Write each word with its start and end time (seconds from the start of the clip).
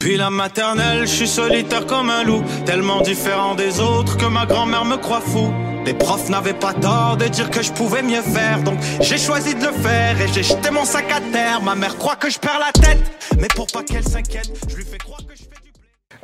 Puis 0.00 0.16
la 0.16 0.30
maternelle, 0.30 1.00
je 1.00 1.12
suis 1.12 1.26
solitaire 1.26 1.84
comme 1.84 2.08
un 2.08 2.22
loup, 2.22 2.44
tellement 2.64 3.00
différent 3.00 3.56
des 3.56 3.80
autres 3.80 4.16
que 4.16 4.26
ma 4.26 4.46
grand-mère 4.46 4.84
me 4.84 4.96
croit 4.96 5.20
fou. 5.20 5.52
Les 5.84 5.92
profs 5.92 6.28
n'avaient 6.28 6.54
pas 6.54 6.72
tort 6.72 7.16
de 7.16 7.26
dire 7.26 7.50
que 7.50 7.60
je 7.62 7.72
pouvais 7.72 8.02
mieux 8.02 8.22
faire, 8.22 8.60
donc 8.62 8.78
j'ai 9.00 9.18
choisi 9.18 9.56
de 9.56 9.66
le 9.66 9.72
faire 9.72 10.20
et 10.20 10.28
j'ai 10.32 10.44
jeté 10.44 10.70
mon 10.70 10.84
sac 10.84 11.06
à 11.10 11.20
terre. 11.32 11.60
Ma 11.62 11.74
mère 11.74 11.98
croit 11.98 12.14
que 12.14 12.30
je 12.30 12.38
perds 12.38 12.60
la 12.60 12.70
tête, 12.80 13.00
mais 13.40 13.48
pour 13.48 13.66
pas 13.66 13.82
qu'elle 13.82 14.04
s'inquiète, 14.04 14.48
je 14.68 14.76
lui 14.76 14.84
fais 14.84 14.98
croire 14.98 15.18
que 15.18 15.34
je 15.34 15.42
fais 15.42 15.60
du. 15.64 15.72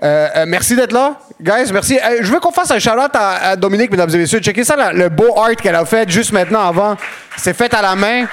Euh, 0.05 0.29
euh, 0.37 0.45
merci 0.47 0.77
d'être 0.77 0.93
là, 0.93 1.19
guys. 1.41 1.73
Merci. 1.73 1.99
Euh, 1.99 2.19
je 2.21 2.31
veux 2.33 2.39
qu'on 2.39 2.53
fasse 2.53 2.71
un 2.71 2.79
shout-out 2.79 3.11
à, 3.15 3.57
Dominique, 3.57 3.91
mesdames 3.91 4.11
et 4.11 4.19
messieurs. 4.19 4.39
Checkez 4.39 4.63
ça, 4.63 4.93
le 4.93 5.09
beau 5.09 5.37
art 5.37 5.57
qu'elle 5.57 5.75
a 5.75 5.85
fait 5.85 6.09
juste 6.09 6.31
maintenant 6.31 6.65
avant. 6.65 6.97
C'est 7.37 7.57
fait 7.57 7.75
à 7.75 7.83
la 7.83 7.97
main. 7.97 8.27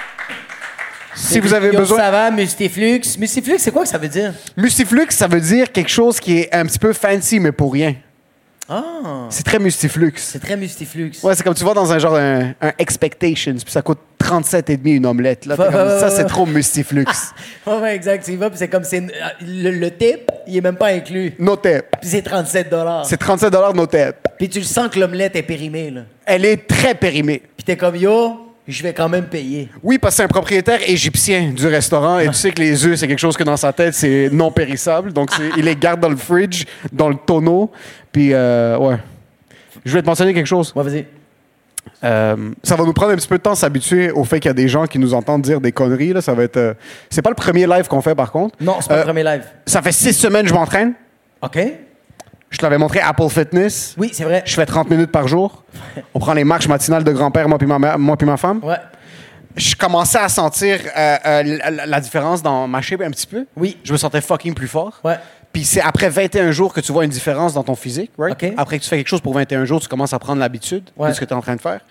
Si 1.15 1.39
vous 1.39 1.53
avez 1.53 1.71
besoin. 1.71 1.97
Ça 1.97 2.11
va, 2.11 2.31
Mustiflux? 2.31 3.01
Mustiflux, 3.19 3.57
c'est 3.59 3.71
quoi 3.71 3.83
que 3.83 3.89
ça 3.89 3.97
veut 3.97 4.07
dire? 4.07 4.33
Mustiflux, 4.57 5.07
ça 5.09 5.27
veut 5.27 5.41
dire 5.41 5.71
quelque 5.71 5.89
chose 5.89 6.19
qui 6.19 6.39
est 6.39 6.53
un 6.55 6.65
petit 6.65 6.79
peu 6.79 6.93
fancy, 6.93 7.39
mais 7.39 7.51
pour 7.51 7.73
rien. 7.73 7.95
Ah, 8.69 9.27
C'est 9.29 9.43
très 9.43 9.59
mustiflux. 9.59 10.13
c'est 10.15 10.39
très 10.39 10.55
Mustiflux. 10.55 11.11
Ouais, 11.23 11.35
c'est 11.35 11.43
comme 11.43 11.53
tu 11.53 11.65
vas 11.65 11.73
dans 11.73 11.91
un 11.91 11.99
genre 11.99 12.15
un, 12.15 12.53
un 12.61 12.71
Expectations, 12.77 13.53
puis 13.55 13.71
ça 13.71 13.81
coûte 13.81 13.97
37,5 14.23 14.79
une 14.85 15.05
omelette. 15.05 15.45
Là, 15.45 15.57
T'es 15.57 15.63
comme, 15.63 15.73
ça, 15.73 16.09
c'est 16.09 16.23
trop 16.25 16.45
mustiflux. 16.45 17.05
Ouais, 17.67 17.77
ouais, 17.81 17.95
exact. 17.95 18.23
Tu 18.23 18.31
y 18.31 18.35
vas, 18.37 18.49
puis 18.49 18.57
c'est 18.57 18.69
comme 18.69 18.83
c'est. 18.85 19.03
Le, 19.45 19.71
le 19.71 19.91
tip, 19.91 20.31
il 20.47 20.55
est 20.57 20.61
même 20.61 20.77
pas 20.77 20.87
inclus. 20.87 21.33
no 21.37 21.55
tip. 21.57 21.83
Puis 21.99 22.09
c'est 22.09 22.21
37 22.21 22.73
C'est 23.03 23.17
37 23.17 23.53
no 23.75 23.85
tip. 23.85 24.15
Puis 24.37 24.47
tu 24.49 24.59
le 24.59 24.65
sens 24.65 24.87
que 24.89 24.99
l'omelette 24.99 25.35
est 25.35 25.43
périmée, 25.43 25.91
là. 25.91 26.01
Elle 26.25 26.45
est 26.45 26.65
très 26.67 26.95
périmée. 26.95 27.41
Puis 27.57 27.65
t'es 27.65 27.75
comme, 27.75 27.95
yo, 27.97 28.50
je 28.67 28.83
vais 28.83 28.93
quand 28.93 29.09
même 29.09 29.25
payer. 29.25 29.69
Oui, 29.83 29.97
parce 29.97 30.13
que 30.13 30.17
c'est 30.17 30.23
un 30.23 30.27
propriétaire 30.27 30.79
égyptien 30.87 31.51
du 31.51 31.67
restaurant 31.67 32.19
et 32.19 32.27
tu 32.27 32.33
sais 32.33 32.51
que 32.51 32.61
les 32.61 32.85
œufs, 32.85 32.95
c'est 32.99 33.07
quelque 33.07 33.19
chose 33.19 33.35
que 33.37 33.43
dans 33.43 33.57
sa 33.57 33.73
tête, 33.73 33.93
c'est 33.93 34.29
non 34.31 34.51
périssable. 34.51 35.11
Donc, 35.13 35.31
c'est- 35.31 35.49
il 35.57 35.65
les 35.65 35.75
garde 35.75 35.99
dans 35.99 36.09
le 36.09 36.15
fridge, 36.17 36.65
dans 36.91 37.09
le 37.09 37.15
tonneau. 37.15 37.71
Puis, 38.11 38.33
euh, 38.33 38.77
ouais. 38.77 38.97
Je 39.83 39.91
voulais 39.91 40.01
te 40.03 40.07
mentionner 40.07 40.33
quelque 40.33 40.45
chose. 40.47 40.71
Ouais, 40.75 40.83
vas-y. 40.83 41.05
Euh, 42.03 42.51
ça 42.63 42.75
va 42.75 42.83
nous 42.83 42.93
prendre 42.93 43.11
un 43.11 43.15
petit 43.15 43.27
peu 43.27 43.37
de 43.37 43.43
temps 43.43 43.55
s'habituer 43.55 44.11
au 44.11 44.23
fait 44.23 44.39
qu'il 44.39 44.49
y 44.49 44.51
a 44.51 44.53
des 44.55 44.67
gens 44.67 44.85
qui 44.85 44.99
nous 44.99 45.13
entendent 45.15 45.41
dire 45.41 45.59
des 45.59 45.71
conneries. 45.71 46.13
Là. 46.13 46.21
Ça 46.21 46.33
va 46.33 46.43
être. 46.43 46.57
euh, 46.57 46.73
C'est 47.09 47.21
pas 47.23 47.29
le 47.31 47.35
premier 47.35 47.65
live 47.65 47.87
qu'on 47.87 48.01
fait, 48.01 48.13
par 48.15 48.31
contre. 48.31 48.55
Non, 48.61 48.75
c'est 48.81 48.89
pas 48.89 48.95
Euh, 48.95 48.97
le 48.99 49.03
premier 49.05 49.23
live. 49.23 49.43
Ça 49.65 49.81
fait 49.81 49.91
six 49.91 50.13
semaines 50.13 50.43
que 50.43 50.49
je 50.49 50.53
m'entraîne. 50.53 50.93
OK? 51.41 51.57
Je 52.51 52.57
te 52.57 52.63
l'avais 52.63 52.77
montré 52.77 52.99
Apple 52.99 53.29
Fitness. 53.29 53.95
Oui, 53.97 54.11
c'est 54.13 54.23
vrai. 54.25 54.43
Je 54.45 54.53
fais 54.53 54.65
30 54.65 54.89
minutes 54.89 55.11
par 55.11 55.27
jour. 55.27 55.63
On 56.13 56.19
prend 56.19 56.33
les 56.33 56.43
marches 56.43 56.67
matinales 56.67 57.03
de 57.03 57.11
grand-père, 57.11 57.47
moi 57.49 57.57
puis 57.57 57.65
ma, 57.67 57.79
mère- 57.79 57.97
moi 57.97 58.15
puis 58.17 58.27
ma 58.27 58.37
femme. 58.37 58.59
Ouais. 58.63 58.75
Je 59.55 59.75
commençais 59.75 60.19
à 60.19 60.29
sentir 60.29 60.79
euh, 60.97 61.17
euh, 61.25 61.57
la, 61.71 61.85
la 61.85 61.99
différence 62.01 62.41
dans 62.43 62.67
ma 62.67 62.81
shape 62.81 63.01
un 63.01 63.09
petit 63.11 63.27
peu. 63.27 63.45
Oui. 63.57 63.77
Je 63.83 63.91
me 63.93 63.97
sentais 63.97 64.21
fucking 64.21 64.53
plus 64.53 64.67
fort. 64.67 64.99
Ouais. 65.03 65.15
Puis 65.51 65.63
c'est 65.65 65.81
après 65.81 66.09
21 66.09 66.51
jours 66.51 66.73
que 66.73 66.79
tu 66.81 66.91
vois 66.93 67.03
une 67.03 67.09
différence 67.09 67.53
dans 67.53 67.63
ton 67.63 67.75
physique, 67.75 68.11
right? 68.17 68.41
OK. 68.41 68.53
Après 68.57 68.77
que 68.77 68.83
tu 68.83 68.89
fais 68.89 68.97
quelque 68.97 69.07
chose 69.09 69.19
pour 69.21 69.33
21 69.33 69.65
jours, 69.65 69.81
tu 69.81 69.87
commences 69.89 70.13
à 70.13 70.19
prendre 70.19 70.39
l'habitude 70.39 70.83
Ouais. 70.95 71.09
de 71.09 71.13
ce 71.13 71.19
que 71.19 71.25
tu 71.25 71.31
es 71.33 71.35
en 71.35 71.41
train 71.41 71.55
de 71.55 71.61
faire. 71.61 71.81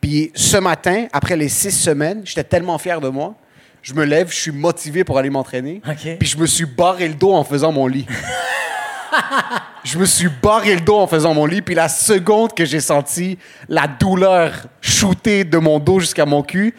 Puis 0.00 0.30
ce 0.34 0.56
matin, 0.58 1.06
après 1.12 1.36
les 1.36 1.48
six 1.48 1.70
semaines, 1.72 2.20
j'étais 2.24 2.44
tellement 2.44 2.76
fier 2.78 3.00
de 3.00 3.08
moi. 3.08 3.34
Je 3.82 3.94
me 3.94 4.04
lève, 4.04 4.30
je 4.30 4.36
suis 4.36 4.50
motivé 4.52 5.04
pour 5.04 5.18
aller 5.18 5.30
m'entraîner. 5.30 5.80
OK. 5.88 6.16
Puis 6.18 6.28
je 6.28 6.36
me 6.36 6.46
suis 6.46 6.66
barré 6.66 7.08
le 7.08 7.14
dos 7.14 7.32
en 7.32 7.44
faisant 7.44 7.72
mon 7.72 7.86
lit. 7.86 8.06
je 9.84 9.98
me 9.98 10.04
suis 10.04 10.28
barré 10.42 10.74
le 10.74 10.80
dos 10.80 10.96
en 10.96 11.06
faisant 11.06 11.34
mon 11.34 11.46
lit. 11.46 11.62
Puis 11.62 11.74
la 11.74 11.88
seconde 11.88 12.54
que 12.54 12.64
j'ai 12.64 12.80
senti 12.80 13.38
la 13.68 13.86
douleur 13.86 14.52
shooter 14.80 15.44
de 15.44 15.58
mon 15.58 15.78
dos 15.78 16.00
jusqu'à 16.00 16.26
mon 16.26 16.42
cul, 16.42 16.74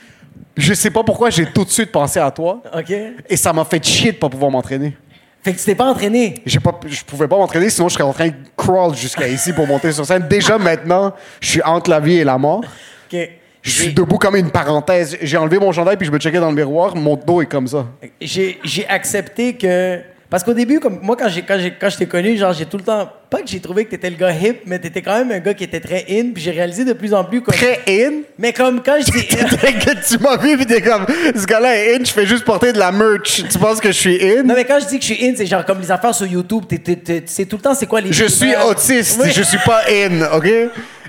je 0.57 0.73
sais 0.73 0.91
pas 0.91 1.03
pourquoi 1.03 1.29
j'ai 1.29 1.45
tout 1.45 1.63
de 1.63 1.69
suite 1.69 1.91
pensé 1.91 2.19
à 2.19 2.31
toi. 2.31 2.62
OK? 2.73 2.94
Et 3.29 3.38
ça 3.38 3.53
m'a 3.53 3.66
fait 3.66 3.84
chier 3.84 4.12
de 4.12 4.17
pas 4.17 4.29
pouvoir 4.29 4.51
m'entraîner. 4.51 4.95
Fait 5.41 5.53
que 5.53 5.57
tu 5.59 5.66
t'es 5.66 5.75
pas 5.75 5.85
entraîné? 5.85 6.41
J'ai 6.45 6.59
pas, 6.59 6.78
je 6.85 7.01
pouvais 7.03 7.28
pas 7.28 7.38
m'entraîner, 7.38 7.69
sinon 7.69 7.88
je 7.88 7.94
serais 7.94 8.03
en 8.03 8.12
train 8.12 8.28
de 8.28 8.35
crawl 8.57 8.94
jusqu'à 8.94 9.28
ici 9.28 9.53
pour 9.53 9.66
monter 9.67 9.91
sur 9.94 10.06
scène. 10.06 10.28
Déjà 10.28 10.57
maintenant, 10.57 11.13
je 11.40 11.47
suis 11.47 11.61
entre 11.63 11.90
la 11.90 12.01
vie 12.01 12.17
et 12.17 12.23
la 12.25 12.38
mort. 12.38 12.63
OK. 13.11 13.29
Je 13.61 13.72
suis 13.72 13.94
debout 13.94 14.17
comme 14.17 14.35
une 14.35 14.51
parenthèse. 14.51 15.17
J'ai 15.22 15.38
enlevé 15.38 15.59
mon 15.59 15.72
chandail 15.72 15.97
puis 15.97 16.07
je 16.07 16.11
me 16.11 16.17
checkais 16.17 16.40
dans 16.40 16.50
le 16.50 16.56
miroir. 16.56 16.96
Mon 16.96 17.16
dos 17.16 17.41
est 17.41 17.46
comme 17.46 17.67
ça. 17.67 17.85
J'ai 18.22 18.85
accepté 18.88 19.56
que. 19.56 20.01
Parce 20.29 20.44
qu'au 20.44 20.53
début, 20.53 20.79
comme 20.79 21.00
moi, 21.01 21.16
quand, 21.17 21.28
j'ai, 21.28 21.41
quand, 21.44 21.57
j'ai, 21.59 21.73
quand 21.73 21.90
je 21.90 21.97
t'ai 21.97 22.07
connu, 22.07 22.38
genre, 22.38 22.53
j'ai 22.53 22.66
tout 22.66 22.78
le 22.78 22.84
temps. 22.84 23.09
Pas 23.29 23.41
que 23.41 23.47
j'ai 23.47 23.59
trouvé 23.59 23.85
que 23.85 23.91
t'étais 23.91 24.09
le 24.09 24.16
gars 24.16 24.31
hip, 24.31 24.62
mais 24.66 24.79
t'étais 24.79 25.03
quand 25.03 25.16
même 25.16 25.31
un 25.31 25.38
gars 25.40 25.53
qui 25.53 25.63
était 25.63 25.79
très 25.79 26.03
in. 26.09 26.31
Puis 26.34 26.41
j'ai 26.41 26.50
réalisé 26.50 26.84
de 26.84 26.94
plus 26.94 27.13
en 27.13 27.23
plus 27.23 27.41
comme. 27.41 27.53
Très 27.53 27.79
in? 27.88 28.22
Mais 28.40 28.53
comme 28.53 28.81
quand 28.84 28.97
je 29.00 29.12
dis. 29.12 29.28
que 29.28 30.07
tu 30.07 30.17
m'as 30.23 30.38
vu 30.38 30.57
puis 30.57 30.66
t'es 30.66 30.81
comme, 30.81 31.06
ce 31.35 31.45
gars-là 31.45 31.75
est 31.78 31.95
in, 31.95 32.03
je 32.03 32.12
fais 32.12 32.25
juste 32.25 32.44
porter 32.44 32.73
de 32.73 32.79
la 32.79 32.91
merch. 32.91 33.44
Tu 33.47 33.57
penses 33.59 33.79
que 33.79 33.90
je 33.90 33.97
suis 34.00 34.19
in? 34.23 34.41
non, 34.44 34.56
mais 34.56 34.66
quand 34.66 34.79
je 34.79 34.88
dis 34.88 34.97
que 34.97 35.06
je 35.06 35.13
suis 35.13 35.25
in, 35.28 35.34
c'est 35.38 35.45
genre 35.45 35.63
comme 35.63 35.79
les 35.79 35.91
affaires 35.91 36.16
sur 36.16 36.25
YouTube. 36.25 36.63
T'es, 36.67 36.79
t'es- 36.79 36.95
t'es- 36.95 37.22
tu 37.22 37.28
sais 37.31 37.45
tout 37.45 37.57
le 37.57 37.62
temps 37.62 37.75
c'est 37.75 37.85
quoi 37.85 38.01
les. 38.01 38.12
Je 38.12 38.25
suis 38.25 38.56
autiste, 38.67 39.19
Oui. 39.23 39.31
je 39.31 39.44
suis 39.44 39.59
pas 39.59 39.81
in, 39.88 40.35
OK? 40.35 40.50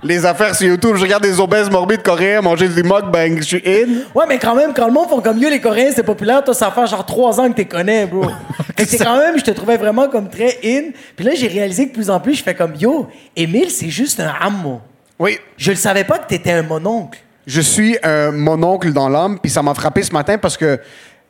Les 0.02 0.24
affaires 0.24 0.54
sur 0.54 0.66
YouTube, 0.66 0.96
je 0.96 1.02
regarde 1.02 1.22
des 1.22 1.38
obèses 1.40 1.68
morbides 1.70 2.02
coréens 2.02 2.40
manger 2.40 2.68
du 2.68 2.82
mukbang, 2.82 3.36
je 3.38 3.42
suis 3.42 3.62
in. 3.66 3.88
Ouais, 4.14 4.24
mais 4.26 4.38
quand 4.38 4.54
même, 4.54 4.72
quand 4.74 4.86
le 4.86 4.92
monde 4.92 5.08
font 5.10 5.20
comme 5.20 5.38
mieux, 5.38 5.50
les 5.50 5.60
Coréens, 5.60 5.90
c'est 5.94 6.02
populaire, 6.02 6.42
toi, 6.42 6.54
ça 6.54 6.70
fait 6.70 6.86
genre 6.86 7.04
trois 7.04 7.38
ans 7.38 7.48
que 7.50 7.56
t'es 7.56 7.66
connais, 7.66 8.06
bro. 8.06 8.24
c'est 8.78 8.96
quand 8.98 9.18
même, 9.18 9.38
je 9.38 9.44
te 9.44 9.50
trouvais 9.50 9.76
vraiment 9.76 10.08
comme 10.08 10.30
très 10.30 10.58
in. 10.64 10.84
Puis 11.16 11.24
là, 11.26 11.32
j'ai 11.34 11.48
réalisé 11.48 11.88
que 11.88 11.92
de 11.92 11.96
plus 12.10 12.16
en 12.16 12.20
plus, 12.20 12.34
je 12.34 12.42
fais 12.42 12.54
comme 12.54 12.74
yo, 12.76 13.08
Émile, 13.36 13.70
c'est 13.70 13.90
juste 13.90 14.20
un 14.20 14.32
amo. 14.40 14.80
Oui, 15.18 15.38
Je 15.56 15.70
le 15.70 15.76
savais 15.76 16.04
pas 16.04 16.18
que 16.18 16.26
t'étais 16.28 16.52
un 16.52 16.62
mononcle. 16.62 17.18
je 17.46 17.60
suis 17.60 17.96
un 18.02 18.30
mononcle 18.32 18.92
dans 18.92 19.08
l'âme, 19.08 19.38
puis 19.40 19.50
ça 19.50 19.62
m'a 19.62 19.74
frappé 19.74 20.02
ce 20.02 20.12
matin 20.12 20.38
parce 20.38 20.56
que 20.56 20.80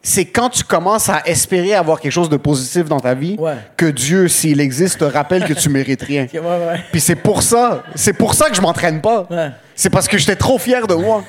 c'est 0.02 0.24
quand 0.24 0.48
tu 0.48 0.64
commences 0.64 1.08
à 1.10 1.22
espérer 1.26 1.74
avoir 1.74 2.00
quelque 2.00 2.12
chose 2.12 2.28
de 2.30 2.36
positif 2.38 2.84
dans 2.86 3.00
ta 3.00 3.12
vie 3.14 3.36
Ouais. 3.38 3.56
que 3.76 3.86
Dieu, 3.86 4.28
s'il 4.28 4.60
existe, 4.60 5.00
te 5.00 5.04
rappelle 5.04 5.44
que 5.44 5.52
tu 5.52 5.68
mérites 5.78 6.02
rien. 6.02 6.24
Ok, 6.24 6.30
ouais, 6.34 6.40
ouais. 6.40 6.80
Puis 6.90 7.00
c'est 7.00 7.16
pour 7.16 7.42
ça, 7.42 7.82
c'est 7.94 8.14
pour 8.14 8.32
ça 8.34 8.48
que 8.48 8.56
je 8.56 8.62
m'entraîne 8.62 9.00
pas. 9.02 9.26
C'est 9.74 9.90
parce 9.90 10.08
que 10.08 10.16
j'étais 10.18 10.36
trop 10.36 10.58
fier 10.58 10.86
de 10.86 10.94
moi. 10.94 11.22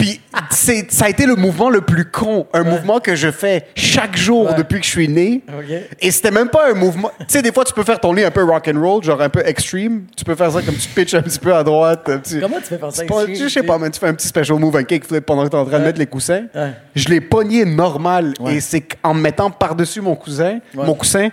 Puis 0.00 0.18
c'est, 0.50 0.90
ça 0.90 1.04
a 1.04 1.08
été 1.10 1.26
le 1.26 1.36
mouvement 1.36 1.68
le 1.68 1.82
plus 1.82 2.06
con, 2.06 2.46
un 2.54 2.62
mouvement 2.62 3.00
que 3.00 3.14
je 3.14 3.30
fais 3.30 3.66
chaque 3.74 4.16
jour 4.16 4.46
Ouais. 4.46 4.54
depuis 4.56 4.80
que 4.80 4.86
je 4.86 4.90
suis 4.90 5.08
né. 5.08 5.42
Et 6.00 6.10
c'était 6.10 6.30
même 6.30 6.48
pas 6.48 6.70
un 6.70 6.74
mouvement. 6.74 7.10
Tu 7.20 7.24
sais, 7.28 7.42
des 7.42 7.52
fois 7.52 7.64
tu 7.64 7.74
peux 7.74 7.84
faire 7.84 8.00
ton 8.00 8.14
lit 8.14 8.24
un 8.24 8.30
peu 8.30 8.42
rock 8.42 8.66
and 8.74 8.80
roll, 8.80 9.02
genre 9.04 9.20
un 9.20 9.28
peu 9.28 9.42
extreme. 9.46 10.06
Tu 10.16 10.24
peux 10.24 10.34
faire 10.34 10.50
ça 10.50 10.62
comme 10.62 10.74
tu 10.76 10.88
pitches 10.88 11.12
un 11.12 11.20
petit 11.22 11.38
peu 11.38 11.54
à 11.54 11.62
droite. 11.62 12.04
petit- 12.04 12.40
Comment 12.40 12.56
tu 12.56 12.64
fais 12.64 12.78
faire 12.78 12.90
ça 12.92 13.02
extreme, 13.04 13.34
Je 13.34 13.48
sais 13.48 13.62
pas, 13.62 13.76
mais 13.76 13.90
tu 13.90 14.00
fais 14.00 14.08
un 14.08 14.14
petit 14.14 14.28
special 14.28 14.58
move, 14.58 14.74
un 14.76 14.84
kickflip 14.84 15.26
pendant 15.26 15.44
que 15.44 15.50
t'es 15.50 15.56
en 15.56 15.66
train 15.66 15.78
de 15.80 15.84
mettre 15.84 15.98
les 15.98 16.06
coussins. 16.06 16.44
Je 16.94 17.08
l'ai 17.10 17.20
pogné 17.20 17.66
normal. 17.66 18.32
Et 18.48 18.60
c'est 18.60 18.80
qu'en 18.80 19.12
me 19.12 19.20
mettant 19.20 19.50
par-dessus 19.50 20.00
mon 20.00 20.16
cousin, 20.16 20.60
mon 20.74 20.94
coussin, 20.94 21.28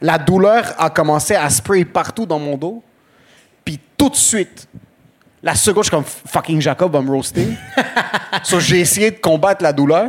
la 0.00 0.18
douleur 0.18 0.74
a 0.78 0.90
commencé 0.90 1.36
à 1.36 1.48
spray 1.48 1.84
partout 1.84 2.26
dans 2.26 2.40
mon 2.40 2.56
dos. 2.56 2.82
Puis 3.64 3.78
tout 3.96 4.08
de 4.08 4.16
suite, 4.16 4.66
la 5.42 5.54
seconde, 5.54 5.84
je 5.84 5.88
suis 5.88 5.96
comme 5.96 6.04
fucking 6.04 6.60
Jacob 6.60 6.92
va 6.92 7.00
me 7.00 7.10
roaster. 7.10 7.46
so, 8.42 8.60
j'ai 8.60 8.80
essayé 8.80 9.10
de 9.10 9.18
combattre 9.18 9.62
la 9.62 9.72
douleur, 9.72 10.08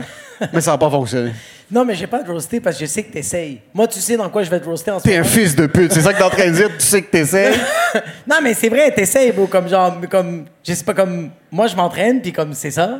mais 0.51 0.61
ça 0.61 0.71
n'a 0.71 0.77
pas 0.77 0.89
fonctionné. 0.89 1.31
Non, 1.71 1.85
mais 1.85 1.95
j'ai 1.95 2.07
pas 2.07 2.21
te 2.21 2.29
roaster 2.29 2.59
parce 2.59 2.77
que 2.77 2.85
je 2.85 2.89
sais 2.89 3.03
que 3.03 3.13
t'essayes. 3.13 3.61
Moi, 3.73 3.87
tu 3.87 3.99
sais 4.01 4.17
dans 4.17 4.29
quoi 4.29 4.43
je 4.43 4.49
vais 4.49 4.59
te 4.59 4.65
roaster 4.65 4.91
en 4.91 4.99
ce 4.99 5.05
T'es 5.05 5.15
un 5.15 5.21
moment. 5.21 5.33
fils 5.33 5.55
de 5.55 5.67
pute, 5.67 5.93
c'est 5.93 6.01
ça 6.01 6.11
que 6.11 6.17
t'es 6.17 6.23
en 6.23 6.29
train 6.29 6.47
de 6.47 6.55
dire, 6.55 6.69
tu 6.77 6.85
sais 6.85 7.01
que 7.01 7.09
t'essaies. 7.09 7.53
Non, 8.27 8.37
mais 8.43 8.53
c'est 8.53 8.69
vrai, 8.69 8.91
t'essayes, 8.93 9.31
bro. 9.31 9.47
Comme 9.47 9.67
genre, 9.69 9.95
comme, 10.09 10.45
je 10.65 10.73
sais 10.73 10.83
pas, 10.83 10.93
comme, 10.93 11.29
moi, 11.49 11.67
je 11.67 11.75
m'entraîne, 11.75 12.21
puis 12.21 12.33
comme 12.33 12.53
c'est 12.53 12.71
ça, 12.71 12.99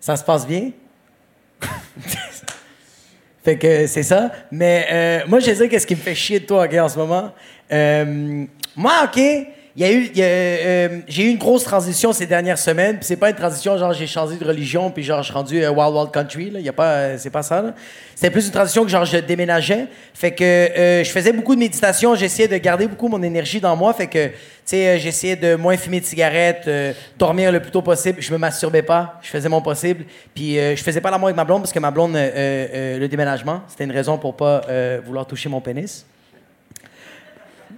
ça 0.00 0.16
se 0.16 0.22
passe 0.24 0.46
bien. 0.46 0.70
Fait 3.44 3.58
que 3.58 3.86
c'est 3.88 4.04
ça. 4.04 4.30
Mais 4.52 4.86
euh, 4.90 5.20
moi, 5.26 5.40
je 5.40 5.52
sais 5.52 5.68
qu'est-ce 5.68 5.86
qui 5.86 5.96
me 5.96 6.00
fait 6.00 6.14
chier 6.14 6.40
de 6.40 6.46
toi, 6.46 6.64
OK, 6.64 6.74
en 6.74 6.88
ce 6.88 6.98
moment. 6.98 7.32
Euh, 7.72 8.44
moi, 8.76 8.92
OK, 9.04 9.20
y 9.80 9.84
a 9.84 9.90
eu, 9.92 10.10
euh, 10.18 11.00
j'ai 11.08 11.24
eu 11.24 11.30
une 11.30 11.38
grosse 11.38 11.64
transition 11.64 12.12
ces 12.12 12.26
dernières 12.26 12.58
semaines. 12.58 12.96
Puis 12.96 13.06
c'est 13.06 13.16
pas 13.16 13.30
une 13.30 13.36
transition 13.36 13.78
genre 13.78 13.94
j'ai 13.94 14.06
changé 14.06 14.36
de 14.36 14.44
religion 14.44 14.90
puis 14.90 15.02
genre 15.02 15.22
je 15.22 15.24
suis 15.24 15.32
rendu 15.32 15.62
euh, 15.62 15.70
wild 15.70 15.94
wild 15.94 16.10
country. 16.10 16.50
Là, 16.50 16.60
y 16.60 16.68
a 16.68 16.74
pas, 16.74 16.92
euh, 16.92 17.16
c'est 17.18 17.30
pas 17.30 17.42
ça. 17.42 17.74
C'était 18.14 18.30
plus 18.30 18.46
une 18.46 18.52
transition 18.52 18.84
que 18.84 18.90
genre 18.90 19.06
je 19.06 19.16
déménageais. 19.16 19.86
Fait 20.12 20.32
que 20.32 20.44
je 20.44 21.10
faisais 21.10 21.32
beaucoup 21.32 21.54
de 21.54 21.60
méditation. 21.60 22.14
J'essayais 22.14 22.48
de 22.48 22.56
garder 22.58 22.86
beaucoup 22.86 23.08
mon 23.08 23.22
énergie 23.22 23.60
dans 23.60 23.74
moi. 23.74 23.94
Fait 23.94 24.08
que 24.08 24.26
tu 24.28 24.34
sais, 24.66 24.98
j'essayais 24.98 25.36
de 25.36 25.56
moins 25.56 25.76
fumer 25.76 26.00
de 26.00 26.04
cigarettes, 26.04 26.70
dormir 27.18 27.50
le 27.50 27.60
plus 27.60 27.70
tôt 27.70 27.82
possible. 27.82 28.20
Je 28.20 28.30
me 28.32 28.38
masturbais 28.38 28.82
pas. 28.82 29.18
Je 29.22 29.28
faisais 29.28 29.48
mon 29.48 29.62
possible. 29.62 30.04
Puis 30.34 30.58
euh, 30.58 30.76
je 30.76 30.82
faisais 30.82 31.00
pas 31.00 31.10
l'amour 31.10 31.28
avec 31.28 31.36
ma 31.36 31.44
blonde 31.44 31.62
parce 31.62 31.72
que 31.72 31.78
ma 31.78 31.90
blonde, 31.90 32.12
le 32.14 33.06
déménagement, 33.06 33.62
c'était 33.68 33.84
une 33.84 33.92
raison 33.92 34.18
pour 34.18 34.36
pas 34.36 34.60
vouloir 35.04 35.26
toucher 35.26 35.48
mon 35.48 35.62
pénis. 35.62 36.04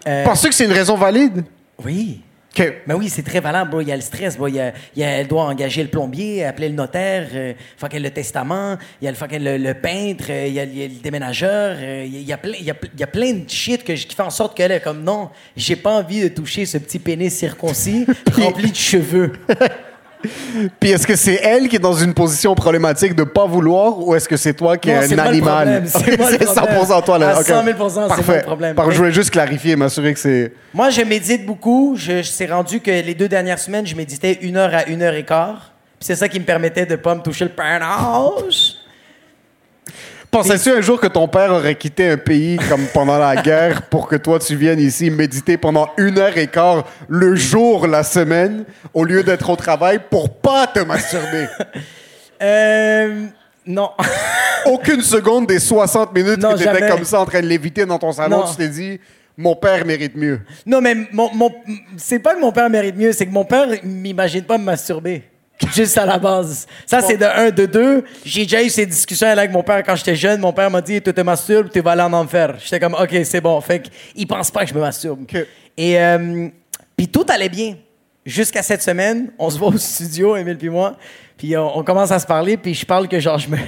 Penses-tu 0.04 0.48
que 0.48 0.54
c'est 0.54 0.64
une 0.64 0.72
raison 0.72 0.96
valide? 0.96 1.44
Oui. 1.82 2.20
OK. 2.56 2.72
Mais 2.86 2.94
oui, 2.94 3.08
c'est 3.08 3.24
très 3.24 3.40
valable, 3.40 3.70
bro. 3.72 3.80
Il 3.80 3.88
y 3.88 3.90
a 3.92 3.96
le 3.96 4.00
stress, 4.00 4.36
bro. 4.36 4.46
Il 4.46 4.54
y 4.54 4.60
a, 4.60 4.72
il 4.94 5.00
y 5.00 5.04
a- 5.04 5.08
elle 5.08 5.26
doit 5.26 5.42
engager 5.42 5.82
le 5.82 5.88
plombier, 5.88 6.44
appeler 6.44 6.68
le 6.68 6.76
notaire, 6.76 7.26
euh, 7.34 7.52
fucking 7.76 8.00
le 8.00 8.10
testament, 8.10 8.76
il 9.02 9.06
y 9.06 9.08
a 9.08 9.10
le 9.10 9.16
fucking 9.16 9.42
le, 9.42 9.56
le 9.58 9.74
peintre, 9.74 10.26
euh, 10.30 10.46
il 10.46 10.52
y 10.54 10.60
a, 10.60 10.62
il 10.62 10.78
y 10.78 10.84
a 10.84 10.86
le 10.86 10.94
déménageur, 11.02 11.76
euh, 11.80 12.04
il 12.06 12.22
y 12.22 12.32
a- 12.32 12.36
plein, 12.38 12.52
il 12.56 12.64
y 12.64 12.70
a, 12.70 12.76
il 12.94 13.00
y 13.00 13.02
a 13.02 13.06
plein 13.08 13.32
de 13.32 13.50
shit 13.50 13.82
que, 13.82 13.92
qui 13.94 14.14
fait 14.14 14.22
en 14.22 14.30
sorte 14.30 14.56
qu'elle 14.56 14.70
est 14.70 14.78
comme 14.80 15.02
non, 15.02 15.30
j'ai 15.56 15.74
pas 15.74 15.98
envie 15.98 16.20
de 16.22 16.28
toucher 16.28 16.64
ce 16.64 16.78
petit 16.78 17.00
pénis 17.00 17.34
circoncis 17.36 18.06
rempli 18.36 18.70
de 18.70 18.76
cheveux. 18.76 19.32
Puis 20.80 20.90
est-ce 20.90 21.06
que 21.06 21.16
c'est 21.16 21.40
elle 21.42 21.68
qui 21.68 21.76
est 21.76 21.80
dans 21.80 21.94
une 21.94 22.14
position 22.14 22.54
problématique 22.54 23.14
de 23.14 23.24
pas 23.24 23.46
vouloir 23.46 23.98
ou 23.98 24.14
est-ce 24.14 24.28
que 24.28 24.36
c'est 24.36 24.54
toi 24.54 24.76
qui 24.76 24.88
Non, 24.90 25.00
es 25.00 25.14
un 25.14 25.18
animal? 25.18 25.82
c'est 25.86 26.18
moi 26.18 26.30
le 26.30 26.38
c'est 26.38 26.44
problème. 26.44 26.82
100% 26.82 27.04
toi 27.04 27.18
là. 27.18 27.36
À 27.36 27.40
ok. 27.40 27.46
100 27.46 27.64
000 27.64 27.88
c'est 27.88 28.26
moi 28.26 28.36
le 28.36 28.42
problème. 28.42 28.74
Par- 28.76 28.90
je 28.90 28.96
voulais 28.98 29.12
juste 29.12 29.30
clarifier, 29.30 29.76
m'assurer 29.76 30.14
que 30.14 30.20
c'est. 30.20 30.52
Moi, 30.72 30.90
je 30.90 31.02
médite 31.02 31.46
beaucoup. 31.46 31.94
Je, 31.96 32.18
je 32.18 32.22
c'est 32.30 32.46
rendu 32.46 32.80
que 32.80 32.90
les 32.90 33.14
deux 33.14 33.28
dernières 33.28 33.58
semaines, 33.58 33.86
je 33.86 33.94
méditais 33.96 34.38
une 34.42 34.56
heure 34.56 34.74
à 34.74 34.86
une 34.86 35.02
heure 35.02 35.14
et 35.14 35.24
quart. 35.24 35.72
Puis 35.98 36.06
c'est 36.06 36.16
ça 36.16 36.28
qui 36.28 36.38
me 36.40 36.44
permettait 36.44 36.86
de 36.86 36.96
pas 36.96 37.14
me 37.14 37.22
toucher 37.22 37.44
le 37.44 37.50
pénis. 37.50 38.76
Pensais-tu 40.34 40.70
un 40.70 40.80
jour 40.80 41.00
que 41.00 41.06
ton 41.06 41.28
père 41.28 41.52
aurait 41.52 41.76
quitté 41.76 42.08
un 42.10 42.16
pays 42.16 42.56
comme 42.68 42.86
pendant 42.92 43.18
la 43.18 43.36
guerre 43.36 43.82
pour 43.82 44.08
que 44.08 44.16
toi 44.16 44.40
tu 44.40 44.56
viennes 44.56 44.80
ici 44.80 45.08
méditer 45.08 45.56
pendant 45.56 45.88
une 45.96 46.18
heure 46.18 46.36
et 46.36 46.48
quart 46.48 46.84
le 47.08 47.36
jour, 47.36 47.86
la 47.86 48.02
semaine, 48.02 48.64
au 48.92 49.04
lieu 49.04 49.22
d'être 49.22 49.48
au 49.48 49.54
travail 49.54 50.00
pour 50.10 50.28
pas 50.30 50.66
te 50.66 50.80
masturber? 50.80 51.46
Euh. 52.42 53.26
Non. 53.64 53.90
Aucune 54.66 55.02
seconde 55.02 55.46
des 55.46 55.60
60 55.60 56.12
minutes 56.12 56.42
Non, 56.42 56.54
que 56.54 56.58
tu 56.58 56.68
étais 56.68 56.88
comme 56.88 57.04
ça 57.04 57.20
en 57.20 57.26
train 57.26 57.40
de 57.40 57.46
léviter 57.46 57.86
dans 57.86 58.00
ton 58.00 58.10
salon, 58.10 58.38
Non. 58.38 58.44
tu 58.50 58.56
t'es 58.56 58.68
dit, 58.68 58.98
mon 59.36 59.54
père 59.54 59.86
mérite 59.86 60.16
mieux. 60.16 60.40
Non, 60.66 60.80
mais 60.80 60.96
mon, 61.12 61.32
mon- 61.32 61.54
c'est 61.96 62.18
pas 62.18 62.34
que 62.34 62.40
mon 62.40 62.50
père 62.50 62.68
mérite 62.68 62.96
mieux, 62.96 63.12
c'est 63.12 63.26
que 63.26 63.32
mon 63.32 63.44
père 63.44 63.68
m'imagine 63.84 64.42
pas 64.42 64.58
me 64.58 64.64
masturber. 64.64 65.22
Juste 65.72 65.96
à 65.98 66.04
la 66.04 66.18
base. 66.18 66.66
Ça, 66.84 67.00
c'est 67.00 67.16
de 67.16 67.24
un. 67.24 67.50
De 67.50 67.66
deux, 67.66 68.04
j'ai 68.24 68.42
déjà 68.42 68.62
eu 68.62 68.68
ces 68.68 68.86
discussions 68.86 69.28
avec 69.28 69.52
mon 69.52 69.62
père 69.62 69.82
quand 69.84 69.94
j'étais 69.94 70.16
jeune. 70.16 70.40
Mon 70.40 70.52
père 70.52 70.70
m'a 70.70 70.80
dit 70.80 71.00
Tu 71.00 71.12
te 71.12 71.20
masturbes, 71.20 71.70
tu 71.70 71.80
vas 71.80 71.92
aller 71.92 72.02
en 72.02 72.12
enfer. 72.12 72.56
J'étais 72.58 72.80
comme 72.80 72.94
Ok, 72.94 73.14
c'est 73.24 73.40
bon. 73.40 73.60
Fait 73.60 73.80
qu'il 73.80 74.26
pense 74.26 74.50
pas 74.50 74.64
que 74.64 74.70
je 74.70 74.74
me 74.74 74.80
masturbe. 74.80 75.24
Et 75.76 76.00
euh, 76.00 76.48
puis 76.96 77.08
tout 77.08 77.24
allait 77.28 77.48
bien. 77.48 77.76
Jusqu'à 78.26 78.62
cette 78.62 78.82
semaine, 78.82 79.30
on 79.38 79.50
se 79.50 79.58
voit 79.58 79.68
au 79.68 79.76
studio, 79.76 80.34
Emile 80.34 80.56
puis 80.56 80.70
moi. 80.70 80.96
Puis 81.36 81.56
on, 81.56 81.78
on 81.78 81.84
commence 81.84 82.10
à 82.10 82.18
se 82.18 82.26
parler, 82.26 82.56
puis 82.56 82.74
je 82.74 82.86
parle 82.86 83.06
que 83.06 83.20
genre 83.20 83.38
je 83.38 83.48
me. 83.48 83.58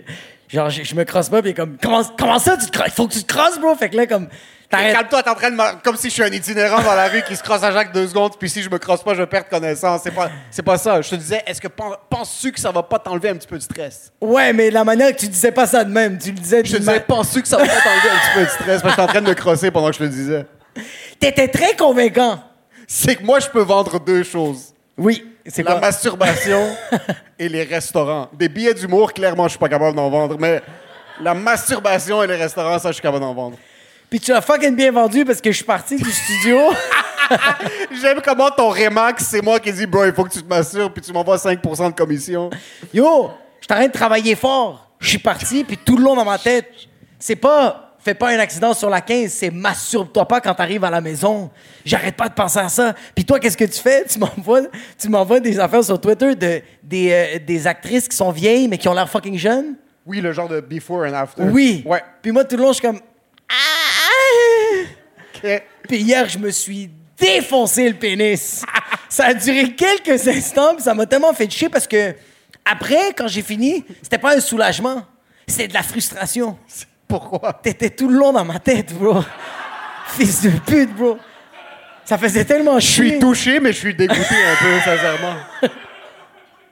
genre, 0.48 0.70
je, 0.70 0.82
je 0.82 0.94
me 0.94 1.04
crosse 1.04 1.28
pas, 1.28 1.42
puis 1.42 1.54
comme 1.54 1.76
comment, 1.80 2.02
comment 2.18 2.38
ça, 2.38 2.56
tu 2.56 2.66
te 2.66 2.76
crosses? 2.76 2.92
Faut 2.92 3.06
que 3.06 3.12
tu 3.12 3.22
te 3.22 3.32
crosses, 3.32 3.58
bro? 3.60 3.74
Fait 3.74 3.90
que 3.90 3.96
là, 3.96 4.06
comme. 4.06 4.28
Calme-toi, 4.70 5.22
t'es 5.22 5.30
en 5.30 5.34
train 5.34 5.50
de. 5.50 5.56
me- 5.56 5.82
Comme 5.82 5.96
si 5.96 6.08
je 6.08 6.14
suis 6.14 6.22
un 6.22 6.26
itinérant 6.32 6.82
dans 6.82 6.94
la 6.94 7.08
rue 7.08 7.22
qui 7.22 7.36
se 7.36 7.42
crosse 7.42 7.62
à 7.62 7.70
Jacques 7.72 7.92
deux 7.92 8.08
secondes, 8.08 8.32
puis 8.38 8.50
si 8.50 8.62
je 8.62 8.68
me 8.70 8.78
crosse 8.78 9.02
pas, 9.02 9.14
je 9.14 9.18
vais 9.20 9.26
perdre 9.26 9.48
connaissance. 9.48 10.00
C'est 10.02 10.10
pas, 10.10 10.28
c'est 10.50 10.62
pas 10.62 10.76
ça. 10.76 11.00
Je 11.00 11.10
te 11.10 11.14
disais, 11.14 11.42
est-ce 11.46 11.60
que 11.60 11.68
pen- 11.68 11.94
penses-tu 12.10 12.50
que 12.52 12.58
ça 12.60 12.70
va 12.72 12.82
pas 12.82 12.98
t'enlever 12.98 13.28
un 13.28 13.36
petit 13.36 13.46
peu 13.46 13.56
de 13.58 13.62
stress? 13.62 14.12
Ouais, 14.20 14.52
mais 14.52 14.70
la 14.70 14.82
manière 14.84 15.12
que 15.14 15.20
tu 15.20 15.28
disais 15.28 15.52
pas 15.52 15.66
ça 15.66 15.84
de 15.84 15.90
même, 15.92 16.18
tu 16.18 16.30
le 16.32 16.38
disais 16.38 16.62
Je 16.64 16.72
te 16.72 16.78
disais, 16.78 17.00
penses-tu 17.00 17.42
que 17.42 17.48
ça 17.48 17.58
va 17.58 17.64
pas 17.64 17.80
t'enlever 17.80 18.10
un 18.10 18.18
petit 18.18 18.34
peu 18.34 18.44
de 18.44 18.50
stress? 18.50 18.82
Parce 18.82 18.82
que 18.82 18.88
j'étais 18.90 19.02
en 19.02 19.06
train 19.06 19.20
de 19.22 19.28
me 19.28 19.34
crosser 19.34 19.70
pendant 19.70 19.86
que 19.88 19.92
je 19.94 19.98
te 19.98 20.04
le 20.04 20.08
disais. 20.10 20.46
T'étais 21.20 21.48
très 21.48 21.74
convaincant. 21.76 22.40
C'est 22.88 23.16
que 23.16 23.22
moi, 23.24 23.40
je 23.40 23.48
peux 23.48 23.62
vendre 23.62 23.98
deux 24.00 24.22
choses. 24.22 24.74
Oui, 24.98 25.26
c'est 25.46 25.62
La 25.62 25.72
quoi? 25.72 25.80
masturbation 25.80 26.76
et 27.38 27.48
les 27.48 27.62
restaurants. 27.64 28.28
Des 28.32 28.48
billets 28.48 28.74
d'humour, 28.74 29.12
clairement, 29.12 29.44
je 29.44 29.50
suis 29.50 29.58
pas 29.58 29.68
capable 29.68 29.96
d'en 29.96 30.08
vendre, 30.10 30.36
mais 30.38 30.60
la 31.20 31.34
masturbation 31.34 32.22
et 32.22 32.26
les 32.26 32.36
restaurants, 32.36 32.78
ça, 32.78 32.88
je 32.88 32.94
suis 32.94 33.02
capable 33.02 33.20
d'en 33.24 33.34
vendre. 33.34 33.56
Puis 34.08 34.20
tu 34.20 34.30
l'as 34.30 34.40
fucking 34.40 34.74
bien 34.74 34.92
vendu 34.92 35.24
parce 35.24 35.40
que 35.40 35.50
je 35.50 35.56
suis 35.56 35.64
parti 35.64 35.96
du 35.96 36.10
studio. 36.10 36.58
J'aime 38.00 38.20
comment 38.24 38.50
ton 38.50 38.70
Remax, 38.70 39.24
c'est 39.24 39.42
moi 39.42 39.58
qui 39.58 39.72
dis, 39.72 39.86
bro, 39.86 40.04
il 40.04 40.12
faut 40.12 40.24
que 40.24 40.32
tu 40.32 40.42
te 40.42 40.48
masturbes, 40.48 40.92
puis 40.92 41.02
tu 41.02 41.12
m'envoies 41.12 41.36
5% 41.36 41.90
de 41.90 41.94
commission. 41.94 42.50
Yo, 42.94 43.30
je 43.60 43.66
train 43.66 43.86
de 43.86 43.92
travailler 43.92 44.36
fort. 44.36 44.90
Je 45.00 45.10
suis 45.10 45.18
parti, 45.18 45.64
puis 45.64 45.76
tout 45.76 45.96
le 45.96 46.04
long 46.04 46.14
dans 46.14 46.24
ma 46.24 46.38
tête, 46.38 46.70
c'est 47.18 47.36
pas 47.36 47.86
fais 48.06 48.14
pas 48.14 48.28
un 48.28 48.38
accident 48.38 48.72
sur 48.72 48.88
la 48.88 49.00
15, 49.00 49.32
c'est 49.32 49.50
masturbe-toi 49.50 50.28
pas 50.28 50.40
quand 50.40 50.54
t'arrives 50.54 50.84
à 50.84 50.90
la 50.90 51.00
maison. 51.00 51.50
J'arrête 51.84 52.14
pas 52.14 52.28
de 52.28 52.34
penser 52.34 52.60
à 52.60 52.68
ça. 52.68 52.94
Puis 53.16 53.24
toi, 53.24 53.40
qu'est-ce 53.40 53.56
que 53.56 53.64
tu 53.64 53.80
fais? 53.80 54.04
Tu 54.04 54.20
m'envoies, 54.20 54.62
tu 54.96 55.08
m'envoies 55.08 55.40
des 55.40 55.58
affaires 55.58 55.82
sur 55.82 56.00
Twitter 56.00 56.36
de, 56.36 56.62
des, 56.84 57.10
euh, 57.10 57.38
des 57.44 57.66
actrices 57.66 58.06
qui 58.06 58.16
sont 58.16 58.30
vieilles 58.30 58.68
mais 58.68 58.78
qui 58.78 58.86
ont 58.88 58.94
l'air 58.94 59.10
fucking 59.10 59.36
jeunes? 59.36 59.74
Oui, 60.06 60.20
le 60.20 60.30
genre 60.30 60.48
de 60.48 60.60
before 60.60 61.00
and 61.00 61.14
after. 61.14 61.42
Oui. 61.42 61.82
Ouais. 61.84 62.00
Puis 62.22 62.30
moi, 62.30 62.44
tout 62.44 62.56
le 62.56 62.62
long, 62.62 62.68
je 62.68 62.74
suis 62.74 62.86
comme. 62.86 63.00
Ah! 63.48 63.75
Puis 65.88 65.98
hier, 65.98 66.28
je 66.28 66.38
me 66.38 66.50
suis 66.50 66.90
défoncé 67.18 67.88
le 67.88 67.94
pénis. 67.94 68.64
ça 69.08 69.26
a 69.26 69.34
duré 69.34 69.72
quelques 69.72 70.26
instants, 70.28 70.74
puis 70.74 70.82
ça 70.82 70.94
m'a 70.94 71.06
tellement 71.06 71.32
fait 71.32 71.50
chier 71.50 71.68
parce 71.68 71.86
que 71.86 72.14
après, 72.64 73.12
quand 73.16 73.28
j'ai 73.28 73.42
fini, 73.42 73.84
c'était 74.02 74.18
pas 74.18 74.36
un 74.36 74.40
soulagement, 74.40 75.04
c'était 75.46 75.68
de 75.68 75.74
la 75.74 75.82
frustration. 75.82 76.58
Pourquoi? 77.08 77.52
T'étais 77.52 77.90
tout 77.90 78.08
le 78.08 78.18
long 78.18 78.32
dans 78.32 78.44
ma 78.44 78.58
tête, 78.58 78.92
bro. 78.92 79.22
Fils 80.08 80.42
de 80.42 80.50
pute, 80.50 80.92
bro. 80.94 81.18
Ça 82.04 82.18
faisait 82.18 82.44
tellement 82.44 82.78
Je 82.78 82.86
suis 82.86 83.08
chier. 83.10 83.18
touché, 83.18 83.60
mais 83.60 83.72
je 83.72 83.78
suis 83.78 83.94
dégoûté 83.94 84.18
un 84.20 84.56
peu, 84.64 84.80
sincèrement. 84.80 85.34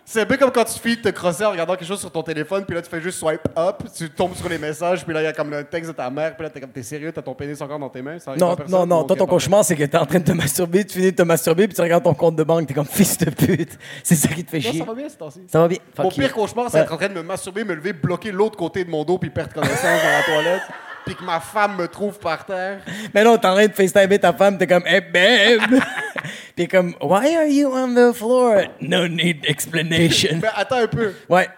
C'est 0.06 0.20
un 0.20 0.26
peu 0.26 0.36
comme 0.36 0.50
quand 0.50 0.64
tu 0.64 0.78
finis 0.78 0.96
de 0.96 1.00
te 1.02 1.08
crosser 1.08 1.44
en 1.46 1.50
regardant 1.50 1.76
quelque 1.76 1.88
chose 1.88 2.00
sur 2.00 2.10
ton 2.12 2.22
téléphone, 2.22 2.64
puis 2.66 2.74
là, 2.74 2.82
tu 2.82 2.90
fais 2.90 3.00
juste 3.00 3.18
swipe 3.18 3.40
up, 3.56 3.82
tu 3.96 4.10
tombes 4.10 4.34
sur 4.34 4.48
les 4.50 4.58
messages, 4.58 5.02
puis 5.02 5.14
là, 5.14 5.22
il 5.22 5.24
y 5.24 5.26
a 5.26 5.32
comme 5.32 5.50
le 5.50 5.64
texte 5.64 5.90
de 5.90 5.96
ta 5.96 6.10
mère, 6.10 6.36
puis 6.36 6.44
là, 6.44 6.50
t'es 6.50 6.60
comme, 6.60 6.70
t'es 6.70 6.82
sérieux, 6.82 7.10
t'as 7.10 7.22
ton 7.22 7.34
pénis 7.34 7.58
encore 7.62 7.78
dans 7.78 7.88
tes 7.88 8.02
mains? 8.02 8.18
Ça 8.18 8.36
Non, 8.36 8.54
non, 8.68 8.86
non. 8.86 9.04
Toi, 9.04 9.16
ton 9.16 9.26
cauchemar, 9.26 9.64
c'est 9.64 9.74
que 9.74 9.84
t'es 9.84 9.96
en 9.96 10.04
train 10.04 10.18
de 10.18 10.24
te 10.24 10.32
masturber, 10.32 10.84
tu 10.84 10.98
finis 10.98 11.10
de 11.12 11.16
te 11.16 11.22
masturber, 11.22 11.66
puis 11.66 11.74
tu 11.74 11.80
regardes 11.80 12.04
ton 12.04 12.12
compte 12.12 12.36
de 12.36 12.44
banque, 12.44 12.66
t'es 12.66 12.74
comme 12.74 12.84
fils 12.84 13.16
de 13.16 13.30
pute. 13.30 13.78
C'est 14.02 14.14
ça 14.14 14.28
qui 14.28 14.44
te 14.44 14.50
fait 14.50 14.58
Non, 14.58 14.70
chier. 14.70 14.78
ça 14.80 14.84
va 14.84 14.94
bien, 14.94 15.08
c'est 15.08 15.16
temps-ci. 15.16 15.40
Ça 15.50 15.60
va 15.60 15.68
bien. 15.68 15.78
Mon 15.98 16.10
pire 16.10 16.32
cauchemar, 16.34 16.70
c'est 16.70 16.78
être 16.80 16.92
en 16.92 16.96
train 16.98 17.08
de 17.08 17.14
me 17.14 17.22
masturber, 17.22 17.64
me 17.64 17.74
lever, 17.74 17.94
bloquer 17.94 18.30
l'autre 18.30 18.56
côté 18.58 18.84
de 18.84 18.90
mon 18.90 19.04
dos, 19.04 19.16
puis 19.18 19.30
perdre 19.30 19.54
connaissance 19.54 19.82
dans 19.82 19.88
la 19.88 20.22
toilette, 20.22 20.62
puis 21.04 21.14
que 21.14 21.22
ma 21.24 21.40
femme 21.40 21.76
me 21.76 21.86
trouve 21.88 22.18
par 22.18 22.44
terre. 22.46 22.80
Mais 23.12 23.22
non, 23.24 23.36
t'es 23.38 23.46
en 23.46 23.54
train 23.54 23.66
de 23.66 23.72
FaceTimer 23.72 24.18
ta 24.18 24.32
femme, 24.32 24.56
t'es 24.58 24.66
comme, 24.66 24.86
hey 24.86 25.00
babe! 25.00 25.80
Puis 26.56 26.68
comme, 26.68 26.94
why 27.00 27.34
are 27.36 27.46
you 27.46 27.68
on 27.74 27.94
the 27.94 28.14
floor? 28.14 28.62
No 28.80 29.08
need 29.08 29.44
explanation. 29.44 30.38
Mais 30.40 30.48
attends 30.54 30.76
un 30.78 30.86
peu. 30.86 31.12
Ouais. 31.28 31.48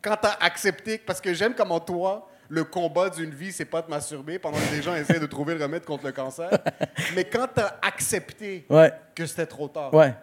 quand 0.00 0.16
t'as 0.20 0.36
accepté, 0.40 0.98
parce 0.98 1.20
que 1.20 1.34
j'aime 1.34 1.54
comment 1.54 1.80
toi, 1.80 2.28
le 2.48 2.62
combat 2.62 3.10
d'une 3.10 3.30
vie, 3.34 3.50
c'est 3.52 3.64
pas 3.64 3.82
de 3.82 3.90
masturber 3.90 4.38
pendant 4.38 4.58
que 4.58 4.70
des 4.76 4.82
gens 4.82 4.94
essaient 4.94 5.18
de 5.18 5.26
trouver 5.26 5.54
le 5.56 5.62
remède 5.64 5.84
contre 5.84 6.04
le 6.06 6.12
cancer. 6.12 6.48
Mais 7.16 7.24
quand 7.24 7.48
t'as 7.54 7.74
accepté 7.82 8.64
Ouais. 8.70 8.92
que 9.14 9.26
c'était 9.26 9.46
trop 9.46 9.66
tard, 9.66 9.92
Ouais. 9.92 10.14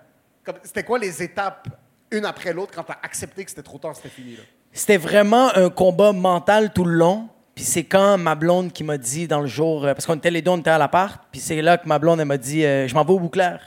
c'était 0.63 0.83
quoi 0.83 0.97
les 0.97 1.21
étapes, 1.21 1.67
une 2.11 2.25
après 2.25 2.53
l'autre, 2.53 2.71
quand 2.73 2.83
t'as 2.83 2.97
accepté 3.03 3.43
que 3.43 3.49
c'était 3.49 3.61
trop 3.63 3.77
tard, 3.79 3.95
c'était 3.95 4.09
fini, 4.09 4.35
là? 4.37 4.43
C'était 4.71 4.97
vraiment 4.97 5.53
un 5.55 5.69
combat 5.69 6.13
mental 6.13 6.71
tout 6.71 6.85
le 6.85 6.93
long. 6.93 7.27
Puis 7.55 7.63
c'est 7.65 7.83
quand 7.83 8.17
ma 8.17 8.35
blonde 8.35 8.71
qui 8.71 8.83
m'a 8.83 8.97
dit 8.97 9.27
dans 9.27 9.41
le 9.41 9.47
jour, 9.47 9.85
euh, 9.85 9.93
parce 9.93 10.05
qu'on 10.05 10.15
était 10.15 10.31
les 10.31 10.41
deux, 10.41 10.51
on 10.51 10.57
était 10.57 10.69
à 10.69 10.77
l'appart, 10.77 11.21
puis 11.31 11.41
c'est 11.41 11.61
là 11.61 11.77
que 11.77 11.87
ma 11.87 11.99
blonde, 11.99 12.19
elle 12.19 12.25
m'a 12.25 12.37
dit, 12.37 12.63
euh, 12.65 12.87
je 12.87 12.93
m'en 12.95 13.03
vais 13.03 13.13
au 13.13 13.19
bouclair. 13.19 13.59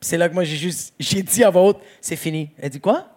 Puis 0.00 0.08
c'est 0.08 0.16
là 0.18 0.28
que 0.28 0.34
moi, 0.34 0.44
j'ai 0.44 0.56
juste, 0.56 0.94
j'ai 1.00 1.22
dit 1.22 1.42
à 1.42 1.50
haute, 1.50 1.78
c'est 2.00 2.16
fini. 2.16 2.50
Elle 2.60 2.70
dit 2.70 2.80
quoi? 2.80 3.08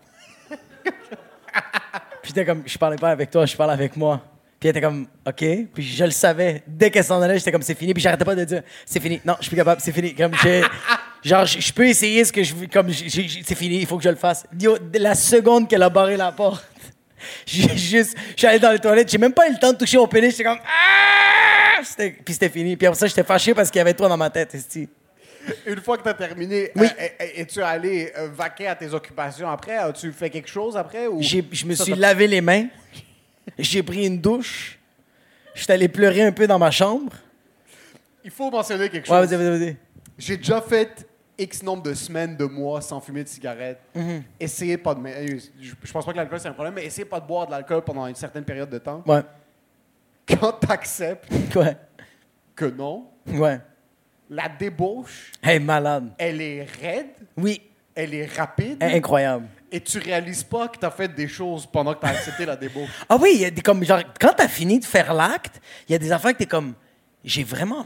puis 0.50 2.30
j'étais 2.30 2.46
comme, 2.46 2.64
je 2.66 2.78
parlais 2.78 2.98
pas 2.98 3.10
avec 3.12 3.30
toi, 3.30 3.46
je 3.46 3.56
parle 3.56 3.72
avec 3.72 3.96
moi. 3.96 4.22
Puis 4.60 4.70
elle 4.70 4.76
était 4.76 4.82
comme, 4.86 5.06
OK. 5.28 5.46
Puis 5.74 5.84
je 5.84 6.04
le 6.04 6.12
savais. 6.12 6.64
Dès 6.66 6.90
qu'elle 6.90 7.04
s'en 7.04 7.22
allait, 7.22 7.38
j'étais 7.38 7.52
comme, 7.52 7.62
c'est 7.62 7.78
fini. 7.78 7.94
Puis 7.94 8.02
j'arrêtais 8.02 8.26
pas 8.26 8.36
de 8.36 8.44
dire, 8.44 8.64
c'est 8.86 9.00
fini. 9.00 9.22
Non, 9.24 9.36
je 9.38 9.44
suis 9.44 9.50
plus 9.52 9.58
capable, 9.58 9.82
c'est 9.82 9.92
fini. 9.92 10.16
Comme, 10.16 10.32
j'ai- 10.42 10.64
genre, 11.24 11.46
je 11.46 11.72
peux 11.74 11.88
essayer 11.88 12.26
ce 12.26 12.34
que 12.34 12.42
je 12.42 12.56
veux, 12.56 12.66
comme, 12.68 12.92
c'est 12.92 13.56
fini, 13.56 13.78
il 13.82 13.86
faut 13.86 13.98
que 13.98 14.04
je 14.04 14.10
le 14.10 14.16
fasse. 14.16 14.48
Yo, 14.60 14.78
la 14.96 15.14
seconde 15.14 15.68
qu'elle 15.68 15.84
a 15.84 15.90
barré 15.90 16.18
la 16.18 16.32
porte, 16.32 16.66
j'ai 17.46 17.76
juste, 17.78 18.18
je 18.32 18.38
suis 18.38 18.48
allé 18.48 18.60
dans 18.60 18.72
les 18.72 18.80
toilettes, 18.80 19.10
j'ai 19.10 19.18
même 19.18 19.34
pas 19.34 19.48
eu 19.50 19.54
le 19.54 19.60
temps 19.60 19.74
de 19.74 19.78
toucher 19.78 19.98
mon 19.98 20.08
pénis, 20.08 20.32
j'étais 20.32 20.44
comme, 20.44 20.60
ah! 20.66 21.82
Puis 22.26 22.34
c'était 22.34 22.50
fini. 22.50 22.76
Puis 22.76 22.88
après 22.88 23.00
ça, 23.00 23.08
j'étais 23.08 23.24
fâché 23.24 23.54
parce 23.54 23.70
qu'il 23.70 23.78
y 23.80 23.82
avait 23.82 23.94
toi 23.94 24.10
dans 24.10 24.18
ma 24.18 24.30
tête, 24.30 24.54
esti. 24.56 24.90
Une 25.66 25.80
fois 25.82 25.98
que 25.98 26.04
t'as 26.04 26.14
terminé, 26.14 26.72
Oui. 26.76 26.88
euh, 26.88 27.04
euh, 27.22 27.26
es-tu 27.38 27.62
allé 27.62 28.12
euh, 28.18 28.28
vaquer 28.34 28.68
à 28.68 28.76
tes 28.76 28.94
occupations 28.94 29.50
après? 29.50 29.78
As-tu 29.78 30.12
fait 30.12 30.30
quelque 30.30 30.50
chose 30.50 30.76
après? 30.76 31.08
Ou 31.08 31.22
Je 31.22 31.66
me 31.66 31.74
suis 31.76 31.94
lavé 31.94 32.28
les 32.28 32.42
mains, 32.42 32.66
j'ai 33.58 33.82
pris 33.84 34.06
une 34.06 34.20
douche, 34.20 34.78
je 35.56 35.64
suis 35.64 35.72
allé 35.72 35.88
pleurer 35.88 36.24
un 36.24 36.32
peu 36.34 36.48
dans 36.48 36.60
ma 36.60 36.72
chambre. 36.72 37.14
Il 38.26 38.32
faut 38.32 38.52
mentionner 38.52 38.90
quelque 38.90 39.10
Ouais, 39.10 39.20
chose. 39.22 39.30
vas-y, 39.30 39.38
vas-y, 39.50 39.60
vas-y. 39.60 39.76
J'ai 40.18 40.36
déjà 40.38 40.60
fait 40.62 41.08
X 41.40 41.62
nombre 41.64 41.84
de 41.84 41.94
semaines, 41.94 42.36
de 42.36 42.46
mois 42.46 42.82
sans 42.82 43.00
fumer 43.00 43.24
de 43.24 43.30
cigarette. 43.30 43.80
Mhm. 43.96 44.24
Essayez 44.40 44.78
pas 44.78 44.96
de. 44.96 45.00
mais, 45.00 45.14
euh, 45.14 45.40
Je, 45.62 45.74
je 45.84 45.92
pense 45.92 46.06
pas 46.06 46.12
que 46.12 46.18
l'alcool 46.18 46.40
c'est 46.40 46.48
un 46.48 46.54
problème, 46.54 46.74
mais 46.76 46.86
essayez 46.86 47.06
pas 47.06 47.20
de 47.20 47.28
boire 47.28 47.46
de 47.46 47.52
l'alcool 47.52 47.82
pendant 47.84 48.08
une 48.08 48.16
certaine 48.16 48.44
période 48.44 48.70
de 48.70 48.78
temps. 48.80 49.04
Ouais, 49.06 49.22
Quand 50.28 50.54
t'acceptes 50.54 51.32
ouais, 51.56 51.78
que 52.56 52.66
non, 52.66 53.06
ouais. 53.28 53.60
la 54.30 54.50
débauche, 54.50 55.32
Hey, 55.44 55.60
malade. 55.60 56.10
elle 56.18 56.42
est 56.42 56.64
raide, 56.82 57.08
Oui, 57.38 57.62
elle 57.96 58.14
est 58.14 58.26
rapide, 58.26 58.82
incroyable. 58.84 59.46
et 59.72 59.80
tu 59.80 60.00
réalises 60.00 60.44
pas 60.44 60.68
que 60.68 60.78
t'as 60.80 60.92
fait 60.92 61.08
des 61.08 61.28
choses 61.28 61.66
pendant 61.66 61.94
que 61.94 62.00
t'as 62.02 62.10
accepté 62.10 62.46
la 62.46 62.56
débauche. 62.56 62.90
Ah 63.08 63.18
oui, 63.22 63.32
il 63.36 63.42
y 63.42 63.46
a 63.46 63.52
des 63.52 63.62
comme 63.62 63.84
genre 63.84 64.02
quand 64.20 64.34
t'as 64.36 64.48
fini 64.48 64.80
de 64.80 64.86
faire 64.86 65.14
l'acte, 65.14 65.62
il 65.88 65.92
y 65.94 65.96
a 65.96 66.00
des 66.00 66.12
affaires 66.12 66.34
que 66.34 66.40
t'es 66.40 66.46
comme 66.46 66.74
j'ai 67.24 67.44
vraiment 67.44 67.86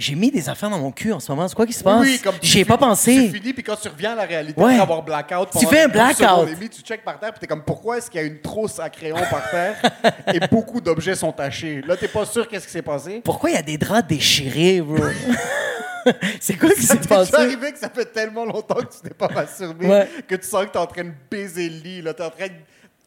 j'ai 0.00 0.14
mis 0.14 0.30
des 0.30 0.48
affaires 0.48 0.70
dans 0.70 0.78
mon 0.78 0.90
cul 0.90 1.12
en 1.12 1.20
ce 1.20 1.30
moment. 1.30 1.46
C'est 1.46 1.54
quoi 1.54 1.66
qui 1.66 1.72
se 1.72 1.84
passe? 1.84 2.00
Oui, 2.00 2.18
comme 2.24 2.34
tu 2.40 2.46
J'y 2.46 2.60
ai 2.60 2.64
pas 2.64 2.78
pensé. 2.78 3.14
C'est 3.30 3.38
fini, 3.38 3.52
puis 3.52 3.62
quand 3.62 3.76
tu 3.76 3.88
reviens 3.88 4.12
à 4.12 4.16
la 4.16 4.24
réalité, 4.24 4.60
Ouais. 4.60 4.70
après 4.72 4.82
avoir 4.82 5.02
blackout, 5.02 5.48
Tu 5.58 5.66
fais 5.66 5.82
un 5.82 5.88
12 5.88 6.16
secondes 6.16 6.16
blackout. 6.46 6.54
demie, 6.58 6.68
tu 6.70 6.80
checkes 6.82 7.04
par 7.04 7.18
terre, 7.20 7.30
puis 7.32 7.40
t'es 7.40 7.46
comme, 7.46 7.62
pourquoi 7.62 7.98
est-ce 7.98 8.10
qu'il 8.10 8.20
y 8.20 8.24
a 8.24 8.26
une 8.26 8.40
trousse 8.40 8.80
à 8.80 8.88
crayon 8.90 9.16
par 9.30 9.50
terre 9.50 9.76
et 10.34 10.40
beaucoup 10.50 10.80
d'objets 10.80 11.14
sont 11.14 11.32
tachés? 11.32 11.82
Là, 11.86 11.96
t'es 11.96 12.08
pas 12.08 12.24
sûr 12.26 12.48
qu'est-ce 12.48 12.66
qui 12.66 12.72
s'est 12.72 12.82
passé? 12.82 13.20
Pourquoi 13.24 13.50
il 13.50 13.54
y 13.54 13.58
a 13.58 13.62
des 13.62 13.78
draps 13.78 14.08
déchirés, 14.08 14.80
bro? 14.80 14.96
C'est 16.40 16.56
quoi 16.56 16.70
qui 16.70 16.82
s'est 16.82 16.96
passé 16.96 17.30
déjà 17.30 17.42
arrivé 17.42 17.72
que 17.72 17.78
ça 17.78 17.90
fait 17.90 18.06
tellement 18.06 18.46
longtemps 18.46 18.76
que 18.76 18.90
tu 18.92 19.00
t'es 19.02 19.12
pas 19.14 19.28
masturbé 19.28 19.86
Ouais. 19.86 20.08
que 20.26 20.34
tu 20.34 20.46
sens 20.48 20.64
que 20.64 20.70
t'es 20.70 20.78
en 20.78 20.86
train 20.86 21.04
de 21.04 21.12
baiser 21.30 21.68
le 21.68 21.76
lit, 21.78 22.02
là. 22.02 22.14
T'es 22.14 22.22
en 22.24 22.30
train 22.30 22.46
de 22.46 22.52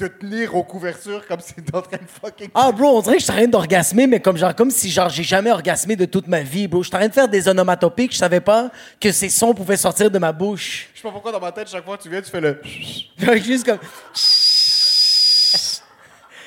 te 0.07 0.19
tenir 0.19 0.55
aux 0.55 0.63
couvertures 0.63 1.25
comme 1.27 1.39
si 1.39 1.53
t'es 1.55 1.75
en 1.75 1.81
train 1.81 1.97
de 1.97 2.07
fucking... 2.07 2.49
Ah 2.53 2.71
bro, 2.71 2.97
on 2.97 3.01
dirait 3.01 3.15
que 3.15 3.19
je 3.21 3.25
suis 3.25 3.33
en 3.33 3.37
train 3.37 3.47
d'orgasmer 3.47 4.07
mais 4.07 4.19
comme 4.19 4.37
genre 4.37 4.55
comme 4.55 4.71
si 4.71 4.89
genre 4.91 5.09
j'ai 5.09 5.23
jamais 5.23 5.51
orgasmé 5.51 5.95
de 5.95 6.05
toute 6.05 6.27
ma 6.27 6.41
vie, 6.41 6.67
bro. 6.67 6.83
Je 6.83 6.87
suis 6.87 6.95
en 6.95 6.99
train 6.99 7.07
de 7.07 7.13
faire 7.13 7.27
des 7.27 7.47
onomatopiques, 7.47 8.11
je 8.13 8.17
savais 8.17 8.41
pas 8.41 8.69
que 8.99 9.11
ces 9.11 9.29
sons 9.29 9.53
pouvaient 9.53 9.77
sortir 9.77 10.09
de 10.11 10.19
ma 10.19 10.31
bouche. 10.31 10.89
Je 10.93 10.99
sais 10.99 11.03
pas 11.03 11.11
pourquoi 11.11 11.31
dans 11.31 11.39
ma 11.39 11.51
tête, 11.51 11.69
chaque 11.69 11.85
fois 11.85 11.97
que 11.97 12.03
tu 12.03 12.09
viens, 12.09 12.21
tu 12.21 12.29
fais 12.29 12.41
le... 12.41 12.61
Que 13.19 13.37
juste 13.37 13.65
comme 13.65 13.79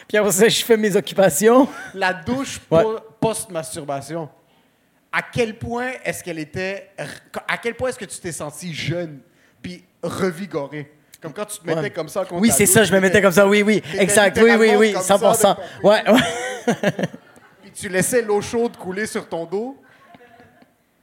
Puis 0.08 0.16
après 0.18 0.32
ça, 0.32 0.48
je 0.48 0.64
fais 0.64 0.76
mes 0.76 0.94
occupations. 0.94 1.68
La 1.94 2.12
douche 2.14 2.60
Ouais. 2.70 2.84
post-masturbation. 3.20 4.28
À 5.12 5.20
quel 5.22 5.58
point 5.58 5.92
est-ce 6.04 6.22
qu'elle 6.22 6.38
était. 6.38 6.90
À 7.48 7.58
quel 7.58 7.74
point 7.74 7.88
est-ce 7.88 7.98
que 7.98 8.04
tu 8.04 8.18
t'es 8.20 8.32
senti 8.32 8.72
jeune 8.72 9.20
puis 9.62 9.82
revigoré? 10.02 10.92
Comme 11.26 11.44
quand 11.44 11.46
tu 11.46 11.58
te 11.58 11.66
mettais 11.66 11.80
Ouais. 11.80 11.90
comme 11.90 12.08
ça 12.08 12.24
Oui, 12.32 12.50
c'est 12.50 12.66
ça, 12.66 12.84
je 12.84 12.92
me 12.92 13.00
mettais 13.00 13.20
comme 13.20 13.32
ça, 13.32 13.46
oui, 13.46 13.62
oui, 13.62 13.82
exact, 13.98 14.38
oui, 14.42 14.52
oui, 14.58 14.70
oui, 14.76 14.92
comme 14.92 15.02
ça 15.02 15.16
100%. 15.16 15.56
de 15.82 15.86
Ouais, 15.86 16.02
ouais. 16.10 16.92
Puis 17.62 17.70
tu 17.74 17.88
laissais 17.88 18.22
l'eau 18.22 18.40
chaude 18.40 18.76
couler 18.76 19.06
sur 19.06 19.28
ton 19.28 19.44
dos. 19.44 19.76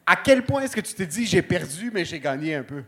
À 0.05 0.15
quel 0.17 0.43
point 0.43 0.61
est-ce 0.63 0.75
que 0.75 0.81
tu 0.81 0.93
t'es 0.93 1.05
dit 1.05 1.25
j'ai 1.25 1.41
perdu, 1.41 1.91
mais 1.93 2.03
j'ai 2.05 2.19
gagné 2.19 2.55
un 2.55 2.63
peu? 2.63 2.83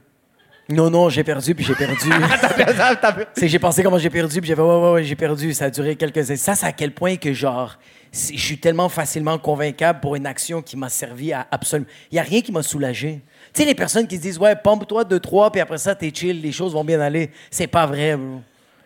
Non, 0.68 0.90
non, 0.90 1.10
j'ai 1.10 1.24
perdu, 1.24 1.54
puis 1.54 1.64
j'ai 1.64 1.76
perdu. 1.76 2.10
c'est 3.36 3.48
j'ai 3.48 3.60
pensé 3.60 3.84
comment 3.84 4.00
j'ai 4.00 4.10
perdu, 4.10 4.42
puis 4.42 4.48
j'ai 4.48 4.56
fait, 4.56 4.62
ouais, 4.62 4.68
ouais, 4.82 4.92
ouais, 4.94 5.04
j'ai 5.04 5.16
perdu. 5.16 5.54
Ça 5.54 5.66
a 5.66 5.70
duré 5.70 5.96
quelques 5.96 6.30
années. 6.30 6.38
Ça, 6.38 6.56
c'est 6.56 6.66
à 6.66 6.72
quel 6.72 6.92
point 6.92 7.18
que, 7.18 7.34
genre, 7.34 7.78
je 8.12 8.38
suis 8.38 8.58
tellement 8.58 8.90
facilement 8.90 9.38
convaincable 9.38 10.00
pour 10.00 10.16
une 10.16 10.26
action 10.26 10.64
qui 10.64 10.76
m'a 10.76 10.90
servi 10.90 11.34
à 11.34 11.46
absolument. 11.52 11.88
Il 12.12 12.16
n'y 12.16 12.20
a 12.20 12.24
rien 12.24 12.42
qui 12.42 12.52
m'a 12.52 12.64
soulagé. 12.64 13.22
Tu 13.56 13.62
sais, 13.62 13.68
les 13.68 13.74
personnes 13.74 14.06
qui 14.06 14.18
se 14.18 14.22
disent, 14.22 14.38
ouais, 14.38 14.54
pompe-toi 14.54 15.06
deux, 15.06 15.22
trois, 15.22 15.50
puis 15.50 15.62
après 15.62 15.78
ça, 15.78 15.96
t'es 15.96 16.12
chill, 16.14 16.42
les 16.42 16.52
choses 16.52 16.74
vont 16.74 16.84
bien 16.84 17.00
aller. 17.00 17.32
C'est 17.50 17.68
pas 17.68 17.86
vrai, 17.86 18.18
bro. 18.18 18.42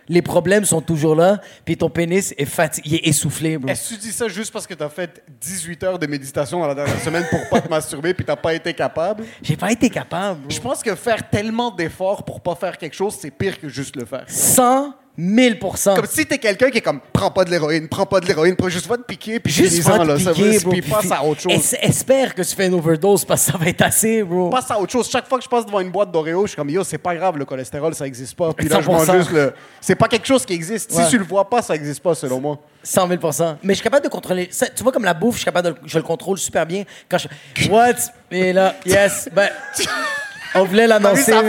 Les 0.08 0.22
problèmes 0.22 0.64
sont 0.64 0.80
toujours 0.80 1.16
là, 1.16 1.42
puis 1.66 1.76
ton 1.76 1.90
pénis 1.90 2.36
est 2.38 2.46
fatigué, 2.46 2.88
il 2.88 2.96
est 2.96 3.10
essoufflé, 3.10 3.58
bro. 3.58 3.68
Est-ce 3.68 3.90
que 3.90 3.96
tu 3.96 4.02
dis 4.02 4.12
ça 4.12 4.28
juste 4.28 4.54
parce 4.54 4.68
que 4.68 4.76
t'as 4.76 4.90
fait 4.90 5.24
18 5.42 5.84
heures 5.84 5.98
de 5.98 6.06
méditation 6.06 6.60
dans 6.60 6.68
la 6.68 6.76
dernière 6.76 7.00
semaine 7.02 7.26
pour 7.32 7.40
pas 7.50 7.62
te 7.62 7.68
masturber 7.68 8.14
puis 8.14 8.24
t'as 8.24 8.36
pas 8.36 8.54
été 8.54 8.72
capable? 8.72 9.24
J'ai 9.42 9.58
pas 9.58 9.72
été 9.72 9.90
capable, 9.90 10.42
bro. 10.42 10.50
Je 10.52 10.60
pense 10.60 10.84
que 10.84 10.94
faire 10.94 11.28
tellement 11.32 11.72
d'efforts 11.72 12.24
pour 12.24 12.40
pas 12.40 12.54
faire 12.54 12.78
quelque 12.78 12.96
chose, 12.96 13.18
c'est 13.20 13.32
pire 13.32 13.60
que 13.60 13.70
juste 13.70 13.96
le 13.96 14.06
faire. 14.06 14.26
100 14.28 14.94
000 15.20 15.56
Comme 15.60 16.06
si 16.08 16.26
t'es 16.26 16.38
quelqu'un 16.38 16.70
qui 16.70 16.78
est 16.78 16.82
comme 16.82 17.02
prends 17.12 17.30
pas 17.30 17.44
de 17.44 17.50
l'héroïne, 17.52 17.90
prends 17.90 18.06
pas 18.06 18.20
de 18.22 18.26
l'héroïne, 18.26 18.56
prends 18.56 18.70
juste 18.70 18.88
va 18.88 18.96
te 18.98 19.02
piquer 19.04 19.40
puis 19.40 19.52
Juste 19.52 19.82
va 19.82 20.00
te 20.00 20.16
piquer, 20.18 20.60
bro. 20.60 20.72
puis 20.72 20.82
passe 20.82 21.12
à 21.12 21.24
autre 21.24 21.42
chose. 21.42 21.52
Es- 21.74 21.80
espère 21.88 22.34
que 22.34 22.42
tu 22.42 22.56
fais 22.56 22.68
une 22.68 22.74
overdose 22.76 23.26
parce 23.26 23.46
que 23.46 23.52
ça 23.52 23.58
va 23.58 23.66
être 23.68 23.82
assez, 23.82 24.24
bro. 24.24 24.50
Passe 24.50 24.72
à 24.72 24.80
autre 24.80 24.92
chose. 24.92 25.10
Chaque 25.10 25.28
fois 25.28 25.38
que 25.38 25.44
je 25.44 25.50
passe 25.50 25.66
devant 25.66 25.82
une 25.82 25.92
boîte 25.92 26.12
d'Oreo, 26.12 26.44
je 26.44 26.50
suis 26.52 26.56
comme 26.56 26.70
yo, 26.70 26.84
c'est 26.84 26.98
pas 26.98 27.14
grave, 27.16 27.38
le 27.38 27.46
cholestérol 27.46 27.94
ça 27.94 28.08
existe 28.08 28.36
pas. 28.36 28.54
Puis 28.54 28.70
là 28.70 28.80
je 28.82 28.88
mange 28.88 29.06
100%. 29.08 29.18
juste 29.18 29.32
le. 29.32 29.54
C'est 29.82 29.96
pas 29.96 30.08
quelque 30.08 30.26
chose 30.28 30.46
qui 30.46 30.54
existe. 30.54 30.92
Ouais. 30.94 31.04
Si 31.04 31.10
tu 31.10 31.18
le 31.18 31.26
vois 31.26 31.50
pas, 31.50 31.62
ça 31.62 31.76
existe 31.76 32.02
pas 32.02 32.16
selon 32.16 32.40
moi. 32.40 32.58
100 32.82 33.08
000 33.10 33.20
Mais 33.64 33.74
je 33.74 33.80
suis 33.80 33.84
capable 33.84 34.06
de 34.06 34.10
contrôler. 34.10 34.48
ça, 34.52 34.68
tu 34.68 34.84
vois, 34.84 34.92
comme 34.94 35.04
la 35.04 35.14
bouffe, 35.14 35.36
je 35.36 35.40
suis 35.40 35.46
capable 35.46 35.70
de 35.70 35.76
je 35.86 35.98
le 35.98 36.04
contrôle 36.04 36.38
super 36.38 36.66
bien. 36.66 36.84
Quand 37.10 37.18
je. 37.18 37.70
What? 37.70 37.94
Et 38.32 38.54
là, 38.54 38.76
yes. 38.86 39.28
Ben, 39.34 39.50
on 40.56 40.64
voulait 40.64 40.88
l'annoncer. 40.88 41.34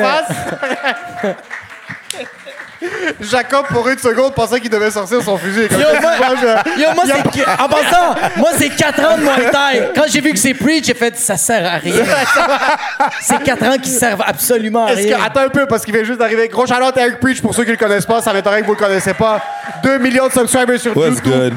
Jacob, 3.21 3.67
pour 3.69 3.87
une 3.89 3.99
seconde, 3.99 4.35
pensait 4.35 4.61
qu'il 4.61 4.71
devait 4.71 4.91
sortir 4.91 5.23
son 5.23 5.37
fusil. 5.37 5.69
Comme 5.69 5.81
Yo, 5.81 5.87
moi, 6.01 6.11
euh, 6.45 6.57
yo, 6.79 6.87
moi, 6.95 7.05
c'est. 7.07 7.45
En 7.63 7.69
passant, 7.69 8.15
moi, 8.37 8.51
c'est 8.57 8.71
4 8.71 9.01
ans 9.05 9.17
de 9.19 9.23
Muay 9.23 9.51
Thai. 9.51 9.89
Quand 9.95 10.05
j'ai 10.09 10.21
vu 10.21 10.33
que 10.33 10.39
c'est 10.39 10.55
preach, 10.55 10.85
j'ai 10.87 10.95
fait, 10.95 11.17
ça 11.17 11.37
sert 11.37 11.65
à 11.67 11.77
rien. 11.77 11.95
c'est 13.21 13.43
4 13.43 13.63
ans 13.65 13.77
qui 13.81 13.91
servent 13.91 14.23
absolument 14.27 14.87
à 14.87 14.93
Est-ce 14.93 15.09
rien. 15.09 15.19
que, 15.19 15.23
attends 15.23 15.41
un 15.43 15.49
peu, 15.49 15.67
parce 15.67 15.85
qu'il 15.85 15.95
vient 15.95 16.05
juste 16.05 16.19
d'arriver. 16.19 16.49
Gros 16.49 16.67
shout-out 16.67 16.97
à 16.97 17.03
Eric 17.03 17.21
Preach, 17.21 17.41
pour 17.43 17.55
ceux 17.55 17.65
qui 17.65 17.71
le 17.73 17.77
connaissent 17.77 18.07
pas, 18.07 18.23
ça 18.23 18.33
m'étonnerait 18.33 18.63
que 18.63 18.67
vous 18.67 18.75
le 18.75 18.79
connaissez 18.79 19.15
pas. 19.15 19.43
2 19.83 19.99
millions 19.99 20.27
de 20.29 20.33
subscribers 20.33 20.81
sur 20.81 20.97
What's 20.97 21.17
YouTube. 21.17 21.33
good? 21.33 21.55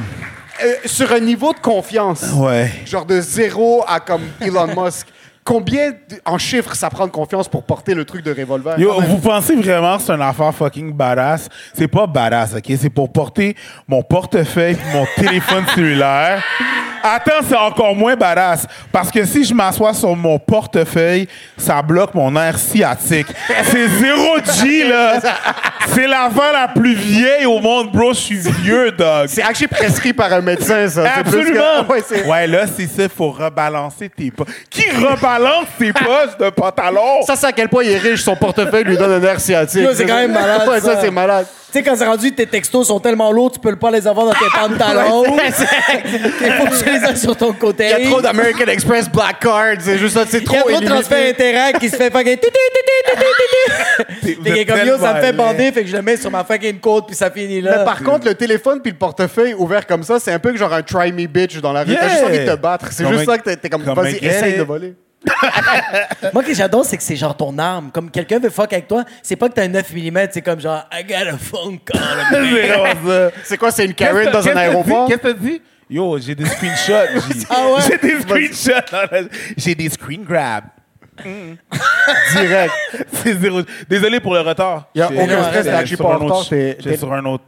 Euh, 0.64 0.74
sur 0.86 1.12
un 1.12 1.20
niveau 1.20 1.52
de 1.54 1.60
confiance, 1.60 2.24
Ouais. 2.36 2.70
genre 2.86 3.06
de 3.06 3.20
zéro 3.22 3.84
à 3.88 4.00
comme 4.00 4.22
Elon 4.40 4.68
Musk, 4.68 5.08
combien 5.44 5.92
d- 5.92 5.98
en 6.26 6.38
chiffres 6.38 6.76
ça 6.76 6.90
prend 6.90 7.06
de 7.06 7.12
confiance 7.12 7.48
pour 7.48 7.64
porter 7.64 7.94
le 7.94 8.06
truc 8.06 8.24
de 8.24 8.34
revolver? 8.34 8.80
Yo, 8.80 9.00
vous 9.02 9.18
pensez 9.20 9.56
vraiment 9.56 9.98
que 9.98 10.04
c'est 10.04 10.14
une 10.14 10.22
affaire 10.22 10.54
fucking 10.54 10.94
badass? 10.94 11.50
C'est 11.74 11.88
pas 11.88 12.08
badass, 12.08 12.56
ok? 12.56 12.72
C'est 12.80 12.90
pour 12.90 13.12
porter 13.12 13.56
mon 13.88 14.02
portefeuille 14.04 14.76
pis 14.76 14.82
mon 14.94 15.06
téléphone 15.16 15.66
cellulaire. 15.74 16.44
Attends, 17.04 17.46
c'est 17.48 17.56
encore 17.58 17.94
moins 17.96 18.16
badass. 18.16 18.66
Parce 18.92 19.12
que 19.12 19.26
si 19.26 19.44
je 19.44 19.54
m'assois 19.54 19.94
sur 19.94 20.16
mon 20.16 20.40
portefeuille, 20.40 21.28
ça 21.58 21.82
bloque 21.82 22.14
mon 22.14 22.34
air 22.36 22.58
sciatique. 22.58 23.28
C'est 23.66 23.88
zéro 23.90 24.38
G, 24.62 24.84
là. 24.86 25.20
C'est 25.90 26.08
l'affaire 26.08 26.54
la 26.54 26.68
plus 26.70 26.94
vieille 26.96 27.46
au 27.46 27.60
monde, 27.60 27.92
bro. 27.92 28.14
Je 28.14 28.20
suis 28.20 28.38
vieux, 28.38 28.92
dog. 28.92 29.28
C'est 29.28 29.44
actually 29.44 29.68
prescrit 29.68 30.14
par 30.14 30.32
un 30.32 30.42
médecin, 30.42 30.88
ça. 30.88 31.04
C'est 31.18 31.24
plus 31.24 31.40
Absolument. 31.40 31.84
que- 31.88 31.94
Ouais, 31.94 32.26
ouais, 32.26 32.48
là, 32.48 32.66
c'est 32.74 32.88
ça. 32.88 33.10
Faut 33.16 33.32
rebalancer 33.32 34.10
tes 34.10 34.32
poches. 34.32 34.48
Qui 34.70 34.90
rebalance 34.92 35.66
tes 35.78 35.92
poches 35.92 36.38
de 36.40 36.50
pantalon? 36.52 37.22
Ça, 37.28 37.36
c'est 37.36 37.48
à 37.48 37.52
quel 37.52 37.68
point 37.68 37.84
il 37.84 37.92
est 37.92 37.98
riche, 37.98 38.22
son 38.22 38.36
portefeuille 38.36 38.86
lui 38.86 38.96
donne 38.98 39.12
un 39.12 39.28
air 39.28 39.40
sciatique. 39.40 39.82
Yo, 39.82 39.90
c'est 39.94 40.06
quand 40.06 40.16
même 40.16 40.32
malade, 40.32 40.68
Ouais, 40.68 40.80
ça, 40.80 40.96
ça. 40.96 41.02
c'est 41.02 41.12
malade. 41.12 41.46
Tu 41.72 41.80
sais, 41.80 41.84
quand 41.84 41.96
c'est 41.96 42.06
rendu, 42.06 42.32
tes 42.34 42.46
textos 42.46 42.88
sont 42.88 43.00
tellement 43.00 43.32
lourds, 43.32 43.52
tu 43.52 43.60
peux 43.60 43.76
pas 43.76 43.90
les 43.90 44.08
avoir 44.08 44.28
dans 44.28 44.34
tes 44.34 44.46
pantalons. 44.54 45.24
Il 45.36 46.52
faut 46.54 46.66
que 46.66 46.78
tu 46.78 46.86
les 47.00 47.10
aies 47.12 47.16
sur 47.16 47.36
ton 47.36 47.54
côté. 47.54 47.86
Il 47.98 48.04
y 48.04 48.08
a 48.08 48.10
trop 48.10 48.22
d'American 48.22 48.66
Express 48.68 49.10
Black 49.10 49.40
Card. 49.40 49.76
C'est 49.80 49.98
juste 49.98 50.14
ça, 50.16 50.26
c'est 50.28 50.38
Il 50.38 50.44
y 50.44 50.46
trop 50.46 50.58
a 50.58 50.60
trop 50.62 50.70
de 50.70 50.74
illimité. 50.76 50.94
transferts 50.94 51.30
Interact 51.30 51.80
qui 51.80 51.90
se 51.90 51.96
fait 51.96 52.12
fucking. 52.12 52.38
Fait 54.44 54.66
comme 54.66 54.86
yo, 54.86 54.98
ça 54.98 55.14
me 55.14 55.22
fait 55.22 55.34
bander, 55.34 55.72
fait 55.72 55.84
que 55.84 55.88
je 55.90 55.96
le 55.96 56.02
mets 56.02 56.18
sur 56.18 56.32
ma 56.32 56.44
fucking 56.44 56.80
côte, 56.80 57.08
puis 57.08 57.16
ça 57.16 57.30
finit 57.32 57.62
là. 57.62 57.80
Mais 57.80 57.86
par 57.86 58.04
contre, 58.04 58.26
le 58.28 58.36
téléphone 58.36 58.82
puis 58.82 58.92
le 58.92 58.98
portefeuille 58.98 59.54
ouvert 59.54 59.86
comme 59.86 60.04
ça, 60.04 60.20
c'est 60.20 60.32
un 60.32 60.40
peu 60.40 60.52
que 60.52 60.58
genre 60.58 60.74
un 60.74 60.82
try 60.84 61.12
me 61.12 61.26
bitch 61.28 61.58
dans 61.60 61.74
la 61.74 61.84
rue. 61.84 61.96
T'as 61.96 62.10
juste 62.10 62.24
envie 62.24 62.40
de 62.40 62.46
te 62.52 62.56
battre. 62.56 62.88
C'est 62.92 63.08
juste 63.08 63.26
ça 63.26 63.38
que 63.38 63.50
t'es- 63.54 63.70
comme, 63.70 63.84
vas-y, 63.84 64.18
essaye 64.26 64.58
de 64.58 64.64
voler. 64.64 64.96
Moi, 66.34 66.44
ce 66.44 66.48
que 66.50 66.54
j'adore, 66.54 66.84
c'est 66.84 66.98
que 66.98 67.04
c'est 67.04 67.16
genre 67.16 67.38
ton 67.38 67.58
arme. 67.58 67.92
Comme 67.94 68.12
quelqu'un 68.12 68.40
veut 68.40 68.50
fuck 68.50 68.74
avec 68.74 68.90
toi, 68.90 69.06
c'est 69.22 69.38
pas 69.38 69.48
que 69.48 69.54
t'as 69.54 69.64
un 69.64 69.70
9 69.70 69.86
mm, 69.94 70.20
c'est 70.32 70.42
comme 70.42 70.60
genre, 70.60 70.84
I 70.92 71.04
got 71.06 71.30
a 71.34 71.38
phone 71.38 71.80
call. 71.80 73.32
C'est 73.46 73.58
quoi, 73.58 73.72
c'est 73.72 73.86
une 73.86 73.94
Karen 73.94 74.30
dans 74.32 74.46
un 74.48 74.56
aéroport? 74.58 75.08
Qu'est-ce 75.08 75.20
que 75.20 75.28
t'as 75.28 75.34
dit? 75.34 75.62
Yo, 75.94 76.18
j'ai 76.18 76.34
des 76.34 76.46
screenshots. 76.46 77.22
J'ai 77.30 77.46
Ah 77.52 77.68
ouais? 77.72 77.82
J'ai 77.88 77.98
des 78.00 78.20
screenshots. 78.22 79.30
J'ai 79.58 79.76
des 79.76 79.90
screen 79.90 80.24
grabs. 80.24 80.66
Direct. 82.34 82.74
C'est 83.12 83.36
zéro. 83.38 83.62
Désolé 83.88 84.20
pour 84.20 84.34
le 84.34 84.40
retard. 84.42 84.90
Y 84.96 85.02
a 85.02 85.12
aucun 85.12 85.44
stress, 85.44 85.68
actually 85.68 85.88
sur 85.96 85.98
pas 86.00 86.18
en 86.18 86.22
un 86.22 86.26
autre- 86.26 86.36
retard, 86.40 86.78
t'es- 86.84 86.98
sur 86.98 87.14
un 87.14 87.26
autre. 87.26 87.44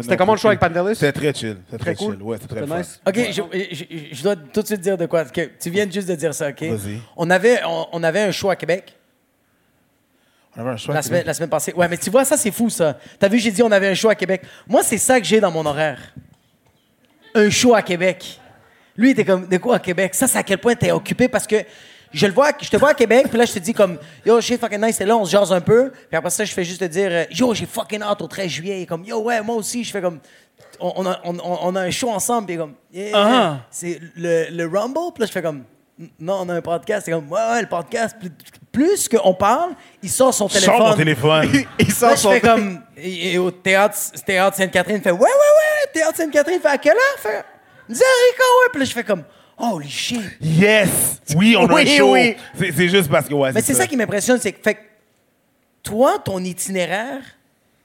C'était 0.00 0.16
comment 0.16 0.32
le 0.32 0.38
show 0.38 0.48
avec 0.48 0.60
Pantelis? 0.60 0.94
C'était 0.94 1.12
très 1.12 1.34
chill. 1.34 1.58
C'était 1.66 1.76
très, 1.84 1.94
Très 1.94 1.94
cool. 1.96 2.14
chill. 2.14 2.22
Ouais, 2.22 2.38
c'était 2.40 2.54
très 2.54 2.64
C'était 2.64 2.78
nice. 2.78 3.00
OK, 3.06 3.16
je, 3.16 3.74
je- 3.74 4.14
je 4.16 4.22
dois 4.22 4.36
tout 4.36 4.62
de 4.62 4.66
suite 4.66 4.80
dire 4.80 4.96
de 4.96 5.04
quoi. 5.04 5.26
que 5.26 5.50
tu 5.60 5.68
viens 5.68 5.88
juste 5.90 6.08
de 6.08 6.14
dire 6.14 6.32
ça, 6.32 6.48
OK? 6.48 6.62
Vas-y. 6.62 6.98
On 7.16 7.28
avait, 7.28 7.60
on, 7.66 7.86
on 7.92 8.02
avait 8.02 8.22
un 8.22 8.30
show 8.32 8.48
à 8.48 8.56
Québec 8.56 8.96
On 10.56 10.62
avait 10.62 10.70
un 10.70 10.76
choix. 10.78 10.94
la 10.94 11.02
semaine, 11.02 11.24
la 11.26 11.34
semaine 11.34 11.50
passée. 11.50 11.74
Ouais, 11.74 11.88
mais 11.88 11.98
tu 11.98 12.08
vois, 12.08 12.24
ça, 12.24 12.38
c'est 12.38 12.50
fou, 12.50 12.70
ça. 12.70 12.98
T'as 13.18 13.28
vu, 13.28 13.38
j'ai 13.38 13.50
dit 13.50 13.62
on 13.62 13.70
avait 13.70 13.88
un 13.88 13.94
show 13.94 14.08
à 14.08 14.14
Québec. 14.14 14.40
Moi, 14.66 14.82
c'est 14.82 14.96
ça 14.98 15.20
que 15.20 15.26
j'ai 15.26 15.40
dans 15.40 15.50
mon 15.50 15.66
horaire. 15.66 15.98
Un 17.34 17.50
show 17.50 17.74
à 17.74 17.82
Québec. 17.82 18.40
Lui, 18.96 19.08
il 19.08 19.12
était 19.12 19.24
comme, 19.24 19.46
de 19.46 19.56
quoi 19.58 19.76
à 19.76 19.78
Québec? 19.78 20.14
Ça, 20.14 20.26
c'est 20.26 20.38
à 20.38 20.42
quel 20.42 20.58
point 20.58 20.74
t'es 20.74 20.90
occupé? 20.90 21.28
Parce 21.28 21.46
que 21.46 21.56
je 22.12 22.26
le 22.26 22.32
vois, 22.32 22.50
je 22.60 22.68
te 22.68 22.76
vois 22.76 22.90
à 22.90 22.94
Québec, 22.94 23.26
puis 23.28 23.38
là, 23.38 23.44
je 23.44 23.52
te 23.52 23.58
dis 23.60 23.72
comme, 23.72 23.96
yo, 24.26 24.40
shit, 24.40 24.60
fucking 24.60 24.80
nice, 24.84 24.96
c'est 24.96 25.06
là, 25.06 25.16
on 25.16 25.24
se 25.24 25.30
jase 25.30 25.52
un 25.52 25.60
peu. 25.60 25.90
Puis 26.08 26.16
après 26.16 26.30
ça, 26.30 26.44
je 26.44 26.52
fais 26.52 26.64
juste 26.64 26.80
te 26.80 26.86
dire, 26.86 27.08
euh, 27.10 27.24
yo, 27.30 27.54
j'ai 27.54 27.66
fucking 27.66 28.02
hâte 28.02 28.20
au 28.20 28.26
13 28.26 28.48
juillet. 28.50 28.78
Il 28.80 28.82
est 28.82 28.86
comme, 28.86 29.04
yo, 29.04 29.20
ouais, 29.22 29.40
moi 29.42 29.54
aussi. 29.56 29.84
Je 29.84 29.92
fais 29.92 30.00
comme, 30.02 30.18
on, 30.80 31.06
a, 31.06 31.20
on, 31.24 31.76
a 31.76 31.80
un 31.82 31.90
show 31.90 32.10
ensemble, 32.10 32.46
puis 32.48 32.56
comme, 32.56 32.74
yeah, 32.92 33.10
Ah. 33.14 33.56
c'est 33.70 34.00
le, 34.16 34.46
le 34.50 34.66
Rumble. 34.66 35.12
Puis 35.14 35.20
là, 35.20 35.26
je 35.26 35.32
fais 35.32 35.42
comme, 35.42 35.62
non, 36.18 36.40
on 36.42 36.48
a 36.48 36.54
un 36.54 36.60
podcast. 36.62 37.04
C'est 37.04 37.12
comme, 37.12 37.30
ouais, 37.30 37.40
ouais, 37.52 37.60
le 37.62 37.68
podcast. 37.68 38.16
Plus, 38.18 38.30
plus 38.72 39.08
qu'on 39.08 39.34
parle, 39.34 39.70
il 40.02 40.10
sort 40.10 40.34
son 40.34 40.48
Je 40.48 40.54
téléphone. 40.54 40.76
sors 40.78 40.88
mon 40.90 40.96
téléphone. 40.96 41.48
Il 41.78 41.88
Là, 41.88 41.94
sort 41.94 42.10
je 42.12 42.16
son... 42.16 42.30
fais 42.32 42.40
comme, 42.48 42.80
et, 42.96 43.34
et 43.34 43.38
au 43.38 43.50
théâtre, 43.50 43.96
théâtre 44.26 44.56
Sainte-Catherine, 44.56 44.96
il 44.98 45.02
fait, 45.02 45.10
ouais, 45.10 45.18
ouais, 45.18 45.26
ouais, 45.26 45.30
théâtre 45.92 46.16
Sainte-Catherine, 46.16 46.60
fait 46.60 46.68
à 46.68 46.78
quelle 46.78 46.92
heure? 46.94 47.18
Fait, 47.18 47.44
10 47.88 47.96
heures 48.00 48.06
et 48.32 48.36
quart, 48.36 48.46
ouais. 48.62 48.68
Puis 48.72 48.78
là, 48.80 48.84
je 48.84 48.92
fais 48.92 49.04
comme, 49.04 49.24
holy 49.58 49.88
shit. 49.88 50.20
Yes! 50.40 51.20
Oui, 51.34 51.56
on 51.58 51.66
a 51.66 51.72
Oui, 51.74 51.82
un 51.82 51.96
show. 51.98 52.12
oui. 52.12 52.36
C'est 52.58 52.88
juste 52.88 53.10
parce 53.10 53.26
que, 53.28 53.34
ouais, 53.34 53.52
Mais 53.52 53.62
c'est 53.62 53.74
ça 53.74 53.86
qui 53.86 53.96
m'impressionne, 53.96 54.38
c'est 54.40 54.52
que, 54.52 54.62
fait 54.62 54.78
toi, 55.82 56.18
ton 56.24 56.38
itinéraire, 56.44 57.22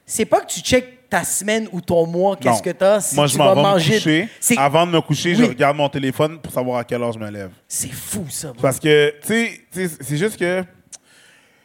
c'est 0.04 0.24
pas 0.26 0.40
que 0.40 0.46
tu 0.52 0.60
checkes 0.60 1.08
ta 1.08 1.22
semaine 1.24 1.68
ou 1.72 1.80
ton 1.80 2.04
mois, 2.06 2.36
qu'est-ce 2.36 2.62
que 2.62 2.70
t'as, 2.70 3.00
si 3.00 3.14
Moi, 3.14 3.26
tu 3.26 3.32
je 3.34 3.38
vas 3.38 3.54
me 3.54 3.62
manger. 3.62 3.94
coucher. 3.94 4.28
Avant 4.58 4.86
de 4.86 4.92
me 4.92 5.00
coucher, 5.00 5.34
je 5.34 5.44
regarde 5.44 5.76
mon 5.76 5.88
téléphone 5.88 6.38
pour 6.40 6.52
savoir 6.52 6.78
à 6.78 6.84
quelle 6.84 7.02
heure 7.02 7.12
je 7.12 7.18
me 7.18 7.30
lève. 7.30 7.50
C'est 7.68 7.92
fou, 7.92 8.26
ça. 8.28 8.48
bro. 8.52 8.60
Parce 8.60 8.78
que, 8.80 9.14
tu 9.22 9.26
sais, 9.28 9.60
tu 9.72 9.88
sais, 9.88 9.96
c'est 10.00 10.16
juste 10.16 10.36
que. 10.36 10.64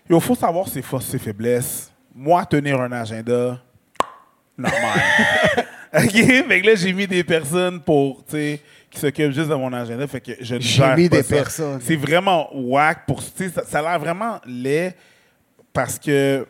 Il 0.09 0.19
faut 0.21 0.35
savoir 0.35 0.67
ses 0.67 0.81
forces, 0.81 1.05
ses 1.05 1.19
faiblesses. 1.19 1.91
Moi, 2.13 2.45
tenir 2.45 2.79
un 2.81 2.91
agenda, 2.91 3.59
normal. 4.57 4.99
OK? 5.93 6.11
Fait 6.11 6.61
que 6.61 6.67
là, 6.67 6.75
j'ai 6.75 6.93
mis 6.93 7.07
des 7.07 7.23
personnes 7.23 7.79
pour, 7.81 8.23
tu 8.25 8.31
sais, 8.31 8.61
qui 8.89 8.99
s'occupent 8.99 9.31
juste 9.31 9.49
de 9.49 9.55
mon 9.55 9.71
agenda. 9.73 10.05
Fait 10.07 10.21
que 10.21 10.31
je 10.39 10.55
ne 10.55 10.59
J'ai 10.59 10.77
gère 10.77 10.95
mis 10.97 11.09
pas 11.09 11.17
des 11.17 11.23
ça. 11.23 11.35
personnes. 11.35 11.79
C'est 11.81 11.95
vraiment 11.95 12.49
whack 12.53 13.05
pour. 13.05 13.21
Tu 13.23 13.31
sais, 13.35 13.49
ça, 13.49 13.63
ça 13.65 13.79
a 13.79 13.81
l'air 13.81 13.99
vraiment 13.99 14.39
laid 14.45 14.93
parce 15.73 15.97
que, 15.99 16.45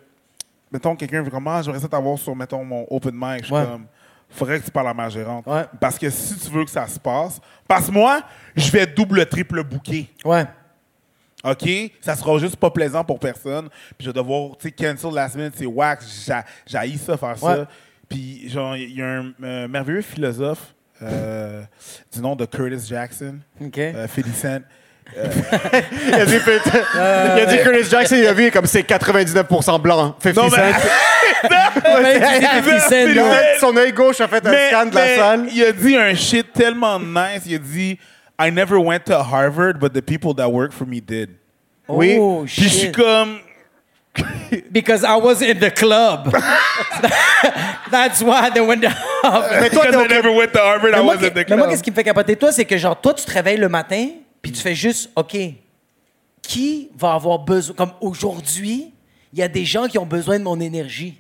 mettons, 0.72 0.96
quelqu'un 0.96 1.22
veut 1.22 1.30
comme, 1.32 1.48
ah, 1.48 1.62
j'aimerais 1.62 1.80
ça 1.82 1.88
t'avoir 1.88 2.18
sur, 2.18 2.36
mettons, 2.36 2.64
mon 2.64 2.86
open 2.90 3.14
mic. 3.16 3.40
Je 3.42 3.46
suis 3.46 3.54
Ouais. 3.54 3.66
comme, 3.66 3.86
faudrait 4.30 4.60
que 4.60 4.66
tu 4.66 4.72
parles 4.72 4.88
à 4.90 4.94
ma 4.94 5.10
gérante. 5.10 5.46
Ouais. 5.48 5.66
Parce 5.80 5.98
que 6.00 6.10
si 6.10 6.36
tu 6.38 6.50
veux 6.52 6.64
que 6.66 6.72
ça 6.72 6.88
se 6.88 7.00
passe, 7.00 7.40
parce 7.68 7.88
que 7.88 7.92
moi, 7.92 8.22
je 8.56 8.72
vais 8.72 8.86
double, 8.88 9.26
triple 9.26 9.64
booker. 9.64 10.08
Ouais. 10.26 10.46
OK? 11.44 11.68
Ça 12.02 12.16
sera 12.16 12.38
juste 12.38 12.56
pas 12.56 12.70
plaisant 12.70 13.04
pour 13.04 13.20
personne. 13.20 13.68
Puis 13.98 14.06
je 14.06 14.10
vais 14.10 14.14
devoir, 14.14 14.56
tu 14.58 14.68
sais, 14.70 14.72
cancel 14.72 15.12
la 15.14 15.28
semaine, 15.28 15.52
c'est 15.56 15.66
wax. 15.66 16.30
J'haïs 16.68 16.98
ça, 17.00 17.18
faire 17.18 17.44
Ouais. 17.44 17.56
ça. 17.56 17.68
Puis, 18.12 18.50
genre, 18.50 18.76
il 18.76 18.96
y 18.96 19.02
a 19.02 19.08
un 19.08 19.34
euh, 19.44 19.68
merveilleux 19.68 20.02
philosophe 20.02 20.74
euh, 21.02 21.64
du 22.14 22.22
nom 22.22 22.36
de 22.36 22.46
Curtis 22.46 22.88
Jackson, 22.88 23.38
OK. 23.60 23.78
euh, 23.78 24.08
50 24.08 24.34
Cent. 24.36 24.60
Il 25.14 26.14
a 26.14 26.26
dit, 26.26 26.36
il 26.96 27.00
a 27.42 27.46
dit 27.46 27.58
Curtis 27.64 27.90
Jackson, 27.90 28.16
il 28.18 28.28
a 28.28 28.32
vu 28.34 28.50
comme 28.50 28.66
c'est 28.66 28.88
99% 28.88 29.82
blanc. 29.82 30.16
50 30.24 30.36
Non, 30.44 30.50
mais- 30.56 30.72
Cent. 30.74 30.88
Ouais, 31.84 32.20
tu 32.20 32.26
sais, 32.26 32.42
50 32.42 32.80
Cent, 32.82 32.90
Philippe 32.90 33.16
non. 33.18 33.34
Son 33.60 33.76
œil 33.78 33.92
gauche 33.92 34.22
a 34.22 34.28
fait 34.28 34.46
un 34.46 34.52
Mais- 34.52 34.68
scan 34.70 34.86
de 34.86 34.96
la 34.96 35.16
salle. 35.18 35.48
Il 35.54 35.64
a 35.64 35.72
dit 35.72 35.98
un 35.98 36.14
shit 36.14 36.54
tellement 36.54 37.00
nice. 37.00 37.42
Il 37.48 37.56
a 37.56 37.58
dit 37.58 37.98
I 38.40 38.52
never 38.52 38.76
went 38.78 39.00
to 39.08 39.14
Harvard, 39.16 39.80
but 39.80 39.92
the 39.92 40.02
people 40.02 40.34
that 40.36 40.48
work 40.50 40.72
for 40.72 40.88
me 40.88 41.02
did. 41.02 41.30
Oui. 41.88 42.16
Oh, 42.20 42.44
Puis 42.46 42.64
je 42.64 42.70
suis 42.70 42.92
comme. 42.92 43.40
Because 44.72 45.04
I 45.06 45.16
was 45.16 45.42
in 45.42 45.60
the 45.60 45.72
club. 45.72 46.30
That's 47.92 48.22
why 48.22 48.50
they 48.50 48.62
went 48.62 48.82
down. 48.82 48.94
Mais 49.62 49.70
toi, 49.70 49.86
Because 49.86 50.06
I 50.06 50.08
never 50.08 50.32
went 50.32 50.52
to 50.54 50.60
Harvard, 50.60 50.94
I 50.94 51.02
moi, 51.02 51.16
was 51.16 51.24
at 51.24 51.30
the 51.34 51.36
mais 51.50 51.56
moi, 51.56 51.58
club. 51.66 51.70
qu'est-ce 51.70 51.84
qui 51.84 51.92
me 51.92 51.96
fait 51.96 52.04
capoter? 52.04 52.36
Toi, 52.36 52.52
c'est 52.52 52.66
que 52.66 52.78
genre 52.78 53.00
toi, 53.00 53.14
tu 53.14 53.24
te 53.24 53.32
réveilles 53.32 53.58
le 53.58 53.70
matin, 53.70 54.10
puis 54.42 54.52
tu 54.52 54.62
fais 54.62 54.76
juste, 54.76 55.10
ok, 55.16 55.38
qui 56.42 56.90
va 56.98 57.14
avoir 57.14 57.40
besoin, 57.40 57.76
comme 57.76 57.94
aujourd'hui, 58.02 58.92
il 59.32 59.40
y 59.40 59.44
a 59.44 59.48
des 59.48 59.64
gens 59.64 59.88
qui 59.88 59.98
ont 59.98 60.06
besoin 60.06 60.38
de 60.40 60.44
mon 60.44 60.60
énergie. 60.60 61.18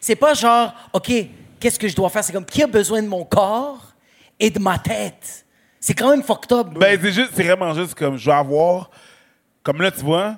C'est 0.00 0.14
pas 0.16 0.34
genre, 0.34 0.72
ok, 0.92 1.10
qu'est-ce 1.58 1.78
que 1.78 1.88
je 1.88 1.96
dois 1.96 2.08
faire, 2.10 2.22
c'est 2.22 2.32
comme 2.32 2.44
qui 2.44 2.62
a 2.62 2.66
besoin 2.68 3.02
de 3.02 3.08
mon 3.08 3.24
corps 3.24 3.94
et 4.38 4.50
de 4.50 4.58
ma 4.60 4.78
tête? 4.78 5.44
C'est 5.80 5.94
quand 5.94 6.10
même 6.10 6.22
fucked 6.22 6.52
up. 6.52 6.68
Ben, 6.74 6.98
c'est 7.00 7.12
juste, 7.12 7.30
c'est 7.34 7.42
vraiment 7.44 7.72
juste 7.74 7.94
comme 7.94 8.16
je 8.16 8.26
vais 8.26 8.36
avoir. 8.36 8.90
Comme 9.62 9.80
là, 9.82 9.90
tu 9.90 10.00
vois, 10.00 10.36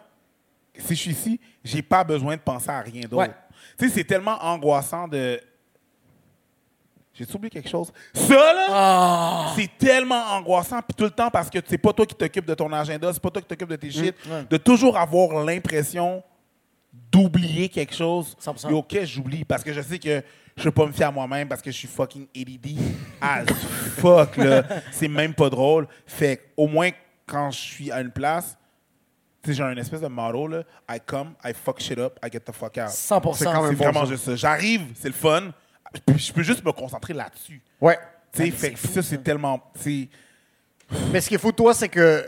si 0.79 0.95
je 0.95 1.01
suis 1.01 1.11
ici, 1.11 1.41
j'ai 1.65 1.83
pas 1.83 2.05
besoin 2.05 2.37
de 2.37 2.41
penser 2.41 2.71
à 2.71 2.81
rien 2.81 3.03
d'autre. 3.03 3.17
Ouais. 3.17 3.31
Tu 3.79 3.89
sais, 3.89 3.95
c'est 3.95 4.05
tellement 4.05 4.39
angoissant 4.43 5.07
de. 5.09 5.41
J'ai 7.13 7.27
oublié 7.35 7.51
quelque 7.51 7.69
chose? 7.69 7.93
Ça, 8.15 8.35
là, 8.35 8.67
Ah. 8.71 9.53
c'est 9.57 9.71
tellement 9.77 10.23
angoissant, 10.33 10.81
puis 10.81 10.95
tout 10.97 11.05
le 11.05 11.11
temps, 11.11 11.29
parce 11.31 11.51
que 11.51 11.59
c'est 11.67 11.77
pas 11.77 11.93
toi 11.93 12.07
qui 12.07 12.15
t'occupes 12.15 12.47
de 12.47 12.55
ton 12.55 12.73
agenda, 12.73 13.13
c'est 13.13 13.21
pas 13.21 13.31
toi 13.31 13.43
qui 13.43 13.49
t'occupes 13.49 13.69
de 13.69 13.77
tes 13.77 13.91
shit, 13.91 14.15
ouais. 14.27 14.45
de 14.49 14.57
toujours 14.57 14.97
avoir 14.97 15.45
l'impression 15.45 16.23
d'oublier 17.13 17.69
quelque 17.69 17.95
chose. 17.95 18.37
100%. 18.41 18.71
Et 18.71 18.73
ok, 18.73 18.99
j'oublie, 19.05 19.45
parce 19.45 19.63
que 19.63 19.73
je 19.73 19.83
sais 19.83 19.99
que 19.99 20.23
je 20.57 20.65
peux 20.65 20.71
pas 20.71 20.87
me 20.87 20.93
fier 20.93 21.09
à 21.09 21.11
moi-même, 21.11 21.47
parce 21.49 21.61
que 21.61 21.71
je 21.71 21.77
suis 21.77 21.89
fucking 21.89 22.27
ADD 22.35 22.79
as 23.21 23.45
fuck, 23.99 24.37
là. 24.39 24.63
C'est 24.93 25.09
même 25.09 25.35
pas 25.35 25.51
drôle. 25.51 25.89
Fait 26.07 26.53
au 26.57 26.69
moins, 26.69 26.91
quand 27.27 27.51
je 27.51 27.59
suis 27.59 27.93
à 27.93 28.01
une 28.01 28.11
place, 28.13 28.57
sais, 29.45 29.55
j'ai 29.55 29.63
un 29.63 29.77
espèce 29.77 30.01
de 30.01 30.07
motto, 30.09 30.47
là. 30.49 30.63
I 30.91 30.99
come, 31.05 31.35
I 31.45 31.53
fuck 31.55 31.81
shit 31.81 31.99
up, 31.99 32.19
I 32.25 32.29
get 32.31 32.41
the 32.41 32.53
fuck 32.53 32.77
out. 32.79 32.89
100%. 32.91 33.35
C'est 33.35 33.45
quand 33.45 33.63
même 33.63 33.71
C'est 33.71 33.77
bon, 33.77 33.85
vraiment 33.85 34.05
ça. 34.07 34.11
juste 34.13 34.25
ça. 34.25 34.37
J'arrive, 34.37 34.83
c'est 34.95 35.09
le 35.09 35.15
fun. 35.15 35.51
Puis 36.07 36.19
Je 36.19 36.33
peux 36.33 36.43
juste 36.43 36.65
me 36.65 36.73
concentrer 36.73 37.15
là-dessus. 37.15 37.61
Ouais. 37.81 37.99
Tu 38.33 38.45
sais, 38.45 38.51
fait 38.51 38.73
que 38.73 38.79
ça, 38.79 39.03
c'est 39.03 39.23
tellement. 39.23 39.61
c'est- 39.75 40.09
Mais 41.13 41.21
ce 41.21 41.29
qui 41.29 41.35
est 41.35 41.39
fou 41.39 41.51
de 41.51 41.57
toi, 41.57 41.75
c'est 41.75 41.89
que 41.89 42.25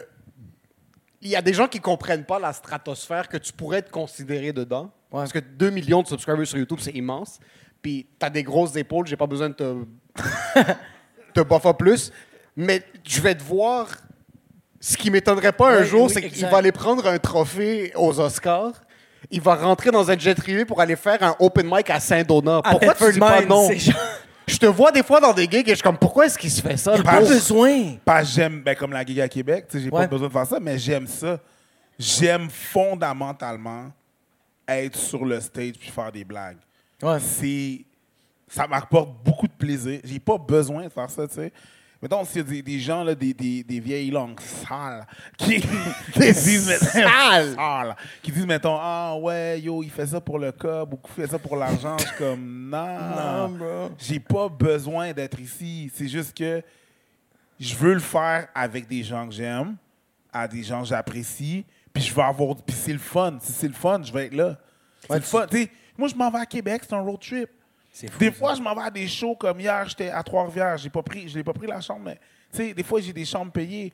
il 1.21 1.29
y 1.29 1.37
a 1.37 1.43
des 1.43 1.53
gens 1.55 1.69
qui 1.69 1.79
comprennent 1.79 2.25
pas 2.25 2.41
la 2.41 2.53
stratosphère 2.53 3.29
que 3.29 3.37
tu 3.37 3.53
pourrais 3.53 3.79
être 3.79 3.91
considéré 3.93 4.53
dedans. 4.53 4.91
Parce 5.11 5.33
que 5.33 5.39
2 5.39 5.71
millions 5.71 6.03
de 6.03 6.09
subscribers 6.09 6.47
sur 6.47 6.59
YouTube, 6.59 6.79
c'est 6.81 6.91
immense. 6.93 7.39
Puis 7.81 8.07
t'as 8.19 8.31
des 8.31 8.43
grosses 8.43 8.75
épaules, 8.77 9.07
j'ai 9.07 9.17
pas 9.17 9.27
besoin 9.27 9.51
de 9.51 9.55
te, 9.55 9.85
te 11.35 11.41
buffer 11.43 11.75
plus. 11.79 12.13
Mais 12.57 12.83
je 13.05 13.21
vais 13.21 13.35
te 13.35 13.43
voir. 13.43 13.89
Ce 14.85 14.97
qui 14.97 15.13
m'étonnerait 15.13 15.53
pas 15.53 15.77
un 15.77 15.83
Oui, 15.83 15.87
jour, 15.87 16.07
oui, 16.07 16.11
c'est 16.13 16.29
qu'il 16.29 16.45
va 16.47 16.57
aller 16.57 16.73
prendre 16.73 17.07
un 17.07 17.17
trophée 17.19 17.93
aux 17.95 18.19
Oscars. 18.19 18.73
Il 19.31 19.41
va 19.41 19.55
rentrer 19.55 19.93
dans 19.93 20.11
un 20.11 20.19
jet 20.19 20.35
privé 20.35 20.65
pour 20.65 20.81
aller 20.81 20.97
faire 20.97 21.23
un 21.23 21.37
open 21.39 21.71
mic 21.71 21.89
à 21.89 22.01
Saint-Donat. 22.01 22.63
Pourquoi 22.69 22.93
tu 22.95 23.13
dis 23.13 23.19
pas 23.21 23.43
non? 23.43 23.69
Je 24.49 24.57
te 24.59 24.67
vois 24.67 24.91
des 24.91 25.05
fois 25.05 25.21
dans 25.21 25.33
des 25.33 25.45
gigs 25.45 25.69
et 25.69 25.71
je 25.71 25.75
suis 25.77 25.83
comme, 25.85 25.97
pourquoi 25.97 26.27
est-ce 26.27 26.37
qu'il 26.37 26.51
se 26.51 26.61
fait 26.61 26.77
ça? 26.77 26.97
le 26.97 27.05
Pas 27.05 27.21
besoin. 27.21 27.95
Pas 28.05 28.25
j'aime, 28.25 28.61
ben, 28.63 28.75
comme 28.75 28.93
la 28.93 29.05
giga 29.05 29.23
à 29.25 29.29
Québec, 29.29 29.67
tu 29.71 29.79
sais, 29.79 29.85
j'ai 29.85 29.91
Ouais. 29.91 30.01
pas 30.01 30.07
besoin 30.09 30.27
de 30.27 30.33
faire 30.33 30.47
ça, 30.47 30.59
mais 30.61 30.77
j'aime 30.79 31.07
ça. 31.07 31.39
J'aime 31.97 32.51
fondamentalement 32.51 33.93
être 34.67 34.97
sur 34.97 35.25
le 35.25 35.41
stage 35.41 35.75
puis 35.79 35.91
faire 35.91 36.11
des 36.11 36.25
blagues. 36.25 36.59
Ouais. 37.01 37.19
C'est. 37.21 37.85
Ça 38.49 38.67
m'apporte 38.67 39.11
beaucoup 39.25 39.47
de 39.47 39.53
plaisir. 39.53 40.01
J'ai 40.05 40.19
pas 40.19 40.37
besoin 40.37 40.85
de 40.85 40.89
faire 40.89 41.09
ça, 41.09 41.27
tu 41.29 41.35
sais. 41.35 41.53
Mettons, 42.03 42.25
s'il 42.25 42.39
y 42.39 42.41
a 42.41 42.43
des, 42.43 42.63
des 42.63 42.79
gens, 42.81 43.05
là, 43.05 43.15
des, 43.15 43.33
des, 43.33 43.63
des 43.63 43.79
vieilles 43.79 44.11
langues 44.11 44.41
sales, 44.41 45.07
qui, 45.39 45.61
qui 46.13 46.19
disent, 46.19 46.67
mettons, 46.69 46.87
Sales! 46.87 47.55
sales, 47.55 47.97
qui 48.21 48.33
disent, 48.33 48.47
mettons, 48.47 48.77
ah 48.81 49.15
ouais, 49.21 49.61
yo, 49.61 49.83
il 49.85 49.91
fait 49.91 50.07
ça 50.07 50.21
pour 50.21 50.39
le 50.41 50.51
cob 50.51 50.95
ou 50.95 50.99
il 51.05 51.23
fait 51.23 51.31
ça 51.31 51.39
pour 51.39 51.55
l'argent. 51.57 51.97
Je 51.99 52.07
suis 52.09 52.17
comme, 52.17 52.69
non, 52.71 52.99
Non, 53.17 53.49
bro. 53.51 53.91
j'ai 53.99 54.19
pas 54.19 54.49
besoin 54.49 55.13
d'être 55.13 55.39
ici. 55.39 55.93
C'est 55.95 56.09
juste 56.09 56.37
que 56.37 56.61
je 57.61 57.75
veux 57.77 57.95
le 57.95 58.01
faire 58.01 58.49
avec 58.53 58.89
des 58.89 59.05
gens 59.05 59.29
que 59.29 59.35
j'aime, 59.35 59.77
à 60.33 60.49
des 60.49 60.65
gens 60.65 60.83
que 60.83 60.89
j'apprécie, 60.89 61.65
puis 61.93 62.03
je 62.03 62.13
veux 62.13 62.23
avoir. 62.23 62.57
Puis 62.57 62.75
c'est 62.75 62.93
le 62.93 62.99
fun. 62.99 63.39
Si 63.41 63.53
c'est 63.53 63.69
le 63.69 63.75
fun, 63.75 64.01
je 64.03 64.13
vais 64.13 64.27
être 64.27 64.35
là. 64.35 64.59
C'est 65.03 65.11
Ouais, 65.11 65.17
le 65.19 65.23
tu- 65.23 65.29
fun. 65.29 65.47
Tu 65.49 65.57
sais, 65.63 65.71
moi, 65.97 66.09
je 66.09 66.15
m'en 66.17 66.31
vais 66.33 66.39
à 66.41 66.47
Québec, 66.47 66.83
c'est 66.85 66.95
un 66.97 67.01
road 67.01 67.21
trip. 67.21 67.49
Fou, 67.93 68.19
Des 68.19 68.27
ça. 68.27 68.33
fois, 68.33 68.55
je 68.55 68.63
m'en 68.63 68.75
vais 68.75 68.83
à 68.83 68.91
des 68.91 69.07
shows 69.07 69.35
comme 69.37 69.61
hier, 69.61 69.87
j'étais 69.89 70.09
à 70.11 70.23
Trois-Rivières. 70.23 70.77
J'ai 70.79 70.89
pas 70.91 71.03
pris, 71.03 71.29
je 71.29 71.37
n'ai 71.37 71.45
pas 71.45 71.53
pris 71.53 71.67
la 71.67 71.81
chambre, 71.81 72.01
mais 72.05 72.19
tu 72.51 72.57
sais, 72.59 72.75
des 72.75 72.83
fois, 72.83 73.01
j'ai 73.01 73.13
des 73.13 73.25
chambres 73.25 73.53
payées. 73.53 73.93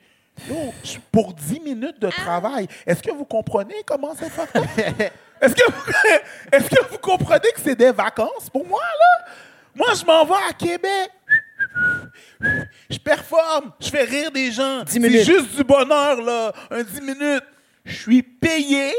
Yo, 0.49 0.73
pour 1.11 1.35
10 1.35 1.59
minutes 1.61 1.99
de 2.01 2.09
travail, 2.11 2.69
est-ce 2.87 3.03
que 3.03 3.11
vous 3.11 3.25
comprenez 3.25 3.75
comment 3.85 4.15
c'est 4.17 4.27
up? 4.27 4.49
Est-ce 5.41 5.55
que, 5.55 5.71
vous- 5.71 5.93
est-ce 6.53 6.69
que 6.69 6.91
vous 6.91 6.99
comprenez 6.99 7.51
que 7.55 7.61
c'est 7.63 7.77
des 7.77 7.93
vacances 7.93 8.51
pour 8.53 8.67
moi, 8.67 8.81
là? 8.81 9.31
Moi, 9.75 9.87
je 9.95 10.05
m'en 10.05 10.25
vais 10.25 10.35
à 10.49 10.53
Québec. 10.53 11.11
Je 12.91 12.99
performe, 12.99 13.73
je 13.81 13.89
fais 13.89 14.03
rire 14.05 14.31
des 14.33 14.51
gens. 14.51 14.83
10 14.83 14.93
C'est 14.93 14.99
minutes. 14.99 15.25
juste 15.25 15.57
du 15.57 15.63
bonheur, 15.65 16.21
là. 16.23 16.53
Un 16.71 16.83
10 16.83 17.01
minutes. 17.03 17.45
Je 17.85 17.95
suis 17.95 18.23
payé 18.23 18.93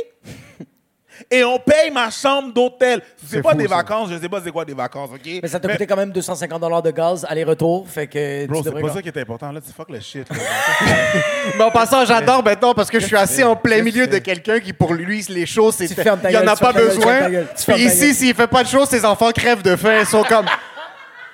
et 1.29 1.43
on 1.43 1.59
paye 1.59 1.91
ma 1.91 2.09
chambre 2.09 2.53
d'hôtel. 2.53 3.01
C'est 3.25 3.41
pas 3.41 3.51
fou, 3.51 3.57
des 3.57 3.67
ça. 3.67 3.75
vacances, 3.75 4.09
je 4.11 4.17
sais 4.19 4.29
pas 4.29 4.39
c'est 4.43 4.51
quoi 4.51 4.65
des 4.65 4.73
vacances, 4.73 5.09
OK? 5.13 5.39
Mais 5.41 5.47
ça 5.47 5.59
t'a 5.59 5.67
coûté 5.69 5.85
quand 5.87 5.95
même 5.95 6.11
250 6.11 6.83
de 6.83 6.91
gaz 6.91 7.25
aller-retour, 7.27 7.87
fait 7.87 8.07
que 8.07 8.45
Bro, 8.47 8.57
tu 8.57 8.63
c'est 8.63 8.69
devrais 8.69 8.81
pas 8.87 8.93
ça 8.93 9.01
qui 9.01 9.07
est 9.09 9.17
important. 9.17 9.51
Là, 9.51 9.59
tu 9.61 9.71
fuck 9.73 9.89
le 9.89 9.99
shit. 9.99 10.27
là. 10.29 10.35
Mais 11.57 11.63
en 11.63 11.71
passant, 11.71 12.05
j'adore 12.05 12.43
maintenant 12.43 12.73
parce 12.73 12.89
que 12.89 12.99
je 12.99 13.05
suis 13.05 13.15
assis 13.17 13.43
en 13.43 13.55
plein 13.55 13.81
milieu 13.81 14.07
de 14.07 14.17
quelqu'un 14.17 14.59
qui, 14.59 14.73
pour 14.73 14.93
lui, 14.93 15.25
les 15.29 15.45
choses, 15.45 15.75
c'est. 15.75 15.87
Tu 15.87 15.95
fermes 15.95 16.19
ta 16.19 16.29
Il 16.29 16.33
n'y 16.33 16.37
en 16.37 16.41
gueule, 16.41 16.49
a 16.49 16.55
tu 16.55 16.61
pas 16.63 16.73
fermes 16.73 16.73
ta 16.73 16.81
gueule, 16.81 16.95
tu 16.95 17.01
fermes 17.01 17.09
besoin. 17.09 17.19
ta 17.21 17.29
gueule, 17.29 17.47
tu 17.57 17.63
fermes 17.63 17.77
Puis 17.79 17.87
ta 17.87 17.93
ici, 17.93 18.05
gueule. 18.05 18.15
s'il 18.15 18.33
fait 18.35 18.47
pas 18.47 18.63
de 18.63 18.67
choses, 18.69 18.89
ses 18.89 19.05
enfants 19.05 19.31
crèvent 19.31 19.61
de 19.63 19.75
faim. 19.75 19.97
Ils 20.01 20.05
sont 20.05 20.23
comme. 20.23 20.45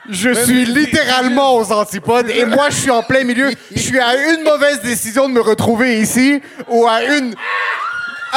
Je 0.07 0.33
suis 0.33 0.65
mais 0.67 0.81
littéralement 0.81 1.55
aux 1.55 1.71
antipodes 1.71 2.29
et 2.29 2.45
moi, 2.45 2.69
je 2.69 2.75
suis 2.75 2.91
en 2.91 3.01
plein 3.01 3.23
milieu. 3.23 3.51
Je 3.73 3.79
suis 3.79 3.99
à 3.99 4.15
une 4.33 4.43
mauvaise 4.43 4.79
décision 4.81 5.27
de 5.27 5.33
me 5.33 5.41
retrouver 5.41 5.99
ici 5.99 6.41
ou 6.67 6.85
à 6.87 7.03
une. 7.03 7.33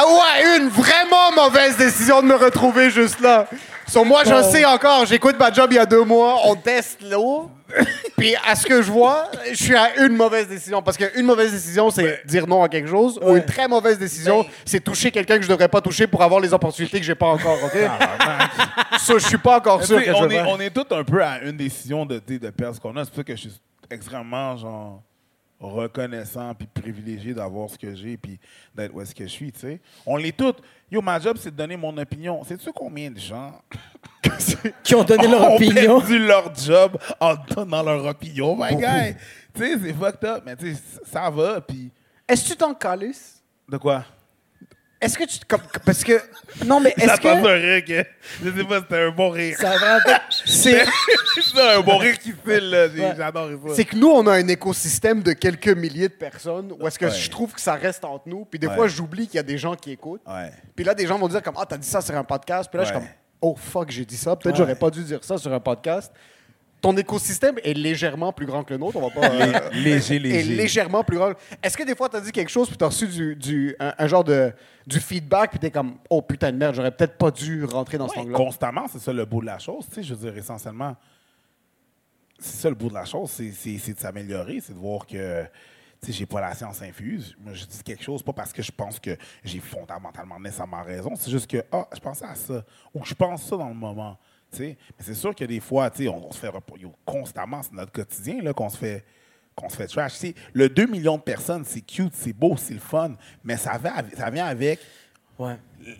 Ou 0.05 0.19
à 0.21 0.57
une 0.57 0.69
vraiment 0.69 1.31
mauvaise 1.35 1.77
décision 1.77 2.21
de 2.21 2.27
me 2.27 2.35
retrouver 2.35 2.89
juste 2.89 3.19
là. 3.19 3.47
Sur 3.87 4.05
moi, 4.05 4.21
je 4.23 4.43
sais 4.43 4.65
encore. 4.65 5.05
J'écoute 5.07 5.35
ma 5.39 5.51
job 5.51 5.67
il 5.71 5.75
y 5.75 5.79
a 5.79 5.85
deux 5.85 6.03
mois. 6.03 6.35
On 6.45 6.55
teste 6.55 6.99
l'eau. 7.09 7.49
Puis 8.17 8.35
à 8.47 8.55
ce 8.55 8.65
que 8.65 8.81
je 8.81 8.91
vois, 8.91 9.29
je 9.49 9.55
suis 9.55 9.75
à 9.75 9.95
une 10.03 10.15
mauvaise 10.15 10.47
décision. 10.47 10.81
Parce 10.81 10.95
qu'une 10.97 11.25
mauvaise 11.25 11.51
décision, 11.51 11.89
c'est 11.89 12.21
dire 12.25 12.45
non 12.47 12.61
à 12.63 12.69
quelque 12.69 12.89
chose. 12.89 13.19
Ou 13.21 13.31
Ouais. 13.31 13.39
une 13.39 13.45
très 13.45 13.67
mauvaise 13.67 13.97
décision, 13.97 14.41
Ben- 14.43 14.49
c'est 14.65 14.79
toucher 14.83 15.09
quelqu'un 15.11 15.37
que 15.37 15.43
je 15.43 15.49
devrais 15.49 15.67
pas 15.67 15.81
toucher 15.81 16.05
pour 16.07 16.21
avoir 16.21 16.39
les 16.39 16.53
opportunités 16.53 16.99
que 16.99 17.05
j'ai 17.05 17.15
pas 17.15 17.27
encore. 17.27 17.57
OK? 17.63 17.73
Ça, 18.99 19.13
je 19.17 19.25
suis 19.27 19.37
pas 19.37 19.57
encore 19.57 19.83
sûr 19.83 19.97
que 19.99 20.05
je 20.05 20.11
on, 20.11 20.27
vais 20.27 20.35
est, 20.35 20.41
on 20.41 20.59
est 20.59 20.69
tous 20.71 20.93
un 20.93 21.03
peu 21.03 21.23
à 21.23 21.39
une 21.41 21.57
décision 21.57 22.05
de, 22.05 22.21
de 22.27 22.49
perdre 22.49 22.75
ce 22.75 22.79
qu'on 22.81 22.95
a. 22.97 23.03
C'est 23.05 23.09
pour 23.11 23.17
ça 23.17 23.23
que 23.23 23.35
je 23.35 23.41
suis 23.41 23.61
extrêmement 23.89 24.55
genre, 24.57 25.01
reconnaissant 25.59 26.53
puis 26.55 26.67
privilégié 26.67 27.33
d'avoir 27.33 27.69
ce 27.69 27.77
que 27.77 27.93
j'ai 27.93 28.15
puis 28.17 28.39
d'être 28.73 28.93
où 28.93 29.01
est-ce 29.01 29.13
que 29.13 29.23
je 29.25 29.29
suis. 29.29 29.51
tu 29.51 29.59
sais. 29.59 29.81
On 30.05 30.15
l'est 30.17 30.35
tous. 30.35 30.53
Yo, 30.91 31.01
ma 31.01 31.19
job, 31.19 31.37
c'est 31.39 31.51
de 31.51 31.55
donner 31.57 31.75
mon 31.77 31.95
opinion. 31.97 32.43
Sais-tu 32.43 32.71
combien 32.73 33.11
de 33.11 33.19
gens 33.19 33.59
Qui 34.83 34.95
ont 34.95 35.03
donné 35.03 35.27
leur 35.27 35.51
ont 35.51 35.55
opinion? 35.55 35.99
perdu 35.99 36.19
leur 36.19 36.53
job 36.55 36.97
en 37.19 37.35
donnant 37.35 37.83
leur 37.83 38.05
opinion, 38.05 38.55
my 38.57 38.75
guy? 38.75 39.15
tu 39.53 39.61
sais, 39.61 39.77
c'est 39.79 39.93
fucked 39.93 40.23
up, 40.27 40.43
mais 40.45 40.55
tu 40.55 40.73
sais, 40.75 40.81
ça 41.05 41.29
va. 41.29 41.61
Puis 41.61 41.91
Est-ce 42.27 42.43
que 42.43 42.49
tu 42.49 42.55
t'en 42.57 42.73
calisses? 42.73 43.41
de 43.67 43.77
quoi? 43.77 44.03
Est-ce 45.01 45.17
que 45.17 45.23
tu. 45.23 45.39
Comme, 45.47 45.61
parce 45.85 46.03
que. 46.03 46.21
Non, 46.65 46.79
mais 46.81 46.93
est-ce 46.97 47.05
J'attends 47.07 47.41
que. 47.41 47.47
un 47.47 47.53
rire 47.53 47.85
que... 47.85 48.05
Je 48.43 48.51
sais 48.57 48.63
pas, 48.65 48.79
c'était 48.81 48.97
un 49.03 49.11
bon 49.11 49.29
rire. 49.29 49.55
Ça 49.57 49.77
va 49.77 49.99
C'est. 50.45 50.81
un 50.81 51.79
bon 51.81 51.97
rire 51.97 52.19
qui 52.19 52.31
file, 52.33 52.69
là. 52.69 52.87
Ouais. 52.87 53.13
J'adore 53.15 53.49
ça. 53.69 53.75
C'est 53.75 53.85
que 53.85 53.95
nous, 53.95 54.09
on 54.09 54.27
a 54.27 54.33
un 54.33 54.47
écosystème 54.47 55.21
de 55.23 55.31
quelques 55.33 55.69
milliers 55.69 56.09
de 56.09 56.13
personnes 56.13 56.73
où 56.77 56.85
est-ce 56.87 56.99
que 56.99 57.05
Ouais. 57.05 57.11
je 57.11 57.29
trouve 57.29 57.53
que 57.53 57.61
ça 57.61 57.75
reste 57.75 58.03
entre 58.03 58.27
nous. 58.27 58.43
Puis 58.45 58.59
des 58.59 58.67
Ouais. 58.67 58.75
fois, 58.75 58.87
j'oublie 58.89 59.25
qu'il 59.27 59.37
y 59.37 59.39
a 59.39 59.43
des 59.43 59.57
gens 59.57 59.75
qui 59.75 59.91
écoutent. 59.91 60.21
Ouais. 60.27 60.51
Puis 60.75 60.83
là, 60.83 60.93
des 60.93 61.07
gens 61.07 61.17
vont 61.17 61.29
dire 61.29 61.41
comme 61.41 61.55
Ah, 61.57 61.65
t'as 61.67 61.77
dit 61.77 61.87
ça 61.87 62.01
sur 62.01 62.15
un 62.17 62.23
podcast. 62.25 62.69
Puis 62.69 62.77
là, 62.77 62.83
je 62.83 62.89
suis 62.89 62.97
comme 62.99 63.07
Oh 63.41 63.55
fuck, 63.55 63.89
j'ai 63.89 64.03
dit 64.03 64.17
ça. 64.17 64.35
Peut-être 64.35 64.57
j'aurais 64.57 64.75
pas 64.75 64.89
dû 64.89 65.01
dire 65.03 65.23
ça 65.23 65.37
sur 65.37 65.53
un 65.53 65.61
podcast. 65.61 66.11
Ton 66.81 66.95
écosystème 66.95 67.55
est 67.63 67.73
légèrement 67.73 68.31
plus 68.31 68.45
grand 68.45 68.63
que 68.63 68.73
le 68.73 68.79
nôtre. 68.79 68.95
On 68.97 69.09
va 69.09 69.09
pas. 69.09 69.29
euh, 69.33 69.69
léger, 69.73 70.15
est 70.15 70.19
léger. 70.19 70.55
légèrement 70.55 71.03
plus 71.03 71.17
grand. 71.17 71.33
Est-ce 71.61 71.75
que 71.75 71.83
des 71.83 71.93
fois, 71.95 72.07
t'as 72.07 72.21
dit 72.21 72.31
quelque 72.31 72.49
chose 72.49 72.69
puis 72.69 72.77
t'as 72.77 72.85
reçu 72.87 73.05
du, 73.07 73.35
du- 73.35 73.75
un, 73.79 73.93
un 73.97 74.07
genre 74.07 74.23
de 74.23 74.53
du 74.87 74.99
feedback 74.99 75.49
puis 75.51 75.59
t'es 75.59 75.71
comme 75.71 75.97
Oh 76.09 76.21
putain 76.21 76.51
de 76.53 76.57
merde, 76.57 76.73
j'aurais 76.75 76.91
peut-être 76.91 77.17
pas 77.17 77.31
dû 77.31 77.65
rentrer 77.65 77.97
dans 77.97 78.07
Ouais, 78.07 78.19
angle-là? 78.19 78.37
constamment, 78.37 78.87
c'est 78.91 78.99
ça 78.99 79.11
le 79.11 79.25
bout 79.25 79.41
de 79.41 79.45
la 79.47 79.59
chose. 79.59 79.85
Tu 79.89 79.95
sais, 79.95 80.03
je 80.03 80.13
veux 80.13 80.29
dire, 80.31 80.37
essentiellement, 80.37 80.95
c'est 82.39 82.61
ça 82.61 82.69
le 82.69 82.75
bout 82.75 82.89
de 82.89 82.93
la 82.93 83.05
chose, 83.05 83.29
c'est, 83.29 83.93
de 83.93 83.99
s'améliorer, 83.99 84.59
c'est 84.61 84.73
de 84.73 84.77
voir 84.79 85.05
que 85.05 85.43
sais, 86.01 86.13
j'ai 86.13 86.25
pas 86.25 86.39
la 86.39 86.55
science 86.55 86.81
infuse. 86.81 87.35
Moi, 87.41 87.53
je 87.53 87.65
dis 87.65 87.83
quelque 87.83 88.03
chose, 88.03 88.23
pas 88.23 88.31
parce 88.31 88.53
que 88.53 88.61
je 88.61 88.71
pense 88.71 88.99
que 89.01 89.17
j'ai 89.43 89.59
fondamentalement 89.59 90.39
nécessairement 90.39 90.81
raison, 90.81 91.11
c'est 91.17 91.29
juste 91.29 91.47
que, 91.47 91.61
ah, 91.73 91.85
je 91.93 91.99
pensais 91.99 92.23
à 92.25 92.35
ça, 92.35 92.63
ou 92.93 93.03
je 93.03 93.13
pense 93.13 93.43
ça 93.43 93.57
dans 93.57 93.67
le 93.67 93.73
moment. 93.75 94.17
Mais 94.57 94.77
c'est 94.99 95.13
sûr 95.13 95.35
que 95.35 95.45
des 95.45 95.59
fois, 95.59 95.91
on, 95.99 96.27
on 96.27 96.31
se 96.31 96.39
fait 96.39 96.51
constamment, 97.05 97.61
c'est 97.61 97.73
notre 97.73 97.91
quotidien 97.91 98.41
là, 98.41 98.53
qu'on 98.53 98.69
se 98.69 98.77
fait 98.77 99.03
qu'on 99.55 99.67
se 99.69 99.75
fait 99.75 99.87
trash. 99.87 100.13
Le 100.53 100.69
2 100.69 100.85
millions 100.85 101.17
de 101.17 101.21
personnes, 101.21 101.65
c'est 101.65 101.81
cute, 101.81 102.13
c'est 102.15 102.31
beau, 102.31 102.55
c'est 102.55 102.73
le 102.75 102.79
fun, 102.79 103.15
mais 103.43 103.57
ça, 103.57 103.77
va 103.77 103.93
avec- 103.97 104.15
ça 104.15 104.29
vient 104.29 104.45
avec 104.45 104.79
Ouais. 105.37 105.57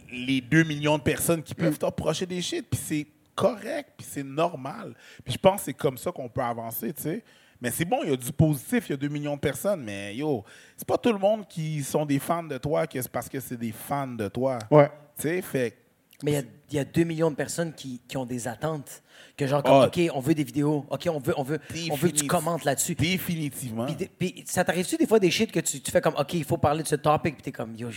les 0.09 0.39
2 0.39 0.63
millions 0.63 0.97
de 0.97 1.03
personnes 1.03 1.43
qui 1.43 1.53
peuvent 1.53 1.77
t'approcher 1.77 2.25
des 2.25 2.41
shit, 2.41 2.65
puis 2.69 2.79
c'est 2.81 3.07
correct, 3.35 3.89
puis 3.97 4.07
c'est 4.09 4.23
normal. 4.23 4.93
Puis 5.25 5.33
je 5.33 5.37
pense 5.37 5.57
que 5.61 5.65
c'est 5.65 5.73
comme 5.73 5.97
ça 5.97 6.09
qu'on 6.11 6.29
peut 6.29 6.41
avancer, 6.41 6.93
tu 6.93 7.01
sais. 7.03 7.23
Mais 7.61 7.69
c'est 7.71 7.83
bon, 7.83 7.99
il 8.03 8.09
y 8.11 8.13
a 8.13 8.15
du 8.15 8.31
positif, 8.31 8.85
il 8.87 8.91
y 8.91 8.93
a 8.93 8.97
2 8.97 9.09
millions 9.09 9.35
de 9.35 9.41
personnes, 9.41 9.83
mais 9.83 10.15
yo, 10.15 10.45
c'est 10.77 10.87
pas 10.87 10.97
tout 10.97 11.11
le 11.11 11.19
monde 11.19 11.45
qui 11.45 11.83
sont 11.83 12.05
des 12.05 12.19
fans 12.19 12.43
de 12.43 12.57
toi 12.57 12.87
que 12.87 13.01
c'est 13.01 13.11
parce 13.11 13.27
que 13.27 13.41
c'est 13.41 13.57
des 13.57 13.73
fans 13.73 14.07
de 14.07 14.29
toi. 14.29 14.59
Ouais. 14.71 14.89
Tu 15.17 15.23
sais, 15.23 15.41
fait 15.41 15.77
Mais 16.23 16.43
il 16.69 16.73
y 16.73 16.75
y, 16.75 16.79
a 16.79 16.85
2 16.85 17.03
millions 17.03 17.31
de 17.31 17.35
personnes 17.35 17.73
qui, 17.73 18.01
qui 18.07 18.17
ont 18.17 18.25
des 18.25 18.47
attentes. 18.47 19.01
Que 19.37 19.47
genre, 19.47 19.63
comme, 19.63 19.81
Ah. 19.81 19.87
OK, 19.87 19.99
on 20.13 20.19
veut 20.19 20.35
des 20.35 20.43
vidéos. 20.43 20.85
OK, 20.89 21.07
on 21.09 21.19
veut, 21.19 21.33
on 21.37 21.43
veut, 21.43 21.59
on 21.91 21.95
veut 21.95 22.09
que 22.09 22.15
tu 22.17 22.27
commentes 22.27 22.65
là-dessus. 22.65 22.93
définitivement. 22.95 23.85
Puis, 23.85 24.09
puis 24.17 24.43
ça 24.45 24.65
t'arrive-tu 24.65 24.97
des 24.97 25.07
fois 25.07 25.19
des 25.19 25.31
shit 25.31 25.51
que 25.51 25.61
tu, 25.61 25.79
tu 25.79 25.91
fais 25.91 26.01
comme, 26.01 26.15
OK, 26.15 26.33
il 26.33 26.43
faut 26.43 26.57
parler 26.57 26.83
de 26.83 26.87
ce 26.87 26.95
topic, 26.95 27.35
puis 27.35 27.43
t'es 27.43 27.51
comme, 27.51 27.75
yo, 27.75 27.89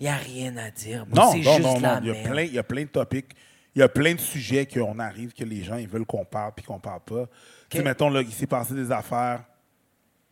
il 0.00 0.02
n'y 0.02 0.08
a 0.08 0.16
rien 0.16 0.56
à 0.56 0.70
dire. 0.70 1.06
Non, 1.14 1.32
c'est 1.32 1.38
non, 1.38 1.56
juste 1.56 1.60
non, 1.60 1.80
la 1.80 2.00
non. 2.00 2.06
Il 2.06 2.08
y, 2.08 2.10
a 2.10 2.28
plein, 2.28 2.42
il 2.42 2.52
y 2.52 2.58
a 2.58 2.62
plein 2.62 2.82
de 2.82 2.88
topics. 2.88 3.34
Il 3.74 3.80
y 3.80 3.82
a 3.82 3.88
plein 3.88 4.14
de 4.14 4.20
sujets 4.20 4.66
qu'on 4.66 4.98
arrive, 4.98 5.32
que 5.32 5.44
les 5.44 5.62
gens 5.62 5.76
ils 5.76 5.88
veulent 5.88 6.06
qu'on 6.06 6.24
parle 6.24 6.52
puis 6.54 6.64
qu'on 6.64 6.78
parle 6.78 7.00
pas. 7.00 7.26
Tu 7.68 7.78
sais, 7.78 7.82
mettons, 7.82 8.08
là, 8.08 8.20
il 8.22 8.32
s'est 8.32 8.46
passé 8.46 8.74
des 8.74 8.92
affaires. 8.92 9.44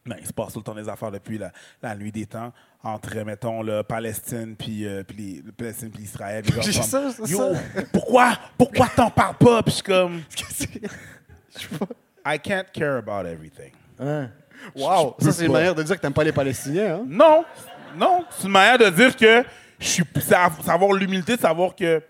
Ben, 0.04 0.16
il 0.20 0.26
se 0.26 0.32
passe 0.32 0.52
tout 0.52 0.58
le 0.58 0.64
temps 0.64 0.74
des 0.74 0.88
affaires 0.88 1.12
depuis 1.12 1.38
la, 1.38 1.52
la 1.80 1.94
nuit 1.94 2.12
des 2.12 2.26
temps 2.26 2.52
entre, 2.84 3.16
mettons, 3.24 3.62
le 3.62 3.82
Palestine 3.82 4.56
puis 4.56 4.86
euh, 4.86 5.04
puis 5.04 5.16
les, 5.16 5.42
le 5.42 5.52
Palestine 5.52 5.90
puis 5.90 6.04
Israël. 6.04 6.44
Comme, 6.44 6.62
ça, 6.72 7.10
Yo, 7.26 7.54
ça. 7.54 7.82
pourquoi, 7.92 8.38
pourquoi 8.58 8.88
t'en 8.88 9.10
parles 9.10 9.36
pas? 9.36 9.62
Puis 9.62 9.70
je 9.70 9.76
suis 9.76 9.84
comme, 9.84 10.22
I 12.26 12.38
can't 12.38 12.66
care 12.72 12.96
about 12.96 13.26
everything. 13.26 13.72
Ouais. 13.98 14.28
Wow, 14.76 15.16
ça 15.18 15.32
c'est 15.32 15.46
une 15.46 15.52
manière 15.52 15.74
de 15.74 15.82
dire 15.82 15.96
que 15.96 16.00
t'aimes 16.00 16.12
pas 16.12 16.24
les 16.24 16.32
Palestiniens. 16.32 16.96
Hein? 16.96 17.04
Non, 17.06 17.44
non, 17.96 18.24
c'est 18.30 18.44
une 18.44 18.52
manière 18.52 18.78
de 18.78 18.88
dire 18.90 19.16
que 19.16 19.44
je 19.78 19.86
suis, 19.86 20.04
avoir 20.68 20.92
l'humilité 20.92 21.36
de 21.36 21.40
savoir 21.40 21.74
que 21.74 22.00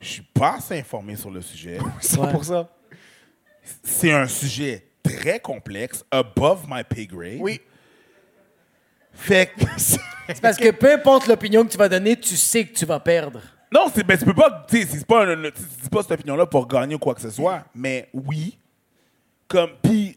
je 0.00 0.06
suis 0.06 0.22
pas 0.22 0.56
assez 0.56 0.78
informé 0.78 1.16
sur 1.16 1.30
le 1.30 1.40
sujet. 1.40 1.78
100%. 2.00 2.66
c'est 3.82 4.12
un 4.12 4.26
sujet 4.26 4.86
très 5.02 5.40
complexe, 5.40 6.04
above 6.10 6.64
my 6.68 6.84
pay 6.84 7.06
grade. 7.06 7.38
Oui. 7.40 7.60
Fait 9.12 9.50
que. 9.56 9.64
C'est 10.34 10.40
parce 10.40 10.56
que 10.56 10.70
peu 10.70 10.92
importe 10.92 11.26
l'opinion 11.26 11.64
que 11.64 11.70
tu 11.72 11.76
vas 11.76 11.88
donner, 11.88 12.16
tu 12.16 12.36
sais 12.36 12.64
que 12.64 12.72
tu 12.72 12.86
vas 12.86 13.00
perdre. 13.00 13.40
non, 13.72 13.86
c'est, 13.92 14.04
ben, 14.04 14.16
tu 14.16 14.24
peux 14.24 14.32
pas. 14.34 14.64
Tu 14.68 14.80
sais, 14.82 14.86
c'est 14.98 15.06
pas, 15.06 15.26
un- 15.26 15.44
un- 15.44 15.50
tu 15.50 15.62
dis 15.82 15.88
pas 15.90 16.00
cette 16.02 16.12
opinion-là 16.12 16.46
pour 16.46 16.66
gagner 16.66 16.94
ou 16.94 16.98
quoi 16.98 17.14
que 17.14 17.20
ce 17.20 17.30
soit, 17.30 17.64
mais 17.74 18.08
oui. 18.14 18.56
Comme. 19.48 19.70
Puis. 19.82 20.16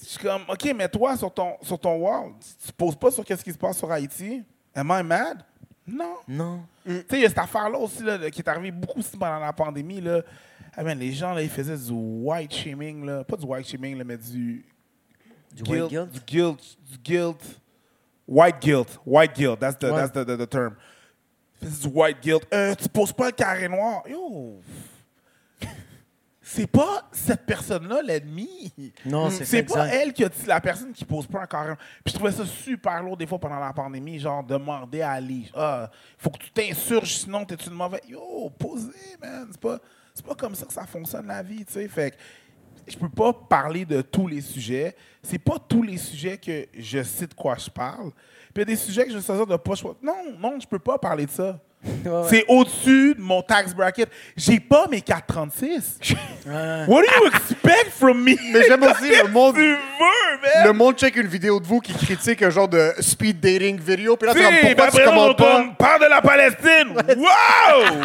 Je 0.00 0.06
suis 0.06 0.18
comme, 0.18 0.42
OK, 0.48 0.72
mais 0.76 0.88
toi, 0.88 1.16
sur 1.16 1.32
ton, 1.32 1.54
sur 1.62 1.78
ton 1.78 1.96
wall, 1.96 2.30
tu, 2.40 2.66
tu 2.68 2.72
poses 2.72 2.94
pas 2.94 3.10
sur 3.10 3.24
qu'est-ce 3.24 3.42
qui 3.42 3.52
se 3.52 3.58
passe 3.58 3.78
sur 3.78 3.90
Haïti? 3.90 4.44
Am 4.74 4.92
I 4.96 5.02
mad? 5.02 5.42
Non. 5.86 6.14
Non. 6.28 6.60
Tu 6.86 6.92
sais, 6.92 7.04
il 7.14 7.20
y 7.20 7.24
a 7.24 7.28
cette 7.30 7.38
affaire-là 7.38 7.78
aussi 7.78 8.02
là, 8.04 8.16
de- 8.18 8.28
qui 8.28 8.40
est 8.42 8.48
arrivée 8.48 8.70
beaucoup 8.70 9.00
aussi 9.00 9.16
pendant 9.16 9.40
la 9.40 9.52
pandémie. 9.52 10.00
Là. 10.00 10.20
Ah, 10.76 10.84
man, 10.84 10.96
les 10.98 11.12
gens, 11.12 11.32
là, 11.34 11.42
ils 11.42 11.48
faisaient 11.50 11.76
du 11.76 11.90
white 11.92 12.54
shaming. 12.54 13.04
Là. 13.06 13.24
Pas 13.24 13.36
du 13.36 13.44
white 13.46 13.66
shaming, 13.66 13.96
là, 13.98 14.04
mais 14.04 14.18
du. 14.18 14.64
Du 15.62 15.70
white 15.70 15.88
guilt? 15.88 16.10
Du 16.12 16.20
guilt. 16.20 16.76
Du 16.90 16.98
guilt. 16.98 17.60
White 18.26 18.60
guilt. 18.60 18.98
White 19.06 19.34
guilt. 19.34 19.58
That's 19.60 19.78
the, 19.78 19.84
Ouais. 19.90 19.96
that's 19.96 20.12
the, 20.12 20.24
the, 20.24 20.36
the 20.36 20.48
term. 20.48 20.76
Faisaient 21.60 21.88
du 21.88 21.94
white 21.94 22.20
guilt. 22.22 22.46
Euh, 22.52 22.74
tu 22.74 22.88
poses 22.88 23.12
pas 23.12 23.26
le 23.26 23.32
carré 23.32 23.68
noir. 23.68 24.02
Yo! 24.08 24.60
C'est 26.40 26.66
pas 26.66 27.06
cette 27.12 27.44
personne-là 27.44 28.00
l'ennemi. 28.02 28.72
Non, 29.04 29.28
c'est 29.28 29.44
ça, 29.44 29.50
C'est 29.50 29.62
pas 29.64 29.86
elle 29.88 30.14
qui 30.14 30.24
a 30.24 30.30
dit 30.30 30.46
la 30.46 30.60
personne 30.62 30.92
qui 30.94 31.04
pose 31.04 31.26
pas 31.26 31.42
un 31.42 31.46
carré. 31.46 31.66
noir. 31.66 31.78
Puis 32.02 32.12
je 32.12 32.14
trouvais 32.14 32.32
ça 32.32 32.46
super 32.46 33.02
lourd 33.02 33.18
des 33.18 33.26
fois 33.26 33.38
pendant 33.38 33.58
la 33.58 33.70
pandémie, 33.74 34.18
genre 34.18 34.42
demander 34.42 35.02
à 35.02 35.10
aller. 35.12 35.50
Ah, 35.54 35.90
faut 36.16 36.30
que 36.30 36.38
tu 36.38 36.50
t'insurges, 36.50 37.16
sinon 37.18 37.44
t'es 37.44 37.56
une 37.56 37.74
mauvaise. 37.74 38.00
Yo, 38.08 38.48
posez, 38.58 39.16
man. 39.20 39.48
C'est 39.50 39.60
pas, 39.60 39.78
c'est 40.14 40.24
pas 40.24 40.34
comme 40.34 40.54
ça 40.54 40.64
que 40.64 40.72
ça 40.72 40.86
fonctionne 40.86 41.26
la 41.26 41.42
vie, 41.42 41.66
tu 41.66 41.72
sais. 41.74 41.86
Fait 41.88 42.12
que 42.12 42.16
je 42.88 42.96
peux 42.96 43.08
pas 43.08 43.32
parler 43.32 43.84
de 43.84 44.00
tous 44.02 44.26
les 44.26 44.40
sujets. 44.40 44.94
C'est 45.22 45.38
pas 45.38 45.56
tous 45.68 45.82
les 45.82 45.96
sujets 45.98 46.36
que 46.38 46.66
je 46.78 47.02
sais 47.02 47.26
de 47.26 47.34
quoi 47.34 47.56
je 47.58 47.68
parle. 47.70 48.10
Puis 48.54 48.56
il 48.56 48.58
y 48.60 48.62
a 48.62 48.64
des 48.64 48.76
sujets 48.76 49.04
que 49.06 49.12
je 49.12 49.18
sais 49.18 49.32
de 49.32 49.56
pas. 49.56 49.74
choix- 49.74 49.96
Non, 50.02 50.14
non, 50.38 50.58
je 50.60 50.66
peux 50.66 50.78
pas 50.78 50.98
parler 50.98 51.26
de 51.26 51.30
ça. 51.30 51.58
Ouais, 51.84 52.10
ouais. 52.10 52.26
C'est 52.28 52.44
au-dessus 52.48 53.14
de 53.14 53.20
mon 53.20 53.40
tax 53.40 53.72
bracket. 53.72 54.08
J'ai 54.36 54.58
pas 54.58 54.88
mes 54.88 55.00
436. 55.00 56.00
What 56.88 57.02
do 57.02 57.06
you 57.20 57.26
expect 57.28 57.90
from 57.92 58.18
me? 58.24 58.34
Mais 58.52 58.62
j'aime 58.66 58.82
aussi 58.82 59.10
le 59.22 59.28
monde. 59.28 59.54
Tu 59.54 59.60
veux, 59.60 59.74
man? 59.76 60.64
Le 60.66 60.72
monde 60.72 60.96
check 60.98 61.14
une 61.14 61.28
vidéo 61.28 61.60
de 61.60 61.66
vous 61.66 61.78
qui 61.80 61.92
critique 61.92 62.42
un 62.42 62.50
genre 62.50 62.66
de 62.68 62.92
speed 62.98 63.38
dating 63.38 63.78
vidéo. 63.78 64.16
Puis 64.16 64.26
là, 64.26 64.34
comme, 64.34 64.42
Si, 64.42 64.60
pourquoi 64.74 64.90
ben 64.90 64.98
tu 64.98 65.04
commandes 65.04 65.36
pas? 65.38 65.64
parle 65.78 66.02
de 66.02 66.08
la 66.08 66.20
Palestine. 66.20 66.94
Wow! 67.16 68.02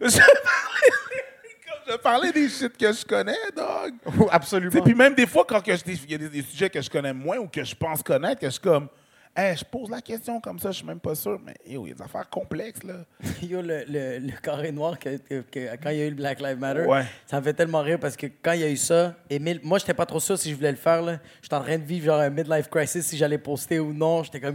je, 1.86 1.92
je 1.92 1.96
parlais 1.98 2.32
des 2.32 2.48
shit 2.48 2.76
que 2.76 2.92
je 2.92 3.04
connais, 3.04 3.36
dog. 3.56 3.94
Absolument. 4.30 4.82
Puis 4.82 4.94
même 4.94 5.14
des 5.14 5.26
fois, 5.26 5.44
quand 5.46 5.60
il 5.66 5.70
y 6.10 6.14
a 6.14 6.18
des, 6.18 6.28
des 6.28 6.42
sujets 6.42 6.70
que 6.70 6.80
je 6.80 6.90
connais 6.90 7.12
moins 7.12 7.38
ou 7.38 7.48
que 7.48 7.64
je 7.64 7.74
pense 7.74 8.02
connaître, 8.02 8.40
que 8.40 8.46
je 8.46 8.52
suis 8.52 8.60
comme, 8.60 8.88
Hey, 9.36 9.56
je 9.56 9.64
pose 9.64 9.90
la 9.90 10.00
question 10.00 10.40
comme 10.40 10.60
ça, 10.60 10.70
je 10.70 10.76
suis 10.76 10.86
même 10.86 11.00
pas 11.00 11.16
sûr. 11.16 11.40
Mais 11.44 11.54
yo, 11.66 11.84
il 11.86 11.88
y 11.88 11.92
a 11.92 11.96
des 11.96 12.02
affaires 12.02 12.30
complexes, 12.30 12.84
là. 12.84 13.04
Yo, 13.42 13.62
le, 13.62 13.82
le, 13.88 14.18
le 14.20 14.32
carré 14.40 14.70
noir, 14.70 14.96
que, 14.96 15.16
que- 15.16 15.40
que- 15.50 15.74
quand 15.82 15.90
il 15.90 15.96
y 15.98 16.02
a 16.02 16.06
eu 16.06 16.10
le 16.10 16.14
Black 16.14 16.40
Lives 16.40 16.58
Matter, 16.60 16.82
Ouais. 16.86 17.02
ça 17.26 17.40
me 17.40 17.44
fait 17.44 17.52
tellement 17.52 17.80
rire 17.80 17.98
parce 17.98 18.16
que 18.16 18.28
quand 18.40 18.52
il 18.52 18.60
y 18.60 18.62
a 18.64 18.68
eu 18.70 18.76
ça, 18.76 19.12
Émile, 19.28 19.58
moi, 19.64 19.78
j'étais 19.80 19.92
pas 19.92 20.06
trop 20.06 20.20
sûr 20.20 20.38
si 20.38 20.50
je 20.50 20.54
voulais 20.54 20.70
le 20.70 20.76
faire. 20.76 21.02
là. 21.02 21.18
J'étais 21.42 21.56
en 21.56 21.62
train 21.62 21.78
de 21.78 21.82
vivre 21.84 22.06
genre 22.06 22.20
un 22.20 22.30
midlife 22.30 22.68
crisis 22.68 23.04
si 23.06 23.16
j'allais 23.16 23.38
poster 23.38 23.80
ou 23.80 23.92
non. 23.92 24.22
J'étais 24.22 24.40
comme, 24.40 24.54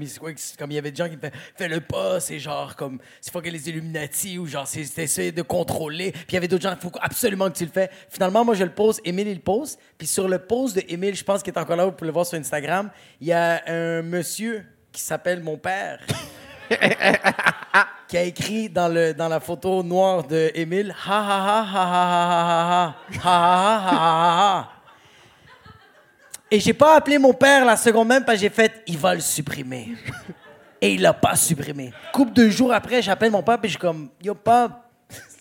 comme 0.57 0.71
il 0.71 0.75
y 0.75 0.77
avait 0.77 0.91
des 0.91 0.95
gens 0.95 1.09
qui 1.09 1.17
me 1.17 1.21
faisaient, 1.21 1.33
fais-le 1.57 1.81
pas, 1.81 2.21
c'est 2.21 2.39
genre 2.39 2.73
comme, 2.77 2.99
c'est 3.19 3.33
faut 3.33 3.41
que 3.41 3.49
les 3.49 3.67
Illuminati 3.67 4.37
ou 4.37 4.45
genre, 4.47 4.65
c'est 4.65 4.85
c'est 4.85 5.03
essayer 5.03 5.33
de 5.33 5.41
contrôler. 5.41 6.13
Puis 6.13 6.23
il 6.29 6.33
y 6.35 6.37
avait 6.37 6.47
d'autres 6.47 6.63
gens, 6.63 6.71
il 6.71 6.79
faut 6.81 6.91
absolument 7.01 7.49
que 7.51 7.57
tu 7.57 7.65
le 7.65 7.71
fais. 7.71 7.89
Finalement, 8.07 8.45
moi, 8.45 8.55
je 8.55 8.63
le 8.63 8.71
pose, 8.71 9.01
Émile, 9.03 9.27
il 9.27 9.33
le 9.35 9.39
pose. 9.41 9.77
Puis 9.97 10.07
sur 10.07 10.29
le 10.29 10.39
post 10.39 10.77
de 10.77 10.83
Émile, 10.87 11.15
je 11.17 11.23
pense 11.25 11.43
qu'il 11.43 11.53
est 11.53 11.59
encore 11.59 11.75
là, 11.75 11.83
vous 11.83 11.91
pouvez 11.91 12.07
le 12.07 12.13
voir 12.13 12.25
sur 12.25 12.39
Instagram, 12.39 12.89
il 13.19 13.27
y 13.27 13.33
a 13.33 13.61
un 13.67 14.01
monsieur 14.03 14.63
qui 14.91 15.01
s'appelle 15.01 15.41
mon 15.41 15.57
père. 15.57 15.99
qui 18.07 18.17
a 18.17 18.23
écrit 18.23 18.69
dans, 18.69 18.87
le, 18.87 19.13
dans 19.13 19.27
la 19.27 19.39
photo 19.39 19.83
noire 19.83 20.23
de 20.23 20.51
Émile 20.53 20.95
Ha 21.07 21.19
ha 21.19 21.39
ha 21.47 21.61
ha 21.61 21.83
ha 21.83 21.93
ha 21.93 22.19
ha 22.19 22.45
ha 22.49 22.49
ha 22.49 23.23
ha 23.23 23.23
ha 23.23 23.23
ha 23.23 23.87
ha 23.87 24.59
ha. 24.59 24.69
Et 26.51 26.59
j'ai 26.59 26.73
pas 26.73 26.95
appelé 26.95 27.19
mon 27.19 27.33
père 27.33 27.63
la 27.63 27.77
seconde 27.77 28.07
même 28.07 28.25
parce 28.25 28.37
que 28.37 28.41
j'ai 28.41 28.49
fait, 28.49 28.83
il 28.87 28.97
va 28.97 29.13
le 29.13 29.21
supprimer. 29.21 29.89
Et 30.81 30.93
il 30.93 31.01
l'a 31.01 31.13
pas 31.13 31.35
supprimé. 31.35 31.93
Couple 32.13 32.33
de 32.33 32.49
jours 32.49 32.73
après, 32.73 33.01
j'appelle 33.01 33.31
mon 33.31 33.43
père 33.43 33.59
et 33.61 33.67
je 33.67 33.71
suis 33.71 33.77
comme, 33.77 34.09
yo 34.23 34.33
pap, 34.33 34.89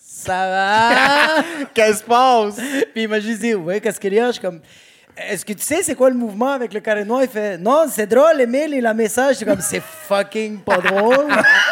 ça 0.01 0.49
va? 0.49 1.43
Qu'est-ce 1.73 1.91
qui 1.91 1.97
se 1.99 2.03
passe? 2.03 2.55
puis 2.93 3.03
il 3.03 3.07
m'a 3.07 3.19
juste 3.19 3.41
dit, 3.41 3.55
ouais, 3.55 3.79
qu'est-ce 3.79 3.99
qu'il 3.99 4.13
y 4.13 4.19
a? 4.19 4.27
Je 4.27 4.33
suis 4.33 4.41
comme, 4.41 4.59
est-ce 5.27 5.45
que 5.45 5.53
tu 5.53 5.61
sais 5.63 5.83
c'est 5.83 5.95
quoi 5.95 6.09
le 6.09 6.15
mouvement 6.15 6.51
avec 6.51 6.73
le 6.73 6.79
carré 6.79 7.03
noir? 7.03 7.23
Il 7.23 7.29
fait, 7.29 7.57
non, 7.57 7.85
c'est 7.89 8.07
drôle, 8.07 8.39
Emile, 8.39 8.73
il 8.75 8.85
a 8.85 8.91
un 8.91 8.93
message. 8.93 9.31
Je 9.31 9.37
suis 9.37 9.45
comme, 9.45 9.61
c'est 9.61 9.81
fucking 9.81 10.59
pas 10.59 10.77
drôle. 10.77 11.27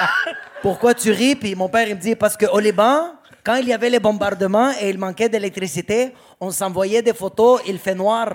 Pourquoi 0.61 0.93
tu 0.93 1.11
ris? 1.11 1.35
Puis 1.35 1.55
mon 1.55 1.69
père, 1.69 1.87
il 1.87 1.95
me 1.95 2.01
dit, 2.01 2.15
parce 2.15 2.35
qu'au 2.35 2.59
Liban, 2.59 3.13
quand 3.43 3.55
il 3.55 3.67
y 3.67 3.73
avait 3.73 3.89
les 3.89 3.99
bombardements 3.99 4.71
et 4.81 4.89
il 4.89 4.97
manquait 4.97 5.29
d'électricité, 5.29 6.13
on 6.39 6.51
s'envoyait 6.51 7.01
des 7.01 7.13
photos, 7.13 7.61
il 7.67 7.79
fait 7.79 7.95
noir. 7.95 8.33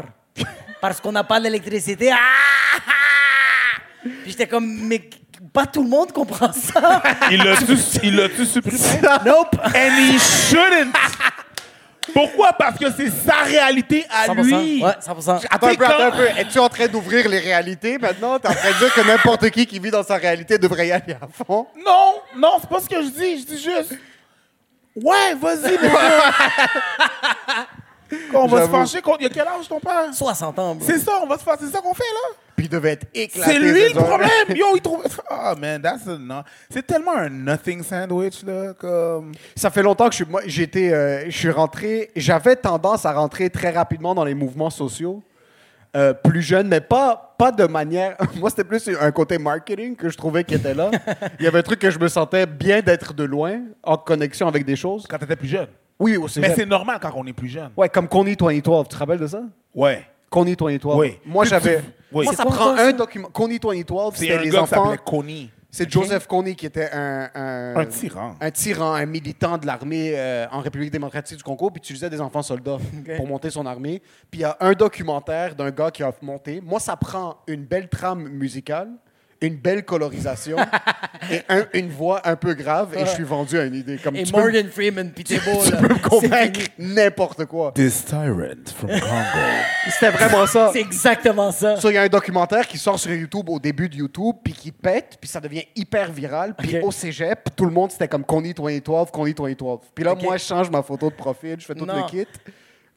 Parce 0.81 1.01
qu'on 1.01 1.13
n'a 1.13 1.25
pas 1.25 1.39
d'électricité. 1.41 2.11
Ah! 2.13 2.17
Puis 4.03 4.31
j'étais 4.31 4.47
comme, 4.47 4.67
mais 4.67 5.09
pas 5.53 5.67
tout 5.67 5.83
le 5.83 5.89
monde 5.89 6.13
comprend 6.13 6.53
ça. 6.53 7.03
Il 7.31 7.39
l'a-tu 7.39 7.77
il 8.03 8.17
l'a-tu 8.17 8.47
supprimé? 8.47 8.79
nope. 9.25 9.57
And 9.75 9.97
he 9.99 10.19
shouldn't! 10.19 10.95
Pourquoi? 12.13 12.53
Parce 12.53 12.79
que 12.79 12.87
c'est 12.97 13.11
sa 13.11 13.43
réalité 13.45 14.05
à 14.11 14.27
100%. 14.29 14.43
lui. 14.45 14.83
Ouais, 14.85 14.91
100%. 15.01 15.47
Attends 15.51 15.67
un 15.69 15.75
peu, 15.75 15.85
attends 15.87 16.03
un 16.05 16.11
peu. 16.11 16.27
Es-tu 16.39 16.59
en 16.59 16.69
train 16.69 16.87
d'ouvrir 16.87 17.29
les 17.29 17.39
réalités 17.39 17.99
maintenant? 17.99 18.39
T'es 18.39 18.49
en 18.49 18.55
train 18.55 18.71
de 18.71 18.79
dire 18.79 18.95
que 18.95 19.01
n'importe 19.01 19.51
qui 19.51 19.67
qui 19.67 19.79
vit 19.79 19.91
dans 19.91 20.03
sa 20.05 20.17
réalité 20.17 20.59
devrait 20.59 20.89
y 20.89 20.93
aller 20.93 21.15
à 21.15 21.27
fond? 21.45 21.67
Non, 21.85 22.15
non, 22.37 22.57
c'est 22.61 22.69
pas 22.69 22.81
ce 22.81 22.89
que 22.89 23.03
je 23.03 23.09
dis. 23.09 23.41
Je 23.41 23.47
dis 23.47 23.63
juste. 23.63 23.95
Ouais, 24.95 25.35
vas-y, 25.41 25.79
mon 25.79 25.89
gars. 25.89 27.67
On 28.35 28.47
va 28.47 28.65
se 28.65 28.71
fâcher 28.71 29.01
contre. 29.03 29.19
Il 29.21 29.25
y 29.25 29.27
a 29.27 29.31
quel 29.31 29.47
âge 29.47 29.69
ton 29.69 29.81
père? 29.81 30.13
60 30.13 30.59
ans, 30.59 30.75
bro. 30.75 30.85
C'est 30.87 30.99
ça, 30.99 31.13
on 31.23 31.27
va 31.27 31.39
se 31.39 31.45
fâcher. 31.45 31.65
C'est 31.67 31.73
ça 31.73 31.81
qu'on 31.81 31.95
fait, 31.95 32.03
là. 32.03 32.37
Puis 32.57 32.67
il 32.67 32.69
devait 32.69 32.93
être 32.93 33.07
éclaté. 33.15 33.53
C'est 33.53 33.59
lui 33.59 33.93
le 33.93 34.01
problème. 34.01 34.57
Yo, 34.57 34.67
il 34.77 34.81
trouve. 34.81 35.03
Ah, 35.31 35.55
man, 35.59 35.81
that's 35.83 36.07
a 36.07 36.19
non. 36.19 36.43
C'est 36.71 36.87
tellement 36.87 37.17
un 37.17 37.29
nothing 37.29 37.83
sandwich, 37.83 38.45
là. 38.45 38.75
Comme. 38.79 39.33
Ça 39.57 39.71
fait 39.71 39.83
longtemps 39.83 40.07
que 40.07 40.13
je 40.13 40.23
suis, 40.23 40.31
moi, 40.31 40.43
j'étais, 40.47 40.93
euh, 40.93 41.25
je 41.27 41.37
suis 41.37 41.51
rentré. 41.51 42.11
J'avais 42.15 42.55
tendance 42.57 43.05
à 43.07 43.13
rentrer 43.13 43.51
très 43.51 43.71
rapidement 43.71 44.15
dans 44.15 44.25
les 44.25 44.35
mouvements 44.35 44.71
sociaux. 44.71 45.23
euh, 45.95 46.15
plus 46.15 46.41
jeune, 46.43 46.69
mais 46.69 46.81
pas, 46.81 47.35
pas 47.37 47.53
de 47.53 47.65
manière. 47.67 48.17
Moi, 48.37 48.49
c'était 48.51 48.65
plus 48.65 48.89
un 48.99 49.11
côté 49.13 49.37
marketing 49.39 49.95
que 49.97 50.09
je 50.09 50.17
trouvais 50.17 50.43
qui 50.45 50.55
était 50.55 50.73
là. 50.75 50.91
Il 51.39 51.45
y 51.45 51.49
avait 51.49 51.59
un 51.59 51.63
truc 51.63 51.81
que 51.81 51.91
je 51.91 51.99
me 51.99 52.09
sentais 52.09 52.47
bien 52.47 52.81
d'être 52.81 53.13
de 53.13 53.25
loin, 53.25 53.61
en 53.83 53.97
connexion 53.99 54.47
avec 54.49 54.65
des 54.65 54.77
choses. 54.77 55.07
Quand 55.09 55.19
t'étais 55.19 55.37
plus 55.37 55.49
jeune. 55.49 55.69
Oui, 56.03 56.17
au 56.17 56.27
Mais 56.41 56.55
c'est 56.55 56.67
normal 56.67 56.99
quand 57.01 57.13
on 57.15 57.27
est 57.27 57.33
plus 57.33 57.49
jeune. 57.49 57.71
Ouais, 57.77 57.89
comme 57.89 58.09
Coney 58.09 58.35
2012. 58.37 58.89
Tu 58.89 58.95
te 58.95 58.99
rappelles 58.99 59.19
de 59.21 59.27
ça? 59.27 59.43
Ouais. 59.75 60.05
Coney 60.29 60.57
2012. 60.57 60.97
Oui. 60.97 61.19
Moi, 61.25 61.45
Tu- 61.45 61.51
j'avais. 61.51 61.79
tu- 61.81 61.85
oui. 62.13 62.25
Moi, 62.25 62.33
C'est 62.33 62.37
ça 62.37 62.43
quoi 62.45 62.57
prend 62.57 62.77
ça? 62.77 62.87
un 62.87 62.93
document. 62.93 63.29
Coney 63.33 63.59
2012, 63.59 64.15
C'est 64.17 64.27
c'était 64.27 64.39
les 64.45 64.51
gars 64.51 64.63
enfants. 64.63 64.85
s'appelait 64.85 65.03
Coney. 65.05 65.49
C'est 65.75 65.91
Joseph 65.91 66.27
Kony 66.27 66.55
qui 66.55 66.67
était 66.67 66.91
un, 66.93 67.31
un, 67.35 67.77
Un 67.77 67.87
tyran. 67.87 68.35
un 68.43 68.51
tyran, 68.51 68.93
un 68.93 69.07
militant 69.07 69.57
de 69.57 69.65
l'armée 69.67 70.13
euh, 70.15 70.47
en 70.53 70.61
République 70.61 70.91
démocratique 70.91 71.39
du 71.39 71.43
Congo, 71.43 71.71
puis 71.71 71.79
il 71.81 71.85
utilisait 71.85 72.11
des 72.11 72.21
enfants 72.21 72.43
soldats 72.43 72.77
pour 73.17 73.27
monter 73.27 73.49
son 73.49 73.65
armée. 73.65 74.03
Puis 74.31 74.41
il 74.41 74.43
y 74.43 74.45
a 74.45 74.55
un 74.61 74.73
documentaire 74.73 75.55
d'un 75.55 75.71
gars 75.71 75.91
qui 75.91 76.03
a 76.03 76.13
monté. 76.21 76.61
Moi, 76.61 76.79
ça 76.79 76.95
prend 76.97 77.39
une 77.47 77.65
belle 77.65 77.89
trame 77.89 78.29
musicale, 78.29 78.91
une 79.47 79.57
belle 79.57 79.85
colorisation 79.85 80.57
et 81.31 81.43
un- 81.49 81.67
une 81.75 81.89
voix 81.91 82.21
un 82.29 82.37
peu 82.37 82.55
grave, 82.55 82.95
et 82.97 83.01
je 83.07 83.11
suis 83.11 83.23
vendu 83.25 83.59
à 83.59 83.65
une 83.65 83.75
idée. 83.75 83.99
Comme 83.99 84.17
Et 84.17 84.23
tu 84.25 84.33
peux 84.33 84.39
Morgan 84.41 84.69
Freeman, 84.69 85.11
pis 85.11 85.25
t'es 85.25 85.39
beau, 85.39 85.63
tu 85.65 85.73
là. 85.73 85.77
peux 85.79 85.89
me 85.89 85.95
C'est 85.95 86.01
convaincre 86.09 86.61
n'importe 86.79 87.45
quoi. 87.47 87.73
This 87.73 88.05
tyrant 88.05 88.65
from 88.75 88.91
Congo. 88.91 89.03
C'était 89.91 90.11
vraiment 90.11 90.47
ça. 90.47 90.71
C'est 90.73 90.81
exactement 90.81 91.51
ça. 91.53 91.77
Ça, 91.81 91.91
il 91.91 91.95
y 91.95 91.99
a 91.99 92.03
un 92.03 92.09
documentaire 92.09 92.67
qui 92.67 92.79
sort 92.79 92.99
sur 92.99 93.13
YouTube 93.13 93.49
au 93.49 93.59
début 93.59 93.89
de 93.89 93.97
YouTube, 93.97 94.37
puis 94.45 94.53
qui 94.53 94.73
pète, 94.73 95.19
puis 95.21 95.29
ça 95.29 95.41
devient 95.41 95.65
hyper 95.77 96.11
viral. 96.13 96.55
Puis 96.57 96.79
Ok. 96.79 96.85
au 96.85 96.91
cégep, 96.93 97.49
tout 97.57 97.65
le 97.65 97.73
monde, 97.73 97.91
c'était 97.91 98.09
comme 98.09 98.25
Coney 98.25 98.53
2012, 98.55 99.11
Coney 99.13 99.33
2012. 99.35 99.81
Puis 99.95 100.05
là, 100.05 100.13
Ok. 100.13 100.23
moi, 100.23 100.37
je 100.37 100.45
change 100.45 100.71
ma 100.71 100.83
photo 100.83 101.11
de 101.11 101.15
profil, 101.15 101.57
je 101.59 101.65
fais 101.67 101.75
tout 101.75 101.87
Non. 101.87 101.97
le 101.97 102.11
kit. 102.11 102.27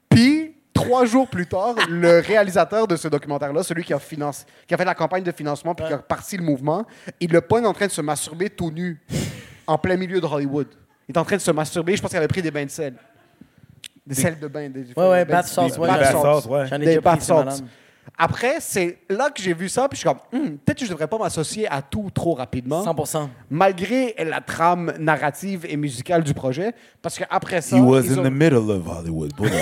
Puis, 0.09 0.54
trois 0.75 1.05
jours 1.05 1.27
plus 1.27 1.47
tard, 1.47 1.73
le 1.89 2.19
réalisateur 2.19 2.85
de 2.87 2.95
ce 2.95 3.07
documentaire-là, 3.07 3.63
celui 3.63 3.83
qui 3.83 3.93
a, 3.93 3.97
financé, 3.99 4.45
qui 4.67 4.73
a 4.73 4.77
fait 4.77 4.85
la 4.85 4.93
campagne 4.93 5.23
de 5.23 5.31
financement, 5.31 5.73
puis 5.73 5.87
qui 5.87 5.93
a 5.93 5.97
parti 5.97 6.37
le 6.37 6.43
mouvement, 6.43 6.85
il 7.19 7.31
le 7.31 7.41
pogne 7.41 7.65
en 7.65 7.73
train 7.73 7.87
de 7.87 7.91
se 7.91 8.01
masturber 8.01 8.49
tout 8.51 8.69
nu, 8.69 9.01
en 9.65 9.77
plein 9.79 9.95
milieu 9.97 10.21
de 10.21 10.25
Hollywood. 10.27 10.67
Il 11.09 11.15
est 11.15 11.17
en 11.17 11.23
train 11.25 11.37
de 11.37 11.41
se 11.41 11.51
masturber, 11.51 11.95
je 11.95 12.01
pense 12.01 12.09
qu'il 12.11 12.17
avait 12.17 12.27
pris 12.27 12.41
des 12.43 12.51
bains 12.51 12.65
de 12.65 12.69
sel. 12.69 12.93
Des 14.05 14.13
sels 14.15 14.39
de 14.39 14.47
bain. 14.47 14.69
Des, 14.69 14.85
Ouais, 14.95 15.09
ouais, 15.09 15.25
des- 15.25 15.31
bath 15.31 15.45
des- 15.45 15.51
salts, 15.51 15.73
des 15.73 15.79
ouais, 15.79 15.87
bath 15.87 15.99
bath 15.99 16.11
salts. 16.21 16.45
ouais. 16.45 16.67
J'en 16.67 16.75
ai 16.75 16.79
Des 16.79 16.85
déjà 16.85 17.01
pris, 17.01 17.01
Après, 18.17 18.55
c'est 18.59 18.99
là 19.09 19.29
que 19.29 19.41
j'ai 19.41 19.53
vu 19.53 19.67
ça, 19.67 19.87
puis 19.89 19.97
je 19.97 19.99
suis 20.01 20.07
comme, 20.07 20.19
Hmm, 20.31 20.55
peut-être 20.57 20.79
que 20.79 20.85
je 20.85 20.91
devrais 20.91 21.07
pas 21.07 21.17
m'associer 21.17 21.67
à 21.69 21.81
tout 21.81 22.09
trop 22.13 22.33
rapidement, 22.33 22.83
100%. 22.83 23.29
malgré 23.49 24.15
la 24.23 24.39
trame 24.41 24.93
narrative 24.99 25.65
et 25.67 25.75
musicale 25.75 26.23
du 26.23 26.33
projet, 26.33 26.73
parce 27.01 27.17
qu'après 27.17 27.61
ça, 27.61 27.75
He 27.77 27.81
was 27.81 28.01
ils 28.03 28.13
in 28.13 28.19
ont- 28.19 28.23
the 28.23 28.31
middle 28.31 28.69
of 28.71 28.87
Hollywood 28.87 29.33
Boulevard, 29.35 29.59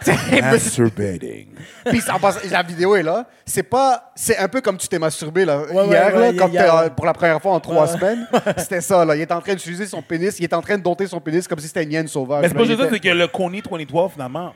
masturbating. 0.42 1.48
Puis 1.86 2.02
en 2.12 2.18
passant, 2.18 2.40
la 2.50 2.62
vidéo 2.62 2.96
est 2.96 3.02
là. 3.02 3.26
C'est 3.46 3.62
pas, 3.62 4.10
c'est 4.14 4.36
un 4.38 4.48
peu 4.48 4.60
comme 4.60 4.76
tu 4.76 4.88
t'es 4.88 4.98
masturbé 4.98 5.44
là, 5.44 5.60
Ouais, 5.72 5.86
hier, 5.86 6.06
ouais, 6.06 6.12
là, 6.12 6.20
ouais, 6.30 6.36
quand 6.36 6.48
hier, 6.48 6.64
t'es, 6.64 6.70
euh, 6.70 6.82
ouais. 6.84 6.90
pour 6.90 7.06
la 7.06 7.12
première 7.12 7.40
fois 7.40 7.52
en 7.52 7.60
trois 7.60 7.86
Ouais. 7.86 7.98
semaines. 7.98 8.26
C'était 8.56 8.80
ça 8.80 9.04
là. 9.04 9.14
Il 9.16 9.20
est 9.22 9.32
en 9.32 9.40
train 9.40 9.54
d'utiliser 9.54 9.86
son 9.86 10.02
pénis, 10.02 10.38
il 10.38 10.44
est 10.44 10.54
en 10.54 10.60
train 10.62 10.76
de 10.78 10.82
dompter 10.82 11.06
son 11.06 11.20
pénis 11.20 11.46
comme 11.46 11.58
si 11.58 11.68
c'était 11.68 11.84
une 11.84 11.92
hyène 11.92 12.08
sauvage. 12.08 12.42
Mais 12.42 12.48
c'est 12.48 12.54
pas 12.54 12.60
là. 12.60 12.66
juste 12.66 12.78
Il 12.80 12.84
ça, 12.84 12.90
c'est 12.92 13.00
que 13.00 13.08
le 13.08 13.26
Coney 13.28 13.62
2012, 13.62 14.12
finalement, 14.12 14.52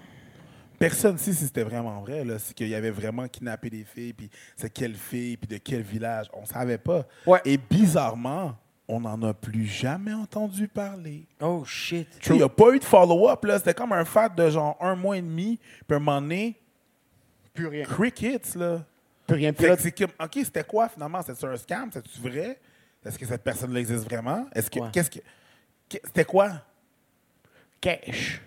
personne 0.89 1.13
ne 1.13 1.19
sait 1.19 1.33
si 1.33 1.45
c'était 1.47 1.63
vraiment 1.63 2.01
vrai. 2.01 2.25
là. 2.25 2.41
C'est 2.41 2.53
qu'il 2.55 2.67
y 2.69 2.75
avait 2.75 2.91
vraiment 2.91 3.29
kidnappé 3.29 3.71
des 3.71 3.85
filles, 3.85 4.13
puis 4.13 4.29
c'est 4.57 4.69
quelle 4.69 4.97
fille, 4.97 5.37
puis 5.37 5.47
de 5.47 5.59
quel 5.59 5.83
village. 5.83 6.27
On 6.33 6.45
savait 6.45 6.79
pas. 6.79 7.07
Ouais. 7.25 7.41
Et 7.45 7.57
bizarrement, 7.57 8.57
on 8.89 8.99
n'en 9.01 9.23
a 9.23 9.33
plus 9.33 9.65
jamais 9.65 10.13
entendu 10.13 10.67
parler. 10.67 11.25
Oh, 11.41 11.63
shit. 11.65 12.09
Il 12.27 12.33
n'y 12.33 12.43
a 12.43 12.49
pas 12.49 12.71
eu 12.75 12.81
de 12.81 12.85
follow-up. 12.85 13.45
là. 13.45 13.59
C'était 13.59 13.75
comme 13.75 13.93
un 13.93 14.05
fat 14.05 14.29
de 14.31 14.51
genre 14.51 14.77
un 14.81 14.97
mois 14.97 15.17
et 15.19 15.23
demi, 15.23 15.61
puis 15.87 15.97
un 15.97 16.01
moment 16.01 16.21
donné, 16.21 16.59
plus 17.55 17.69
rien, 17.69 17.85
crickets, 17.85 18.57
là. 18.57 18.85
plus 19.29 19.37
rien. 19.37 19.53
C'est 19.79 19.93
comme, 19.97 20.11
OK, 20.21 20.33
c'était 20.35 20.65
quoi 20.65 20.89
finalement? 20.89 21.23
C'était 21.23 21.47
un 21.47 21.57
scam? 21.57 21.93
C'était-tu 21.93 22.21
vrai? 22.21 22.59
Est-ce 23.07 23.17
que 23.17 23.27
cette 23.27 23.45
personne-là 23.45 23.79
existe 23.79 24.05
vraiment? 24.05 24.47
Est-ce 24.53 24.69
que. 24.69 24.81
Ouais. 24.81 24.89
Qu'est-ce 24.93 25.11
que. 25.11 25.21
que- 25.89 25.99
C'était 26.05 26.25
quoi? 26.25 26.51
cash, 27.81 28.41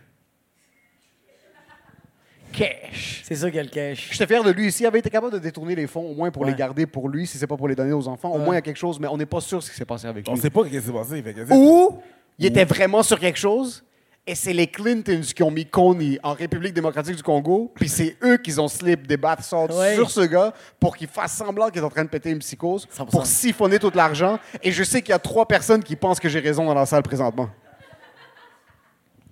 cash. 2.52 3.22
C'est 3.26 3.36
ça 3.36 3.52
qu'elle 3.52 3.70
cache. 3.70 4.10
J'étais 4.12 4.28
fier 4.28 4.44
de 4.44 4.52
lui. 4.52 4.72
S'il 4.72 4.86
avait 4.86 5.00
été 5.00 5.10
capable 5.10 5.34
de 5.34 5.40
détourner 5.40 5.76
les 5.76 5.88
fonds, 5.88 6.10
au 6.10 6.14
moins 6.14 6.32
pour 6.32 6.44
Ouais. 6.44 6.52
les 6.52 6.56
garder 6.58 6.86
pour 6.86 7.10
lui, 7.10 7.28
si 7.28 7.38
c'est 7.38 7.48
pas 7.48 7.58
pour 7.58 7.68
les 7.68 7.76
donner 7.76 7.94
aux 7.94 8.08
enfants, 8.08 8.30
au 8.32 8.38
Ouais. 8.40 8.46
moins 8.46 8.54
il 8.54 8.58
y 8.58 8.60
a 8.60 8.62
quelque 8.62 8.78
chose, 8.78 9.00
mais 9.00 9.08
on 9.08 9.18
n'est 9.18 9.26
pas 9.26 9.42
sûr 9.42 9.62
ce 9.62 9.70
qui 9.72 9.78
s'est 9.78 9.86
passé 9.86 10.08
avec 10.08 10.26
On 10.28 10.32
lui. 10.32 10.38
ne 10.38 10.42
sait 10.42 10.50
pas 10.50 10.64
ce 10.64 10.70
qui 10.70 10.82
s'est 10.82 10.92
passé. 10.92 11.22
Que 11.24 11.54
Ou 11.54 12.00
il 12.40 12.46
était 12.46 12.66
vraiment 12.66 13.04
sur 13.04 13.20
quelque 13.20 13.40
chose, 13.40 13.84
et 14.28 14.34
c'est 14.36 14.54
les 14.54 14.68
Clintons 14.68 15.22
qui 15.36 15.44
ont 15.44 15.52
mis 15.52 15.66
Coney 15.66 16.18
en 16.24 16.34
République 16.34 16.74
démocratique 16.74 17.16
du 17.16 17.22
Congo, 17.24 17.72
puis 17.76 17.88
c'est 17.90 18.18
eux 18.24 18.38
qui 18.38 18.58
ont 18.60 18.68
slip 18.68 19.06
des 19.06 19.18
bath 19.18 19.42
salts 19.44 19.72
Ouais. 19.74 19.94
sur 19.96 20.10
ce 20.10 20.22
gars 20.22 20.54
pour 20.80 20.98
qu'il 20.98 21.08
fasse 21.08 21.34
semblant 21.34 21.70
qu'il 21.70 21.82
est 21.82 21.86
en 21.86 21.90
train 21.90 22.04
de 22.06 22.10
péter 22.10 22.32
une 22.32 22.40
psychose, 22.40 22.88
100%. 22.92 23.06
pour 23.12 23.26
siphonner 23.28 23.78
tout 23.80 23.92
l'argent. 23.94 24.40
Et 24.64 24.72
je 24.72 24.84
sais 24.84 25.02
qu'il 25.02 25.12
y 25.12 25.14
a 25.14 25.20
trois 25.20 25.48
personnes 25.48 25.84
qui 25.84 25.96
pensent 25.96 26.20
que 26.20 26.30
j'ai 26.30 26.40
raison 26.40 26.66
dans 26.66 26.74
la 26.74 26.86
salle 26.86 27.04
présentement. 27.04 27.50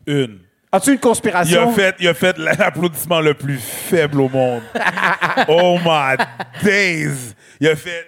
Une. 0.06 0.40
As-tu 0.74 0.90
une 0.90 0.96
Il 0.96 1.00
conspiration? 1.00 1.70
a 1.70 1.74
fait, 1.74 1.96
il 2.00 2.08
a 2.08 2.14
fait 2.16 2.36
l'applaudissement 2.38 3.22
le 3.22 3.36
plus 3.36 3.60
faible 3.60 4.20
au 4.22 4.28
monde. 4.28 4.64
oh 5.48 5.78
my 5.86 6.16
days! 6.64 7.36
Il 7.60 7.68
a 7.68 7.76
fait. 7.76 8.08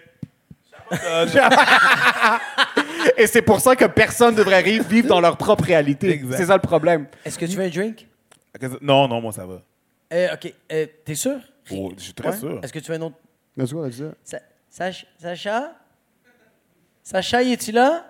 Et 3.17 3.27
c'est 3.27 3.41
pour 3.43 3.59
ça 3.59 3.75
que 3.75 3.85
personne 3.85 4.33
ne 4.33 4.37
devrait 4.39 4.61
ri- 4.61 4.79
vivre 4.79 5.07
dans 5.07 5.21
leur 5.21 5.37
propre 5.37 5.63
réalité. 5.63 6.09
Exact. 6.11 6.37
C'est 6.37 6.45
ça 6.47 6.55
le 6.55 6.61
problème. 6.61 7.05
Est-ce 7.23 7.37
que 7.37 7.45
tu 7.45 7.55
veux 7.55 7.63
un 7.65 7.69
drink? 7.69 8.07
Non, 8.81 9.07
non, 9.07 9.21
moi 9.21 9.31
ça 9.31 9.45
va. 9.45 9.61
Euh, 10.13 10.33
OK. 10.33 10.53
Euh, 10.71 10.85
T'es 11.05 11.15
sûr? 11.15 11.37
Oh, 11.71 11.91
je 11.97 12.03
suis 12.03 12.13
très 12.13 12.29
Ouais? 12.29 12.37
sûr. 12.37 12.59
Est-ce 12.63 12.73
que 12.73 12.79
tu 12.79 12.91
veux 12.91 12.97
un 12.97 13.01
autre? 13.01 13.15
Sa- 14.23 14.39
Sach- 14.69 15.05
Sacha? 15.21 15.71
Sacha, 17.03 17.43
es-tu 17.43 17.71
là? 17.71 18.05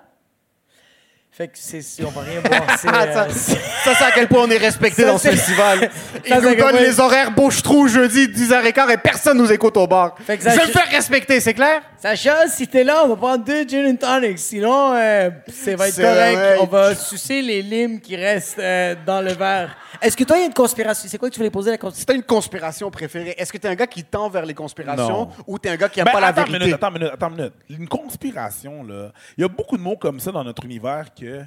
Fait 1.38 1.48
que 1.48 1.54
c'est, 1.56 1.82
c'est- 1.82 2.02
on 2.06 2.12
va 2.12 2.22
rien 2.22 2.40
boire. 2.40 2.62
Ah, 2.88 3.04
euh, 3.04 3.14
ça, 3.14 3.28
c'est- 3.30 3.60
ça, 3.84 3.94
c'est 3.98 4.04
à 4.06 4.12
quel 4.12 4.30
point 4.30 4.44
on 4.44 4.50
est 4.50 4.58
respecté 4.58 5.02
Ça, 5.02 5.10
dans 5.10 5.18
ce 5.18 5.28
festival. 5.28 5.92
Ils 6.26 6.30
Ça, 6.30 6.40
nous 6.40 6.56
donnent 6.56 6.78
les 6.78 6.98
horaires 7.02 7.32
bouche-trou 7.32 7.90
jeudi 7.90 8.30
10h15 8.30 8.90
et 8.94 8.98
personne 8.98 9.38
nous 9.38 9.52
écoute 9.52 9.76
au 9.76 9.86
bar. 9.86 10.16
Fait 10.26 10.38
que 10.38 10.44
Je 10.46 10.50
ça- 10.50 10.56
vais 10.56 10.66
le 10.68 10.72
faire 10.72 10.88
respecter, 10.90 11.42
c'est 11.42 11.54
clair? 11.54 11.82
Sacha, 12.06 12.48
si 12.48 12.68
t'es 12.68 12.84
là, 12.84 13.02
on 13.04 13.08
va 13.08 13.16
prendre 13.16 13.44
deux 13.44 13.68
gin 13.68 13.84
and 13.92 13.96
tonic. 13.96 14.38
Sinon, 14.38 14.94
euh, 14.94 15.32
ça 15.48 15.76
va 15.76 15.88
être 15.88 15.94
C'est 15.96 16.04
correct. 16.04 16.36
vrai. 16.36 16.58
On 16.62 16.66
va 16.68 16.94
sucer 16.94 17.42
les 17.42 17.64
limes 17.64 18.00
qui 18.00 18.16
restent 18.16 18.60
euh, 18.60 18.94
dans 19.08 19.22
le 19.22 19.32
verre. 19.34 19.76
Est-ce 20.00 20.16
que 20.16 20.24
toi, 20.24 20.38
il 20.38 20.42
y 20.42 20.44
a 20.44 20.46
une 20.46 20.54
conspiration? 20.54 21.10
C'est 21.10 21.18
quoi 21.18 21.30
que 21.30 21.34
tu 21.34 21.40
voulais 21.40 21.50
poser 21.50 21.72
la 21.72 21.78
Si 21.78 21.80
conspiration? 21.80 22.06
t'as 22.06 22.14
une 22.14 22.22
conspiration 22.24 22.92
préférée, 22.92 23.34
est-ce 23.40 23.52
que 23.52 23.58
t'es 23.58 23.68
un 23.70 23.74
gars 23.74 23.88
qui 23.88 24.04
tend 24.04 24.30
vers 24.30 24.46
les 24.46 24.54
conspirations 24.54 25.22
Non. 25.26 25.30
ou 25.48 25.58
t'es 25.58 25.70
un 25.70 25.78
gars 25.78 25.90
qui 25.90 26.00
aime 26.00 26.06
Ben, 26.06 26.12
pas 26.12 26.20
la 26.20 26.28
attends 26.28 26.46
une 26.46 26.52
vérité? 26.52 26.66
minute, 26.66 26.76
attends 26.76 26.88
une 26.90 27.00
minute, 27.00 27.12
attends 27.16 27.30
une 27.30 27.36
minute. 27.38 27.54
Une 27.70 27.88
conspiration, 27.88 28.84
là. 28.84 29.12
Il 29.36 29.42
y 29.42 29.44
a 29.44 29.48
beaucoup 29.48 29.76
de 29.76 29.82
mots 29.82 29.98
comme 29.98 30.20
ça 30.20 30.32
dans 30.32 30.44
notre 30.44 30.64
univers 30.64 31.08
que, 31.20 31.44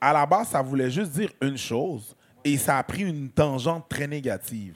à 0.00 0.12
la 0.12 0.26
base, 0.26 0.48
ça 0.48 0.60
voulait 0.60 0.90
juste 0.90 1.12
dire 1.12 1.30
une 1.40 1.56
chose 1.56 2.16
et 2.44 2.58
ça 2.58 2.78
a 2.78 2.82
pris 2.82 3.02
une 3.02 3.30
tangente 3.30 3.88
très 3.88 4.08
négative. 4.08 4.74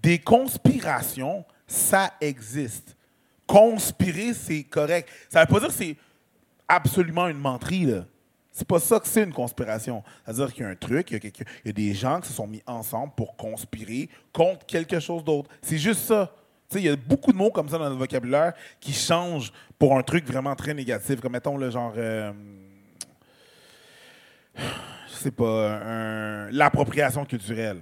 Des 0.00 0.20
conspirations, 0.20 1.44
ça 1.66 2.12
existe. 2.20 2.93
Conspirer, 3.46 4.32
c'est 4.34 4.62
correct. 4.64 5.08
Ça 5.28 5.40
veut 5.40 5.46
pas 5.46 5.60
dire 5.60 5.68
que 5.68 5.74
c'est 5.74 5.96
absolument 6.68 7.28
une 7.28 7.38
menterie, 7.38 7.86
là. 7.86 8.04
C'est 8.56 8.68
pas 8.68 8.78
ça 8.78 9.00
que 9.00 9.08
c'est 9.08 9.24
une 9.24 9.32
conspiration. 9.32 10.04
C'est-à-dire 10.24 10.52
qu'il 10.54 10.62
y 10.62 10.66
a 10.66 10.68
un 10.68 10.76
truc, 10.76 11.10
il 11.10 11.32
y 11.64 11.68
a, 11.68 11.72
des 11.72 11.92
gens 11.92 12.20
qui 12.20 12.28
se 12.28 12.34
sont 12.34 12.46
mis 12.46 12.62
ensemble 12.66 13.12
pour 13.16 13.36
conspirer 13.36 14.08
contre 14.32 14.64
quelque 14.64 15.00
chose 15.00 15.24
d'autre. 15.24 15.50
C'est 15.60 15.76
juste 15.76 16.02
ça. 16.02 16.32
Il 16.72 16.82
y 16.82 16.88
a 16.88 16.94
beaucoup 16.94 17.32
de 17.32 17.36
mots 17.36 17.50
comme 17.50 17.68
ça 17.68 17.78
dans 17.78 17.84
notre 17.84 17.98
vocabulaire 17.98 18.52
qui 18.78 18.92
changent 18.92 19.52
pour 19.76 19.98
un 19.98 20.02
truc 20.02 20.24
vraiment 20.24 20.54
très 20.54 20.72
négatif. 20.72 21.20
Comme 21.20 21.32
mettons 21.32 21.56
le 21.56 21.68
genre. 21.68 21.94
euh, 21.96 22.32
je 24.56 25.14
sais 25.14 25.30
pas, 25.32 26.48
l'appropriation 26.52 27.24
culturelle. 27.24 27.80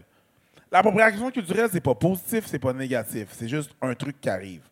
L'appropriation 0.70 1.30
culturelle, 1.30 1.68
c'est 1.70 1.82
pas 1.82 1.94
positif, 1.94 2.46
c'est 2.46 2.58
pas 2.58 2.72
négatif. 2.72 3.28
C'est 3.32 3.48
juste 3.48 3.72
un 3.82 3.94
truc 3.94 4.18
qui 4.20 4.30
arrive. 4.30 4.62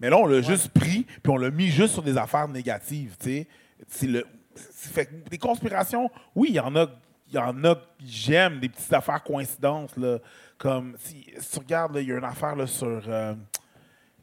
Mais 0.00 0.10
là, 0.10 0.18
on 0.18 0.26
l'a 0.26 0.42
juste 0.42 0.68
pris, 0.68 1.04
puis 1.04 1.32
on 1.32 1.36
l'a 1.36 1.50
mis 1.50 1.68
juste 1.68 1.94
sur 1.94 2.02
des 2.02 2.16
affaires 2.16 2.48
négatives, 2.48 3.16
tu 3.18 3.46
sais. 3.88 4.06
Le... 4.06 4.24
Fait 4.54 5.06
que 5.06 5.28
des 5.28 5.38
conspirations, 5.38 6.10
oui, 6.34 6.48
il 6.50 6.54
y 6.56 6.60
en 6.60 6.74
a... 6.76 6.86
Il 7.28 7.34
y 7.34 7.38
en 7.38 7.64
a 7.64 7.74
j'aime, 8.04 8.60
des 8.60 8.68
petites 8.68 8.92
affaires 8.92 9.20
coïncidences, 9.20 9.96
là. 9.96 10.18
Comme, 10.58 10.94
si, 11.00 11.26
si 11.36 11.50
tu 11.50 11.58
regardes, 11.58 11.96
il 11.96 12.06
y 12.06 12.12
a 12.12 12.18
une 12.18 12.24
affaire 12.24 12.54
là, 12.54 12.68
sur 12.68 13.02
euh, 13.08 13.34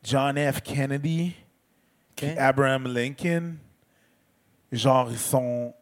John 0.01 0.37
F. 0.37 0.61
Kennedy, 0.61 1.35
Abraham 2.37 2.87
Lincoln. 2.87 3.55
Genre, 4.71 5.11
ils 5.11 5.17
sont... 5.17 5.73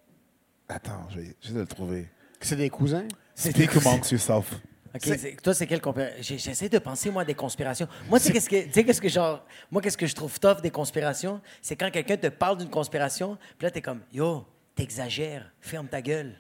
Attends, 0.67 1.08
je 1.12 1.19
vais, 1.19 1.36
je 1.41 1.54
vais 1.54 1.60
le 1.60 1.67
trouver. 1.67 2.10
C'est 2.39 2.56
des 2.56 2.71
cousins? 2.71 3.08
Speak 3.36 3.77
amongst 3.77 4.12
yourself. 4.12 4.60
OK, 4.93 5.01
c'est- 5.04 5.41
toi, 5.41 5.54
c'est 5.54 5.67
quelle 5.67 5.82
conspiration? 5.82 6.21
J'essaie 6.38 6.69
de 6.69 6.80
penser, 6.80 7.10
moi, 7.12 7.21
à 7.21 7.25
des 7.25 7.34
conspirations. 7.34 7.88
Moi, 8.10 8.19
tu 8.19 8.25
sais, 8.27 8.34
qu'est-ce 8.34 8.49
que, 8.49 8.63
tu 8.65 8.71
sais, 8.73 8.84
qu'est-ce 8.84 9.01
que, 9.01 9.08
genre, 9.10 9.45
moi, 9.71 9.82
qu'est-ce 9.82 9.97
que 9.97 10.08
je 10.08 10.15
trouve 10.15 10.38
tough 10.39 10.62
des 10.62 10.71
conspirations? 10.71 11.39
C'est 11.62 11.75
quand 11.75 11.89
quelqu'un 11.91 12.17
te 12.17 12.27
parle 12.27 12.58
d'une 12.58 12.69
conspiration, 12.69 13.38
puis 13.58 13.65
là, 13.65 13.71
t'es 13.71 13.82
comme, 13.82 14.01
yo, 14.12 14.45
t'exagères, 14.75 15.49
ferme 15.62 15.88
ta 15.88 16.01
gueule. 16.01 16.34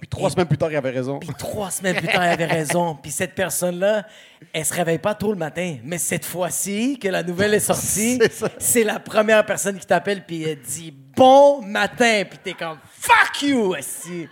Puis 0.00 0.08
trois 0.08 0.30
semaines 0.30 0.46
plus 0.46 0.58
tard, 0.58 0.70
il 0.70 0.76
avait 0.76 0.90
raison. 0.90 1.18
Puis 1.18 1.30
trois 1.36 1.70
semaines 1.72 1.96
plus 1.96 2.06
tard, 2.06 2.22
elle 2.22 2.32
avait 2.32 2.46
raison. 2.46 2.94
Puis 3.02 3.10
cette 3.10 3.34
personne-là, 3.34 4.06
elle 4.52 4.64
se 4.64 4.72
réveille 4.72 4.98
pas 4.98 5.14
tôt 5.16 5.32
le 5.32 5.38
matin. 5.38 5.76
Mais 5.82 5.98
cette 5.98 6.24
fois-ci, 6.24 6.98
que 7.00 7.08
la 7.08 7.24
nouvelle 7.24 7.54
est 7.54 7.58
sortie, 7.60 8.20
C'est 8.58 8.84
la 8.84 9.00
première 9.00 9.44
personne 9.44 9.76
qui 9.76 9.86
t'appelle, 9.86 10.24
puis 10.24 10.44
elle 10.44 10.60
dit 10.60 10.92
bon 11.16 11.62
matin. 11.62 12.22
Puis 12.30 12.38
t'es 12.44 12.52
comme 12.52 12.78
fuck 12.92 13.42
you, 13.42 13.74
esti. 13.74 14.28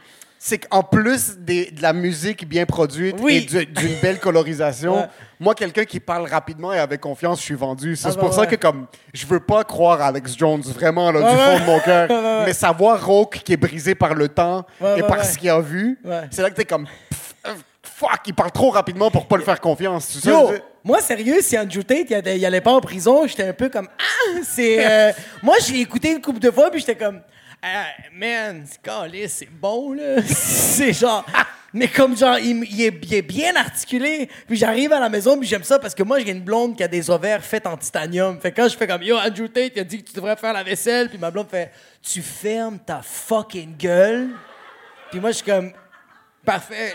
C'est 0.49 0.59
qu'en 0.59 0.85
plus 0.85 1.39
des- 1.39 1.73
de 1.73 1.83
la 1.83 1.93
musique 1.93 2.49
bien 2.49 2.67
produite 2.67 3.17
Oui. 3.21 3.37
et 3.37 3.41
du- 3.41 3.67
d'une 3.67 3.95
belle 4.01 4.21
colorisation, 4.21 4.97
Ouais. 5.01 5.07
moi, 5.41 5.55
quelqu'un 5.57 5.85
qui 5.85 5.99
parle 5.99 6.29
rapidement 6.29 6.73
et 6.73 6.79
avec 6.79 7.01
confiance, 7.01 7.41
je 7.41 7.45
suis 7.45 7.55
vendu. 7.57 7.97
C'est 7.97 8.07
Ah, 8.09 8.11
bah, 8.13 8.21
pour 8.21 8.33
ça 8.33 8.43
ouais. 8.43 8.47
que 8.47 8.55
comme 8.55 8.87
je 9.13 9.27
veux 9.27 9.41
pas 9.41 9.65
croire 9.65 10.01
à 10.01 10.07
Alex 10.07 10.37
Jones, 10.37 10.63
vraiment, 10.63 11.11
là, 11.11 11.19
du 11.21 11.27
Ouais, 11.37 11.59
fond 11.59 11.65
de 11.65 11.67
mon 11.67 11.81
cœur. 11.81 12.09
Ouais, 12.11 12.17
ouais, 12.17 12.23
ouais. 12.23 12.43
Mais 12.47 12.53
savoir 12.53 13.05
Roke 13.05 13.41
qui 13.45 13.55
est 13.55 13.57
brisé 13.57 13.97
par 13.97 14.15
le 14.15 14.29
temps 14.29 14.65
Ouais, 14.81 14.99
et 14.99 15.03
ouais, 15.03 15.09
par 15.09 15.19
ouais. 15.19 15.25
ce 15.25 15.37
qu'il 15.37 15.51
a 15.51 15.61
vu, 15.61 15.99
Ouais. 16.05 16.23
c'est 16.31 16.43
là 16.43 16.51
que 16.51 16.55
t'es 16.55 16.65
comme 16.65 16.85
pff, 17.11 17.35
euh, 17.49 17.55
fuck, 17.83 18.21
il 18.27 18.35
parle 18.35 18.53
trop 18.53 18.71
rapidement 18.71 19.11
pour 19.11 19.27
pas 19.27 19.37
le 19.39 19.43
faire 19.43 19.61
confiance. 19.61 20.09
Tu 20.13 20.21
sais, 20.21 20.29
Yo, 20.29 20.53
je- 20.53 20.59
moi, 20.85 21.01
sérieux, 21.01 21.39
si 21.41 21.59
Andrew 21.59 21.83
Tate, 21.83 22.07
il 22.11 22.15
allait- 22.15 22.39
il 22.39 22.47
allait 22.47 22.61
pas 22.61 22.73
en 22.73 22.81
prison, 22.81 23.27
j'étais 23.27 23.49
un 23.49 23.53
peu 23.53 23.69
comme 23.69 23.89
ah, 23.99 24.39
c'est. 24.45 24.87
euh, 24.89 25.11
moi, 25.43 25.57
je 25.67 25.73
l'ai 25.73 25.81
écouté 25.81 26.13
une 26.13 26.21
couple 26.21 26.39
de 26.39 26.53
fois, 26.53 26.71
puis 26.71 26.79
j'étais 26.79 26.95
comme 26.95 27.21
ah, 27.63 27.87
man, 28.13 28.65
c'est 29.29 29.51
bon 29.51 29.93
là. 29.93 30.23
c'est 30.27 30.93
genre. 30.93 31.25
Mais 31.73 31.89
comme 31.89 32.17
genre, 32.17 32.39
il, 32.39 32.65
il 32.71 32.83
est, 32.83 32.99
il 33.03 33.15
est 33.15 33.23
bien 33.23 33.55
articulé. 33.57 34.29
Puis 34.47 34.57
j'arrive 34.57 34.93
à 34.93 35.01
la 35.01 35.09
maison, 35.09 35.39
puis 35.39 35.47
j'aime 35.49 35.65
ça 35.65 35.79
parce 35.79 35.95
que 35.95 36.03
moi, 36.03 36.19
j'ai 36.21 36.31
une 36.31 36.41
blonde 36.41 36.77
qui 36.77 36.83
a 36.83 36.89
des 36.89 37.11
ovaires 37.11 37.45
faits 37.45 37.67
en 37.67 37.77
titanium. 37.77 38.41
Fait 38.41 38.51
que 38.53 38.57
quand 38.63 38.69
je 38.69 38.77
fais 38.77 38.87
comme 38.87 39.03
Yo, 39.03 39.17
Andrew 39.17 39.49
Tate, 39.49 39.73
il 39.75 39.81
a 39.81 39.85
dit 39.85 40.03
que 40.03 40.09
tu 40.09 40.15
devrais 40.15 40.37
faire 40.37 40.53
la 40.53 40.63
vaisselle. 40.63 41.09
Puis 41.09 41.19
ma 41.19 41.31
blonde 41.31 41.49
fait 41.51 41.71
Tu 42.03 42.23
fermes 42.23 42.79
ta 42.79 43.03
fucking 43.03 43.77
gueule. 43.77 44.31
Puis 45.11 45.21
moi, 45.21 45.31
je 45.33 45.37
suis 45.37 45.45
comme 45.47 45.73
Parfait. 46.45 46.95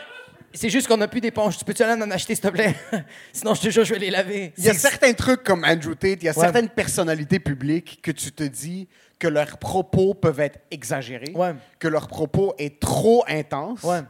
C'est 0.53 0.69
juste 0.69 0.87
qu'on 0.87 0.97
n'a 0.97 1.07
plus 1.07 1.21
d'éponge. 1.21 1.57
Tu 1.57 1.63
peux-tu 1.65 1.83
aller 1.83 2.01
en 2.01 2.11
acheter, 2.11 2.35
s'il 2.35 2.43
te 2.43 2.49
plaît? 2.49 2.75
Sinon, 3.33 3.53
je 3.53 3.61
te 3.61 3.69
jure, 3.69 3.85
je 3.85 3.93
vais 3.93 3.99
les 3.99 4.09
laver. 4.09 4.53
Il 4.57 4.65
y 4.65 4.69
a 4.69 4.73
certains 4.73 5.13
trucs 5.13 5.43
comme 5.43 5.63
Andrew 5.63 5.93
Tate, 5.93 6.19
il 6.21 6.23
y 6.23 6.29
a 6.29 6.31
Ouais. 6.37 6.43
certaines 6.43 6.69
personnalités 6.69 7.39
publiques 7.39 7.99
que 8.01 8.11
tu 8.11 8.31
te 8.31 8.43
dis 8.43 8.87
que 9.21 9.27
leurs 9.27 9.57
propos 9.59 10.15
peuvent 10.15 10.39
être 10.39 10.59
exagérés, 10.71 11.31
Ouais. 11.35 11.53
que 11.77 11.87
leur 11.87 12.07
propos 12.07 12.55
est 12.57 12.79
trop 12.79 13.23
intense. 13.27 13.83
Ouais. 13.83 14.01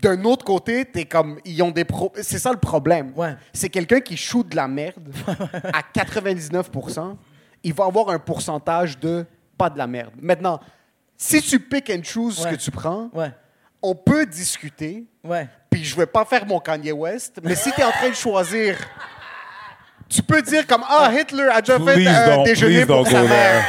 D'un 0.00 0.22
autre 0.24 0.44
côté, 0.44 0.84
t'es 0.84 1.04
comme 1.04 1.40
ils 1.44 1.60
ont 1.64 1.72
des 1.72 1.84
pro... 1.84 2.12
c'est 2.22 2.38
ça 2.38 2.52
le 2.52 2.58
problème. 2.58 3.12
Ouais. 3.16 3.34
C'est 3.52 3.70
quelqu'un 3.70 3.98
qui 4.00 4.16
shoot 4.16 4.48
de 4.48 4.54
la 4.54 4.68
merde 4.68 5.02
à 5.72 5.80
99%, 5.82 7.16
il 7.64 7.74
va 7.74 7.84
avoir 7.86 8.10
un 8.10 8.20
pourcentage 8.20 9.00
de 9.00 9.26
pas 9.58 9.68
de 9.68 9.78
la 9.78 9.88
merde. 9.88 10.12
Maintenant, 10.20 10.60
si 11.16 11.42
tu 11.42 11.58
pick 11.58 11.90
and 11.90 12.04
choose 12.04 12.38
ce 12.38 12.46
que 12.46 12.54
tu 12.54 12.70
prends, 12.70 13.10
Ouais, 13.12 13.32
on 13.82 13.96
peut 13.96 14.26
discuter. 14.26 15.06
ouais. 15.24 15.48
Puis 15.70 15.82
je 15.84 15.96
vais 15.96 16.06
pas 16.06 16.24
faire 16.24 16.46
mon 16.46 16.60
Kanye 16.60 16.92
West, 16.92 17.40
mais 17.42 17.56
si 17.56 17.72
tu 17.72 17.80
es 17.80 17.84
en 17.84 17.90
train 17.90 18.10
de 18.10 18.14
choisir, 18.14 18.76
tu 20.08 20.22
peux 20.22 20.40
dire 20.40 20.66
comme 20.68 20.84
ah 20.88 21.10
Hitler 21.12 21.48
a 21.52 21.60
déjà 21.60 21.78
fait 21.80 22.06
un 22.06 22.28
don't- 22.36 22.44
déjeuner 22.44 22.86
pour 22.86 23.04
sa 23.08 23.22
go 23.22 23.28
mère. 23.28 23.64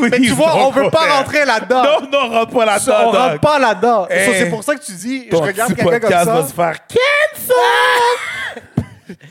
Mais 0.00 0.10
tu 0.18 0.30
vois, 0.30 0.66
on 0.66 0.70
veut 0.70 0.90
pas 0.90 1.18
rentrer 1.18 1.44
là-dedans. 1.44 1.84
Non, 1.84 2.00
non, 2.10 2.28
rentre 2.30 2.52
pas 2.52 2.64
là-dedans. 2.64 2.94
On 3.04 3.10
rentre 3.12 3.40
pas 3.40 3.58
là-dedans. 3.58 4.06
Hey. 4.10 4.30
C'est 4.34 4.50
pour 4.50 4.64
ça 4.64 4.74
que 4.76 4.82
tu 4.84 4.92
dis, 4.92 5.28
je 5.30 5.36
regarde 5.36 5.74
quelqu'un 5.74 6.00
comme 6.00 6.10
ça. 6.10 6.24
va 6.24 6.46
se 6.46 6.54
faire 6.54 6.78
cancel. 6.86 7.56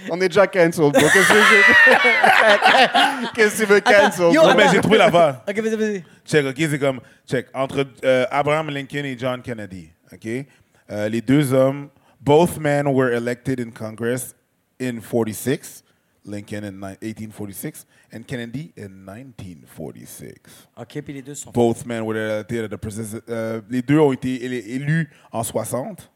On 0.10 0.20
est 0.22 0.30
déjà 0.30 0.46
cancel, 0.48 0.92
bro. 0.92 0.94
Qu'est-ce 0.94 1.14
que 1.14 1.20
je- 1.20 1.34
Qu'est-ce 3.36 3.58
que 3.58 3.64
tu 3.64 3.70
veux 3.70 3.80
cancel? 3.82 4.32
yo? 4.34 4.44
Non, 4.44 4.54
mais 4.56 4.66
j'ai 4.72 4.80
trouvé 4.82 4.98
l'affaire. 4.98 5.42
OK, 5.48 5.60
vas-y, 5.60 5.76
vas-y. 5.76 6.04
Check, 6.26 6.46
OK, 6.46 6.56
c'est 6.58 6.80
comme, 6.80 7.00
check, 7.28 7.48
entre 7.54 7.86
euh, 8.06 8.26
Abraham 8.32 8.70
Lincoln 8.70 9.04
et 9.06 9.18
John 9.18 9.42
Kennedy, 9.42 9.90
OK? 10.12 10.28
Euh, 10.92 11.10
les 11.10 11.22
deux 11.22 11.54
hommes, 11.54 11.90
both 12.22 12.58
men 12.60 12.88
were 12.88 13.12
elected 13.14 13.60
in 13.60 13.72
Congress 13.72 14.36
in 14.80 15.00
46, 15.02 15.84
Lincoln 16.26 16.64
in 16.64 16.72
ni- 16.80 16.98
1846, 17.02 17.86
and 18.14 18.24
Kennedy 18.26 18.72
in 18.78 18.90
1946. 19.06 20.68
OK, 20.78 21.02
puis 21.02 21.14
les 21.14 21.22
deux 21.22 21.36
sont... 21.36 21.52
Both 21.52 21.86
men 21.86 22.04
were 22.06 22.16
elected 22.18 22.64
at 22.66 22.70
the 22.70 22.80
president- 22.80 23.24
euh, 23.30 23.62
les 23.70 23.82
deux 23.82 24.00
ont 24.00 24.12
été 24.14 24.44
élus 24.46 25.10
en 25.32 25.44
60. 25.44 26.10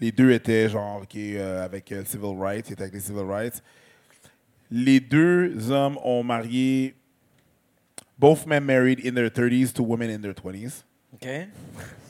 Les 0.00 0.12
deux 0.12 0.32
étaient 0.32 0.68
genre, 0.68 1.02
OK, 1.02 1.16
euh, 1.16 1.64
avec 1.64 1.90
euh, 1.92 2.04
civil 2.04 2.36
rights, 2.38 2.68
ils 2.68 2.72
étaient 2.74 2.82
avec 2.82 2.94
les 2.94 3.00
civil 3.00 3.22
rights. 3.24 3.62
Les 4.70 4.98
deux 5.00 5.70
hommes 5.70 5.98
ont 6.02 6.22
marié, 6.24 6.94
both 8.18 8.44
men 8.46 8.64
married 8.64 9.00
in 9.06 9.14
their 9.14 9.28
30s 9.30 9.72
to 9.72 9.82
women 9.84 10.10
in 10.10 10.20
their 10.20 10.34
20s. 10.34 10.82
OK. 11.14 11.28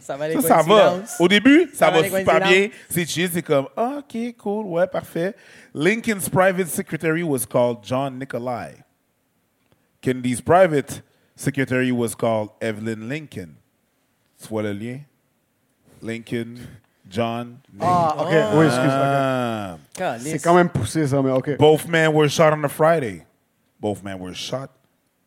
Ça 0.05 0.19
va 0.19 0.29
les 0.29 0.35
Ça, 0.35 0.43
ça 0.43 0.63
va. 0.63 1.03
Au 1.19 1.27
début, 1.27 1.71
ça, 1.73 1.87
Ça 1.87 1.91
va, 1.91 1.97
va 1.97 2.03
les 2.03 2.19
super 2.19 2.41
bien. 2.41 2.69
C'est 2.91 3.07
chill, 3.07 3.31
c'est 3.33 3.41
comme, 3.41 3.69
ah, 3.75 4.01
OK, 4.01 4.37
cool, 4.37 4.67
ouais, 4.67 4.87
parfait. 4.87 5.35
Lincoln's 5.73 6.29
private 6.29 6.69
secretary 6.69 7.23
was 7.23 7.47
called 7.47 7.79
John 7.83 8.19
Nicolai. 8.19 8.85
Kennedy's 10.03 10.43
private 10.43 11.01
secretary 11.35 11.91
was 11.91 12.15
called 12.15 12.51
Evelyn 12.61 13.09
Lincoln. 13.09 13.57
Tu 14.43 14.49
vois 14.49 14.63
le 14.63 14.75
lien? 14.75 14.99
Lincoln, 16.03 16.59
John. 17.09 17.61
Ah, 17.81 18.15
OK. 18.19 18.59
Oui, 18.59 18.67
excuse. 18.67 18.85
ok. 18.85 20.03
Ah. 20.03 20.19
C'est 20.19 20.39
quand 20.39 20.55
même 20.55 20.69
poussé, 20.69 21.07
ça, 21.07 21.23
mais 21.23 21.31
OK. 21.31 21.57
Both 21.57 21.89
men 21.89 22.13
were 22.13 22.29
shot 22.29 22.53
on 22.53 22.63
a 22.65 22.69
Friday. 22.69 23.25
Both 23.81 24.03
men 24.03 24.21
were 24.21 24.35
shot 24.35 24.69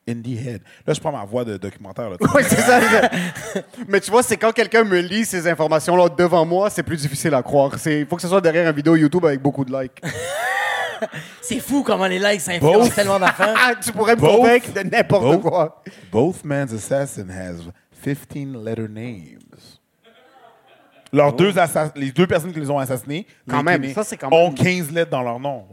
in 0.07 0.15
the 0.21 0.37
head. 0.37 0.61
Là, 0.85 0.93
je 0.93 0.99
prends 0.99 1.11
ma 1.11 1.25
voix 1.25 1.43
de 1.45 1.57
documentaire. 1.57 2.09
Là. 2.09 2.17
Oui, 2.35 2.43
c'est 2.47 2.55
ça. 2.61 2.79
Mais 3.87 3.99
tu 3.99 4.09
vois, 4.11 4.23
c'est 4.23 4.37
quand 4.37 4.51
quelqu'un 4.51 4.83
me 4.83 4.99
lit 4.99 5.25
ces 5.25 5.47
informations-là 5.47 6.09
devant 6.09 6.45
moi, 6.45 6.69
c'est 6.69 6.83
plus 6.83 6.97
difficile 6.97 7.33
à 7.33 7.41
croire. 7.43 7.71
Il 7.85 8.05
faut 8.05 8.15
que 8.15 8.21
ce 8.21 8.27
soit 8.27 8.41
derrière 8.41 8.69
une 8.69 8.75
vidéo 8.75 8.95
YouTube 8.95 9.25
avec 9.25 9.41
beaucoup 9.41 9.65
de 9.65 9.77
likes. 9.79 10.01
C'est 11.43 11.59
fou 11.59 11.83
comment 11.83 12.07
les 12.07 12.17
likes, 12.17 12.41
ça 12.41 12.53
influence 12.53 12.87
Both. 12.87 12.95
tellement 12.95 13.19
d'affaires. 13.19 13.53
Ah, 13.55 13.73
tu 13.79 13.91
pourrais 13.91 14.15
me 14.15 14.19
convaincre 14.21 14.73
de 14.73 14.79
n'importe 14.79 15.41
quoi. 15.41 15.83
both 16.11 16.43
men's 16.43 16.73
assassin 16.73 17.27
has 17.29 17.69
15 18.03 18.55
letter 18.65 18.87
names. 18.89 19.37
Leurs 21.13 21.33
deux 21.33 21.51
assa- 21.57 21.91
les 21.95 22.11
deux 22.11 22.25
personnes 22.25 22.51
qui 22.51 22.59
les 22.59 22.69
ont 22.71 22.79
assassinés 22.79 23.27
Oh. 23.29 23.51
Quand 23.51 23.61
même, 23.63 23.83
ça, 23.93 24.01
ont 24.31 24.47
même- 24.47 24.55
15 24.55 24.91
lettres 24.91 25.11
dans 25.11 25.21
leur 25.21 25.39
nom. 25.39 25.65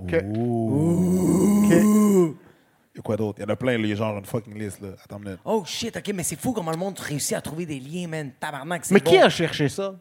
OK. 2.94 2.98
Et 2.98 3.02
quoi 3.02 3.16
d'autre? 3.16 3.38
Il 3.40 3.42
y 3.42 3.44
en 3.44 3.52
a 3.52 3.56
plein, 3.56 3.74
il 3.74 3.86
y 3.86 3.92
a 3.92 3.96
genre 3.96 4.16
une 4.18 4.24
fucking 4.24 4.58
liste. 4.58 4.80
Là. 4.80 4.88
Attends 5.04 5.18
une 5.18 5.24
minute. 5.24 5.40
Oh 5.44 5.62
shit, 5.66 5.96
OK, 5.96 6.12
mais 6.14 6.22
c'est 6.22 6.38
fou 6.38 6.52
comment 6.52 6.70
le 6.70 6.76
monde 6.76 6.98
réussit 6.98 7.34
à 7.36 7.40
trouver 7.40 7.66
des 7.66 7.80
liens, 7.80 8.06
man. 8.08 8.30
Tabarnak, 8.38 8.84
c'est 8.84 8.94
Mais 8.94 9.00
bon. 9.00 9.10
qui 9.10 9.18
a 9.18 9.28
cherché 9.28 9.68
ça? 9.68 9.94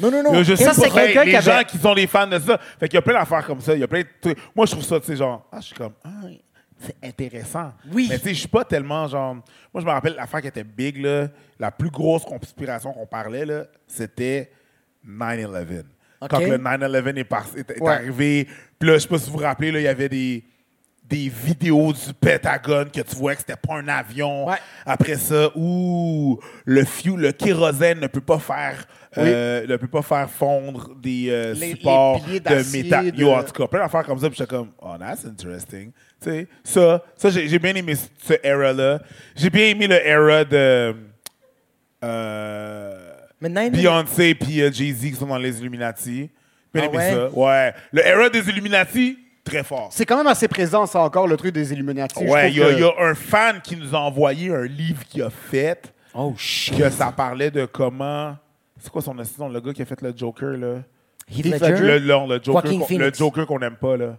Non, 0.00 0.10
non, 0.10 0.22
non. 0.22 0.32
Là, 0.32 0.42
je 0.42 0.54
sais 0.54 0.64
Ça, 0.64 0.72
c'est 0.74 0.88
pas, 0.88 1.04
quelqu'un 1.04 1.24
les 1.24 1.30
qui 1.32 1.36
avait- 1.36 1.58
gens 1.58 1.64
qui 1.64 1.78
sont 1.78 1.94
des 1.94 2.06
fans 2.06 2.26
de 2.26 2.38
ça. 2.38 2.58
Fait 2.80 2.88
qu'il 2.88 2.94
y 2.94 2.98
a 2.98 3.02
plein 3.02 3.14
d'affaires 3.14 3.44
comme 3.46 3.60
ça. 3.60 3.74
Il 3.74 3.80
y 3.80 3.82
a 3.82 3.88
plein 3.88 4.00
de 4.00 4.06
trucs. 4.20 4.38
Moi, 4.56 4.64
je 4.66 4.72
trouve 4.72 4.84
ça, 4.84 4.98
tu 5.00 5.06
sais, 5.06 5.16
genre, 5.16 5.46
ah, 5.52 5.58
je 5.60 5.66
suis 5.66 5.74
comme, 5.74 5.92
ah, 6.04 6.10
c'est 6.78 6.96
intéressant. 7.02 7.72
Oui. 7.92 8.06
Mais 8.10 8.18
tu 8.18 8.24
sais, 8.24 8.34
je 8.34 8.38
suis 8.40 8.48
pas 8.48 8.64
tellement 8.64 9.06
genre. 9.06 9.34
Moi, 9.34 9.80
je 9.80 9.84
me 9.84 9.90
rappelle 9.90 10.14
l'affaire 10.14 10.40
qui 10.40 10.48
était 10.48 10.64
big, 10.64 10.96
là. 10.96 11.28
La 11.58 11.70
plus 11.70 11.90
grosse 11.90 12.24
conspiration 12.24 12.92
qu'on 12.92 13.06
parlait, 13.06 13.44
là, 13.44 13.66
c'était 13.86 14.50
9-11. 15.06 15.84
Ok. 16.20 16.30
Quand 16.30 16.38
le 16.40 16.56
9-11 16.58 17.18
est, 17.18 17.24
par- 17.24 17.46
est- 17.56 17.70
est 17.70 17.80
Ouais. 17.80 17.92
arrivé. 17.92 18.48
Puis 18.78 18.88
là, 18.88 18.94
je 18.94 19.00
sais 19.00 19.08
pas 19.08 19.18
si 19.18 19.26
vous 19.30 19.36
vous 19.38 19.42
rappelez, 19.44 19.72
là, 19.72 19.80
il 19.80 19.84
y 19.84 19.88
avait 19.88 20.08
des, 20.08 20.44
des 21.12 21.28
vidéos 21.28 21.92
du 21.92 22.14
Pentagone 22.18 22.90
que 22.90 23.02
tu 23.02 23.16
vois 23.16 23.34
que 23.34 23.40
c'était 23.40 23.54
pas 23.56 23.74
un 23.74 23.88
avion. 23.88 24.46
Ouais. 24.46 24.56
Après 24.86 25.16
ça, 25.16 25.50
ouh, 25.54 26.38
le 26.64 26.84
fuel, 26.86 27.16
le 27.20 27.32
kérosène 27.32 28.00
ne 28.00 28.06
peut 28.06 28.22
pas 28.22 28.38
faire, 28.38 28.86
euh, 29.18 29.66
ne 29.66 29.76
peut 29.76 29.88
pas 29.88 30.00
faire 30.00 30.30
fondre 30.30 30.94
des 30.96 31.26
euh, 31.28 31.52
Les- 31.52 31.72
supports 31.72 32.24
les 32.26 32.40
de 32.40 32.72
métal. 32.72 33.12
de- 33.12 33.20
Yo, 33.20 33.30
en 33.30 33.42
tout 33.44 33.52
cas, 33.52 33.66
plein 33.66 33.80
d'affaires 33.80 34.04
comme 34.04 34.18
ça. 34.18 34.28
Puis 34.30 34.38
j'étais 34.38 34.48
comme, 34.56 34.70
oh, 34.80 34.94
that's 34.98 35.26
interesting. 35.26 35.92
Tu 36.22 36.30
sais, 36.30 36.48
ça, 36.64 37.02
ça 37.16 37.28
j'ai 37.30 37.58
bien 37.58 37.74
aimé 37.74 37.94
ce- 37.94 38.32
era-là. 38.42 39.00
J'ai 39.36 39.50
bien 39.50 39.66
aimé 39.66 39.86
le 39.88 39.96
era 40.06 40.44
de 40.44 40.94
euh, 42.04 43.12
Mais 43.40 43.48
9/11 43.48 43.70
Beyoncé 43.72 44.34
puis 44.34 44.54
Jay-Z 44.72 45.00
qui 45.00 45.14
sont 45.14 45.26
dans 45.26 45.36
les 45.36 45.58
Illuminati. 45.60 46.30
Bien 46.72 46.84
Ah 46.84 46.86
aimé 46.86 46.96
ouais? 46.96 47.10
ça. 47.12 47.30
Ouais. 47.30 47.74
Le 47.92 48.06
era 48.06 48.28
des 48.30 48.48
Illuminati, 48.48 49.18
très 49.44 49.62
fort. 49.64 49.88
C'est 49.92 50.06
quand 50.06 50.16
même 50.16 50.26
assez 50.26 50.48
présent, 50.48 50.86
ça, 50.86 51.00
encore, 51.00 51.26
le 51.26 51.36
truc 51.36 51.52
des 51.54 51.72
Illuminati. 51.72 52.24
Ouais, 52.24 52.50
il 52.50 52.58
y, 52.58 52.62
a- 52.62 52.66
que- 52.68 52.72
il 52.74 52.78
y 52.80 52.84
a 52.84 52.92
un 53.00 53.14
fan 53.14 53.60
qui 53.60 53.76
nous 53.76 53.94
a 53.94 53.98
envoyé 53.98 54.52
un 54.54 54.64
livre 54.64 55.04
qu'il 55.04 55.22
a 55.22 55.30
fait. 55.30 55.92
Oh 56.14 56.34
shit. 56.36 56.76
Que 56.78 56.90
ça 56.90 57.10
parlait 57.12 57.50
de 57.50 57.64
comment. 57.64 58.36
C'est 58.78 58.90
quoi 58.90 59.00
son 59.02 59.14
nom, 59.14 59.48
le 59.48 59.60
gars 59.60 59.72
qui 59.72 59.82
a 59.82 59.84
fait 59.84 60.00
le 60.02 60.12
Joker, 60.16 60.56
là? 60.56 60.74
Heath 61.30 61.46
Heath 61.46 61.60
Ledger? 61.60 61.82
Le, 61.82 61.98
non, 62.00 62.26
le 62.26 62.40
Joker 62.42 63.46
qu'on- 63.46 63.58
n'aime 63.58 63.76
pas, 63.76 63.96
là. 63.96 64.16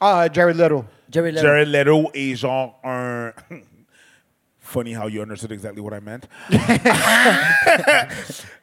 Ah, 0.00 0.26
Jared 0.32 0.56
Leto. 0.56 0.84
Jared 1.10 1.34
Leto. 1.34 1.46
Jared 1.46 1.68
Leto 1.68 2.10
est 2.12 2.34
genre 2.34 2.78
un. 2.84 3.30
Funny 4.60 4.94
how 4.96 5.06
you 5.08 5.22
understood 5.22 5.52
exactly 5.52 5.80
what 5.80 5.96
I 5.96 6.00
meant. 6.02 6.26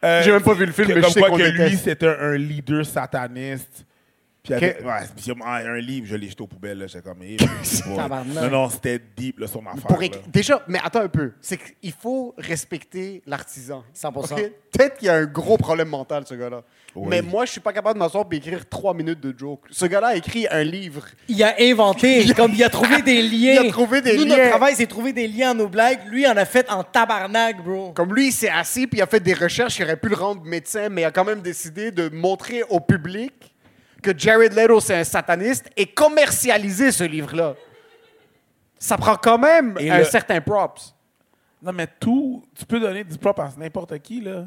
Euh, 0.04 0.22
J'ai 0.22 0.32
même 0.34 0.42
pas 0.44 0.54
vu 0.54 0.66
le 0.66 0.74
film, 0.74 0.88
que- 0.90 0.94
mais 0.96 1.02
je 1.04 1.08
sais 1.08 1.22
quoi 1.22 1.38
que 1.38 1.44
lui, 1.44 1.78
c'était 1.78 2.08
un 2.10 2.36
leader 2.36 2.86
sataniste. 2.86 3.86
Puis 4.44 4.54
avec- 4.54 4.80
ouais, 4.82 4.91
puis 5.16 5.26
il 5.28 5.38
y 5.39 5.41
a 5.41 5.56
un 5.72 5.78
livre, 5.80 6.06
je 6.06 6.16
l'ai 6.18 6.28
jeté 6.28 6.44
aux 6.44 6.48
poubelles. 6.48 6.78
là, 6.80 6.86
comme, 7.02 7.20
eh, 7.24 7.38
pas- 7.38 7.96
Tabarnak. 7.96 8.44
non, 8.44 8.50
non, 8.50 8.70
c'était 8.70 9.00
deep, 9.16 9.39
là, 9.39 9.48
son 9.48 9.66
affaire. 9.66 9.84
Pour 9.88 10.02
là. 10.02 10.08
Déjà, 10.28 10.62
mais 10.68 10.80
attends 10.84 11.00
un 11.00 11.08
peu. 11.08 11.32
C'est 11.39 11.58
qu'il 11.58 11.94
faut 11.94 12.36
respecter 12.38 13.22
l'artisan. 13.26 13.86
100%. 13.96 14.34
Ok? 14.34 14.52
Peut-être 14.72 14.98
qu'il 14.98 15.08
y 15.08 15.10
a 15.10 15.16
un 15.16 15.26
gros 15.26 15.56
problème 15.58 15.88
mental, 15.88 16.26
ce 16.28 16.34
gars-là. 16.34 16.64
Oui. 16.96 17.08
Mais 17.10 17.22
moi, 17.22 17.46
je 17.46 17.52
suis 17.52 17.62
pas 17.62 17.72
capable 17.72 17.96
de 17.98 18.04
m'asseoir 18.04 18.26
et 18.32 18.36
écrire 18.36 18.68
trois 18.68 18.94
minutes 18.94 19.22
de 19.22 19.34
joke. 19.38 19.62
Ce 19.72 19.86
gars-là 19.86 20.08
a 20.08 20.16
écrit 20.16 20.46
un 20.52 20.64
livre. 20.64 21.06
Il 21.30 21.41
a 21.41 21.56
inventé, 21.62 22.26
comme 22.36 22.52
il 22.54 22.64
a 22.66 22.70
trouvé 22.70 23.02
des 23.02 23.22
liens. 23.22 23.54
Il 23.64 23.68
a 23.68 23.72
trouvé 23.72 24.02
des 24.02 24.18
Nous, 24.18 24.26
liens. 24.26 24.36
notre 24.38 24.50
travail, 24.50 24.74
c'est 24.76 24.88
trouver 24.88 25.14
des 25.14 25.28
liens 25.30 25.52
à 25.52 25.54
nos 25.54 25.70
blagues. 25.70 26.00
Lui, 26.10 26.24
il 26.24 26.28
en 26.28 26.36
a 26.36 26.44
fait 26.46 26.70
en 26.70 26.84
tabarnak, 26.84 27.64
bro. 27.64 27.94
Comme 27.94 28.14
lui, 28.14 28.28
il 28.28 28.32
s'est 28.34 28.50
assis 28.50 28.88
puis 28.88 29.00
il 29.00 29.02
a 29.02 29.08
fait 29.08 29.20
des 29.22 29.34
recherches 29.34 29.76
qui 29.78 29.84
auraient 29.84 29.96
pu 29.96 30.10
le 30.10 30.16
rendre 30.16 30.41
médecin, 30.44 30.89
mais 30.89 31.02
il 31.04 31.06
a 31.06 31.12
quand 31.12 31.24
même 31.24 31.41
décidé 31.41 31.91
de 31.91 32.10
montrer 32.10 32.64
au 32.70 32.80
public 32.82 33.53
que 34.04 34.12
Jared 34.18 34.54
Leto, 34.54 34.80
c'est 34.80 34.95
un 34.95 35.04
sataniste 35.04 35.70
et 35.76 35.86
commercialiser 35.88 36.91
ce 36.91 37.04
livre-là. 37.04 37.56
Ça 38.78 38.97
prend 38.97 39.16
quand 39.16 39.38
même 39.38 39.76
Et 39.80 39.89
un 39.89 39.99
le- 39.99 40.04
certain 40.06 40.39
props. 40.41 40.93
Non, 41.62 41.72
mais 41.72 41.88
tout, 41.99 42.43
tu 42.58 42.66
peux 42.66 42.80
donner 42.80 43.04
du 43.06 43.18
prop 43.18 43.39
à 43.39 43.49
n'importe 43.58 43.97
qui, 43.99 44.20
là. 44.22 44.45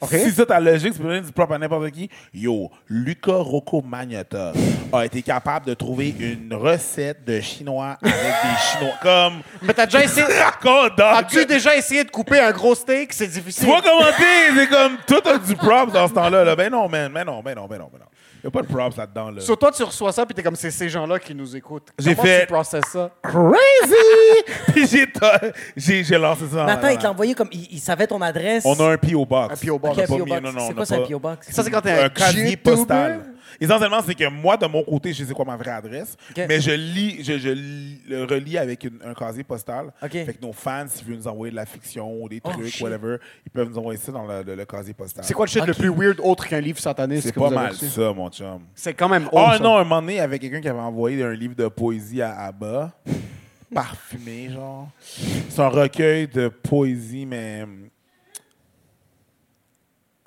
OK. 0.00 0.10
Si 0.10 0.30
ça, 0.30 0.44
ta 0.46 0.60
logique, 0.60 0.92
tu 0.92 0.98
peux 1.00 1.08
donner 1.08 1.22
du 1.22 1.32
prop 1.32 1.50
à 1.50 1.58
n'importe 1.58 1.90
qui. 1.90 2.08
Yo, 2.32 2.70
Luca 2.86 3.32
Rocco 3.32 3.80
Magnotta 3.82 4.52
a 4.92 5.04
été 5.06 5.22
capable 5.22 5.66
de 5.66 5.74
trouver 5.74 6.14
une 6.20 6.52
recette 6.54 7.24
de 7.24 7.40
chinois 7.40 7.96
avec 8.02 8.14
des 8.14 8.58
chinois. 8.78 8.94
Comme. 9.02 9.40
Mais 9.62 9.72
t'as 9.74 9.86
déjà 9.86 10.04
essayé. 10.04 10.26
As-tu 10.98 11.46
déjà 11.46 11.74
essayé 11.74 12.04
de 12.04 12.10
couper 12.10 12.38
un 12.38 12.52
gros 12.52 12.74
steak? 12.74 13.12
C'est 13.14 13.26
Tu 13.26 13.32
difficile. 13.32 13.66
vois 13.66 13.80
comment? 13.82 14.04
C'est 14.18 14.68
comme 14.68 14.98
tout 15.06 15.28
a 15.28 15.38
du 15.38 15.56
props 15.56 15.92
dans 15.92 16.06
ce 16.06 16.12
temps-là. 16.12 16.44
Là. 16.44 16.54
Ben 16.54 16.70
non, 16.70 16.88
man. 16.88 17.10
Ben 17.12 17.24
non, 17.24 17.42
ben 17.42 17.54
non, 17.56 17.66
ben 17.66 17.78
non, 17.78 17.88
ben 17.90 17.98
non. 17.98 18.06
Y 18.46 18.48
a 18.48 18.50
pas 18.52 18.62
de 18.62 18.68
props 18.68 18.96
là-dedans, 18.96 19.30
là. 19.32 19.40
Sur 19.40 19.58
toi, 19.58 19.72
tu 19.72 19.82
reçois 19.82 20.12
ça, 20.12 20.24
puis 20.24 20.32
t'es 20.32 20.42
comme, 20.42 20.54
c'est 20.54 20.70
ces 20.70 20.88
gens-là 20.88 21.18
qui 21.18 21.34
nous 21.34 21.56
écoutent. 21.56 21.88
J'ai 21.98 22.14
Comment 22.14 22.28
fait- 22.28 22.40
tu 22.42 22.46
processes 22.46 22.84
ça? 22.92 23.10
Crazy! 23.20 24.44
Puis 24.72 24.86
j'ai, 24.86 25.06
j'ai, 25.76 26.04
j'ai 26.04 26.16
lancé 26.18 26.44
ça. 26.48 26.56
dans 26.58 26.64
Mais 26.66 26.72
attends, 26.72 26.82
la- 26.86 26.92
il 26.92 26.98
te 26.98 27.02
l'a 27.02 27.10
envoyé 27.10 27.34
comme. 27.34 27.48
Il, 27.50 27.66
il 27.72 27.80
savait 27.80 28.06
ton 28.06 28.22
adresse. 28.22 28.64
On 28.64 28.74
a 28.78 28.92
un 28.92 28.96
P.O. 28.98 29.24
Box. 29.26 29.54
Un 29.54 29.56
P.O. 29.66 29.78
box. 29.78 29.98
Ok, 29.98 30.04
un 30.04 30.06
P.O. 30.06 30.24
box. 30.26 30.40
non, 30.42 30.52
non, 30.52 30.66
C'est 30.68 30.74
quoi 30.74 30.86
ça, 30.86 30.94
un 30.96 31.00
P.O. 31.06 31.18
box? 31.18 31.48
Ça, 31.50 31.62
c'est 31.64 31.70
quand 31.70 31.80
t'es 31.80 31.90
un 31.90 32.04
un 32.04 32.08
casier 32.08 32.50
YouTuber. 32.50 32.62
postal. 32.70 33.24
Essentiellement, 33.60 34.00
c'est 34.04 34.14
que 34.14 34.28
moi, 34.28 34.56
de 34.56 34.66
mon 34.66 34.82
côté, 34.82 35.12
je 35.12 35.24
sais 35.24 35.32
quoi 35.34 35.44
ma 35.44 35.56
vraie 35.56 35.70
adresse, 35.70 36.16
mais 36.36 36.60
je 36.60 36.70
lis, 36.72 37.22
je, 37.24 37.38
je 37.38 37.48
lis- 37.48 38.00
le 38.08 38.24
relis 38.24 38.58
avec 38.58 38.84
une- 38.84 38.98
un 39.04 39.14
casier 39.14 39.44
postal. 39.44 39.92
Fait 40.00 40.34
que 40.34 40.42
nos 40.44 40.52
fans, 40.52 40.86
s'ils 40.88 41.06
veulent 41.06 41.16
nous 41.16 41.28
envoyer 41.28 41.50
de 41.50 41.56
la 41.56 41.66
fiction 41.66 42.22
ou 42.22 42.28
des 42.28 42.40
Oh, 42.44 42.50
trucs, 42.50 42.66
shit. 42.66 42.82
whatever, 42.82 43.16
ils 43.44 43.50
peuvent 43.50 43.68
nous 43.70 43.78
envoyer 43.78 43.98
ça 43.98 44.12
dans 44.12 44.26
le, 44.26 44.42
le- 44.42 44.54
le 44.54 44.64
casier 44.64 44.94
postal. 44.94 45.24
C'est 45.24 45.34
quoi 45.34 45.46
le 45.46 45.50
shit 45.50 45.64
le 45.66 45.74
plus 45.74 45.90
weird 45.90 46.20
autre 46.20 46.46
qu'un 46.46 46.60
livre 46.60 46.78
sataniste 46.78 47.22
C'est 47.26 47.32
pas 47.32 47.50
mal 47.50 47.70
reçu? 47.70 47.86
ça, 47.88 48.12
mon 48.12 48.28
chum. 48.30 48.60
C'est 48.74 48.94
quand 48.94 49.08
même 49.08 49.28
Oh 49.32 49.38
haut, 49.40 49.52
ça. 49.52 49.58
non, 49.58 49.76
un 49.76 49.84
moment 49.84 50.00
donné, 50.00 50.14
il 50.14 50.18
y 50.18 50.20
avait 50.20 50.38
quelqu'un 50.38 50.60
qui 50.60 50.68
avait 50.68 50.78
envoyé 50.78 51.22
un 51.22 51.32
livre 51.34 51.54
de 51.54 51.68
poésie 51.68 52.22
à 52.22 52.32
Abba, 52.46 52.92
parfumé, 53.74 54.50
genre. 54.50 54.88
C'est 55.48 55.60
un 55.60 55.68
recueil 55.68 56.28
de 56.28 56.48
poésie, 56.48 57.26
mais 57.26 57.64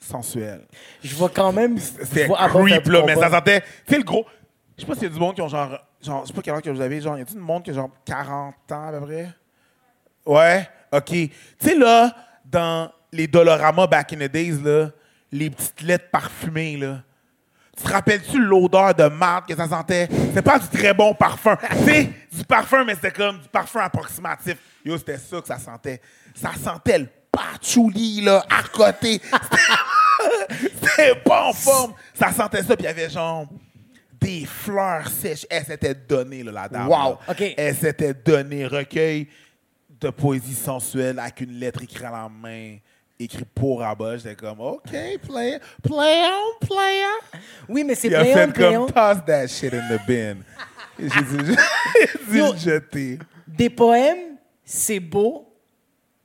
sensuel. 0.09 0.65
Je 1.03 1.15
vois 1.15 1.29
quand 1.29 1.51
même. 1.51 1.77
Abba 2.37 2.63
creep, 2.63 2.87
là, 2.87 3.03
mais 3.05 3.15
ça 3.15 3.29
sentait... 3.29 3.61
Tu 3.61 3.93
sais, 3.93 3.97
le 3.97 4.03
gros... 4.03 4.25
Je 4.77 4.81
sais 4.81 4.87
pas 4.87 4.93
s'il 4.93 5.03
y 5.03 5.07
a 5.07 5.09
du 5.09 5.19
monde 5.19 5.35
qui 5.35 5.41
ont 5.41 5.47
genre... 5.47 5.77
genre 6.01 6.23
je 6.23 6.27
sais 6.27 6.33
pas 6.33 6.41
quel 6.41 6.55
âge 6.55 6.61
que 6.61 6.69
vous 6.69 6.81
avez, 6.81 7.01
genre... 7.01 7.17
Y 7.17 7.21
a-t-il 7.21 7.37
du 7.37 7.43
monde 7.43 7.63
qui 7.63 7.71
a 7.71 7.73
genre 7.73 7.89
40 8.05 8.55
ans, 8.71 8.87
à 8.87 8.91
peu 8.91 9.05
près? 9.05 9.29
Ouais? 10.25 10.69
OK. 10.91 11.05
Tu 11.09 11.31
sais, 11.59 11.75
là, 11.75 12.15
dans 12.45 12.91
les 13.11 13.27
Dolorama 13.27 13.87
back 13.87 14.13
in 14.13 14.17
the 14.17 14.31
days, 14.31 14.59
là, 14.63 14.89
les 15.31 15.49
petites 15.49 15.81
lettres 15.81 16.09
parfumées, 16.11 16.77
là... 16.77 17.03
Tu 17.77 17.85
te 17.85 17.93
rappelles-tu 17.93 18.37
l'odeur 18.37 18.93
de 18.93 19.05
marde 19.05 19.45
que 19.47 19.55
ça 19.55 19.65
sentait? 19.65 20.09
C'était 20.11 20.41
pas 20.41 20.59
du 20.59 20.67
très 20.67 20.93
bon 20.93 21.13
parfum. 21.13 21.57
sais, 21.85 22.09
du 22.29 22.43
parfum, 22.43 22.83
mais 22.83 22.95
c'était 22.95 23.11
comme 23.11 23.39
du 23.39 23.47
parfum 23.47 23.79
approximatif. 23.79 24.57
Yo, 24.83 24.97
c'était 24.97 25.17
ça 25.17 25.39
que 25.39 25.47
ça 25.47 25.57
sentait. 25.57 26.01
Ça 26.35 26.51
sentait 26.61 26.99
le 26.99 27.07
patchouli, 27.39 28.21
là, 28.21 28.43
à 28.49 28.63
côté. 28.63 29.21
C'était- 30.81 31.15
pas 31.15 31.47
en 31.49 31.53
forme. 31.53 31.93
Ça 32.13 32.31
sentait 32.31 32.63
ça, 32.63 32.75
puis 32.75 32.83
il 32.83 32.85
y 32.85 32.87
avait 32.87 33.09
genre 33.09 33.47
des 34.19 34.45
fleurs 34.45 35.07
sèches. 35.07 35.45
Elle 35.49 35.65
s'était 35.65 35.95
donnée, 35.95 36.43
là, 36.43 36.51
la 36.51 36.67
dame. 36.69 36.87
Wow. 36.87 36.91
là. 36.91 37.17
OK. 37.29 37.53
Elle 37.57 37.75
s'était 37.75 38.13
donnée 38.13 38.65
recueil 38.67 39.27
de 39.99 40.09
poésie 40.09 40.55
sensuelle 40.55 41.19
avec 41.19 41.41
une 41.41 41.53
lettre 41.59 41.81
écrite 41.83 42.03
à 42.03 42.11
la 42.11 42.29
main, 42.29 42.77
écrit 43.19 43.45
pour 43.55 43.83
Abba. 43.83 44.17
J'étais 44.17 44.35
comme, 44.35 44.59
OK, 44.59 44.83
play, 44.91 45.19
play 45.21 45.59
on, 46.25 46.65
play 46.65 47.01
on. 47.03 47.37
Oui, 47.69 47.83
mais 47.83 47.95
c'est 47.95 48.09
play 48.09 48.19
on, 48.19 48.33
fait 48.33 48.47
play 48.53 48.65
comme 48.73 48.83
on. 48.83 48.87
toss 48.87 49.17
that 49.25 49.47
shit 49.47 49.73
in 49.73 49.87
the 49.89 49.99
bin. 50.07 50.37
J'ai 50.99 51.07
dit, 51.07 51.55
j'ai 52.31 52.37
Yo. 52.39 52.53
dit 52.53 52.59
jeter. 52.59 53.19
Des 53.47 53.69
poèmes, 53.69 54.35
c'est 54.65 54.99
beau 54.99 55.48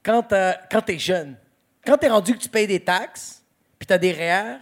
quand 0.05 0.23
quand 0.71 0.83
t'es 0.83 0.99
jeune. 0.99 1.37
Quand 1.87 1.97
t'es 1.99 2.09
rendu 2.09 2.33
que 2.35 2.39
tu 2.39 2.49
payes 2.49 2.67
des 2.67 2.81
taxes, 2.81 3.43
puis 3.79 3.87
t'as 3.87 3.99
des 3.99 4.13
REER, 4.13 4.59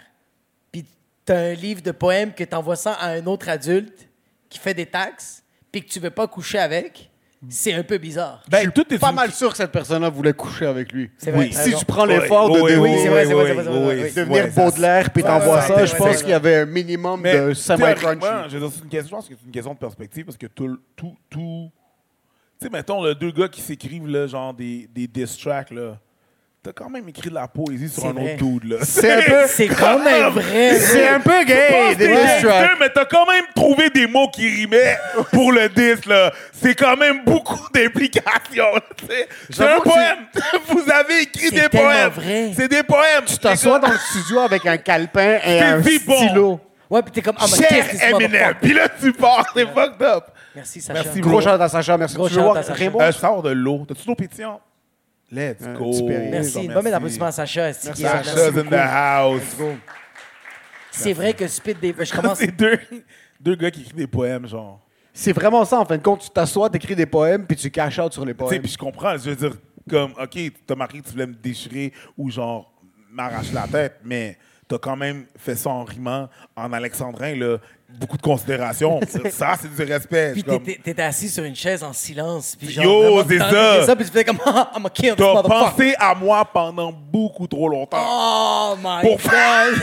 puis 0.72 0.84
t'as 1.24 1.38
un 1.38 1.55
livre 1.55 1.80
de 1.82 1.93
poèmes 1.93 2.32
que 2.32 2.45
t'envoies 2.45 2.76
ça 2.76 2.95
à 2.95 3.11
un 3.11 3.24
autre 3.26 3.49
adulte 3.49 4.09
qui 4.49 4.59
fait 4.59 4.74
des 4.74 4.86
taxes, 4.86 5.43
puis 5.70 5.84
que 5.84 5.88
tu 5.88 6.01
veux 6.01 6.11
pas 6.11 6.26
coucher 6.26 6.59
avec, 6.59 7.09
c'est 7.49 7.72
un 7.74 7.82
peu 7.82 7.99
bizarre. 7.99 8.43
Ben, 8.51 8.70
tout 8.70 8.84
est 8.93 8.99
pas 8.99 9.11
une- 9.11 9.16
mal 9.16 9.30
sûr 9.32 9.51
que 9.51 9.57
cette 9.57 9.70
personne-là 9.72 10.09
voulait 10.11 10.32
coucher 10.32 10.66
avec 10.66 10.93
lui. 10.93 11.11
C'est 11.16 11.30
vrai, 11.30 11.45
Oui. 11.47 11.51
t'as 11.51 11.61
Si 11.61 11.64
raison. 11.70 11.78
tu 11.78 11.84
prends 11.86 12.05
l'effort 12.05 12.51
oui, 12.51 12.59
de, 12.59 12.62
oui, 12.62 12.72
de- 12.72 12.78
oui, 12.78 12.90
c'est 13.03 13.09
vrai, 13.09 13.26
c'est 13.26 13.32
vrai, 13.32 13.43
oui, 13.43 13.49
c'est 13.49 13.55
vrai, 13.55 13.64
c'est 13.64 13.70
oui, 13.70 13.84
vrai, 13.84 13.95
oui. 13.95 14.03
oui. 14.05 14.12
devenir 14.14 14.53
Baudelaire 14.53 15.11
puis 15.11 15.22
t'envoies 15.22 15.57
ouais, 15.57 15.66
ça, 15.66 15.76
ouais, 15.76 15.86
je 15.86 15.93
ouais, 15.93 15.99
pense 15.99 16.09
ouais, 16.09 16.16
qu'il 16.18 16.28
y 16.28 16.32
avait 16.34 16.57
un 16.57 16.66
minimum 16.66 17.20
Mais 17.20 17.34
de 17.40 17.55
semi-crunchy. 17.55 18.01
théoriquement, 18.01 18.49
je, 18.49 18.59
veux 18.59 18.66
dire, 18.68 18.76
c'est 18.76 18.82
une 18.84 18.88
question, 18.90 19.09
je 19.09 19.14
pense 19.14 19.28
que 19.28 19.34
c'est 19.40 19.47
une 19.47 19.53
question 19.53 19.74
de 19.74 19.78
perspective 19.78 20.24
parce 20.24 20.36
que 20.36 20.47
tout. 20.47 20.78
tout, 20.97 21.16
tout 21.30 21.70
tu 21.70 21.81
sais, 22.62 22.70
mettons, 22.70 23.02
le 23.02 23.14
deux 23.14 23.30
gars 23.30 23.48
qui 23.48 23.60
s'écrivent 23.60 24.08
là, 24.08 24.26
genre 24.26 24.52
des, 24.54 24.88
des 24.94 25.06
diss 25.06 25.36
tracks, 25.38 25.70
là. 25.70 25.96
T'as 26.64 26.70
quand 26.72 26.88
même 26.88 27.08
écrit 27.08 27.28
de 27.28 27.34
la 27.34 27.48
poésie 27.48 27.88
sur 27.88 28.06
un 28.06 28.12
vrai. 28.12 28.34
autre 28.34 28.44
dude, 28.44 28.64
là. 28.70 28.76
C'est 28.82 29.10
un 29.10 29.22
peu- 29.22 29.46
C'est 29.48 29.66
quand 29.80 29.98
même 29.98 30.28
vrai. 30.28 30.78
C'est 30.78 31.08
un 31.08 31.18
peu 31.18 31.42
gay, 31.44 31.96
des 31.96 32.06
diss 32.06 32.40
tracks. 32.40 32.70
mais 32.78 32.88
t'as 32.88 33.04
quand 33.04 33.26
même 33.26 33.46
trouvé 33.52 33.90
des 33.90 34.06
mots 34.06 34.28
qui 34.28 34.48
rimaient 34.48 34.96
pour 35.32 35.50
le 35.50 35.68
diss, 35.70 36.06
là. 36.06 36.32
C'est 36.52 36.76
quand 36.76 36.96
même 36.96 37.24
beaucoup 37.24 37.58
d'implications, 37.74 38.74
là. 38.74 38.80
C'est 39.50 39.64
un 39.64 39.80
poème. 39.80 40.18
Vous 40.68 40.84
avez 40.88 41.22
écrit 41.22 41.46
C'est 41.48 41.62
des 41.62 41.68
tellement 41.68 41.88
poèmes. 41.88 42.08
vrai. 42.10 42.52
C'est 42.54 42.68
des 42.68 42.82
poèmes. 42.84 43.24
Tu 43.26 43.38
t'assois 43.38 43.80
dans 43.80 43.88
le 43.90 43.98
studio 43.98 44.38
avec 44.38 44.64
un 44.64 44.76
calepin 44.76 45.38
et 45.44 45.58
un 45.60 45.78
vis 45.78 45.98
bon. 46.06 46.60
Ouais, 46.93 47.03
puis 47.03 47.11
t'es 47.11 47.22
comme, 47.22 47.36
ah, 47.38 47.47
mais 47.51 47.57
Cher 47.57 47.68
qu'est-ce 47.88 48.05
Eminem. 48.05 48.55
Puis 48.61 48.74
là, 48.74 48.86
tu 48.88 49.12
pars. 49.14 49.47
C'est 49.55 49.66
fucked 49.66 50.03
up. 50.03 50.24
Merci, 50.55 50.80
Sacha. 50.80 51.03
Merci, 51.03 51.20
Gros 51.20 51.40
shout 51.40 51.49
à 51.49 51.68
Sacha, 51.68 51.97
merci. 51.97 52.14
Gros 52.16 52.28
tu 52.28 52.34
veux 52.34 52.43
voir 52.43 52.57
à 52.59 52.62
Sacha. 52.62 52.78
Raymond? 52.78 53.01
Euh, 53.01 53.11
je 53.12 53.16
sors 53.18 53.43
de 53.43 53.51
l'eau. 53.51 53.84
T'as-tu 53.88 54.03
de 54.03 54.07
l'eau 54.09 54.14
pétillante? 54.14 54.61
Let's 55.30 55.62
Un 55.66 55.72
go. 55.72 55.86
Merci. 55.90 56.05
Merci. 56.30 56.64
Une 56.66 56.74
bonne 56.74 56.86
applaudissement 56.93 57.26
à 57.26 57.32
Sacha. 57.32 57.70
est- 57.70 57.72
Sacha's 57.72 58.01
merci 58.36 58.59
in 58.59 58.64
the 58.64 58.72
house. 58.74 59.57
C'est 60.90 61.12
vrai 61.14 61.32
que 61.32 61.47
Spit 61.49 61.74
des... 61.74 61.95
Je 61.99 62.12
commence... 62.14 62.38
C'est 62.40 62.55
deux, 62.55 62.78
deux 63.40 63.55
gars 63.55 63.70
qui 63.70 63.80
écrivent 63.80 63.97
des 63.97 64.07
poèmes, 64.07 64.47
genre. 64.47 64.78
C'est 65.14 65.32
vraiment 65.32 65.64
ça, 65.64 65.80
en 65.80 65.84
fin 65.86 65.97
de 65.97 66.03
compte. 66.03 66.20
Tu 66.20 66.30
t'assois, 66.30 66.68
t'écris 66.70 66.95
des 66.95 67.07
poèmes, 67.07 67.47
puis 67.47 67.57
tu 67.57 67.70
cash 67.70 67.99
out 67.99 68.12
sur 68.12 68.24
les 68.26 68.34
Tu 68.34 68.38
sais, 68.40 68.45
poèmes. 68.49 68.62
puis 68.62 68.70
je 68.72 68.78
comprends. 68.78 69.16
Je 69.16 69.30
veux 69.30 69.36
dire, 69.36 69.53
comme, 69.88 70.12
OK, 70.20 70.38
t'as 70.66 70.74
marqué 70.74 71.01
que 71.01 71.07
tu 71.07 71.12
voulais 71.12 71.26
me 71.26 71.34
déchirer 71.34 71.93
ou 72.18 72.30
genre 72.30 72.70
m'arracher 73.11 73.53
la 73.55 73.66
tête, 73.66 73.97
mais 74.05 74.36
t'as 74.72 74.78
quand 74.78 74.96
même 74.96 75.26
fait 75.36 75.54
ça 75.54 75.70
en 75.70 75.84
rimant 75.84 76.28
en 76.56 76.72
alexandrin, 76.72 77.34
là. 77.36 77.58
Beaucoup 77.90 78.16
de 78.16 78.22
considération. 78.22 79.00
ça, 79.30 79.54
c'est 79.60 79.74
du 79.74 79.92
respect. 79.92 80.32
Puis 80.32 80.42
comme, 80.42 80.62
t'étais 80.62 80.80
t'étais 80.82 81.02
assis 81.02 81.28
sur 81.28 81.44
une 81.44 81.54
chaise 81.54 81.84
en 81.84 81.92
silence. 81.92 82.56
Puis 82.56 82.70
genre, 82.70 82.84
Yo, 82.84 83.22
c'est 83.28 83.38
ça. 83.38 83.94
Puis 83.94 84.06
tu 84.06 84.10
faisais 84.12 84.24
comme, 84.24 84.38
I'm 84.46 84.86
a 84.86 84.90
T'as 84.90 85.42
pensé 85.42 85.94
à 85.98 86.14
moi 86.14 86.42
pendant 86.46 86.90
beaucoup 86.90 87.46
trop 87.46 87.68
longtemps. 87.68 87.98
Oh 88.00 88.76
my 88.82 89.02
Pour- 89.02 89.18
god. 89.18 89.82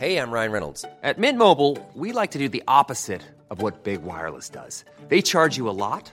Hey, 0.00 0.18
I'm 0.18 0.32
Ryan 0.32 0.50
Reynolds. 0.50 0.84
At 1.04 1.16
Mint 1.16 1.38
Mobile, 1.38 1.78
we 1.94 2.12
like 2.12 2.32
to 2.32 2.38
do 2.38 2.48
the 2.48 2.62
opposite 2.66 3.22
of 3.50 3.62
what 3.62 3.84
Big 3.84 4.02
Wireless 4.02 4.50
does. 4.50 4.84
They 5.08 5.22
charge 5.22 5.56
you 5.56 5.68
a 5.68 5.72
lot, 5.72 6.12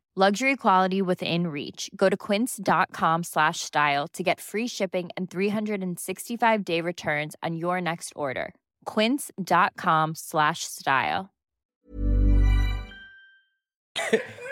Luxury 0.17 0.57
quality 0.57 1.01
within 1.01 1.47
reach. 1.47 1.89
Go 1.95 2.09
to 2.09 2.17
quince.com 2.17 3.23
slash 3.23 3.61
style 3.61 4.09
to 4.09 4.21
get 4.23 4.41
free 4.41 4.67
shipping 4.67 5.09
and 5.15 5.29
365 5.31 6.65
day 6.65 6.81
returns 6.81 7.33
on 7.41 7.55
your 7.55 7.79
next 7.79 8.11
order. 8.13 8.53
Quince.com 8.83 10.11
slash 10.15 10.65
style. 10.65 11.29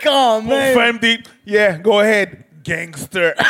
Quand 0.01 0.41
Pour 0.43 0.49
même. 0.49 0.73
faire 0.77 0.93
des. 0.99 1.17
Yeah, 1.45 1.77
go 1.77 1.99
ahead, 1.99 2.45
gangster. 2.63 3.33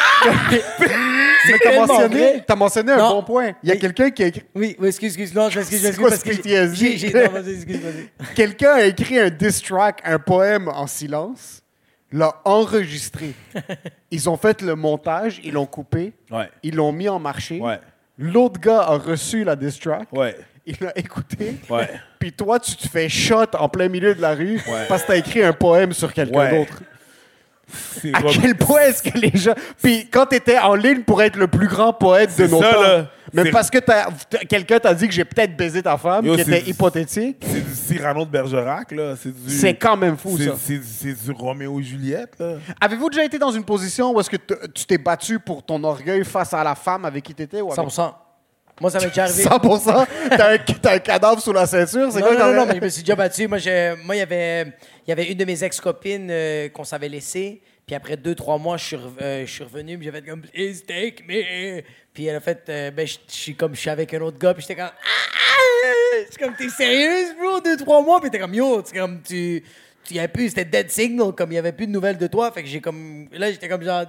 Mais 1.46 1.54
t'as 1.54 1.58
tellement 1.60 1.86
mentionné, 1.88 2.18
vrai. 2.20 2.44
t'as 2.48 2.56
mentionné 2.56 2.92
un 2.94 2.98
Non. 2.98 3.10
bon 3.12 3.24
point. 3.24 3.54
Il 3.62 3.70
y 3.70 3.72
a 3.72 3.76
Oui. 3.76 3.80
quelqu'un 3.82 4.10
qui 4.10 4.24
a 4.24 4.28
écrit, 4.28 4.44
Oui, 4.56 4.76
oui, 4.80 4.88
excuse, 4.88 5.10
excuse. 5.16 5.34
Non, 5.36 5.50
je 5.50 5.60
m'excuse, 5.60 5.78
je 5.78 5.82
C'est 5.84 5.88
m'excuse 6.00 6.00
quoi 6.02 6.10
parce 6.10 6.22
ce 6.22 6.26
que 6.26 6.36
PTSD? 6.36 6.76
j'ai- 6.76 6.98
j'ai- 6.98 7.14
non, 7.14 7.32
vas-y, 7.32 7.54
excuse, 7.54 7.78
vas-y. 7.78 8.34
quelqu'un 8.36 8.72
a 8.74 8.82
écrit 8.82 9.20
un 9.20 9.30
diss 9.30 9.62
track, 9.62 10.02
un 10.04 10.18
poème 10.20 10.68
en 10.70 10.86
silence, 10.88 11.62
l'a 12.12 12.36
enregistré. 12.46 13.34
Ils 14.12 14.30
ont 14.30 14.38
fait 14.38 14.62
le 14.62 14.76
montage, 14.76 15.40
ils 15.44 15.54
l'ont 15.54 15.66
coupé, 15.68 16.14
Ouais. 16.32 16.50
ils 16.64 16.76
l'ont 16.76 16.92
mis 16.92 17.08
en 17.10 17.20
marché. 17.20 17.60
Ouais. 17.60 17.80
L'autre 18.18 18.60
gars 18.60 18.82
a 18.82 18.98
reçu 18.98 19.44
la 19.44 19.56
diss 19.56 19.80
track, 19.80 20.08
Ouais. 20.12 20.36
il 20.66 20.76
l'a 20.82 20.98
écouté. 20.98 21.56
Ouais. 21.70 21.90
Puis 22.20 22.34
toi, 22.34 22.60
tu 22.60 22.76
te 22.76 22.88
fais 22.88 23.08
shot 23.10 23.46
en 23.58 23.70
plein 23.70 23.88
milieu 23.88 24.14
de 24.16 24.22
la 24.22 24.34
rue 24.34 24.56
Ouais. 24.68 24.86
parce 24.90 25.04
que 25.04 25.08
t'as 25.08 25.18
écrit 25.18 25.44
un 25.44 25.54
poème 25.54 25.94
sur 25.94 26.12
quelqu'un 26.14 26.38
Ouais. 26.40 26.58
d'autre. 26.58 26.82
C'est 28.02 28.14
À 28.16 28.22
quel 28.24 28.56
point 28.56 28.82
est-ce 28.82 29.04
que 29.04 29.18
les 29.18 29.32
gens. 29.38 29.54
Puis 29.82 30.08
quand 30.12 30.26
t'étais 30.28 30.58
en 30.60 30.76
ligne 30.76 31.02
pour 31.02 31.22
être 31.22 31.36
le 31.38 31.48
plus 31.48 31.68
grand 31.68 31.94
poète 31.94 32.36
de 32.38 32.48
nos 32.48 32.62
ça, 32.62 32.74
temps, 32.74 32.82
là. 32.82 33.06
C'est- 33.32 33.52
parce 33.52 33.70
que 33.70 33.78
quelqu'un 34.48 34.80
t'a 34.80 34.94
dit 34.96 35.08
que 35.08 35.14
j'ai 35.14 35.24
peut-être 35.26 35.56
baisé 35.56 35.84
ta 35.84 35.98
femme, 35.98 36.26
Yo, 36.26 36.34
qui 36.34 36.42
était 36.42 36.68
hypothétique, 36.68 37.38
C'est 37.46 37.62
du 37.62 37.76
Cyrano 37.76 38.26
de 38.26 38.32
Bergerac, 38.32 38.92
là. 38.92 39.14
C'est 39.16 39.32
du. 39.74 39.78
quand 39.80 39.96
même 39.98 40.18
fou, 40.18 40.36
c'est- 40.38 40.46
ça. 40.48 40.54
C'est 40.58 41.14
du 41.26 41.32
Roméo 41.32 41.80
et 41.80 41.84
Juliette, 41.84 42.34
là. 42.40 42.54
Avez-vous 42.82 43.10
déjà 43.10 43.24
été 43.24 43.38
dans 43.38 43.52
une 43.52 43.64
position 43.64 44.12
où 44.16 44.20
est-ce 44.20 44.32
que 44.32 44.38
tu 44.74 44.86
t'es 44.86 44.98
battu 44.98 45.38
pour 45.40 45.62
ton 45.64 45.84
orgueil 45.84 46.26
face 46.26 46.54
à 46.56 46.64
la 46.64 46.74
femme 46.74 47.06
avec 47.06 47.24
qui 47.24 47.36
t'étais? 47.36 47.62
ou 47.62 47.68
avec- 47.72 47.76
100%. 47.76 48.16
Moi, 48.82 48.90
ça 48.90 49.00
m'est 49.00 49.08
déjà 49.10 49.24
arrivé. 49.26 49.44
100%? 49.44 50.06
T'as 50.30 50.54
un, 50.54 50.58
t'as 50.82 50.94
un 50.96 51.00
cadavre 51.00 51.42
sous 51.42 51.52
la 51.52 51.66
ceinture? 51.68 52.08
C'est 52.12 52.22
Non, 52.22 52.28
quoi 52.28 52.36
non, 52.38 52.46
non, 52.48 52.54
non, 52.62 52.66
mais 52.66 52.76
je 52.78 52.82
me 52.86 52.88
suis 52.90 53.04
déjà 53.04 53.14
battu. 53.16 53.46
Moi, 53.46 53.58
il 53.60 54.18
y 54.18 54.22
avait, 54.22 54.74
il 55.10 55.14
y 55.14 55.14
avait 55.14 55.32
une 55.32 55.40
de 55.40 55.46
mes 55.46 55.64
ex-copines 55.64 56.28
euh, 56.30 56.70
qu'on 56.70 56.84
s'avait 56.84 57.10
laissée. 57.10 57.64
Puis 57.88 57.96
après 57.96 58.16
deux, 58.16 58.36
trois 58.36 58.60
mois, 58.60 58.78
je 58.78 58.86
suis, 58.86 58.96
euh, 58.96 59.44
je 59.44 59.52
suis 59.52 59.64
revenu. 59.64 59.98
Puis 59.98 60.06
j'ai 60.06 60.12
fait 60.12 60.22
comme, 60.22 60.42
please 60.42 60.84
take 60.86 61.24
me. 61.28 61.82
Puis 62.14 62.28
elle 62.28 62.36
a 62.36 62.40
fait, 62.40 62.64
euh, 62.70 62.92
ben, 62.92 63.08
je 63.08 63.18
suis 63.28 63.56
comme, 63.56 63.74
je 63.74 63.80
suis 63.80 63.90
avec 63.90 64.14
un 64.14 64.22
autre 64.22 64.38
gars. 64.38 64.54
Puis 64.54 64.62
j'étais 64.62 64.76
comme, 64.76 64.92
ah! 64.94 65.88
Je 66.14 66.32
suis 66.32 66.38
comme, 66.38 66.56
t'es 66.56 66.70
sérieuse, 66.70 67.36
bro? 67.40 67.60
Deux, 67.60 67.76
trois 67.78 68.04
mois? 68.04 68.22
Puis 68.22 68.30
t'es 68.30 68.38
comme, 68.38 68.54
yo, 68.54 68.84
c'est 68.86 68.96
comme, 68.96 69.20
tu. 69.24 69.64
tu 70.04 70.14
y 70.14 70.20
avait 70.20 70.28
plus, 70.28 70.50
c'était 70.50 70.66
dead 70.66 70.92
signal, 70.92 71.34
comme 71.34 71.52
il 71.54 71.56
y 71.56 71.58
avait 71.58 71.72
plus 71.72 71.88
de 71.88 71.92
nouvelles 71.92 72.20
de 72.20 72.28
toi. 72.28 72.52
Fait 72.52 72.62
que 72.62 72.70
j'ai 72.70 72.80
comme, 72.80 73.30
là, 73.32 73.52
j'étais 73.52 73.68
comme 73.68 73.82
genre, 73.82 74.06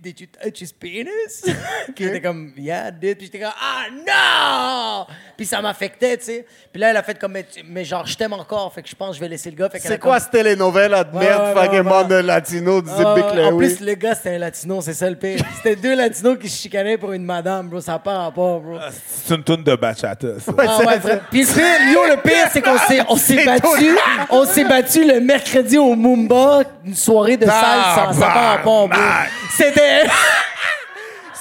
Did 0.00 0.20
you 0.20 0.26
touch 0.28 0.60
his 0.60 0.72
penis? 0.72 1.42
Puis 1.94 2.04
j'étais 2.04 2.20
comme, 2.20 2.52
yeah, 2.56 2.90
did. 2.90 3.16
Puis 3.16 3.26
j'étais 3.26 3.40
comme, 3.40 3.52
ah, 3.60 5.06
non! 5.08 5.14
Puis 5.36 5.46
ça 5.46 5.60
m'affectait, 5.60 6.16
tu 6.18 6.24
sais. 6.24 6.46
Puis 6.72 6.80
là, 6.80 6.90
elle 6.90 6.96
a 6.96 7.02
fait 7.02 7.18
comme, 7.18 7.36
mais, 7.68 7.84
genre, 7.84 8.06
je 8.06 8.16
t'aime 8.16 8.32
encore. 8.32 8.72
Fait 8.72 8.82
que 8.82 8.88
je 8.88 8.94
pense 8.94 9.10
que 9.10 9.14
je 9.16 9.20
vais 9.20 9.28
laisser 9.28 9.50
le 9.50 9.56
gars. 9.56 9.68
C'est 9.72 9.98
quoi 9.98 10.12
comme- 10.12 10.20
cette 10.20 10.30
télénovela 10.30 11.02
de 11.02 11.16
Ouais, 11.16 11.24
merde, 11.24 11.42
ouais, 11.56 11.68
ouais, 11.68 11.80
ouais. 11.80 12.04
de 12.04 12.14
latino, 12.14 12.80
Ah, 12.88 13.14
Big 13.14 13.24
en 13.44 13.56
plus, 13.56 13.80
le 13.80 13.94
gars, 13.94 14.14
c'était 14.14 14.36
un 14.36 14.38
latino, 14.38 14.80
c'est 14.80 14.94
ça 14.94 15.10
le 15.10 15.16
pire. 15.16 15.40
C'était 15.56 15.74
deux 15.76 15.96
latinos 15.96 16.38
qui 16.40 16.48
se 16.48 16.62
chicanaient 16.62 16.96
pour 16.96 17.12
une 17.12 17.24
madame, 17.24 17.68
bro. 17.68 17.80
Ça 17.80 17.98
pas 17.98 18.18
rapport, 18.18 18.60
bro. 18.60 18.78
C'est 19.06 19.34
une 19.34 19.42
toune 19.42 19.64
de 19.64 19.74
bachata, 19.74 20.38
ça. 20.38 20.52
Ah 20.58 20.78
ouais, 20.86 20.98
vrai. 20.98 21.20
Puis 21.30 21.40
le 21.42 21.46
pire, 21.46 21.92
yo, 21.92 22.04
le 22.06 22.22
pire, 22.22 22.48
c'est 22.52 22.62
qu'on 22.62 22.78
s'est, 22.78 23.00
on 23.08 23.16
s'est 23.16 23.44
battu, 23.44 23.96
on 24.30 24.44
s'est 24.44 24.64
battu 24.64 25.04
le 25.04 25.20
mercredi 25.20 25.76
au 25.76 25.96
Mumba, 25.96 26.62
une 26.84 26.94
soirée 26.94 27.36
de 27.36 27.46
salle, 27.46 28.12
ça 28.12 28.12
n'a 28.12 28.26
pas 28.26 28.56
rapport, 28.56 28.88
bro. 28.88 28.98
C'était... 29.74 30.04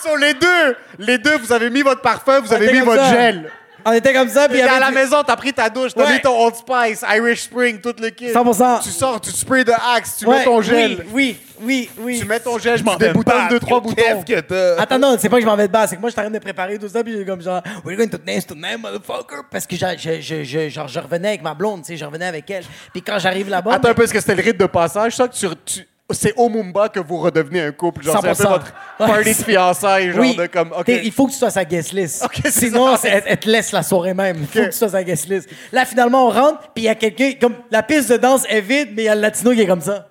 Sur 0.01 0.17
les 0.17 0.34
deux! 0.34 0.75
Les 0.97 1.17
deux, 1.17 1.38
vous 1.38 1.51
avez 1.53 1.69
mis 1.69 1.82
votre 1.82 2.01
parfum, 2.01 2.39
vous 2.39 2.51
On 2.51 2.55
avez 2.55 2.65
était 2.65 2.73
mis 2.73 2.79
comme 2.79 2.89
votre 2.89 3.03
ça. 3.05 3.13
gel. 3.13 3.51
On 3.84 3.91
était 3.93 4.13
comme 4.13 4.29
ça, 4.29 4.47
puis 4.47 4.59
il 4.59 4.61
y 4.61 4.63
T'es 4.63 4.69
à 4.69 4.73
avait 4.73 4.79
la 4.79 4.89
du- 4.89 4.93
maison, 4.95 5.23
t'as 5.25 5.36
pris 5.36 5.51
ta 5.53 5.67
douche, 5.67 5.93
t'as 5.95 6.05
Ouais. 6.05 6.13
mis 6.13 6.21
ton 6.21 6.39
Old 6.45 6.53
Spice, 6.55 7.03
Irish 7.15 7.41
Spring, 7.41 7.82
tout 7.82 7.95
le 7.99 8.09
kit. 8.09 8.32
100%. 8.32 8.79
Tu 8.84 8.89
sors, 8.91 9.19
tu 9.19 9.32
sprays 9.32 9.63
de 9.63 9.71
Axe, 9.95 10.17
tu 10.19 10.25
Ouais, 10.27 10.38
mets 10.38 10.43
ton 10.43 10.61
gel. 10.61 11.03
Oui, 11.11 11.36
oui, 11.59 11.59
oui, 11.61 11.89
oui. 11.99 12.19
Tu 12.19 12.25
mets 12.27 12.39
ton 12.39 12.59
gel, 12.59 12.77
Je 12.77 12.84
m'en 12.84 12.93
tu 12.93 12.99
vais 12.99 13.07
déboutonnes 13.07 13.47
deux, 13.49 13.59
trois 13.59 13.79
boutons. 13.79 13.95
Qu'est-ce 13.95 14.23
que 14.23 14.39
t'as? 14.41 14.79
Attends, 14.84 14.99
non, 14.99 15.17
c'est 15.19 15.29
pas 15.29 15.38
que 15.38 15.41
je 15.41 15.47
m'en 15.47 15.55
vais 15.55 15.67
de 15.67 15.71
bas, 15.73 15.88
c'est 15.88 15.95
que 15.95 16.01
moi, 16.01 16.09
je 16.09 16.13
suis 16.13 16.19
en 16.19 16.25
train 16.25 16.32
de 16.32 16.38
préparer 16.39 16.77
tout 16.77 16.89
ça, 16.89 17.03
puis 17.03 17.13
j'ai 17.17 17.25
comme 17.25 17.41
genre, 17.41 17.61
we're 17.84 17.97
going 17.97 18.07
to 18.09 18.19
dance 18.19 18.45
tonight, 18.45 18.77
motherfucker. 18.79 19.41
Parce 19.51 19.65
que 19.65 19.75
je, 19.75 19.86
je, 19.97 20.21
je, 20.21 20.43
je- 20.43 20.69
genre, 20.69 20.88
je 20.88 20.99
revenais 20.99 21.29
avec 21.29 21.41
ma 21.41 21.55
blonde, 21.55 21.82
tu 21.82 21.88
sais, 21.88 21.97
je 21.97 22.05
revenais 22.05 22.27
avec 22.27 22.47
elle. 22.51 22.63
Puis 22.93 23.01
quand 23.01 23.17
j'arrive 23.17 23.49
là-bas. 23.49 23.73
Attends 23.73 23.89
un 23.89 23.93
peu, 23.95 24.03
est-ce 24.03 24.13
que 24.13 24.19
c'était 24.19 24.36
le 24.36 24.43
rite 24.43 24.57
de 24.59 24.67
passage? 24.67 25.15
Ça 25.15 25.27
que 25.27 25.34
tu, 25.34 25.47
tu- 25.65 25.88
c'est 26.14 26.34
au 26.36 26.49
Mumba 26.49 26.89
que 26.89 26.99
vous 26.99 27.18
redevenez 27.18 27.62
un 27.62 27.72
couple. 27.72 28.03
Genre, 28.03 28.18
c'est 28.22 28.28
un 28.30 28.34
peu 28.34 28.43
100%. 28.43 28.49
votre 28.49 28.74
party 28.97 29.30
de 29.30 29.43
fiançailles, 29.43 30.12
genre 30.12 30.20
oui, 30.22 30.36
de 30.36 30.45
comme. 30.47 30.72
OK. 30.72 30.86
T'es- 30.86 31.01
il 31.03 31.12
faut 31.12 31.28
que 31.28 31.32
tu 31.32 31.38
sois 31.38 31.49
sa 31.49 31.66
guest 31.66 31.93
list. 31.93 32.24
Ok, 32.26 32.39
c'est 32.43 32.51
Sinon, 32.51 32.95
elle, 33.03 33.24
elle 33.26 33.39
te 33.39 33.49
laisse 33.49 33.72
la 33.72 33.84
soirée 33.84 34.14
même. 34.14 34.38
Il 34.39 34.47
faut 34.47 34.59
que 34.59 34.66
tu 34.66 34.78
sois 34.78 34.89
sa 34.89 35.03
guest 35.03 35.28
list. 35.28 35.49
Là, 35.72 35.86
finalement, 35.86 36.28
on 36.28 36.30
rentre, 36.30 36.59
puis 36.74 36.84
il 36.84 36.86
y 36.86 36.89
a 36.89 36.95
quelqu'un, 36.95 37.32
comme 37.39 37.55
la 37.70 37.84
piste 37.84 38.12
de 38.12 38.18
danse 38.18 38.45
est 38.49 38.62
vide, 38.62 38.89
mais 38.95 39.03
il 39.03 39.05
y 39.05 39.09
a 39.09 39.16
le 39.16 39.22
latino 39.22 39.51
qui 39.53 39.62
est 39.62 39.68
comme 39.68 39.82
ça. 39.82 40.07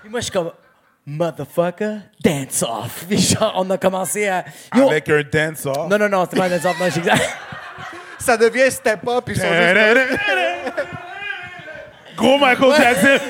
Puis 0.00 0.10
moi, 0.10 0.20
je 0.20 0.24
suis 0.24 0.32
comme, 0.32 0.52
motherfucker, 1.06 1.96
dance 2.22 2.62
off. 2.62 3.04
Puis 3.08 3.18
genre, 3.18 3.54
on 3.56 3.68
a 3.70 3.78
commencé 3.78 4.28
à. 4.28 4.44
Yo, 4.74 4.88
Avec 4.88 5.08
un 5.08 5.22
dance-off. 5.22 5.88
Non, 5.88 5.98
non, 5.98 6.08
non, 6.08 6.26
c'est 6.30 6.36
pas 6.36 6.46
un 6.46 6.50
dance 6.50 6.64
off, 6.64 6.78
non, 6.78 6.86
j'exagère. 6.92 7.38
Ça 8.18 8.36
devient 8.38 8.70
step 8.70 9.06
up, 9.06 9.24
ils 9.28 9.36
sont 9.36 9.42
juste. 9.42 10.20
Gros 12.16 12.38
Michael 12.38 12.72
Jackson. 12.76 13.24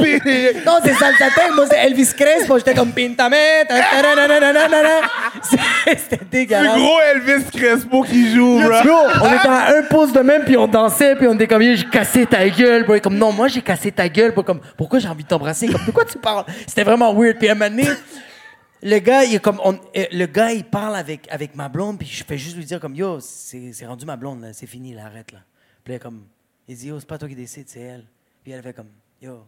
Non, 0.66 0.78
c'est 0.84 0.94
salsa. 0.94 1.26
Moi, 1.54 1.66
c'est 1.70 1.78
Elvis 1.78 2.12
Crespo. 2.16 2.58
J'étais 2.58 2.74
comme 2.74 2.92
pintame. 2.92 3.32
ta- 3.68 3.80
ta- 3.80 4.02
na- 4.02 4.14
na- 4.14 4.28
na- 4.40 4.40
na- 4.40 4.52
na- 4.52 4.68
na- 4.68 4.82
na. 4.82 5.08
C'est- 5.42 5.98
C'était 5.98 6.24
dégueulasse. 6.30 6.76
gros 6.76 7.00
Elvis 7.14 7.44
Crespo 7.50 8.02
qui 8.02 8.34
joue, 8.34 8.58
bro. 8.60 8.68
Bro, 8.68 8.98
on 9.22 9.34
était 9.34 9.48
à 9.48 9.76
un 9.78 9.82
pouce 9.84 10.12
de 10.12 10.20
même, 10.20 10.44
puis 10.44 10.56
on 10.56 10.66
dansait, 10.68 11.16
puis 11.16 11.26
on 11.26 11.34
était 11.34 11.46
comme, 11.46 11.62
j'ai 11.62 11.84
cassé 11.90 12.26
ta 12.26 12.48
gueule, 12.48 12.84
bro. 12.84 12.98
Comme, 13.00 13.16
non, 13.16 13.32
moi, 13.32 13.48
j'ai 13.48 13.62
cassé 13.62 13.90
ta 13.92 14.08
gueule, 14.08 14.32
bro. 14.32 14.42
Comme, 14.42 14.60
pourquoi 14.76 14.98
j'ai 14.98 15.08
envie 15.08 15.24
de 15.24 15.28
t'embrasser? 15.28 15.68
Comme, 15.68 15.84
de 15.86 15.90
quoi 15.90 16.04
tu 16.04 16.18
parles? 16.18 16.44
C'était 16.66 16.84
vraiment 16.84 17.14
weird. 17.14 17.38
Puis 17.38 17.48
à 17.48 17.52
un 17.52 17.54
moment 17.54 17.70
donné, 17.70 17.88
le 18.82 18.98
gars, 18.98 19.24
il 19.24 19.34
est 19.34 19.38
comme, 19.42 19.60
on- 19.64 19.74
euh, 19.74 20.04
le 20.12 20.26
gars, 20.26 20.52
il 20.52 20.64
parle 20.64 20.96
avec, 20.96 21.26
avec 21.30 21.54
ma 21.54 21.68
blonde, 21.68 21.98
puis 21.98 22.08
je 22.08 22.24
fais 22.24 22.38
juste 22.38 22.56
lui 22.56 22.64
dire, 22.64 22.80
comme, 22.80 22.94
yo, 22.94 23.18
c'est 23.20 23.86
rendu 23.86 24.06
ma 24.06 24.16
blonde. 24.16 24.46
C'est 24.54 24.66
fini, 24.66 24.94
là, 24.94 25.02
arrête, 25.06 25.32
là. 25.32 25.40
Puis 25.84 25.92
là, 25.94 25.98
comme, 25.98 26.22
il 26.68 26.76
dit, 26.76 26.88
yo, 26.88 26.98
c'est 27.00 27.08
pas 27.08 27.18
toi 27.18 27.28
qui 27.28 27.34
décide, 27.34 27.68
c'est 27.68 27.80
elle. 27.80 28.04
Puis 28.42 28.52
elle 28.52 28.62
fait 28.62 28.72
comme, 28.72 28.88
yo, 29.20 29.44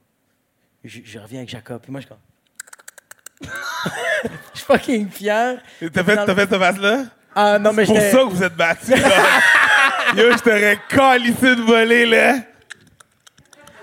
je, 0.85 1.01
je 1.05 1.19
reviens 1.19 1.39
avec 1.41 1.51
Jacob. 1.51 1.81
Puis 1.83 1.93
moi, 1.93 2.01
je 2.01 2.07
suis 2.07 2.15
comme, 2.15 3.51
je 4.55 4.59
suis 4.59 4.67
fucking 4.67 5.11
fier. 5.11 5.61
T'as 5.93 6.05
fait, 6.05 6.17
t'as 6.17 6.35
fait 6.35 6.49
cette 6.49 6.59
face-là? 6.59 7.05
Ah, 7.35 7.59
non, 7.59 7.73
mais 7.73 7.87
C'est 7.87 7.93
pour 7.93 8.03
ça 8.03 8.19
que 8.19 8.31
vous 8.31 8.43
êtes 8.43 8.55
battus. 8.57 8.89
Yo, 10.17 10.31
je 10.33 10.39
t'aurais 10.43 10.79
calissé 10.89 11.57
de 11.57 11.63
voler, 11.63 12.05
là. 12.07 12.35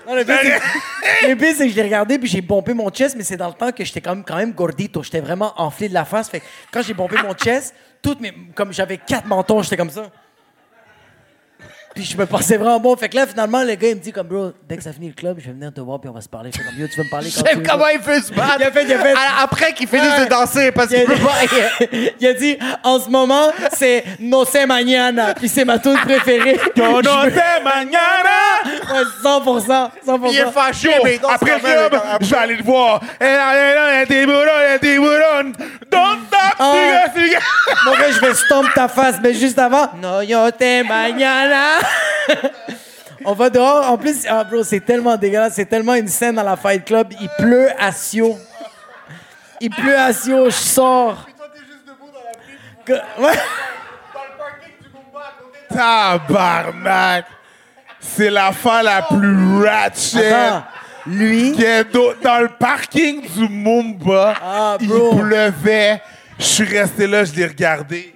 Non, 0.06 0.14
le 0.14 0.24
pire, 0.24 0.38
c'est- 0.42 1.28
le 1.28 1.34
pire, 1.36 1.54
c'est 1.56 1.66
que 1.66 1.70
je 1.72 1.76
l'ai 1.76 1.82
regardé 1.82 2.18
puis 2.18 2.28
j'ai 2.28 2.42
pompé 2.42 2.72
mon 2.74 2.88
chest, 2.90 3.16
mais 3.16 3.24
c'est 3.24 3.36
dans 3.36 3.48
le 3.48 3.54
temps 3.54 3.72
que 3.72 3.84
j'étais 3.84 4.00
quand 4.00 4.14
même, 4.14 4.24
quand 4.24 4.36
même 4.36 4.52
gordito. 4.52 5.02
J'étais 5.02 5.20
vraiment 5.20 5.52
enflé 5.60 5.88
de 5.88 5.94
la 5.94 6.04
face. 6.04 6.28
Fait 6.28 6.40
que 6.40 6.44
quand 6.72 6.82
j'ai 6.82 6.94
pompé 6.94 7.16
mon 7.22 7.34
chest, 7.34 7.74
toutes 8.02 8.20
mes, 8.20 8.32
comme 8.54 8.72
j'avais 8.72 8.98
quatre 8.98 9.26
mentons, 9.26 9.62
j'étais 9.62 9.76
comme 9.76 9.90
ça. 9.90 10.10
Puis 11.94 12.04
je 12.04 12.16
me 12.16 12.24
pensais 12.24 12.56
vraiment 12.56 12.78
bon. 12.78 12.96
Fait 12.96 13.08
que 13.08 13.16
là, 13.16 13.26
finalement, 13.26 13.62
le 13.64 13.74
gars, 13.74 13.88
il 13.88 13.96
me 13.96 14.00
dit 14.00 14.12
comme, 14.12 14.26
bro, 14.28 14.52
dès 14.68 14.76
que 14.76 14.82
ça 14.82 14.92
finit 14.92 15.08
le 15.08 15.12
club, 15.14 15.38
je 15.40 15.46
vais 15.46 15.52
venir 15.52 15.72
te 15.72 15.80
voir 15.80 16.00
puis 16.00 16.08
on 16.08 16.12
va 16.12 16.20
se 16.20 16.28
parler. 16.28 16.50
Je 16.54 16.58
fais 16.58 16.64
comme, 16.64 16.78
yo, 16.78 16.86
tu 16.86 16.96
veux 16.96 17.04
me 17.04 17.10
parler 17.10 17.30
quand 17.34 17.42
tu 17.42 17.48
J'aime 17.50 17.58
veux. 17.62 17.68
comment 17.68 17.88
il 17.88 18.00
fait 18.00 18.20
se 18.20 18.32
battre. 18.32 18.56
Il 18.60 18.64
a 18.64 18.70
fait- 18.70 18.84
il 18.84 18.92
a 18.92 18.98
fait- 19.00 19.12
À- 19.12 19.42
Après 19.42 19.72
qu'il 19.74 19.88
finisse 19.88 20.06
Ouais. 20.18 20.24
de 20.24 20.30
danser, 20.30 20.70
parce 20.70 20.90
Il 20.92 20.96
a, 20.98 21.04
qu'il 21.04 21.18
pas. 21.24 21.86
dit, 21.92 22.10
il 22.20 22.26
a 22.26 22.32
dit, 22.34 22.58
en 22.84 23.00
ce 23.00 23.08
moment, 23.08 23.50
c'est 23.72 24.04
No 24.20 24.44
sé 24.44 24.66
mañana. 24.66 25.34
Puis 25.34 25.48
c'est 25.48 25.64
ma 25.64 25.78
tune 25.78 25.96
préférée. 26.04 26.60
Yo 26.76 27.02
no 27.02 27.22
sé 27.24 27.42
mañana. 27.64 28.38
Ouais, 28.92 29.04
100%. 29.22 29.90
100%. 30.06 30.30
Il 30.32 30.38
est 30.38 30.50
fâché, 30.52 30.90
mais 31.02 31.14
il 31.16 31.20
danse 31.20 31.32
après 31.32 31.54
le 31.56 31.60
quand 31.60 31.68
même. 31.68 31.88
club, 31.90 32.02
je 32.20 32.26
vais 32.30 32.36
aller 32.36 32.56
te 32.58 32.62
voir. 32.62 33.00
Eh, 33.20 33.24
là, 33.24 33.74
là, 33.74 34.06
des 34.06 34.26
bourons, 34.26 34.78
des 34.80 34.98
bourons. 34.98 35.52
Don't 35.90 36.18
stop, 36.28 36.54
Ah. 36.60 36.72
siga, 37.12 37.24
siga. 37.26 37.38
Mon 37.84 37.92
gars, 37.92 38.10
je 38.12 38.20
vais 38.20 38.34
stomp 38.34 38.66
ta 38.74 38.86
face, 38.88 39.16
mais 39.22 39.34
juste 39.34 39.58
avant, 39.58 39.88
no 40.00 40.22
yo 40.22 40.50
te 40.52 40.82
mañana. 40.86 41.79
On 43.24 43.34
va 43.34 43.50
dehors. 43.50 43.90
En 43.90 43.98
plus, 43.98 44.24
ah, 44.28 44.44
bro, 44.44 44.62
c'est 44.62 44.80
tellement 44.80 45.16
dégueulasse. 45.16 45.54
C'est 45.54 45.66
tellement 45.66 45.94
une 45.94 46.08
scène 46.08 46.36
dans 46.36 46.42
la 46.42 46.56
Fight 46.56 46.84
Club. 46.84 47.08
Il 47.20 47.28
pleut 47.38 47.68
à 47.78 47.92
Sio. 47.92 48.38
Il 49.60 49.70
pleut 49.70 49.98
à 49.98 50.12
Sio. 50.12 50.46
Je 50.46 50.50
sors. 50.50 51.26
Que- 52.84 52.92
Ouais. 53.20 53.38
Tabarnak. 55.68 57.26
C'est 58.00 58.30
la 58.30 58.52
fin 58.52 58.82
la 58.82 59.02
plus 59.02 59.62
ratchet. 59.64 60.32
Attends. 60.32 60.64
Lui? 61.06 61.52
qu'il 61.52 61.62
y 61.62 61.64
ait 61.64 61.84
d'autres- 61.84 62.20
dans 62.22 62.40
le 62.40 62.48
parking 62.48 63.22
du 63.22 63.48
Mumba, 63.48 64.34
Ah, 64.42 64.76
il 64.80 64.88
bro. 64.88 65.16
pleuvait. 65.16 66.00
Je 66.38 66.44
suis 66.44 66.64
resté 66.78 67.06
là, 67.06 67.24
je 67.24 67.32
l'ai 67.34 67.46
regardé. 67.46 68.14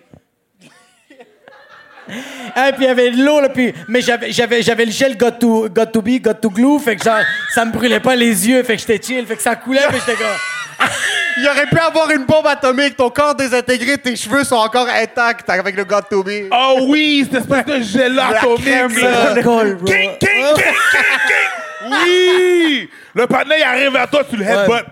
Hein, 2.56 2.72
puis 2.72 2.84
il 2.84 2.86
y 2.86 2.88
avait 2.88 3.10
de 3.10 3.24
l'eau, 3.24 3.40
là, 3.40 3.48
puis... 3.48 3.72
Mais 3.88 4.00
j'avais, 4.00 4.30
j'avais, 4.30 4.62
j'avais 4.62 4.84
le 4.84 4.92
gel 4.92 5.16
got 5.16 5.32
to, 5.32 5.68
got 5.70 5.86
to 5.86 6.02
be, 6.02 6.20
got 6.20 6.34
to 6.34 6.50
glue, 6.50 6.78
fait 6.78 6.96
que 6.96 7.04
genre, 7.04 7.22
ça 7.54 7.64
me 7.64 7.72
brûlait 7.72 8.00
pas 8.00 8.14
les 8.14 8.48
yeux, 8.48 8.62
fait 8.62 8.76
que 8.76 8.80
j'étais 8.80 9.00
chill, 9.04 9.26
fait 9.26 9.36
que 9.36 9.42
ça 9.42 9.56
coulait, 9.56 9.86
puis 9.88 9.98
j'étais 10.06 10.18
comme... 10.18 10.86
Il 11.36 11.48
aurait 11.48 11.66
pu 11.66 11.78
avoir 11.78 12.10
une 12.10 12.24
bombe 12.24 12.46
atomique, 12.46 12.96
ton 12.96 13.10
corps 13.10 13.34
désintégré, 13.34 13.98
tes 13.98 14.14
cheveux 14.14 14.44
sont 14.44 14.56
encore 14.56 14.88
intacts 14.88 15.48
avec 15.50 15.76
le 15.76 15.84
to 16.08 16.22
be. 16.22 16.48
Oh 16.52 16.78
oui, 16.82 17.28
cette 17.28 17.40
espèce 17.40 17.64
de 17.66 17.82
gel 17.82 18.18
atomique, 18.18 19.02
là. 19.02 19.34
Bro. 19.42 19.62
King, 19.84 20.10
king, 20.20 20.20
king, 20.20 20.54
king, 20.56 21.18
king. 21.26 21.50
Oui! 21.86 22.88
Le 23.14 23.26
panneau, 23.26 23.54
il 23.58 23.62
arrive 23.62 23.94
à 23.96 24.06
toi, 24.06 24.22
tu 24.28 24.36
le 24.36 24.44
headbutt. 24.44 24.86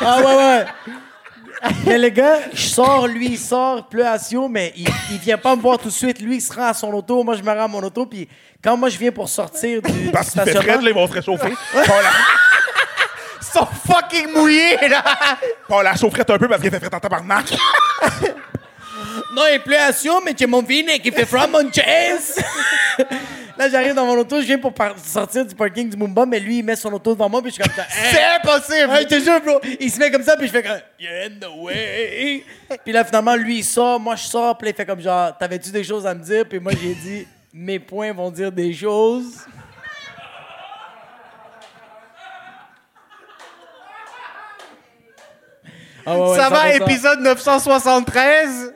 Ah 0.00 0.20
ouais, 0.20 0.36
ouais. 0.36 0.64
Mais 1.86 1.98
le 1.98 2.08
gars, 2.08 2.38
je 2.52 2.66
sors, 2.66 3.06
lui, 3.06 3.32
il 3.32 3.38
sort, 3.38 3.88
pleut 3.88 4.06
à 4.06 4.18
Sio, 4.18 4.48
mais 4.48 4.72
il, 4.76 4.88
il 5.10 5.18
vient 5.18 5.36
pas 5.38 5.54
me 5.56 5.60
voir 5.60 5.78
tout 5.78 5.88
de 5.88 5.92
suite. 5.92 6.20
Lui, 6.20 6.36
il 6.36 6.40
se 6.40 6.52
rend 6.52 6.68
à 6.68 6.74
son 6.74 6.92
auto, 6.92 7.22
moi, 7.22 7.34
je 7.34 7.42
me 7.42 7.50
rends 7.50 7.64
à 7.64 7.68
mon 7.68 7.82
auto, 7.82 8.06
puis 8.06 8.28
quand 8.62 8.76
moi, 8.76 8.88
je 8.88 8.98
viens 8.98 9.12
pour 9.12 9.28
sortir 9.28 9.82
du, 9.82 9.92
du 9.92 10.10
Parce 10.12 10.30
qu'il 10.30 10.40
fait 10.40 10.50
stationnement... 10.52 10.72
frais, 10.74 10.82
là, 10.82 10.90
ils 10.90 10.94
vont 10.94 11.06
se 11.06 11.12
réchauffer. 11.12 11.54
Ils 13.42 13.58
sont 13.58 13.66
fucking 13.66 14.32
mouillés, 14.32 14.76
là! 14.88 15.02
Paul 15.66 15.82
la 15.82 15.96
chaufferette 15.96 16.30
un 16.30 16.38
peu 16.38 16.46
parce 16.46 16.60
qu'il 16.60 16.70
fait 16.70 16.78
frais 16.78 16.94
en 16.94 17.00
tabarnak. 17.00 17.52
Non, 19.34 19.42
il 19.52 19.60
pleut 19.60 19.78
à 19.78 19.92
Sio, 19.92 20.20
mais 20.24 20.34
j'ai 20.38 20.46
mon 20.46 20.62
vine 20.62 20.88
qui 21.02 21.10
fait 21.10 21.26
from 21.26 21.50
mon 21.50 21.70
chest. 21.70 22.42
Là, 23.58 23.68
j'arrive 23.68 23.92
dans 23.92 24.06
mon 24.06 24.16
auto, 24.16 24.40
je 24.40 24.46
viens 24.46 24.58
pour 24.58 24.72
sortir 25.04 25.44
du 25.44 25.54
parking 25.54 25.90
du 25.90 25.96
Mumba, 25.96 26.24
mais 26.24 26.40
lui, 26.40 26.58
il 26.58 26.64
met 26.64 26.76
son 26.76 26.90
auto 26.94 27.12
devant 27.12 27.28
moi, 27.28 27.42
puis 27.42 27.50
je 27.50 27.56
suis 27.56 27.62
comme 27.62 27.74
ça. 27.74 27.82
Hey! 27.82 28.14
C'est 28.14 28.24
impossible! 28.36 28.90
Je 29.02 29.16
te 29.16 29.22
jure, 29.22 29.40
bro. 29.42 29.60
Il 29.78 29.90
se 29.90 29.98
met 29.98 30.10
comme 30.10 30.22
ça, 30.22 30.34
puis 30.36 30.46
je 30.46 30.52
fais 30.52 30.62
comme, 30.62 30.80
You're 30.98 31.26
in 31.26 31.38
the 31.40 31.50
way. 31.58 32.42
Puis 32.82 32.92
là, 32.92 33.04
finalement, 33.04 33.36
lui, 33.36 33.58
il 33.58 33.64
sort, 33.64 34.00
moi, 34.00 34.16
je 34.16 34.24
sors, 34.24 34.56
puis 34.56 34.70
il 34.70 34.74
fait 34.74 34.86
comme 34.86 35.02
genre, 35.02 35.36
T'avais-tu 35.36 35.70
des 35.70 35.84
choses 35.84 36.06
à 36.06 36.14
me 36.14 36.24
dire? 36.24 36.46
Puis 36.48 36.58
moi, 36.58 36.72
j'ai 36.80 36.94
dit, 36.94 37.26
Mes 37.52 37.78
points 37.78 38.12
vont 38.14 38.30
dire 38.30 38.50
des 38.50 38.72
choses. 38.72 39.44
Ah 46.06 46.16
ouais, 46.18 46.30
ouais, 46.30 46.36
Ça 46.36 46.48
va, 46.48 46.70
100%. 46.70 46.82
épisode 46.82 47.20
973? 47.20 48.74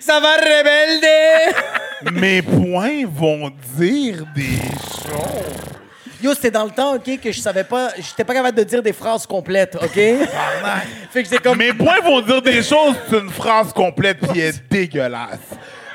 Ça 0.00 0.20
va, 0.20 0.36
rebelde! 0.36 2.12
Mes 2.12 2.42
points 2.42 3.04
vont 3.06 3.50
dire 3.76 4.24
des 4.34 4.58
choses. 5.06 5.74
Yo, 6.22 6.32
c'était 6.34 6.50
dans 6.50 6.64
le 6.64 6.70
temps, 6.70 6.94
OK, 6.94 7.20
que 7.20 7.32
je 7.32 7.40
savais 7.40 7.64
pas, 7.64 7.90
j'étais 7.96 8.24
pas 8.24 8.32
capable 8.32 8.56
de 8.56 8.64
dire 8.64 8.82
des 8.82 8.92
phrases 8.94 9.26
complètes, 9.26 9.76
OK? 9.76 9.90
fait 11.10 11.22
que 11.22 11.28
j'étais 11.28 11.38
comme. 11.38 11.58
Mes 11.58 11.72
points 11.74 12.00
vont 12.00 12.20
dire 12.22 12.40
des 12.40 12.62
choses, 12.62 12.94
c'est 13.10 13.18
une 13.18 13.30
phrase 13.30 13.72
complète 13.72 14.32
qui 14.32 14.40
est 14.40 14.62
dégueulasse. 14.70 15.38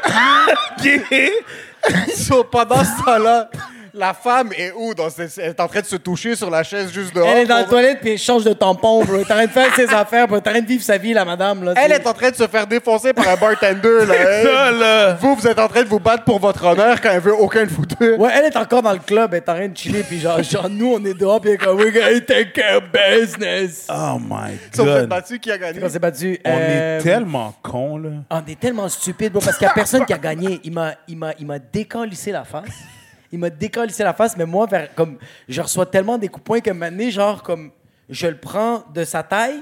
Ok? 0.06 0.90
So, 2.16 2.44
pendant 2.44 2.84
ce 2.84 3.04
temps-là, 3.04 3.50
la 3.94 4.14
femme 4.14 4.52
est 4.58 4.72
où? 4.76 4.94
Dans 4.94 5.10
ce- 5.10 5.40
Elle 5.40 5.50
est 5.52 5.60
en 5.60 5.68
train 5.68 5.82
de 5.82 5.86
se 5.86 5.96
toucher 5.96 6.36
sur 6.36 6.50
la 6.50 6.64
chaise 6.64 6.92
juste 6.92 7.14
dehors. 7.16 7.28
Elle 7.28 7.40
est 7.40 7.46
dans 7.46 7.58
la 7.58 7.64
toilette 7.64 8.00
puis 8.02 8.12
elle 8.12 8.18
change 8.18 8.44
de 8.44 8.54
tampon, 8.54 9.04
bro. 9.04 9.16
Elle 9.16 9.22
est 9.22 9.32
en 9.32 9.36
train 9.36 9.46
de 9.46 9.52
faire 9.52 9.76
ses 9.76 9.94
affaires, 9.94 10.28
bro. 10.28 10.38
Elle 10.38 10.44
est 10.44 10.48
en 10.48 10.52
train 10.52 10.62
de 10.62 10.68
vivre 10.68 10.84
sa 10.84 10.98
vie, 10.98 11.14
la 11.14 11.26
madame, 11.26 11.64
là. 11.64 11.74
Elle 11.78 11.92
est 11.92 12.06
en 12.08 12.14
train 12.14 12.32
de 12.32 12.36
se 12.36 12.48
faire 12.48 12.68
défoncer 12.68 13.14
par 13.14 13.28
un 13.28 13.36
bartender, 13.36 14.06
là. 14.08 14.14
Ça, 14.44 14.72
là. 14.72 15.14
Vous, 15.16 15.36
vous 15.36 15.48
êtes 15.48 15.60
en 15.60 15.68
train 15.68 15.84
de 15.84 15.88
vous 15.90 16.00
battre 16.00 16.24
pour 16.24 16.40
votre 16.40 16.66
honneur 16.66 17.00
quand 17.02 17.10
elle 17.12 17.22
veut 17.22 17.36
aucun 17.36 17.64
de 17.66 17.70
vous 17.70 17.86
deux. 17.86 18.16
Ouais, 18.16 18.32
elle 18.36 18.46
est 18.46 18.58
encore 18.58 18.82
dans 18.82 18.94
le 18.94 19.00
club, 19.00 19.34
elle 19.34 19.38
est 19.38 19.50
en 19.50 19.56
train 19.56 19.68
de 19.68 19.78
chiller, 19.78 20.04
puis 20.04 20.20
genre, 20.20 20.42
genre 20.44 20.70
nous, 20.70 20.94
on 20.96 21.04
est 21.06 21.14
dehors, 21.14 21.40
puis 21.42 21.52
elle 21.52 21.56
est 21.56 21.58
comme, 21.58 21.78
we 21.78 21.94
gotta 21.94 22.20
take 22.22 22.52
care 22.54 22.78
of 22.78 22.84
business. 22.92 23.88
Oh 23.90 24.18
my 24.20 24.54
Ils 24.72 24.76
sont 24.76 24.86
fait 24.86 24.92
god. 25.02 25.10
battu 25.10 25.40
qui 25.40 25.52
a 25.52 25.58
gagné? 25.58 25.80
On 25.84 25.90
s'est 25.90 26.00
battu. 26.00 26.40
On 26.46 26.50
euh, 26.52 27.00
est 27.00 27.02
tellement 27.02 27.54
cons, 27.62 27.98
là. 27.98 28.10
On 28.30 28.40
est 28.46 28.60
tellement 28.60 28.88
stupides, 28.90 29.32
bro, 29.32 29.42
parce 29.42 29.58
qu'il 29.58 29.68
y 29.68 29.70
a 29.70 29.74
personne 29.74 30.06
qui 30.06 30.14
a 30.14 30.18
gagné. 30.18 30.60
Il 30.64 30.72
m'a, 30.74 30.94
il 31.08 31.18
m'a, 31.18 31.32
il 31.40 31.46
m'a 31.46 31.60
décalissé 31.60 32.32
la 32.32 32.44
face. 32.44 32.66
Il 33.32 33.40
m'a 33.40 33.50
décalissé 33.50 34.04
la 34.04 34.14
face, 34.14 34.36
mais 34.38 34.46
moi, 34.46 34.66
vers, 34.66 34.94
comme, 34.96 35.18
je 35.48 35.62
reçois 35.62 35.86
tellement 35.86 36.18
des 36.18 36.28
coups 36.28 36.44
de 36.44 36.46
poing 36.46 36.60
que 36.62 36.72
maintenant, 36.72 37.10
genre, 37.10 37.44
comme, 37.44 37.72
je 38.10 38.28
le 38.28 38.38
prends 38.38 38.84
de 38.94 39.04
sa 39.04 39.22
taille, 39.24 39.62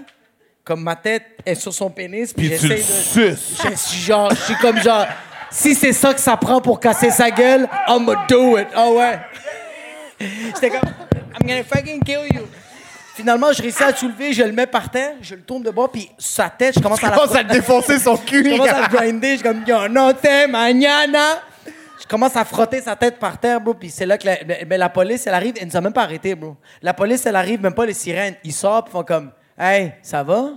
comme 0.63 0.83
ma 0.83 0.95
tête 0.95 1.23
est 1.45 1.55
sur 1.55 1.73
son 1.73 1.89
pénis, 1.89 2.33
puis, 2.33 2.49
Puis 2.49 2.57
j'essaie 2.57 2.75
de. 2.75 3.35
suces. 3.35 3.61
Je 3.63 3.75
suis 3.75 4.01
genre, 4.01 4.29
je 4.29 4.41
suis 4.41 4.55
comme 4.55 4.77
genre, 4.81 5.05
si 5.49 5.75
c'est 5.75 5.93
ça 5.93 6.13
que 6.13 6.19
ça 6.19 6.35
prend 6.37 6.61
pour 6.61 6.79
casser 6.79 7.09
sa 7.09 7.29
gueule, 7.29 7.67
I'ma 7.87 8.25
do 8.29 8.57
it. 8.57 8.67
Ah 8.75 8.89
ouais. 8.89 9.19
J'étais 10.19 10.69
comme, 10.69 10.89
I'm 11.39 11.47
gonna 11.47 11.63
fucking 11.63 12.01
kill 12.03 12.27
you. 12.33 12.43
Finalement, 13.15 13.51
je 13.51 13.63
réussis 13.63 13.81
à 13.81 13.91
le 13.91 13.95
soulever, 13.95 14.31
je 14.31 14.43
le 14.43 14.51
mets 14.51 14.67
par 14.67 14.91
terre, 14.91 15.15
je 15.21 15.35
le 15.35 15.41
tourne 15.41 15.63
de 15.63 15.71
bas, 15.71 15.87
puis 15.91 16.09
sa 16.19 16.49
tête, 16.49 16.75
je 16.75 16.79
commence 16.79 17.03
à 17.03 17.09
la 17.09 17.15
commence 17.15 17.35
à 17.35 17.41
le 17.43 17.49
défoncer 17.49 17.97
son 17.97 18.15
cul. 18.15 18.43
je 18.45 18.51
commence 18.51 18.69
à 18.69 18.81
le 18.81 18.95
grinder, 18.95 19.31
je 19.31 19.35
suis 19.37 19.43
comme 19.43 19.63
Yo 19.65 19.87
no 19.87 20.13
te 20.13 20.47
mañana. 20.47 21.41
Je 22.07 22.09
commence 22.09 22.37
à 22.37 22.45
frotter 22.45 22.79
sa 22.79 22.95
tête 22.95 23.19
par 23.19 23.37
terre, 23.37 23.59
bro. 23.59 23.73
Puis 23.73 23.89
c'est 23.89 24.05
là 24.05 24.17
que 24.17 24.25
la, 24.25 24.37
mais- 24.47 24.65
mais 24.65 24.77
la 24.77 24.87
police, 24.87 25.27
elle 25.27 25.33
arrive, 25.33 25.55
elle 25.59 25.67
nous 25.67 25.75
a 25.75 25.81
même 25.81 25.91
pas 25.91 26.03
arrêté, 26.03 26.35
bro. 26.35 26.55
La 26.81 26.93
police, 26.93 27.25
elle 27.25 27.35
arrive, 27.35 27.61
même 27.61 27.73
pas 27.73 27.85
les 27.85 27.93
sirènes. 27.93 28.35
Ils 28.45 28.53
sortent, 28.53 28.87
font 28.89 29.03
comme 29.03 29.29
Hey, 29.59 29.91
ça 30.01 30.23
va? 30.23 30.51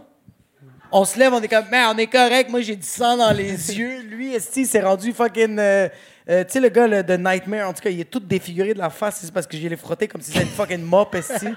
On 0.92 1.04
se 1.04 1.18
lève, 1.18 1.32
on 1.34 1.42
est 1.42 1.48
comme 1.48 1.68
Man, 1.68 1.96
on 1.96 1.98
est 1.98 2.06
correct. 2.06 2.50
Moi, 2.50 2.60
j'ai 2.60 2.76
du 2.76 2.86
sang 2.86 3.16
dans 3.16 3.32
les 3.32 3.52
yeux. 3.76 4.02
Lui, 4.02 4.32
esti, 4.32 4.60
il 4.60 4.66
s'est 4.66 4.80
rendu 4.80 5.12
fucking. 5.12 5.58
euh, 5.58 5.88
euh, 6.28 6.44
tu 6.44 6.52
sais, 6.52 6.60
le 6.60 6.68
gars 6.68 7.02
de 7.02 7.16
Nightmare, 7.16 7.68
en 7.68 7.72
tout 7.72 7.82
cas, 7.82 7.90
il 7.90 7.98
est 7.98 8.04
tout 8.10 8.20
défiguré 8.20 8.72
de 8.72 8.78
la 8.78 8.90
face. 8.90 9.18
C'est 9.20 9.32
parce 9.34 9.48
que 9.48 9.56
j'ai 9.56 9.68
les 9.68 9.76
frotté 9.76 10.06
comme 10.06 10.20
si 10.20 10.30
c'était 10.30 10.44
une 10.44 10.50
fucking 10.50 10.82
mop, 10.82 11.12
esti. 11.16 11.48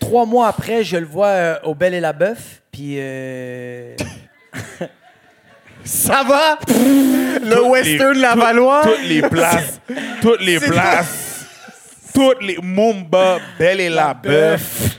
Trois 0.00 0.26
mois 0.26 0.48
après, 0.48 0.82
je 0.82 0.96
le 0.96 1.06
vois 1.06 1.26
euh, 1.28 1.56
au 1.62 1.76
Bel 1.76 1.94
et 1.94 2.00
la 2.00 2.12
Bœuf, 2.12 2.60
puis. 2.72 2.98
Ça 5.84 6.22
va? 6.22 6.58
Le 6.68 7.54
Toutes 7.56 7.66
western 7.68 8.12
les- 8.14 8.20
Lavallois? 8.20 8.82
Toutes 8.82 9.08
les 9.08 9.22
places. 9.22 9.80
toutes 10.20 10.40
les 10.40 10.58
places. 10.60 11.46
Toutes 12.14 12.42
les 12.42 12.58
Mumba, 12.62 13.38
Belle 13.58 13.80
et 13.80 13.88
la 13.88 14.14
Bœuf. 14.14 14.98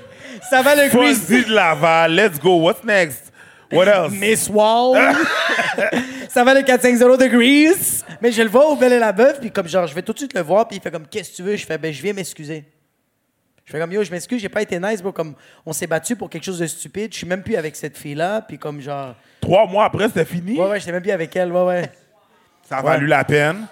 Ça 0.50 0.62
va 0.62 0.76
le. 0.76 0.90
Fuzzy 0.90 1.46
de 1.46 1.52
Laval. 1.54 2.14
Let's 2.16 2.40
go. 2.40 2.58
What's 2.62 2.84
next? 2.84 3.32
What 3.72 3.86
else? 3.88 4.12
Miss 4.12 4.50
Wall. 4.50 4.98
ça 6.30 6.44
va 6.44 6.54
le 6.54 6.62
450 6.62 7.20
de 7.20 7.28
Grease. 7.28 8.04
Mais 8.22 8.32
je 8.32 8.42
le 8.42 8.50
vois 8.50 8.68
au 8.68 8.76
Bel 8.76 8.92
et 8.94 9.00
la 9.00 9.12
Bœuf, 9.14 9.40
puis 9.40 9.50
comme 9.52 9.68
genre, 9.68 9.88
je 9.88 9.96
vais 9.96 10.02
tout 10.02 10.12
de 10.14 10.18
suite 10.18 10.34
le 10.34 10.42
voir, 10.42 10.68
puis 10.68 10.78
il 10.78 10.82
fait 10.82 10.92
comme, 10.92 11.08
qu'est-ce 11.08 11.32
que 11.32 11.36
tu 11.38 11.44
veux? 11.44 11.56
Je 11.56 11.66
fais, 11.66 11.78
ben, 11.78 11.92
je 11.94 12.02
viens 12.02 12.12
m'excuser. 12.14 12.66
Je 13.72 13.78
fais 13.78 13.82
comme, 13.82 13.94
yo, 13.94 14.04
je 14.04 14.12
m'excuse, 14.12 14.42
j'ai 14.42 14.50
pas 14.50 14.62
été 14.62 14.78
nice, 14.78 15.02
bro. 15.02 15.14
Comme, 15.14 15.34
on 15.66 15.72
s'est 15.72 15.88
battu 15.88 16.18
pour 16.18 16.30
quelque 16.30 16.44
chose 16.44 16.60
de 16.60 16.68
stupide. 16.68 17.14
Je 17.14 17.20
suis 17.20 17.26
même 17.26 17.42
plus 17.42 17.56
avec 17.56 17.74
cette 17.78 17.98
fille-là, 17.98 18.42
puis 18.42 18.58
comme 18.58 18.82
genre, 18.82 19.16
Trois 19.40 19.66
mois 19.66 19.86
après, 19.86 20.10
c'était 20.10 20.26
fini? 20.26 20.60
ouais, 20.60 20.68
ouais, 20.72 20.78
j'étais 20.78 20.92
même 20.92 21.02
plus 21.02 21.12
avec 21.12 21.34
elle, 21.38 21.54
ouais, 21.54 21.64
ouais. 21.66 21.92
Ça 22.68 22.80
a 22.80 22.82
valu 22.82 23.08
la 23.08 23.24
peine? 23.24 23.66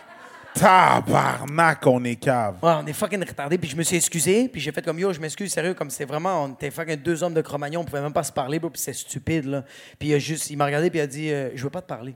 Tabarnak, 0.54 1.86
on 1.86 2.02
est 2.06 2.16
cave. 2.16 2.56
Ouais, 2.64 2.72
on 2.82 2.88
est 2.88 2.94
fucking 2.94 3.20
retardé, 3.28 3.58
puis 3.58 3.70
je 3.70 3.76
me 3.76 3.84
suis 3.84 3.98
excusé, 3.98 4.48
puis 4.48 4.62
j'ai 4.62 4.72
fait 4.72 4.82
comme 4.82 4.98
yo, 5.00 5.12
je 5.12 5.20
m'excuse, 5.20 5.52
sérieux, 5.52 5.74
comme 5.74 5.90
c'est 5.90 6.06
vraiment, 6.06 6.46
on 6.46 6.54
était 6.54 6.72
fucking 6.72 6.96
deux 6.96 7.22
hommes 7.22 7.34
de 7.34 7.42
Cro-Magnon, 7.42 7.82
on 7.82 7.84
pouvait 7.84 8.02
même 8.02 8.14
pas 8.14 8.24
se 8.24 8.32
parler, 8.32 8.58
bro, 8.58 8.70
puis 8.70 8.82
c'est 8.82 8.94
stupide, 8.94 9.48
là. 9.48 9.66
Puis 10.00 10.08
il 10.08 10.14
a 10.14 10.20
juste, 10.20 10.50
il 10.50 10.56
m'a 10.56 10.66
regardé, 10.66 10.90
puis 10.90 11.00
il 11.00 11.02
a 11.02 11.08
dit, 11.08 11.30
euh, 11.30 11.50
je 11.56 11.62
veux 11.62 11.70
pas 11.70 11.82
te 11.82 11.88
parler. 11.88 12.16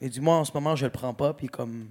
Il 0.00 0.08
a 0.08 0.10
dit, 0.10 0.20
moi, 0.20 0.34
en 0.34 0.44
ce 0.44 0.50
moment, 0.52 0.74
je 0.74 0.86
le 0.86 0.90
prends 0.90 1.14
pas, 1.14 1.32
puis 1.34 1.46
comme, 1.46 1.86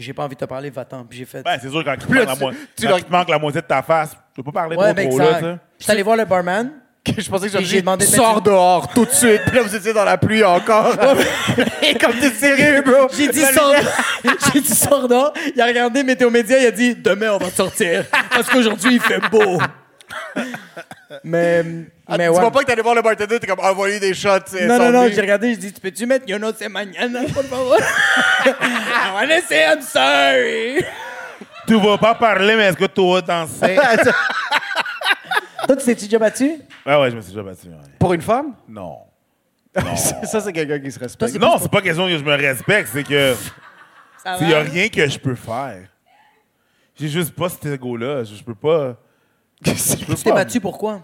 J'ai 0.00 0.12
pas 0.12 0.24
envie 0.24 0.34
de 0.34 0.40
te 0.40 0.44
parler, 0.46 0.70
va-t'en. 0.70 1.04
Puis 1.04 1.18
j'ai 1.18 1.24
fait. 1.24 1.42
Ben, 1.42 1.58
c'est 1.60 1.68
sûr, 1.68 1.84
quand 1.84 1.96
manque, 2.08 2.26
la, 2.26 2.34
tu- 2.34 2.42
mo- 2.42 2.50
tu 2.76 2.86
quand 2.86 2.96
il 2.96 3.04
te 3.04 3.12
manque 3.12 3.28
la 3.28 3.38
moitié 3.38 3.60
de 3.60 3.66
ta 3.66 3.82
face, 3.82 4.10
tu 4.10 4.42
peux 4.42 4.50
pas 4.50 4.60
parler 4.60 4.76
ouais, 4.76 4.94
trop 4.94 5.08
trop, 5.08 5.18
là, 5.18 5.40
ça. 5.40 5.58
Je 5.78 5.84
suis 5.84 5.92
allé 5.92 6.02
voir 6.02 6.16
le 6.16 6.24
barman. 6.24 6.70
Je 7.06 7.30
pensais 7.30 7.48
que 7.48 7.56
Puis 7.56 7.64
j'ai 7.64 7.70
j'avais 7.70 7.80
demandé 7.80 8.04
sors 8.04 8.42
dehors 8.42 8.88
tout 8.92 9.06
de 9.06 9.10
suite. 9.10 9.40
Puis 9.46 9.56
là, 9.56 9.62
vous 9.62 9.74
étiez 9.74 9.92
dans 9.92 10.04
la 10.04 10.18
pluie 10.18 10.44
encore. 10.44 10.94
Et 11.82 11.94
comme 11.98 12.12
t'es 12.12 12.30
sérieux, 12.30 12.82
bro. 12.82 13.08
J'ai 13.16 13.28
dit 13.28 13.40
sors 13.40 13.74
J'ai 14.52 14.60
dit 14.60 14.74
sors 14.74 15.08
dehors. 15.08 15.32
Il 15.54 15.60
a 15.60 15.66
regardé 15.66 16.02
Météo 16.02 16.30
Média, 16.30 16.58
il 16.58 16.66
a 16.66 16.70
dit 16.70 16.94
demain 16.94 17.32
on 17.32 17.38
va 17.38 17.50
sortir. 17.50 18.04
Parce 18.30 18.48
qu'aujourd'hui 18.48 18.94
il 18.94 19.00
fait 19.00 19.20
beau. 19.30 19.58
Mais. 21.24 21.64
Ah, 22.06 22.16
mais 22.16 22.26
tu 22.26 22.30
ouais. 22.32 22.40
vois 22.40 22.50
pas 22.50 22.60
que 22.60 22.66
t'allais 22.66 22.82
voir 22.82 22.94
le 22.94 23.02
bartender, 23.02 23.38
t'es 23.40 23.46
comme 23.46 23.60
envoyer 23.60 24.00
des 24.00 24.14
shots. 24.14 24.28
Non, 24.66 24.78
non, 24.78 24.90
non, 24.90 25.08
j'ai 25.08 25.20
regardé, 25.20 25.50
j'ai 25.50 25.56
dit, 25.56 25.72
tu 25.72 25.80
peux-tu 25.80 26.06
mettre 26.06 26.28
Yo 26.28 26.38
no 26.38 26.52
sé 26.52 26.68
mañana, 26.68 27.22
por 27.34 27.44
favor? 27.44 27.78
I 28.46 29.12
wanna 29.14 29.40
say 29.42 29.64
I'm 29.64 29.82
sorry. 29.82 30.84
Tu 31.66 31.74
vas 31.80 31.98
pas 31.98 32.14
parler, 32.14 32.56
mais 32.56 32.64
est-ce 32.64 32.76
que 32.76 32.86
tu 32.86 33.00
vas 33.12 33.20
danser? 33.20 33.76
Toi, 35.66 35.76
tu 35.76 35.84
t'es-tu 35.84 36.04
déjà 36.06 36.18
battu? 36.18 36.52
ah 36.84 37.00
ouais, 37.00 37.10
je 37.10 37.16
me 37.16 37.20
suis 37.20 37.30
déjà 37.32 37.42
battu. 37.42 37.68
ouais. 37.68 37.76
Pour 37.98 38.12
une 38.12 38.22
femme? 38.22 38.54
Non. 38.68 38.98
Ça, 40.24 40.40
c'est 40.40 40.52
quelqu'un 40.52 40.80
qui 40.80 40.90
se 40.90 40.98
respecte. 40.98 41.38
Non, 41.38 41.56
c'est 41.60 41.70
pas 41.70 41.80
question 41.80 42.06
que 42.06 42.18
je 42.18 42.24
me 42.24 42.34
respecte, 42.34 42.88
c'est 42.92 43.04
que 43.04 43.34
Ça 44.22 44.36
il 44.40 44.48
y 44.50 44.54
a 44.54 44.60
rien 44.60 44.88
que 44.88 45.06
je 45.08 45.18
peux 45.18 45.36
faire. 45.36 45.82
J'ai 46.98 47.08
juste 47.08 47.34
pas 47.34 47.48
cet 47.48 47.64
ego-là. 47.66 48.24
Je 48.24 48.34
je 48.34 48.42
peux 48.42 48.54
pas. 48.54 48.96
Je 49.64 49.72
Tu 49.72 50.14
t'es 50.24 50.32
battu 50.32 50.60
pourquoi? 50.60 51.00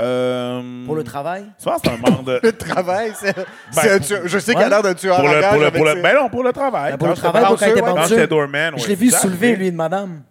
Euh, 0.00 0.86
Pour 0.86 0.94
le 0.94 1.02
travail? 1.02 1.44
Souvent, 1.58 1.76
c'est 1.82 1.90
un 1.90 1.96
manque 1.96 2.24
de. 2.24 2.38
Le 2.42 2.52
travail, 2.52 3.12
c'est. 3.18 3.34
c'est 3.72 3.90
un 3.90 3.98
tueur- 3.98 4.22
Je 4.26 4.38
sais 4.38 4.52
qu'il 4.52 4.60
a 4.62 4.64
Ouais. 4.66 4.70
l'air 4.70 4.82
d'un 4.82 4.94
tueur 4.94 5.16
pour 5.16 5.26
le, 5.28 5.40
pour 5.40 5.58
le, 5.60 5.70
pour 5.72 5.84
le, 5.84 5.94
ben 6.02 6.14
non, 6.14 6.28
pour 6.28 6.42
le 6.44 6.52
travail. 6.52 6.92
Ben, 6.92 6.98
pour 6.98 7.08
Quand 7.08 7.14
le 7.14 7.18
travail, 7.18 7.44
pour 7.46 7.58
quand 7.58 7.66
il 7.66 7.70
était 7.72 7.80
Quand 7.80 8.02
j'étais 8.06 8.26
doorman, 8.28 8.74
Je 8.76 8.82
ouais, 8.82 8.88
l'ai 8.90 8.94
vu 8.94 9.10
soulever, 9.10 9.56
lui, 9.56 9.68
une 9.68 9.74
madame. 9.74 10.22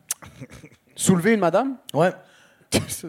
Soulever 0.95 1.33
une 1.33 1.41
madame? 1.41 1.75
Ouais. 1.93 2.11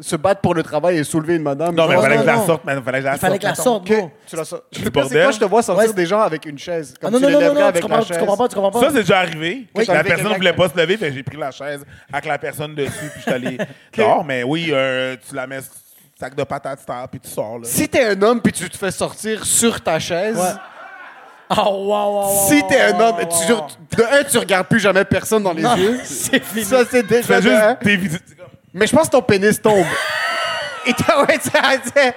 Se 0.00 0.14
battre 0.16 0.40
pour 0.40 0.54
le 0.54 0.62
travail 0.62 0.98
et 0.98 1.04
soulever 1.04 1.34
une 1.36 1.42
madame. 1.42 1.74
Non, 1.74 1.88
mais 1.88 1.96
il 1.96 2.00
fallait 2.00 2.16
que 2.16 2.22
je 2.22 2.26
la 2.26 2.46
sorte, 2.46 2.64
man. 2.64 2.82
Fallait 2.84 2.98
que 2.98 3.02
je 3.02 3.08
la 3.08 3.14
Il 3.14 3.18
fallait 3.18 3.38
que 3.38 3.44
la 3.44 3.54
sorte. 3.54 3.86
bro. 3.86 4.10
tu 4.26 4.36
la 4.36 4.44
sors. 4.44 4.60
Du 4.70 4.84
Le 4.84 4.90
bordel. 4.90 5.24
quand 5.24 5.32
je 5.32 5.38
te 5.40 5.44
vois 5.46 5.62
sortir 5.62 5.88
Ouais. 5.88 5.94
des 5.94 6.06
gens 6.06 6.20
avec 6.20 6.46
une 6.46 6.58
chaise. 6.58 6.94
Ah 6.96 7.00
Comme 7.02 7.14
non, 7.14 7.18
tu 7.26 7.32
non, 7.32 7.40
non, 7.40 7.54
non, 7.54 7.72
tu 7.72 7.80
comprends, 7.80 7.96
la 7.96 8.02
tu 8.02 8.08
chaise. 8.08 8.18
comprends 8.18 8.36
pas, 8.36 8.48
tu 8.48 8.54
comprends 8.54 8.70
pas. 8.70 8.80
Ça, 8.80 8.90
c'est 8.90 9.00
déjà 9.00 9.18
arrivé. 9.18 9.66
Oui. 9.74 9.84
la 9.88 10.04
personne 10.04 10.28
ne 10.30 10.34
voulait 10.36 10.52
pas 10.52 10.68
se 10.68 10.76
lever, 10.76 10.96
fait 10.96 11.12
j'ai 11.12 11.22
pris 11.24 11.36
la 11.36 11.50
chaise 11.50 11.84
avec 12.12 12.26
la 12.26 12.38
personne 12.38 12.74
dessus, 12.74 12.92
puis 12.92 13.10
je 13.16 13.20
suis 13.22 13.30
allé 13.32 13.58
dehors. 13.96 14.24
Mais 14.24 14.42
oui, 14.44 14.68
euh, 14.70 15.16
tu 15.28 15.34
la 15.34 15.46
mets 15.46 15.60
sac 16.18 16.34
de 16.36 16.44
patates, 16.44 16.84
puis 17.10 17.20
tu 17.20 17.28
sors. 17.28 17.58
Là. 17.58 17.64
Si 17.64 17.88
t'es 17.88 18.04
un 18.04 18.22
homme 18.22 18.40
puis 18.40 18.52
tu 18.52 18.68
te 18.70 18.76
fais 18.76 18.90
sortir 18.92 19.44
sur 19.44 19.80
ta 19.80 19.98
chaise, 19.98 20.36
Ouais. 20.36 20.52
Oh, 21.50 21.62
wow, 21.62 21.86
wow, 21.86 22.26
wow. 22.26 22.46
si 22.46 22.62
t'es 22.68 22.78
un 22.78 23.00
homme, 23.00 23.16
wow, 23.16 23.26
tu, 23.26 23.96
de 23.96 24.02
un, 24.02 24.22
tu 24.22 24.36
regardes 24.36 24.66
plus 24.66 24.80
jamais 24.80 25.02
personne 25.06 25.42
dans 25.42 25.54
les 25.54 25.62
Non, 25.62 25.76
yeux. 25.76 25.98
c'est 26.04 26.44
fini. 26.44 26.62
Ça, 26.62 26.82
c'est 26.90 27.02
Tu 27.04 27.08
déjà 27.08 27.76
fais 27.82 27.98
juste 27.98 28.22
Mais 28.74 28.86
je 28.86 28.94
pense 28.94 29.06
que 29.06 29.12
ton 29.12 29.22
pénis 29.22 29.60
tombe. 29.60 29.86
Et 30.86 30.92
t'as, 30.94 31.22
ouais, 31.24 31.38
ça, 31.40 31.60
c'est- 31.94 32.14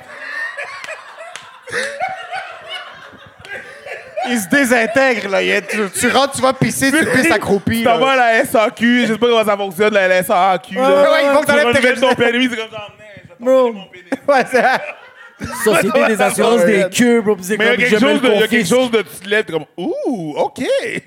Il 4.29 4.39
se 4.39 4.47
désintègre, 4.49 5.29
là. 5.29 5.41
Il 5.41 5.51
a- 5.51 5.61
tu, 5.61 5.77
tu 5.99 6.07
rentres, 6.09 6.35
tu 6.35 6.41
vas 6.41 6.53
pisser, 6.53 6.91
tu 6.91 7.05
pisses 7.05 7.31
accroupi. 7.31 7.79
Tu 7.79 7.83
t'en 7.83 7.97
vas 7.97 8.15
là. 8.15 8.23
à 8.25 8.33
la 8.33 8.45
SAQ, 8.45 9.07
je 9.07 9.13
sais 9.13 9.19
pas 9.19 9.27
comment 9.27 9.43
ça 9.43 9.57
fonctionne, 9.57 9.93
la 9.93 10.21
SAQ. 10.23 10.75
Ouais, 10.77 10.81
là. 10.81 11.11
ouais, 11.11 11.19
il 11.25 11.29
faut 11.31 11.41
que 11.41 11.45
Tu 11.45 11.45
t'enlèves 11.47 11.63
tes 11.73 11.79
renouvelles 11.79 11.99
ton 11.99 12.15
permis, 12.15 12.47
c'est 12.49 12.55
comme 12.55 12.71
man, 12.71 12.81
je 12.99 13.29
vais 13.29 13.35
Bro. 13.39 13.51
t'enlever 13.63 13.79
mon 13.79 13.85
pénis. 13.87 14.09
Ouais, 14.27 14.45
c'est- 14.51 15.63
Société 15.63 16.05
des 16.05 16.21
assurances 16.21 16.65
des 16.65 16.85
queues, 16.95 17.19
bro. 17.21 17.35
Mais 17.35 17.43
il 17.57 17.57
y 17.57 17.67
a 17.67 17.75
quelque 17.77 17.99
chose 17.99 18.21
de, 18.21 18.27
il 18.31 18.39
y 18.39 18.43
a 18.43 18.47
quelque 18.47 18.67
chose 18.69 18.91
de 18.91 19.01
tu 19.01 19.15
te 19.23 19.27
lèves, 19.27 19.43
t'es 19.45 19.53
comme 19.53 19.65
ouh, 19.75 20.35
ok. 20.37 20.61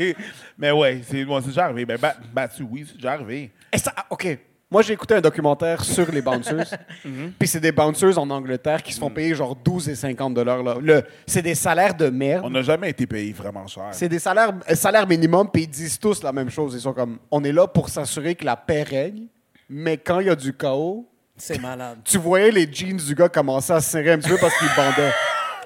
Mais 0.58 0.72
ouais, 0.72 1.02
c'est 1.08 1.24
moi 1.24 1.40
c'est 1.40 1.48
déjà 1.50 1.66
arrivé. 1.66 1.84
Ben 1.84 1.96
bat- 1.98 2.16
battu, 2.32 2.64
oui, 2.68 2.84
c'est 2.88 2.96
déjà 2.96 3.12
arrivé. 3.12 3.52
Et 3.72 3.78
ça, 3.78 3.92
ah, 3.96 4.06
OK. 4.10 4.26
Moi, 4.70 4.82
j'ai 4.82 4.94
écouté 4.94 5.14
un 5.14 5.20
documentaire 5.20 5.84
sur 5.84 6.10
les 6.10 6.20
bouncers. 6.22 6.66
Puis 7.38 7.46
c'est 7.48 7.60
des 7.60 7.70
bouncers 7.70 8.18
en 8.18 8.28
Angleterre 8.30 8.82
qui 8.82 8.92
se 8.92 8.98
font 8.98 9.10
payer 9.10 9.34
genre 9.34 9.54
12 9.54 9.88
et 9.90 9.94
50 9.94 10.34
dollars. 10.34 10.62
là. 10.62 10.76
Le- 10.80 11.02
C'est 11.26 11.42
des 11.42 11.54
salaires 11.54 11.94
de 11.94 12.08
merde. 12.08 12.42
On 12.44 12.50
n'a 12.50 12.62
jamais 12.62 12.90
été 12.90 13.06
payé 13.06 13.32
vraiment 13.32 13.66
cher. 13.66 13.88
C'est 13.92 14.08
des 14.08 14.18
salaires, 14.18 14.52
euh, 14.68 14.74
salaires 14.74 15.06
minimum, 15.06 15.48
puis 15.52 15.62
ils 15.62 15.68
disent 15.68 15.98
tous 15.98 16.22
la 16.22 16.32
même 16.32 16.50
chose. 16.50 16.74
Ils 16.74 16.80
sont 16.80 16.92
comme, 16.92 17.18
on 17.30 17.44
est 17.44 17.52
là 17.52 17.66
pour 17.68 17.88
s'assurer 17.88 18.34
que 18.34 18.44
la 18.44 18.56
paix 18.56 18.82
règne, 18.82 19.26
mais 19.68 19.96
quand 19.98 20.18
il 20.20 20.26
y 20.26 20.30
a 20.30 20.34
du 20.36 20.52
chaos, 20.52 21.08
C'est 21.36 21.60
malade. 21.60 21.98
tu 22.04 22.18
voyais 22.18 22.50
les 22.50 22.68
jeans 22.72 22.96
du 22.96 23.14
gars 23.14 23.28
commencer 23.28 23.72
à 23.72 23.80
se 23.80 23.90
serrer 23.90 24.12
un 24.12 24.18
petit 24.18 24.30
peu 24.30 24.38
parce 24.38 24.56
qu'il 24.58 24.68
bandait. 24.76 25.12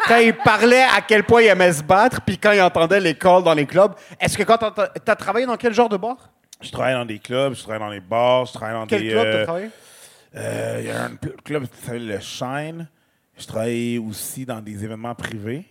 Quand 0.06 0.18
il 0.18 0.34
parlait 0.34 0.82
à 0.82 1.00
quel 1.06 1.24
point 1.24 1.42
il 1.42 1.48
aimait 1.48 1.72
se 1.72 1.82
battre, 1.82 2.20
puis 2.22 2.36
quand 2.38 2.52
il 2.52 2.60
entendait 2.60 3.00
les 3.00 3.14
calls 3.14 3.42
dans 3.42 3.54
les 3.54 3.66
clubs, 3.66 3.92
est-ce 4.20 4.36
que 4.36 4.42
quand 4.42 4.56
t'as 4.58 4.72
as 5.06 5.16
travaillé 5.16 5.46
dans 5.46 5.56
quel 5.56 5.72
genre 5.72 5.88
de 5.88 5.96
bar? 5.96 6.30
Je 6.60 6.70
travaille 6.70 6.94
dans 6.94 7.04
des 7.04 7.18
clubs, 7.18 7.54
je 7.54 7.62
travaille 7.62 7.80
dans 7.80 7.90
des 7.90 8.00
bars, 8.00 8.46
je 8.46 8.52
travaille 8.52 8.74
dans 8.74 8.86
Quel 8.86 9.02
des. 9.02 9.08
club 9.10 9.26
euh, 9.26 9.32
t'as 9.32 9.44
travaillé? 9.44 9.70
euh, 10.36 10.76
Il 10.80 10.86
y 10.86 10.90
a 10.90 11.04
un 11.04 11.16
club 11.44 11.66
qui 11.68 11.80
s'appelle 11.80 12.06
le 12.06 12.20
Shine. 12.20 12.88
Je 13.38 13.46
travaille 13.46 13.98
aussi 13.98 14.44
dans 14.44 14.60
des 14.60 14.82
événements 14.84 15.14
privés, 15.14 15.64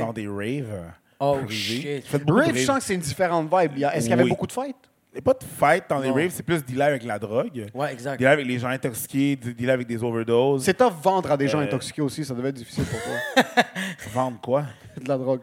dans 0.00 0.12
des 0.14 0.26
raves. 0.26 0.92
Oh, 1.20 1.38
privés. 1.44 2.02
shit. 2.02 2.22
Rave, 2.26 2.56
je 2.56 2.64
sens 2.64 2.78
que 2.78 2.84
c'est 2.84 2.94
une 2.94 3.00
différente 3.00 3.44
vibe. 3.52 3.72
Il 3.76 3.84
Est-ce 3.84 4.00
qu'il 4.00 4.10
y 4.10 4.12
avait 4.14 4.22
Oui. 4.22 4.30
beaucoup 4.30 4.46
de 4.46 4.52
fights? 4.52 4.76
Il 5.12 5.16
n'y 5.16 5.18
a 5.18 5.22
pas 5.22 5.34
de 5.34 5.44
fight 5.44 5.84
dans 5.88 5.98
les 5.98 6.08
Non. 6.08 6.14
raves, 6.14 6.30
c'est 6.30 6.42
plus 6.42 6.62
dealer 6.64 6.88
avec 6.88 7.02
la 7.04 7.18
drogue. 7.18 7.66
Ouais, 7.74 7.92
exact. 7.92 8.18
Dealer 8.18 8.32
avec 8.32 8.46
les 8.46 8.58
gens 8.58 8.68
intoxiqués, 8.68 9.36
dealer 9.36 9.72
avec 9.72 9.86
des 9.86 10.02
overdoses. 10.02 10.64
C'est 10.64 10.74
tough 10.74 10.92
vendre 11.02 11.30
à 11.30 11.36
des 11.36 11.48
gens 11.48 11.58
Euh, 11.58 11.64
intoxiqués 11.64 12.02
aussi. 12.02 12.24
Ça 12.24 12.34
devait 12.34 12.48
être 12.50 12.56
difficile 12.56 12.84
pour 12.84 12.98
toi. 13.02 13.44
Vendre 14.12 14.40
quoi? 14.40 14.64
de 15.00 15.08
la 15.08 15.16
drogue. 15.18 15.40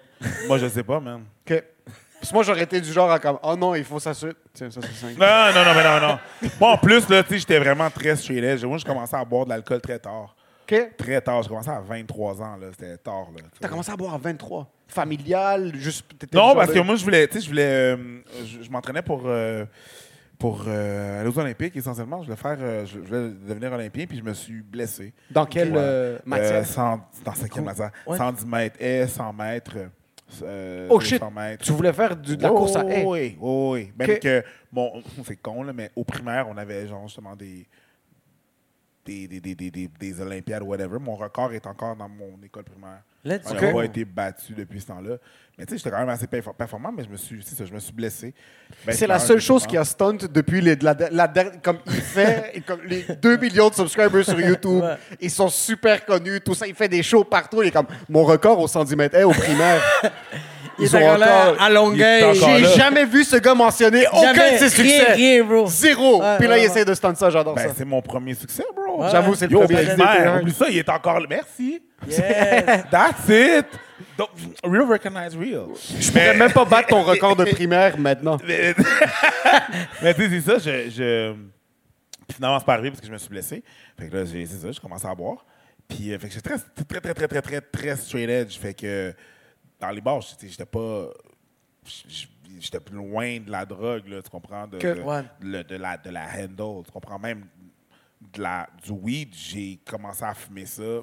Moi, 0.47 0.57
je 0.57 0.67
sais 0.67 0.83
pas, 0.83 0.99
man. 0.99 1.23
OK. 1.47 1.63
Parce 2.23 2.29
que 2.31 2.35
moi, 2.35 2.43
j'aurais 2.43 2.63
été 2.63 2.79
du 2.79 2.89
genre 2.89 3.11
à 3.11 3.19
comme, 3.19 3.37
oh 3.43 3.53
non, 3.57 3.75
il 3.75 3.83
faut 3.83 3.99
s'assurer. 3.99 4.31
Tiens, 4.53 4.71
ça, 4.71 4.79
c'est 4.81 4.93
simple. 4.93 5.19
Non, 5.19 5.51
non, 5.53 5.65
non, 5.65 5.73
mais 5.75 5.83
non, 5.83 6.07
non. 6.07 6.19
Moi, 6.57 6.71
en 6.71 6.77
plus, 6.77 7.09
là, 7.09 7.21
tu 7.21 7.31
sais, 7.31 7.39
j'étais 7.39 7.59
vraiment 7.59 7.89
très 7.89 8.15
straight 8.15 8.41
edge. 8.41 8.63
Moi, 8.63 8.77
je 8.77 8.85
commençais 8.85 9.17
à 9.17 9.25
boire 9.25 9.43
de 9.43 9.49
l'alcool 9.49 9.81
très 9.81 9.99
tard. 9.99 10.33
OK. 10.65 10.95
Très 10.97 11.19
tard. 11.19 11.43
J'ai 11.43 11.49
commencé 11.49 11.69
à 11.69 11.81
23 11.81 12.41
ans, 12.41 12.55
là. 12.55 12.67
C'était 12.71 12.95
tard, 12.97 13.27
là. 13.35 13.43
T'as 13.59 13.67
commencé 13.67 13.91
à 13.91 13.97
boire 13.97 14.13
à 14.13 14.17
23. 14.17 14.71
Familial, 14.87 15.73
juste. 15.75 16.05
t'étais 16.17 16.37
Non, 16.37 16.55
parce 16.55 16.71
que 16.71 16.79
moi, 16.79 16.95
je 16.95 17.03
voulais, 17.03 17.27
tu 17.27 17.33
sais, 17.33 17.41
je 17.41 17.49
voulais, 17.49 17.63
euh, 17.97 17.97
je, 18.45 18.63
je 18.63 18.69
m'entraînais 18.71 19.01
pour, 19.01 19.23
euh, 19.25 19.65
pour 20.39 20.63
euh, 20.67 21.19
aller 21.19 21.29
aux 21.29 21.37
Olympiques, 21.39 21.75
essentiellement. 21.75 22.21
Je 22.21 22.27
voulais 22.27 22.37
faire, 22.37 22.57
euh, 22.61 22.85
je, 22.85 22.93
je 22.93 22.99
voulais 22.99 23.29
devenir 23.47 23.73
Olympien, 23.73 24.05
puis 24.07 24.17
je 24.19 24.23
me 24.23 24.33
suis 24.33 24.61
blessé. 24.61 25.13
Dans 25.29 25.45
quelle 25.45 25.71
Ouais. 25.73 25.77
euh, 25.79 26.19
matière? 26.25 26.61
Euh, 26.61 26.63
100 26.63 26.99
dans 27.25 27.33
cinquième 27.33 27.65
matière. 27.65 27.91
Ouais. 28.07 28.17
110 28.17 28.45
mètres 28.45 28.77
haies, 28.79 29.07
100 29.07 29.33
mètres. 29.33 29.75
Euh, 30.43 30.87
Oh 30.89 30.99
shit! 30.99 31.19
200 31.19 31.31
mètres. 31.31 31.63
Tu 31.65 31.71
voulais 31.71 31.93
faire 31.93 32.15
du- 32.15 32.35
de 32.37 32.43
la 32.43 32.51
Oh, 32.51 32.57
course 32.57 32.75
à 32.75 32.83
haie? 32.85 33.03
Oui, 33.05 33.37
oui, 33.39 33.71
oui. 33.71 33.91
Même 33.97 34.09
Ok. 34.11 34.19
que, 34.19 34.43
bon, 34.71 35.03
c'est 35.25 35.35
con, 35.41 35.63
là, 35.63 35.73
mais 35.73 35.91
au 35.95 36.03
primaire, 36.03 36.47
on 36.49 36.57
avait 36.57 36.87
genre 36.87 37.07
justement 37.07 37.35
des. 37.35 37.65
Des, 39.05 39.27
des, 39.27 39.41
des, 39.41 39.53
des, 39.53 39.69
des, 39.69 39.89
des 39.99 40.21
Olympiades, 40.21 40.63
whatever. 40.63 40.97
Mon 40.97 41.15
record 41.15 41.51
est 41.51 41.67
encore 41.67 41.93
dans 41.95 42.07
mon 42.07 42.39
école 42.41 42.63
primaire. 42.63 43.01
Let's 43.25 43.41
On 43.49 43.53
go. 43.55 43.61
n'a 43.65 43.71
pas 43.73 43.83
été 43.85 44.05
battu 44.05 44.53
depuis 44.53 44.79
ce 44.79 44.87
temps-là. 44.87 45.17
Mais 45.57 45.65
tu 45.65 45.71
sais, 45.73 45.77
j'étais 45.77 45.89
quand 45.91 45.99
même 45.99 46.09
assez 46.09 46.25
perfor- 46.25 46.55
performant, 46.55 46.91
mais 46.91 47.03
je 47.03 47.09
me 47.09 47.17
suis, 47.17 47.43
ça, 47.43 47.65
je 47.65 47.73
me 47.73 47.79
suis 47.79 47.91
blessé. 47.93 48.33
Ben, 48.85 48.93
C'est 48.93 49.07
la 49.07 49.19
seule 49.19 49.39
chose 49.41 49.67
qui 49.67 49.75
a 49.77 49.83
stunt 49.83 50.13
depuis 50.31 50.61
les, 50.61 50.75
la, 50.77 50.95
la 51.11 51.27
comme 51.61 51.79
il 51.85 51.93
fait 52.01 52.51
et 52.53 52.61
comme 52.65 52.81
les 52.85 53.03
2 53.21 53.37
millions 53.37 53.69
de 53.69 53.73
subscribers 53.73 54.23
sur 54.23 54.39
YouTube. 54.39 54.81
Ouais. 54.83 54.95
Ils 55.19 55.31
sont 55.31 55.49
super 55.49 56.05
connus, 56.05 56.39
tout 56.41 56.53
ça. 56.53 56.65
Il 56.65 56.73
fait 56.75 56.89
des 56.89 57.03
shows 57.03 57.25
partout. 57.25 57.61
Il 57.61 57.67
est 57.67 57.71
comme 57.71 57.87
mon 58.09 58.23
record 58.23 58.57
au 58.59 58.67
110 58.67 58.95
mètres 58.95 59.15
haies 59.17 59.23
au 59.23 59.31
primaire. 59.31 59.81
Il 60.79 60.85
Ils 60.85 60.95
est 60.95 61.03
ont 61.03 61.11
encore 61.13 61.61
à 61.61 61.69
Longueuil. 61.69 62.23
J'ai 62.33 62.65
jamais 62.75 63.05
vu 63.05 63.23
ce 63.23 63.35
gars 63.37 63.53
mentionner 63.53 64.05
aucun 64.11 64.33
de 64.53 64.57
ses 64.57 64.69
succès. 64.69 65.13
Rien, 65.13 65.13
rien, 65.15 65.43
bro. 65.43 65.67
Zéro. 65.67 66.21
Ouais, 66.21 66.37
Puis 66.39 66.47
là, 66.47 66.55
ouais, 66.55 66.61
il 66.61 66.65
essaie 66.65 66.83
de 66.85 66.93
stunt 66.93 67.13
ça. 67.15 67.29
J'adore 67.29 67.55
Ben, 67.55 67.67
ça. 67.67 67.73
c'est 67.77 67.85
mon 67.85 68.01
premier 68.01 68.33
succès, 68.33 68.63
bro. 68.75 69.03
Ouais. 69.03 69.09
J'avoue, 69.11 69.35
c'est 69.35 69.47
le 69.47 69.57
premier. 69.59 69.83
primaire, 69.85 70.39
oublie 70.41 70.53
ça, 70.53 70.65
il 70.69 70.77
est 70.79 70.89
encore 70.89 71.19
là. 71.19 71.27
Merci. 71.29 71.81
Yes. 72.07 72.17
That's 72.91 73.29
it. 73.29 73.65
Donc, 74.17 74.29
real 74.63 74.83
recognize 74.91 75.35
real. 75.35 75.67
Je 75.99 76.11
pourrais 76.11 76.35
même 76.35 76.51
pas 76.51 76.65
battre 76.65 76.89
ton 76.89 77.03
record 77.03 77.35
de 77.35 77.45
primaire 77.51 77.97
maintenant. 77.97 78.37
Mais, 78.47 78.73
tu 78.73 80.21
sais, 80.21 80.29
c'est 80.29 80.41
ça, 80.41 80.57
je, 80.57 80.89
je... 80.89 81.33
Puis 82.27 82.35
finalement, 82.35 82.59
c'est 82.59 82.65
pas 82.65 82.73
arrivé 82.73 82.89
parce 82.89 83.01
que 83.01 83.07
je 83.07 83.11
me 83.11 83.17
suis 83.17 83.29
blessé. 83.29 83.63
Fait 83.99 84.07
que 84.09 84.15
là, 84.17 84.25
j'ai- 84.25 84.45
c'est 84.45 84.57
ça, 84.65 84.71
j'ai 84.71 84.79
commencé 84.79 85.05
à 85.07 85.13
boire. 85.15 85.45
Puis, 85.87 86.11
euh, 86.13 86.17
fait 86.19 86.27
que 86.29 86.33
j'étais 86.33 86.49
très, 86.49 86.57
très, 86.85 86.99
très, 87.01 87.13
très, 87.13 87.27
très, 87.27 87.41
très, 87.41 87.61
très 87.61 87.95
straight 87.97 88.29
edge. 88.29 88.57
Fait 88.59 88.73
que 88.73 89.13
dans 89.85 89.91
les 89.91 90.01
bars, 90.01 90.21
j'étais 90.21 90.47
j'étais 90.49 90.65
pas... 90.65 91.07
J'étais 92.59 92.79
plus 92.79 92.95
loin 92.95 93.39
de 93.39 93.51
la 93.51 93.65
drogue, 93.65 94.07
là, 94.07 94.21
tu 94.21 94.29
comprends? 94.29 94.67
De, 94.67 94.77
Que- 94.77 94.95
de, 94.95 95.01
ouais. 95.01 95.23
le- 95.41 95.63
de 95.63 95.75
la, 95.75 95.97
de 95.97 96.09
la 96.09 96.25
handle, 96.37 96.83
tu 96.85 96.91
comprends? 96.91 97.19
Même 97.19 97.45
de 98.33 98.41
la, 98.41 98.69
du 98.83 98.91
weed, 98.91 99.33
j'ai 99.33 99.79
commencé 99.85 100.23
à 100.23 100.33
fumer 100.33 100.65
ça 100.65 101.01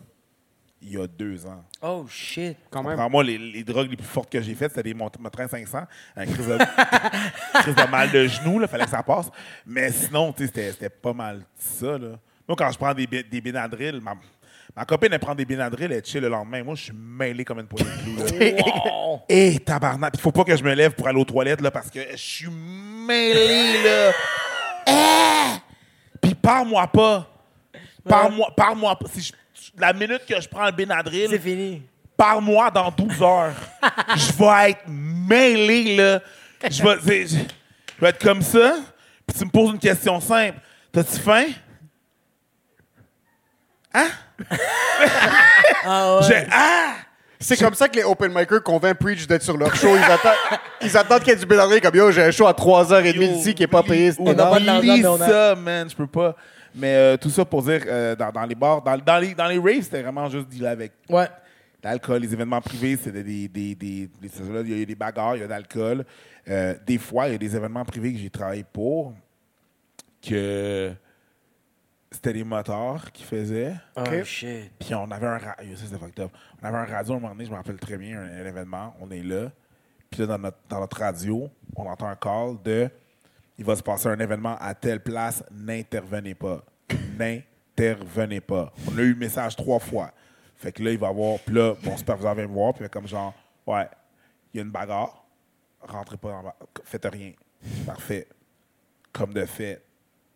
il 0.82 0.92
y 0.92 0.96
a 0.96 1.06
deux 1.06 1.44
ans. 1.44 1.62
Oh, 1.82 2.06
shit. 2.08 2.56
Quand 2.70 2.82
même. 2.82 2.98
Moi, 3.10 3.22
les, 3.24 3.36
les 3.36 3.62
drogues 3.64 3.90
les 3.90 3.96
plus 3.96 4.06
fortes 4.06 4.30
que 4.32 4.40
j'ai 4.40 4.54
faites, 4.54 4.70
c'était 4.70 4.84
des 4.84 4.94
Motrin 4.94 5.46
500, 5.46 5.82
un 6.16 6.24
crise 6.24 6.46
de, 6.46 6.56
crise 7.60 7.74
de 7.74 7.90
mal 7.90 8.10
de 8.10 8.26
genou, 8.26 8.62
il 8.62 8.66
fallait 8.68 8.84
que 8.84 8.90
ça 8.90 9.02
passe. 9.02 9.28
Mais 9.66 9.90
sinon, 9.92 10.32
tu 10.32 10.38
sais, 10.44 10.46
c'était 10.46 10.72
c'était 10.72 10.88
pas 10.88 11.12
mal 11.12 11.44
ça. 11.56 11.98
Là. 11.98 12.18
Moi, 12.48 12.56
quand 12.56 12.70
je 12.70 12.78
prends 12.78 12.94
des, 12.94 13.06
des 13.06 13.40
Benadryl, 13.42 14.00
ma, 14.00 14.14
Ma 14.80 14.86
copine, 14.86 15.12
elle 15.12 15.18
prend 15.18 15.34
des 15.34 15.44
Benadryl, 15.44 15.92
elle 15.92 16.02
chill 16.02 16.22
le 16.22 16.30
lendemain. 16.30 16.64
Moi, 16.64 16.74
je 16.74 16.84
suis 16.84 16.94
mêlé 16.94 17.44
comme 17.44 17.58
une 17.58 17.66
poignée 17.66 17.84
de 17.84 18.30
clous. 18.30 18.38
là. 18.40 19.20
Hé, 19.28 19.58
tabarnak. 19.66 20.14
Il 20.14 20.20
faut 20.20 20.32
pas 20.32 20.42
que 20.42 20.56
je 20.56 20.64
me 20.64 20.72
lève 20.72 20.92
pour 20.92 21.06
aller 21.06 21.20
aux 21.20 21.24
toilettes, 21.26 21.60
là, 21.60 21.70
parce 21.70 21.90
que 21.90 22.00
je 22.12 22.16
suis 22.16 22.48
mêlé, 22.48 23.82
là. 23.84 24.12
Eh! 24.86 25.58
Puis 26.22 26.34
parle-moi 26.34 26.86
pas. 26.86 27.28
Parle-moi 28.08 28.50
parle-moi 28.56 28.98
pas. 28.98 29.06
Si 29.12 29.20
je- 29.20 29.70
la 29.78 29.92
minute 29.92 30.22
que 30.26 30.40
je 30.40 30.48
prends 30.48 30.64
le 30.64 30.72
Benadryl, 30.72 31.28
C'est 31.28 31.38
fini. 31.38 31.82
parle-moi 32.16 32.70
dans 32.70 32.90
12 32.90 33.22
heures. 33.22 33.52
je 34.16 34.32
vais 34.32 34.70
être 34.70 34.84
mêlé, 34.88 35.94
là. 35.96 36.20
Je 36.70 36.82
vais, 36.82 37.26
je 37.26 37.36
vais 38.00 38.08
être 38.08 38.18
comme 38.24 38.40
ça. 38.40 38.76
Puis 39.26 39.38
tu 39.38 39.44
me 39.44 39.50
poses 39.50 39.72
une 39.72 39.78
question 39.78 40.18
simple. 40.20 40.58
T'as-tu 40.90 41.18
faim? 41.20 41.48
Hein? 43.92 44.08
J'ai- 46.28 46.46
ah! 46.52 46.94
C'est 47.42 47.56
comme 47.58 47.72
ça 47.74 47.88
que 47.88 47.96
les 47.96 48.04
open 48.04 48.30
micers 48.34 48.62
convainquent 48.62 48.98
Preach 48.98 49.26
d'être 49.26 49.42
sur 49.42 49.56
leur 49.56 49.74
show. 49.74 49.96
Ils 49.96 50.02
attendent, 50.12 50.58
ils 50.82 50.96
attendent 50.96 51.20
qu'il 51.20 51.28
y 51.28 51.32
ait 51.32 51.36
du 51.36 51.46
Bélandré 51.46 51.80
comme 51.80 51.94
yo, 51.94 52.10
j'ai 52.10 52.22
un 52.22 52.30
show 52.30 52.46
à 52.46 52.52
3h30 52.52 53.16
d'ici 53.16 53.54
qui 53.54 53.62
est 53.62 53.66
pas 53.66 53.82
payé. 53.82 54.12
c'est 54.12 54.20
énorme. 54.20 54.50
pas 54.50 54.60
de 54.60 54.66
l'argent, 54.66 54.78
Oublie 54.90 55.00
mais 55.02 55.06
on 55.08 55.20
a- 55.20 55.26
ça, 55.28 55.54
man. 55.54 55.88
Je 55.88 55.96
peux 55.96 56.06
pas. 56.06 56.36
Mais 56.74 56.94
euh, 56.94 57.16
tout 57.16 57.30
ça 57.30 57.44
pour 57.46 57.62
dire, 57.62 57.80
euh, 57.86 58.14
dans, 58.14 58.30
dans 58.30 58.44
les 58.44 58.54
bars, 58.54 58.82
dans, 58.82 58.96
dans 58.98 59.18
les, 59.18 59.34
dans 59.34 59.46
les 59.46 59.58
raves, 59.58 59.82
c'était 59.82 60.02
vraiment 60.02 60.28
juste 60.28 60.48
dealer 60.48 60.68
avec 60.70 60.92
Ouais. 61.08 61.26
l'alcool. 61.82 62.20
Les 62.20 62.32
événements 62.32 62.60
privés, 62.60 62.98
c'était 63.02 63.22
des, 63.24 63.48
des, 63.48 63.74
des, 63.74 64.06
des- 64.20 64.30
Il 64.64 64.70
y 64.70 64.74
a 64.74 64.76
eu 64.76 64.86
des 64.86 64.94
bagarres, 64.94 65.36
il 65.36 65.40
y 65.40 65.42
a 65.42 65.46
de 65.46 65.50
l'alcool. 65.50 66.04
Euh, 66.46 66.74
des 66.86 66.98
fois, 66.98 67.26
il 67.28 67.32
y 67.32 67.34
a 67.36 67.38
des 67.38 67.56
événements 67.56 67.84
privés 67.86 68.12
que 68.12 68.18
j'ai 68.18 68.28
travaillé 68.30 68.64
pour 68.70 69.14
que 70.26 70.92
c'était 72.10 72.32
des 72.32 72.44
motards 72.44 73.12
qui 73.12 73.22
faisaient. 73.24 73.74
Oh 73.96 74.24
shit. 74.24 74.72
Puis 74.78 74.94
on 74.94 75.10
avait 75.10 75.26
un 75.26 75.38
radio, 75.38 75.76
ça 75.76 75.84
c'était 75.84 75.98
fucked 75.98 76.20
up. 76.20 76.30
On 76.60 76.66
avait 76.66 76.78
un 76.78 76.84
radio 76.84 77.14
à 77.14 77.16
un 77.16 77.20
moment 77.20 77.34
donné, 77.34 77.44
je 77.44 77.50
me 77.50 77.56
rappelle 77.56 77.78
très 77.78 77.96
bien, 77.96 78.20
un, 78.20 78.24
un 78.24 78.46
événement, 78.46 78.94
on 79.00 79.10
est 79.10 79.22
là. 79.22 79.50
Puis 80.10 80.20
là, 80.20 80.26
dans 80.26 80.38
notre, 80.38 80.58
dans 80.68 80.80
notre 80.80 80.98
radio, 80.98 81.48
on 81.76 81.86
entend 81.86 82.08
un 82.08 82.16
call 82.16 82.60
de 82.64 82.90
il 83.60 83.64
va 83.64 83.76
se 83.76 83.82
passer 83.82 84.08
un 84.08 84.18
événement 84.18 84.56
à 84.58 84.74
telle 84.74 85.02
place, 85.02 85.44
n'intervenez 85.50 86.34
pas. 86.34 86.64
N'intervenez 87.18 88.40
pas. 88.40 88.72
On 88.88 88.96
a 88.96 89.02
eu 89.02 89.12
le 89.12 89.18
message 89.18 89.54
trois 89.54 89.78
fois. 89.78 90.12
Fait 90.56 90.72
que 90.72 90.82
là, 90.82 90.92
il 90.92 90.98
va 90.98 91.08
avoir. 91.08 91.38
Puis 91.40 91.54
là, 91.54 91.74
mon 91.82 91.94
superviseur 91.94 92.34
vient 92.34 92.46
me 92.46 92.54
voir, 92.54 92.72
puis 92.72 92.88
comme 92.88 93.06
genre, 93.06 93.34
ouais, 93.66 93.86
il 94.52 94.56
y 94.56 94.60
a 94.60 94.64
une 94.64 94.70
bagarre, 94.70 95.24
rentrez 95.80 96.16
pas 96.16 96.30
dans 96.30 96.42
la 96.42 96.56
Faites 96.84 97.04
rien. 97.04 97.32
Parfait. 97.86 98.28
Comme 99.12 99.34
de 99.34 99.44
fait. 99.44 99.84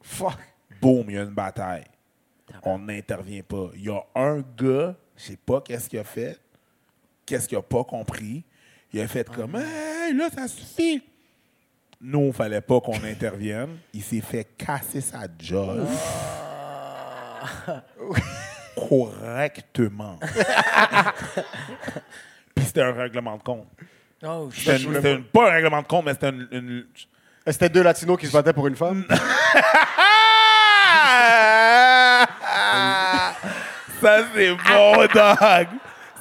Fuck. 0.02 0.38
Boum, 0.84 1.06
il 1.08 1.14
y 1.14 1.18
a 1.18 1.22
une 1.22 1.30
bataille. 1.30 1.84
On 2.62 2.78
n'intervient 2.78 3.42
pas. 3.42 3.70
Il 3.74 3.84
y 3.84 3.88
a 3.90 4.02
un 4.14 4.40
gars, 4.40 4.94
je 5.16 5.22
sais 5.22 5.38
pas 5.38 5.62
qu'est-ce 5.62 5.88
qu'il 5.88 5.98
a 5.98 6.04
fait, 6.04 6.38
qu'est-ce 7.24 7.48
qu'il 7.48 7.56
a 7.56 7.62
pas 7.62 7.84
compris. 7.84 8.44
Il 8.92 9.00
a 9.00 9.08
fait 9.08 9.26
comme, 9.30 9.56
hey, 9.56 10.12
là, 10.14 10.28
ça 10.28 10.46
suffit. 10.46 11.02
Nous, 12.02 12.26
il 12.26 12.32
fallait 12.34 12.60
pas 12.60 12.82
qu'on 12.82 13.02
intervienne. 13.02 13.78
Il 13.94 14.02
s'est 14.02 14.20
fait 14.20 14.44
casser 14.58 15.00
sa 15.00 15.20
job. 15.38 15.88
Correctement. 18.76 20.18
Puis 22.54 22.64
c'était 22.66 22.82
un 22.82 22.92
règlement 22.92 23.38
de 23.38 23.42
compte. 23.42 23.68
Oh 24.22 24.50
shit. 24.52 24.70
C'était 24.72 24.82
une- 24.84 24.94
c'était 24.96 25.14
une- 25.14 25.24
pas 25.24 25.48
un 25.48 25.52
règlement 25.52 25.80
de 25.80 25.86
compte, 25.86 26.04
mais 26.04 26.12
c'était 26.12 26.28
une- 26.28 26.48
une, 26.52 26.86
C'était 27.46 27.70
deux 27.70 27.82
latinos 27.82 28.18
qui 28.18 28.26
se 28.26 28.32
battaient 28.32 28.52
pour 28.52 28.66
une 28.66 28.76
femme? 28.76 29.06
Ça, 34.04 34.24
c'est 34.34 34.50
bon, 34.50 34.96
dog. 35.14 35.68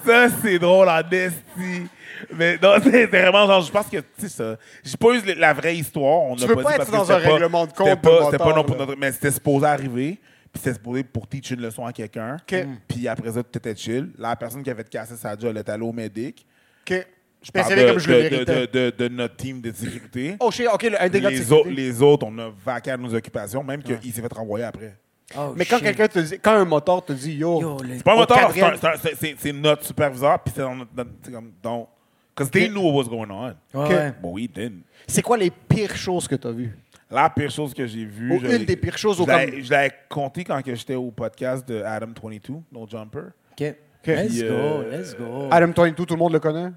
Ça, 0.05 0.27
c'est 0.41 0.59
drôle 0.59 0.89
en 0.89 1.01
esti. 1.11 1.88
Mais 2.36 2.57
non, 2.61 2.75
c'est 2.84 3.05
vraiment 3.05 3.45
genre, 3.47 3.61
je 3.61 3.71
pense 3.71 3.88
que, 3.88 3.97
tu 3.97 4.05
sais, 4.17 4.29
ça. 4.29 4.57
J'ai 4.84 4.97
pas 4.97 5.13
eu 5.13 5.21
la 5.36 5.53
vraie 5.53 5.75
histoire. 5.75 6.21
On 6.23 6.36
Tu 6.36 6.41
n'a 6.43 6.47
veux 6.47 6.55
pas 6.55 6.63
pas 6.63 6.69
dit 6.69 6.75
être 6.81 6.91
parce 6.91 7.07
dans 7.07 7.11
un 7.13 7.19
pas- 7.21 7.29
règlement 7.34 7.65
de 7.65 7.71
c'était 7.71 7.84
compte 7.84 8.01
pas- 8.01 8.09
de 8.19 8.25
C'était 8.25 8.38
pas 8.38 8.43
bâtard, 8.45 8.55
non 8.55 8.63
pour 8.63 8.77
notre. 8.77 8.95
Mais 8.97 9.11
c'était 9.11 9.31
supposé 9.31 9.65
arriver. 9.65 10.19
Puis 10.51 10.61
c'était 10.63 10.73
supposé 10.75 11.03
pour 11.03 11.27
teach 11.27 11.51
une 11.51 11.61
leçon 11.61 11.86
à 11.86 11.91
quelqu'un. 11.93 12.38
OK. 12.41 12.65
Puis 12.88 13.07
après 13.07 13.31
ça, 13.31 13.41
tout 13.43 13.57
était 13.57 13.75
chill. 13.75 14.09
La 14.19 14.36
personne 14.36 14.61
qui 14.63 14.69
avait 14.69 14.84
cassé 14.84 15.15
sa 15.15 15.31
job, 15.38 15.49
elle 15.51 15.57
est 15.57 15.69
allée 15.69 15.84
au 15.84 15.91
médic. 15.93 16.45
OK. 16.89 17.05
Je 17.41 17.51
parle 17.51 17.65
pensais 17.65 17.84
de, 17.84 17.89
comme 17.89 17.99
je 17.99 18.09
le 18.09 18.29
de- 18.29 18.43
de, 18.45 18.65
de- 18.71 18.93
de 18.97 19.07
notre 19.09 19.36
team 19.36 19.59
de 19.61 19.71
sécurité. 19.73 20.36
Oh 20.39 20.49
shit, 20.51 20.67
OK, 20.71 20.84
le- 20.84 21.01
un 21.01 21.09
dégât 21.09 21.29
de 21.29 21.34
les, 21.36 21.41
sécurité. 21.41 21.53
autres, 21.69 21.69
les 21.75 22.01
autres, 22.01 22.25
on 22.29 22.38
a 22.39 22.49
vaqué 22.63 22.91
à 22.91 22.97
nos 22.97 23.13
occupations, 23.13 23.63
même 23.63 23.81
qu'il 23.84 24.13
s'est 24.13 24.21
fait 24.21 24.34
renvoyer 24.34 24.63
après. 24.65 24.95
Oh, 25.38 25.53
Mais 25.55 25.65
quand 25.65 25.77
shit. 25.77 25.86
quelqu'un 25.86 26.07
te 26.07 26.19
dit, 26.19 26.39
quand 26.39 26.51
un 26.53 26.65
moteur 26.65 27.03
te 27.03 27.13
dit 27.13 27.34
yo, 27.34 27.59
Yo, 27.61 27.77
le- 27.81 27.97
C'est 27.97 28.03
pas 28.03 28.11
un 28.11 28.15
Au 28.15 28.17
moteur, 28.19 28.38
c'est 28.38 28.43
quatrième- 28.59 28.73
un- 28.73 28.77
c'est 28.77 28.88
un- 28.88 28.97
c'est- 29.01 29.15
c'est- 29.15 29.36
c'est 29.38 29.53
notre 29.53 29.86
superviseur, 29.86 30.39
puis 30.39 30.53
c'est 30.55 30.61
dans 30.61 30.75
notre. 30.75 30.91
notre- 30.95 31.09
c'est 31.23 31.31
comme, 31.31 31.51
donc, 31.61 31.88
because 32.36 32.51
they 32.51 32.69
knew 32.69 32.81
what 32.81 32.93
was 32.93 33.09
going 33.09 33.29
on. 33.31 33.47
Ouais, 33.73 33.88
ouais. 33.88 34.11
But 34.21 34.31
we 34.31 34.47
didn't. 34.47 34.84
c'est 35.07 35.21
quoi 35.21 35.38
les 35.38 35.49
pires 35.51 35.95
choses 35.95 36.27
que 36.27 36.36
tu 36.36 36.47
as 36.47 36.51
vues? 36.51 36.77
La 37.11 37.29
pire 37.29 37.51
chose 37.51 37.73
que 37.73 37.86
j'ai 37.86 38.05
vue. 38.05 38.31
Ou 38.34 38.39
je 38.39 38.45
une 38.47 38.51
l'ai- 38.53 38.65
des 38.65 38.75
pires 38.75 38.97
choses 38.97 39.17
Je 39.17 39.23
au 39.23 39.25
l'avais- 39.27 39.51
comme- 39.51 39.61
je 39.61 39.69
l'avais 39.71 39.91
compté 40.09 40.43
quand 40.43 40.61
que 40.63 40.73
j'étais 40.73 40.95
au 40.95 41.11
podcast 41.11 41.67
de 41.67 41.81
Adam 41.84 42.07
22, 42.07 42.55
No 42.71 42.88
Jumper. 42.89 43.25
OK. 43.51 43.75
Let's 44.05 44.31
Puis, 44.34 44.41
go, 44.41 44.47
euh, 44.49 44.97
let's 44.97 45.15
go. 45.15 45.47
Adam 45.51 45.67
22, 45.75 46.05
tout 46.05 46.13
le 46.15 46.19
monde 46.19 46.34
le 46.34 46.39
connaît? 46.39 46.71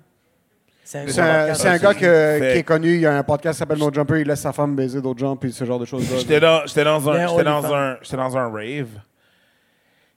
C'est 0.86 1.18
un, 1.18 1.52
c'est 1.54 1.68
un 1.68 1.78
gars 1.78 1.94
que- 1.94 2.38
qui 2.52 2.58
est 2.58 2.62
connu, 2.62 2.94
il 2.94 3.00
y 3.00 3.06
a 3.06 3.16
un 3.18 3.22
podcast 3.24 3.56
qui 3.56 3.58
s'appelle 3.58 3.78
No 3.78 3.92
Jumper, 3.92 4.20
il 4.20 4.26
laisse 4.28 4.40
sa 4.40 4.52
femme 4.52 4.76
baiser 4.76 5.02
d'autres 5.02 5.18
gens, 5.18 5.34
puis 5.36 5.52
ce 5.52 5.64
genre 5.64 5.80
de 5.80 5.84
choses-là. 5.84 6.18
J'étais 6.18 6.38
dans, 6.38 6.64
j'étais 6.64 6.84
dans, 6.84 7.10
un, 7.10 7.26
j'étais 7.26 7.42
dans, 7.44 7.58
OnlyFans. 7.58 7.74
un, 7.74 7.96
j'étais 8.02 8.16
dans 8.16 8.36
un 8.36 8.48
rave. 8.48 8.88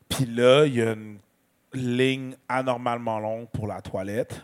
Puis 0.08 0.26
là, 0.28 0.66
il 0.66 0.76
y 0.76 0.82
a 0.84 0.92
une 0.94 1.18
ligne 1.74 2.36
anormalement 2.48 3.20
longue 3.20 3.48
pour 3.50 3.66
la 3.66 3.82
toilette. 3.82 4.40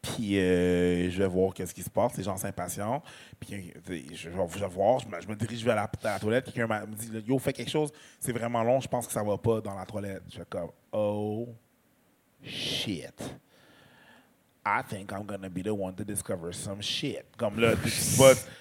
Puis 0.00 0.38
euh, 0.38 1.10
je 1.10 1.18
vais 1.18 1.28
voir 1.28 1.52
qu'est-ce 1.52 1.74
qui 1.74 1.82
se 1.82 1.90
passe. 1.90 2.16
Les 2.16 2.24
gens 2.24 2.36
s'impatientent. 2.38 3.02
Puis 3.38 3.74
je, 3.82 3.90
vais, 3.90 4.04
je 4.14 4.30
vais 4.60 4.68
voir, 4.68 5.00
je 5.00 5.08
me, 5.08 5.20
je 5.20 5.28
me 5.28 5.34
dirige 5.34 5.62
vers 5.64 5.76
la, 5.76 5.82
à 5.82 5.90
la 6.14 6.18
toilette. 6.18 6.44
Quelqu'un 6.46 6.66
me 6.66 6.94
dit 6.94 7.10
Yo, 7.26 7.38
fais 7.38 7.52
quelque 7.52 7.70
chose. 7.70 7.90
C'est 8.20 8.32
vraiment 8.32 8.62
long. 8.62 8.80
Je 8.80 8.88
pense 8.88 9.06
que 9.06 9.12
ça 9.12 9.22
va 9.22 9.36
pas 9.36 9.60
dans 9.60 9.74
la 9.74 9.84
toilette. 9.84 10.22
Je 10.30 10.38
fais 10.38 10.44
comme 10.48 10.70
Oh 10.92 11.48
shit. 12.42 13.20
I 14.68 14.82
think 14.82 15.12
I'm 15.12 15.24
gonna 15.24 15.48
be 15.48 15.62
the 15.62 15.72
one 15.72 15.94
to 15.94 16.04
discover 16.04 16.52
some 16.52 16.82
shit. 16.82 17.24
Comme 17.36 17.58
là, 17.58 17.74
tu 17.74 17.90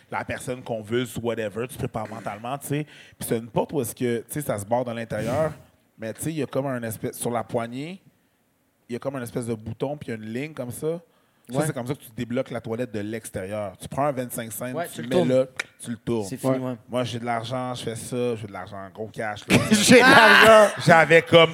la 0.10 0.24
personne 0.24 0.64
qu'on 0.64 0.82
veut, 0.82 1.06
whatever, 1.22 1.68
tu 1.68 1.78
prépares 1.78 2.08
mentalement, 2.08 2.58
tu 2.58 2.68
sais. 2.68 2.86
Puis 3.20 3.28
c'est 3.28 3.38
une 3.38 3.50
porte 3.50 3.74
où 3.74 3.82
est-ce 3.82 3.94
que, 3.94 4.24
ça 4.42 4.58
se 4.58 4.66
barre 4.66 4.86
de 4.86 4.92
l'intérieur, 4.92 5.52
mais 5.98 6.14
tu 6.14 6.22
sais, 6.22 6.32
il 6.32 6.38
y 6.38 6.44
a 6.44 6.46
comme 6.46 6.68
un 6.68 6.82
espèce, 6.84 7.18
sur 7.18 7.30
la 7.30 7.44
poignée, 7.44 8.02
il 8.88 8.94
y 8.94 8.96
a 8.96 9.00
comme 9.00 9.18
un 9.18 9.22
espèce 9.22 9.48
de 9.48 9.54
bouton, 9.54 9.98
puis 9.98 10.14
une 10.14 10.22
ligne 10.22 10.54
comme 10.54 10.72
ça. 10.72 11.02
Ça, 11.50 11.60
Ouais. 11.60 11.64
c'est 11.66 11.74
comme 11.74 11.88
ça 11.88 11.94
que 11.94 12.00
tu 12.00 12.10
débloques 12.16 12.52
la 12.52 12.60
toilette 12.60 12.92
de 12.94 13.00
l'extérieur. 13.00 13.74
Tu 13.80 13.88
prends 13.88 14.06
un 14.08 14.12
25 14.12 14.52
cents, 14.52 14.74
Ouais, 14.74 14.86
tu, 14.88 14.96
tu 14.96 15.02
le 15.04 15.08
mets 15.08 15.16
tournes. 15.16 15.30
là, 15.30 15.46
tu 15.82 15.92
le 15.92 15.98
tournes. 15.98 16.26
C'est 16.28 16.36
fini, 16.38 16.58
ouais. 16.58 16.76
Moi, 16.90 17.04
j'ai 17.06 17.20
de 17.20 17.26
l'argent, 17.26 17.74
je 17.74 17.84
fais 17.84 17.96
ça, 17.96 18.36
j'ai 18.36 18.48
de 18.48 18.52
l'argent, 18.52 18.78
gros 18.94 19.08
cash. 19.08 19.42
J'ai 19.72 19.96
de 19.96 20.00
l'argent. 20.02 20.74
J'avais 20.86 21.22
comme 21.22 21.52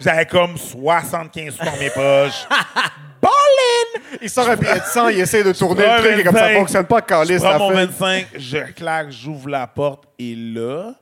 j'avais 0.00 0.26
comme 0.26 0.56
75 0.58 1.54
sous 1.54 1.64
dans 1.64 1.76
mes 1.78 1.88
poches. 1.90 2.46
Ballin! 3.22 4.02
Il 4.20 4.28
sort 4.28 4.48
un 4.50 4.56
billet 4.56 4.74
de 4.80 4.84
100, 4.84 5.08
il 5.08 5.20
essaie 5.20 5.42
de 5.42 5.52
tourner 5.52 5.82
le 5.86 5.98
truc, 6.02 6.18
et 6.18 6.24
comme 6.24 6.34
ça 6.34 6.42
25, 6.42 6.58
fonctionne 6.58 6.86
pas, 6.86 6.98
Je 6.98 7.04
calice 7.06 7.40
prends 7.42 7.50
la 7.52 7.58
mon 7.58 7.70
fin. 7.70 7.86
25, 7.86 8.26
je 8.36 8.58
claque, 8.72 9.10
j'ouvre 9.10 9.48
la 9.48 9.66
porte 9.66 10.04
et 10.18 10.34
là, 10.36 10.94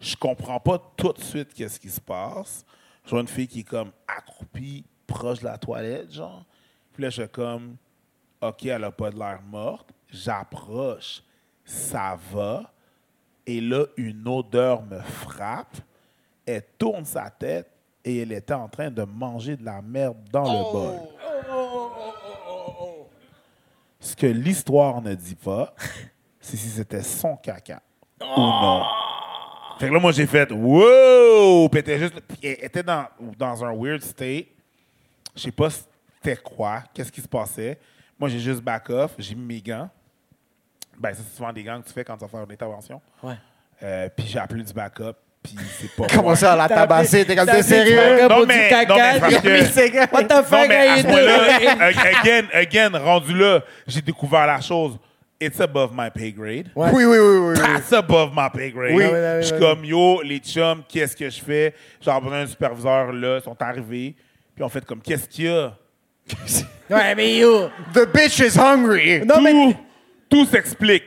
je 0.00 0.14
comprends 0.14 0.60
pas 0.60 0.80
tout 0.96 1.12
de 1.12 1.20
suite 1.22 1.52
qu'est-ce 1.54 1.80
qui 1.80 1.90
se 1.90 2.00
passe. 2.00 2.64
Je 3.04 3.10
vois 3.10 3.20
une 3.20 3.28
fille 3.28 3.48
qui 3.48 3.60
est 3.60 3.64
comme 3.68 3.90
accroupie 4.06 4.84
proche 5.08 5.40
de 5.40 5.44
la 5.46 5.58
toilette, 5.58 6.12
genre. 6.12 6.44
Puis 6.96 7.02
là, 7.02 7.10
je 7.10 7.20
suis 7.20 7.28
comme, 7.28 7.76
OK, 8.40 8.64
elle 8.64 8.84
a 8.84 8.90
pas 8.90 9.10
de 9.10 9.18
l'air 9.18 9.42
morte. 9.42 9.90
J'approche, 10.08 11.22
ça 11.62 12.18
va. 12.32 12.72
Et 13.46 13.60
là, 13.60 13.84
une 13.98 14.26
odeur 14.26 14.82
me 14.82 14.98
frappe. 15.00 15.76
Elle 16.46 16.64
tourne 16.78 17.04
sa 17.04 17.28
tête 17.28 17.70
et 18.02 18.22
elle 18.22 18.32
était 18.32 18.54
en 18.54 18.66
train 18.66 18.90
de 18.90 19.02
manger 19.02 19.58
de 19.58 19.64
la 19.66 19.82
merde 19.82 20.16
dans 20.32 20.44
le 20.44 20.72
bol. 20.72 20.94
Ce 24.00 24.16
que 24.16 24.26
l'histoire 24.26 25.02
ne 25.02 25.14
dit 25.14 25.34
pas, 25.34 25.74
c'est 26.40 26.56
si 26.56 26.70
c'était 26.70 27.02
son 27.02 27.36
caca 27.36 27.82
ou 28.22 28.40
non. 28.40 28.84
Fait 29.78 29.88
que 29.88 29.92
là, 29.92 30.00
moi, 30.00 30.12
j'ai 30.12 30.26
fait 30.26 30.50
Wow! 30.50 31.68
Puis 31.68 31.78
elle 31.78 31.90
était, 31.90 31.98
juste, 31.98 32.14
elle 32.42 32.64
était 32.64 32.82
dans, 32.82 33.06
dans 33.36 33.62
un 33.62 33.74
weird 33.76 34.00
state. 34.00 34.46
Je 35.34 35.42
sais 35.42 35.52
pas 35.52 35.68
c'était 36.26 36.42
quoi, 36.42 36.82
qu'est-ce 36.92 37.12
qui 37.12 37.20
se 37.20 37.28
passait. 37.28 37.78
Moi, 38.18 38.28
j'ai 38.28 38.38
juste 38.38 38.60
back 38.60 38.90
off, 38.90 39.12
j'ai 39.18 39.34
mis 39.34 39.54
mes 39.54 39.60
gants. 39.60 39.88
Ben, 40.98 41.12
ça, 41.14 41.20
c'est 41.28 41.36
souvent 41.36 41.52
des 41.52 41.62
gants 41.62 41.80
que 41.80 41.86
tu 41.86 41.92
fais 41.92 42.04
quand 42.04 42.16
tu 42.16 42.24
vas 42.24 42.28
faire 42.28 42.42
une 42.44 42.52
intervention. 42.52 43.00
Ouais. 43.22 43.34
Euh, 43.82 44.08
puis 44.16 44.26
j'ai 44.26 44.38
appelé 44.38 44.62
du 44.62 44.72
backup, 44.72 45.12
puis 45.42 45.54
c'est 45.78 45.94
pas. 45.94 46.06
Commencé 46.06 46.44
moi. 46.46 46.52
à 46.54 46.56
la 46.56 46.68
tabasser, 46.68 47.24
t'es 47.26 47.36
comme, 47.36 47.46
t'es 47.46 47.62
sérieux? 47.62 48.26
Non, 48.28 48.46
mais- 48.46 48.64
du 48.64 48.68
caca, 48.70 48.86
non, 48.86 48.96
mais 48.96 49.20
parce 49.20 49.36
que- 49.38 49.48
mis 49.62 49.66
ses 49.66 49.90
gants. 49.90 50.06
What 50.10 50.24
the 50.24 50.30
Non, 50.30 50.42
fuck, 50.42 50.68
mais 50.68 50.88
à 50.88 50.96
ce 50.96 51.06
moment-là, 51.06 51.86
again, 52.20 52.46
again, 52.52 52.98
rendu 52.98 53.36
là, 53.36 53.60
j'ai 53.86 54.00
découvert 54.00 54.46
la 54.46 54.60
chose. 54.60 54.98
it's 55.38 55.60
above 55.60 55.90
my 55.92 56.08
pay 56.10 56.32
grade. 56.32 56.70
Ouais. 56.74 56.88
Oui, 56.94 57.04
oui, 57.04 57.18
oui, 57.18 57.38
oui. 57.38 57.48
oui. 57.50 57.58
That's 57.58 57.92
above 57.92 58.30
my 58.34 58.48
pay 58.48 58.72
grade. 58.72 58.94
Oui. 58.94 59.04
Je 59.04 59.42
suis 59.42 59.52
ouais. 59.52 59.60
comme, 59.60 59.84
yo, 59.84 60.22
les 60.22 60.38
chums, 60.38 60.82
qu'est-ce 60.88 61.14
que 61.14 61.28
je 61.28 61.44
fais? 61.44 61.74
J'ai 62.00 62.10
d'un 62.10 62.46
superviseur 62.46 63.12
là, 63.12 63.36
ils 63.36 63.42
sont 63.42 63.60
arrivés. 63.60 64.16
Puis 64.54 64.64
on 64.64 64.70
fait 64.70 64.82
comme, 64.86 65.02
qu'est-ce 65.02 65.28
qu'il 65.28 65.44
y 65.44 65.48
a? 65.48 65.76
Ouais, 66.90 67.14
mais 67.16 67.36
yo. 67.38 67.68
The 67.92 68.06
bitch 68.06 68.40
is 68.40 68.56
hungry. 68.56 69.20
Non, 69.24 69.34
tout, 69.36 69.40
mais. 69.42 69.76
tout 70.30 70.46
s'explique. 70.46 71.02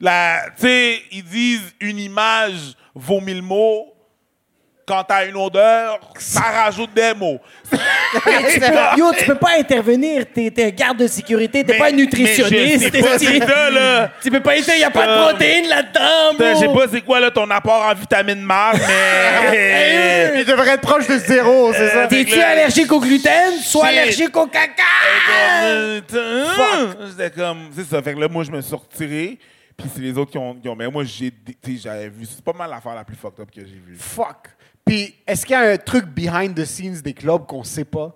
La- 0.00 0.50
Tu 0.56 0.62
sais, 0.62 1.02
ils 1.10 1.24
disent 1.24 1.74
une 1.80 1.98
image 1.98 2.74
vaut 2.94 3.20
mille 3.20 3.40
mots. 3.42 3.94
Quand 4.88 5.04
t'as 5.04 5.26
une 5.26 5.36
odeur, 5.36 6.00
ça 6.18 6.40
rajoute 6.40 6.94
des 6.94 7.12
mots. 7.14 7.38
tu 7.70 8.98
yo, 8.98 9.12
tu 9.18 9.24
peux 9.26 9.34
pas 9.34 9.58
intervenir. 9.58 10.24
T'es 10.34 10.50
t'es 10.50 10.64
un 10.64 10.70
garde 10.70 10.96
de 10.96 11.06
sécurité. 11.06 11.62
T'es 11.62 11.74
Mais- 11.74 11.78
pas 11.78 11.84
un 11.88 11.90
mais 11.90 11.98
je 11.98 12.02
nutritionniste. 12.04 12.90
sais 12.94 13.02
pas, 13.02 13.18
t'es- 13.18 13.26
c'est 13.26 13.46
ça, 13.46 13.70
là. 13.70 14.10
Tu 14.22 14.30
peux 14.30 14.40
pas 14.40 14.56
être. 14.56 14.70
Il 14.74 14.80
y 14.80 14.84
a 14.84 14.90
pas 14.90 15.06
de 15.06 15.10
Euh, 15.10 15.28
protéines 15.28 15.68
là-dedans, 15.68 16.30
Putain, 16.30 16.54
Je 16.54 16.58
sais 16.60 16.64
bro. 16.68 16.78
pas 16.78 16.86
c'est 16.90 17.00
quoi 17.02 17.20
là, 17.20 17.30
ton 17.30 17.50
apport 17.50 17.82
en 17.84 17.94
vitamine 17.94 18.40
Mars, 18.40 18.78
mais. 18.88 20.32
Il 20.38 20.44
devrait 20.46 20.70
être 20.70 20.80
proche 20.80 21.06
de 21.06 21.18
zéro, 21.18 21.70
c'est 21.74 21.88
ça? 21.90 22.06
T'es-tu 22.06 22.36
là- 22.38 22.48
allergique 22.50 22.90
au 22.90 23.00
gluten? 23.00 23.52
Sois 23.62 23.86
allergique 23.88 24.34
au 24.36 24.46
caca! 24.46 24.82
Euh, 25.64 26.00
Fuck! 26.08 26.96
J'étais 27.10 27.30
comme, 27.30 27.68
c'est 27.76 27.84
ça. 27.84 28.00
Fait 28.02 28.14
que 28.14 28.20
là, 28.20 28.28
moi, 28.28 28.44
je 28.44 28.50
me 28.50 28.60
suis 28.62 28.74
retiré. 28.74 29.38
Puis 29.76 29.88
c'est 29.94 30.00
les 30.00 30.16
autres 30.18 30.30
qui 30.32 30.38
ont. 30.38 30.54
qui 30.54 30.68
ont- 30.68 30.74
mais 30.74 30.88
moi, 30.88 31.04
j'ai, 31.04 31.30
tu 31.30 31.76
sais, 31.76 31.80
j'avais 31.84 32.08
vu. 32.08 32.24
C'est 32.26 32.42
pas 32.44 32.52
mal 32.52 32.68
l'affaire 32.70 32.94
la 32.96 33.04
plus 33.04 33.14
fucked 33.16 33.38
up 33.40 33.48
que 33.54 33.60
j'ai 33.60 33.66
vue. 33.86 33.96
Fuck. 33.98 34.48
Puis, 34.88 35.14
est-ce 35.26 35.44
qu'il 35.46 35.52
y 35.52 35.56
a 35.56 35.70
un 35.72 35.76
truc 35.76 36.06
behind 36.06 36.54
the 36.54 36.64
scenes 36.64 37.00
des 37.02 37.14
clubs 37.14 37.46
qu'on 37.46 37.62
sait 37.62 37.84
pas? 37.84 38.14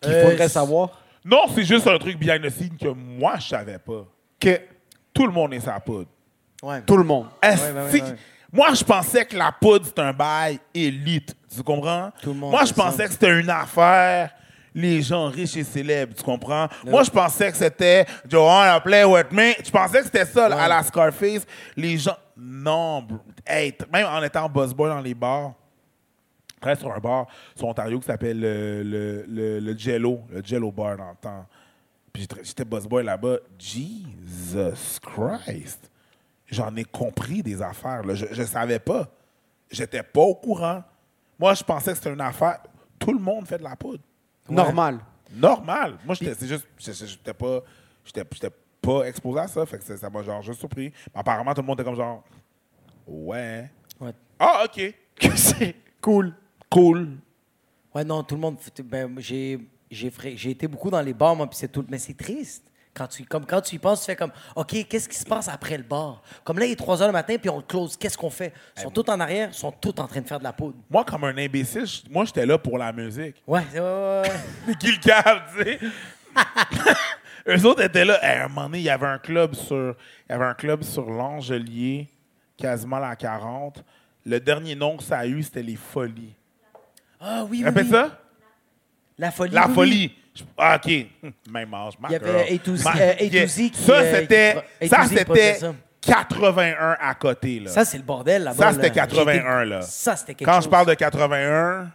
Qu'il 0.00 0.12
Euh, 0.12 0.30
faudrait 0.30 0.48
savoir? 0.48 1.00
Non, 1.24 1.46
c'est 1.54 1.64
juste 1.64 1.86
un 1.86 1.98
truc 1.98 2.18
behind 2.18 2.42
the 2.44 2.50
scene 2.50 2.76
que 2.76 2.88
moi, 2.88 3.34
je 3.38 3.48
savais 3.48 3.78
pas. 3.78 4.04
Que 4.40 4.60
Tout 5.14 5.26
le 5.26 5.32
monde 5.32 5.52
est 5.54 5.60
sa 5.60 5.78
poudre. 5.80 6.08
Ouais. 6.62 6.80
tout 6.82 6.96
le 6.96 7.04
monde. 7.04 7.26
Esti- 7.42 7.72
ouais, 7.72 7.72
ouais, 7.92 8.00
ouais. 8.02 8.16
Moi, 8.52 8.72
je 8.74 8.84
pensais 8.84 9.24
que 9.26 9.36
la 9.36 9.50
poudre, 9.52 9.86
c'était 9.86 10.00
un 10.02 10.12
bail 10.12 10.58
élite. 10.72 11.34
Tu 11.54 11.62
comprends? 11.62 12.10
Tout 12.22 12.32
le 12.32 12.38
monde 12.38 12.50
Moi, 12.52 12.60
je 12.64 12.72
fait 12.72 12.74
ça. 12.80 12.82
pensais 12.84 13.04
que 13.06 13.10
c'était 13.12 13.40
une 13.40 13.50
affaire. 13.50 14.30
Les 14.74 15.02
gens 15.02 15.26
riches 15.26 15.56
et 15.56 15.64
célèbres, 15.64 16.14
tu 16.14 16.22
comprends? 16.22 16.66
Moi, 16.86 17.02
je 17.02 17.10
pensais 17.10 17.50
que 17.50 17.56
c'était 17.58 18.06
Joanne 18.28 18.80
play 18.82 19.04
with 19.04 19.30
me. 19.32 19.52
Je 19.64 19.70
pensais 19.70 19.98
que 19.98 20.04
c'était 20.04 20.24
ça, 20.24 20.46
à 20.46 20.68
la 20.68 20.82
Scarface. 20.82 21.44
Les 21.76 21.98
gens. 21.98 22.16
Non, 22.36 23.02
bro. 23.02 23.18
Hey, 23.46 23.72
t- 23.72 23.84
même 23.92 24.06
en 24.06 24.22
étant 24.22 24.48
busboy 24.48 24.88
dans 24.88 25.00
les 25.00 25.14
bars, 25.14 25.52
je 26.62 26.80
travaillais 26.80 26.80
sur 26.80 26.92
un 26.92 26.98
bar 26.98 27.26
sur 27.56 27.66
Ontario 27.68 27.98
qui 28.00 28.06
s'appelle 28.06 28.40
le, 28.40 28.82
le, 28.82 29.24
le, 29.28 29.60
le 29.60 29.78
Jello, 29.78 30.20
le 30.30 30.42
Jello 30.44 30.70
Bar 30.72 30.96
dans 30.96 31.10
le 31.10 31.16
temps. 31.20 31.46
Puis 32.12 32.22
j'étais- 32.22 32.44
j'étais 32.44 32.64
busboy 32.64 33.04
là-bas. 33.04 33.36
Jesus 33.58 34.98
Christ! 35.00 35.90
J'en 36.46 36.74
ai 36.76 36.84
compris 36.84 37.42
des 37.42 37.62
affaires. 37.62 38.02
Là. 38.04 38.14
Je 38.14 38.26
ne 38.40 38.46
savais 38.46 38.78
pas. 38.78 39.08
J'étais 39.70 40.02
pas 40.02 40.20
au 40.20 40.34
courant. 40.34 40.82
Moi, 41.38 41.54
je 41.54 41.64
pensais 41.64 41.92
que 41.92 41.96
c'était 41.96 42.12
une 42.12 42.20
affaire. 42.20 42.58
Tout 42.98 43.12
le 43.14 43.18
monde 43.18 43.46
fait 43.46 43.56
de 43.58 43.62
la 43.64 43.74
poudre. 43.74 44.02
Normal. 44.48 44.98
Normal. 45.34 45.96
Moi, 46.04 46.14
j'étais 46.14 46.46
juste. 46.46 46.66
j'étais- 46.78 47.32
pas. 47.32 47.60
J'étais 48.04 48.50
pas 48.82 49.04
exposé 49.04 49.40
à 49.40 49.48
ça. 49.48 49.64
Fait 49.64 49.78
que 49.78 49.84
ça 49.84 49.96
ça 49.96 50.10
m'a 50.10 50.22
genre 50.22 50.42
juste 50.42 50.58
surpris. 50.58 50.92
Mais 51.14 51.20
apparemment, 51.20 51.54
tout 51.54 51.62
le 51.62 51.66
monde 51.66 51.80
était 51.80 51.84
comme 51.88 51.96
genre. 51.96 52.22
Ouais. 53.06 53.70
Ouais. 54.00 54.12
Ah, 54.38 54.64
OK. 54.66 54.94
c'est 55.36 55.74
cool. 56.00 56.34
Cool. 56.72 57.08
Ouais, 57.94 58.04
non, 58.04 58.22
tout 58.22 58.34
le 58.34 58.40
monde. 58.40 58.56
Ben, 58.84 59.14
j'ai, 59.18 59.58
été 59.90 60.66
beaucoup 60.66 60.90
dans 60.90 61.00
les 61.02 61.12
bars, 61.12 61.36
moi, 61.36 61.46
puis 61.48 61.58
c'est 61.58 61.68
tout. 61.70 61.84
Mais 61.88 61.98
c'est 61.98 62.16
triste. 62.16 62.64
Quand 62.94 63.06
tu, 63.06 63.24
comme, 63.24 63.46
quand 63.46 63.60
tu 63.62 63.76
y 63.76 63.78
penses, 63.78 64.00
tu 64.00 64.06
fais 64.06 64.16
comme, 64.16 64.32
OK, 64.54 64.86
qu'est-ce 64.86 65.08
qui 65.08 65.16
se 65.16 65.24
passe 65.24 65.48
après 65.48 65.78
le 65.78 65.82
bar? 65.82 66.22
Comme 66.44 66.58
là, 66.58 66.66
il 66.66 66.72
est 66.72 66.76
3 66.76 66.98
h 66.98 67.06
le 67.06 67.12
matin, 67.12 67.36
puis 67.38 67.48
on 67.48 67.56
le 67.56 67.62
close. 67.62 67.96
Qu'est-ce 67.96 68.18
qu'on 68.18 68.28
fait? 68.28 68.52
Ils 68.76 68.82
sont 68.82 68.90
tous 68.90 69.10
en 69.10 69.18
arrière, 69.18 69.48
ils 69.50 69.54
sont 69.54 69.72
tous 69.72 69.94
en 69.98 70.06
train 70.06 70.20
de 70.20 70.26
faire 70.28 70.38
de 70.38 70.44
la 70.44 70.52
poudre. 70.52 70.76
Moi, 70.90 71.02
comme 71.04 71.24
un 71.24 71.36
imbécile, 71.38 71.86
je- 71.86 72.02
moi, 72.10 72.26
j'étais 72.26 72.44
là 72.44 72.58
pour 72.58 72.76
la 72.76 72.92
musique. 72.92 73.42
Ouais, 73.46 73.62
ouais, 73.72 73.80
ouais. 73.80 74.22
ouais. 74.68 74.74
qui 74.78 74.86
le 74.92 74.98
cave, 74.98 75.42
tu 75.56 75.64
sais. 75.64 75.78
Eux 77.48 77.66
autres 77.66 77.82
étaient 77.82 78.04
là. 78.04 78.18
Hey, 78.22 78.40
à 78.40 78.44
un 78.44 78.48
moment 78.48 78.64
donné, 78.66 78.78
il 78.78 78.84
y 78.84 78.90
avait 78.90 79.06
un 79.06 79.18
club 79.18 79.54
sur, 79.54 79.96
il 80.28 80.32
y 80.32 80.34
avait 80.34 80.44
un 80.44 80.54
club 80.54 80.82
sur 80.82 81.10
l'Angelier, 81.10 82.08
quasiment 82.58 82.98
la 82.98 83.16
40. 83.16 83.82
Le 84.24 84.38
dernier 84.38 84.74
nom 84.74 84.96
que 84.98 85.02
ça 85.02 85.18
a 85.18 85.26
eu, 85.26 85.42
c'était 85.42 85.62
les 85.62 85.76
Folies. 85.76 86.34
Ah 87.22 87.44
oui, 87.44 87.58
oui. 87.58 87.64
Répète 87.64 87.84
oui. 87.84 87.90
ça? 87.90 88.18
La 89.18 89.30
folie. 89.30 89.54
La 89.54 89.66
oui, 89.68 89.74
Folie. 89.74 90.16
Je- 90.34 90.42
Ah, 90.56 90.76
OK. 90.82 90.90
Même 91.50 91.74
âge. 91.74 91.94
ma 92.00 92.08
Il 92.08 92.12
y 92.12 92.14
avait 92.16 92.48
girl. 92.48 92.76
A2Z, 92.76 92.84
Ma- 92.84 92.96
euh, 92.96 93.14
Yeah. 93.20 93.44
A2Z 93.44 93.70
qui, 93.70 93.82
Ça, 93.82 93.92
euh, 93.92 94.20
c'était, 94.20 94.54
ça, 94.54 94.60
A2Z 94.80 95.24
produisait 95.24 95.54
c'était 95.54 95.54
ça. 95.60 95.74
81 96.00 96.96
à 97.00 97.14
côté. 97.14 97.60
Là. 97.60 97.70
Ça, 97.70 97.84
c'est 97.84 97.98
le 97.98 98.02
bordel 98.02 98.42
là-bas. 98.42 98.56
Ça, 98.56 98.64
là. 98.64 98.72
c'était 98.72 98.88
J'ai 98.88 98.92
81, 98.94 99.60
été- 99.60 99.70
là. 99.70 99.82
Ça, 99.82 100.16
c'était 100.16 100.34
quelque 100.34 100.48
Quand 100.48 100.56
chose. 100.56 100.64
je 100.64 100.68
parle 100.70 100.86
de 100.86 100.94
81, 100.94 101.90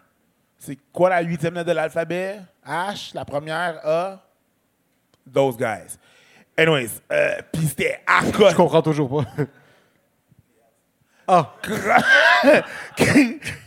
c'est 0.59 0.77
quoi 0.93 1.09
la 1.09 1.21
huitième 1.21 1.55
lettre 1.55 1.67
de 1.67 1.73
l'alphabet? 1.73 2.37
H, 2.65 3.13
la 3.15 3.25
première, 3.25 3.79
A? 3.85 4.23
Those 5.33 5.57
guys. 5.57 5.97
Anyways, 6.57 6.89
euh, 7.11 7.37
puis 7.51 7.67
c'était 7.67 7.99
à 8.07 8.25
Je 8.25 8.31
côté. 8.31 8.53
comprends 8.55 8.81
toujours 8.81 9.09
pas. 9.23 9.29
ah, 11.27 11.53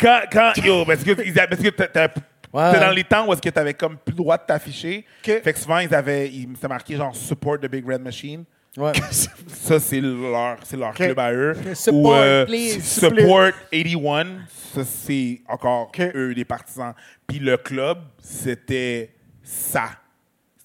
quand, 0.01 0.21
quand, 0.33 0.53
yo, 0.65 0.85
parce 0.85 1.03
que, 1.05 1.13
parce 1.47 1.63
que 1.63 1.69
t'as- 1.71 2.09
Ouais, 2.53 2.81
dans 2.81 2.91
les 2.91 3.05
temps 3.05 3.29
où 3.29 3.33
est-ce 3.33 3.41
que 3.41 3.49
t'avais 3.49 3.75
comme 3.75 3.97
plus 3.97 4.11
le 4.11 4.17
droit 4.17 4.37
de 4.37 4.43
t'afficher? 4.45 5.05
Ok. 5.25 5.41
Fait 5.45 5.53
que 5.53 5.59
souvent, 5.59 5.79
ils 5.79 5.95
avaient, 5.95 6.29
ils- 6.29 6.49
c'était 6.57 6.67
marqué 6.67 6.97
genre 6.97 7.15
support 7.15 7.61
the 7.61 7.67
Big 7.71 7.87
Red 7.89 8.01
Machine. 8.03 8.45
Ouais. 8.77 8.91
Ça, 9.47 9.79
c'est 9.79 10.01
leur, 10.01 10.57
c'est 10.65 10.77
leur 10.77 10.93
club 10.93 11.19
à 11.19 11.33
eux. 11.33 11.55
Support, 11.75 12.01
Ou, 12.03 12.13
euh, 12.13 12.47
please. 12.47 12.81
Support 12.83 13.53
81. 13.71 14.27
Ça, 14.75 14.83
c'est 14.85 15.43
encore 15.49 15.93
eux, 16.15 16.35
des 16.35 16.45
partisans. 16.45 16.93
Puis 17.29 17.39
le 17.39 17.57
club, 17.57 17.99
c'était 18.21 19.11
ça. 19.45 19.91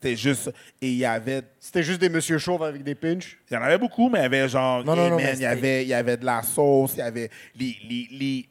C'était 0.06 0.16
juste. 0.18 0.52
Et 0.82 0.88
il 0.90 0.98
y 0.98 1.06
avait. 1.06 1.42
c'était 1.60 1.82
juste 1.84 2.00
des 2.00 2.10
monsieur 2.10 2.38
chauves 2.38 2.62
avec 2.64 2.84
des 2.84 2.94
pinches? 2.96 3.38
Il 3.50 3.56
y 3.56 3.58
en 3.58 3.62
avait 3.64 3.78
beaucoup, 3.80 4.08
mais 4.10 4.20
il 4.20 4.22
y 4.24 4.26
avait 4.26 4.48
genre. 4.48 4.84
Non, 4.84 4.96
non, 4.96 5.10
non, 5.10 5.16
man, 5.16 5.34
il, 5.34 5.42
y 5.42 5.46
avait, 5.46 5.82
il 5.84 5.88
y 5.88 5.94
avait 5.96 6.18
de 6.18 6.26
la 6.26 6.42
sauce, 6.44 6.92
il 6.96 7.00
y 7.00 7.02
avait 7.02 7.30
les. 7.60 7.76
les, 7.90 8.08
les, 8.12 8.46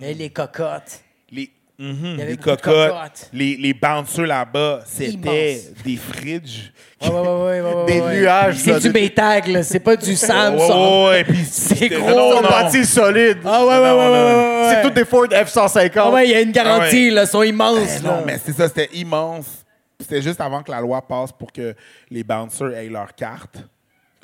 les, 0.00 0.08
Et 0.10 0.14
les 0.14 0.30
cocottes. 0.30 1.02
les, 1.30 1.50
y 1.78 1.90
avait 2.20 2.30
les 2.30 2.36
cocottes, 2.38 2.62
cocottes. 2.62 3.28
les, 3.34 3.56
les 3.56 3.74
bouncers 3.74 4.26
là-bas, 4.26 4.80
c'était 4.86 5.60
des 5.84 5.96
fridges. 5.96 6.72
Ouais, 7.02 7.08
ouais, 7.10 7.16
ouais, 7.16 7.20
ouais, 7.26 7.60
ouais, 7.60 7.74
ouais, 7.74 7.86
Des 7.86 8.00
ouais. 8.00 8.16
nuages, 8.20 8.56
C'est 8.56 8.80
du 8.80 8.90
Maytag, 8.90 9.46
là. 9.48 9.62
C'est 9.62 9.78
pas 9.80 9.94
du 9.94 10.16
Sam, 10.16 10.54
Ouais, 10.56 10.66
ça. 10.66 10.76
ouais, 10.76 11.04
ouais, 11.06 11.24
puis 11.24 11.44
C'est 11.44 11.88
gros, 11.90 12.40
bâtis 12.42 12.84
solides. 12.86 13.38
Ah 13.44 13.64
ouais, 13.64 13.68
ouais, 13.68 13.78
ouais, 13.78 13.90
ouais, 13.90 13.92
ouais, 13.92 14.62
ouais. 14.62 14.70
C'est 14.74 14.82
toutes 14.82 14.94
des 14.94 15.04
Ford 15.04 15.26
F-150. 15.30 15.90
Ah 15.96 16.10
ouais, 16.10 16.26
il 16.26 16.30
y 16.32 16.34
a 16.34 16.40
une 16.40 16.50
garantie, 16.50 16.96
Ah 16.96 17.08
ouais. 17.08 17.10
là. 17.10 17.22
Ils 17.24 17.28
sont 17.28 17.42
immenses, 17.42 17.98
Eh 18.00 18.02
là. 18.02 18.10
non, 18.10 18.22
mais 18.26 18.40
c'est 18.44 18.52
ça, 18.56 18.66
c'était 18.66 18.88
immense. 18.94 19.46
C'était 20.00 20.22
juste 20.22 20.40
avant 20.40 20.62
que 20.62 20.70
la 20.70 20.80
loi 20.80 21.02
passe 21.06 21.32
pour 21.32 21.52
que 21.52 21.74
les 22.10 22.22
bouncers 22.22 22.72
aient 22.72 22.88
leur 22.88 23.14
carte. 23.16 23.58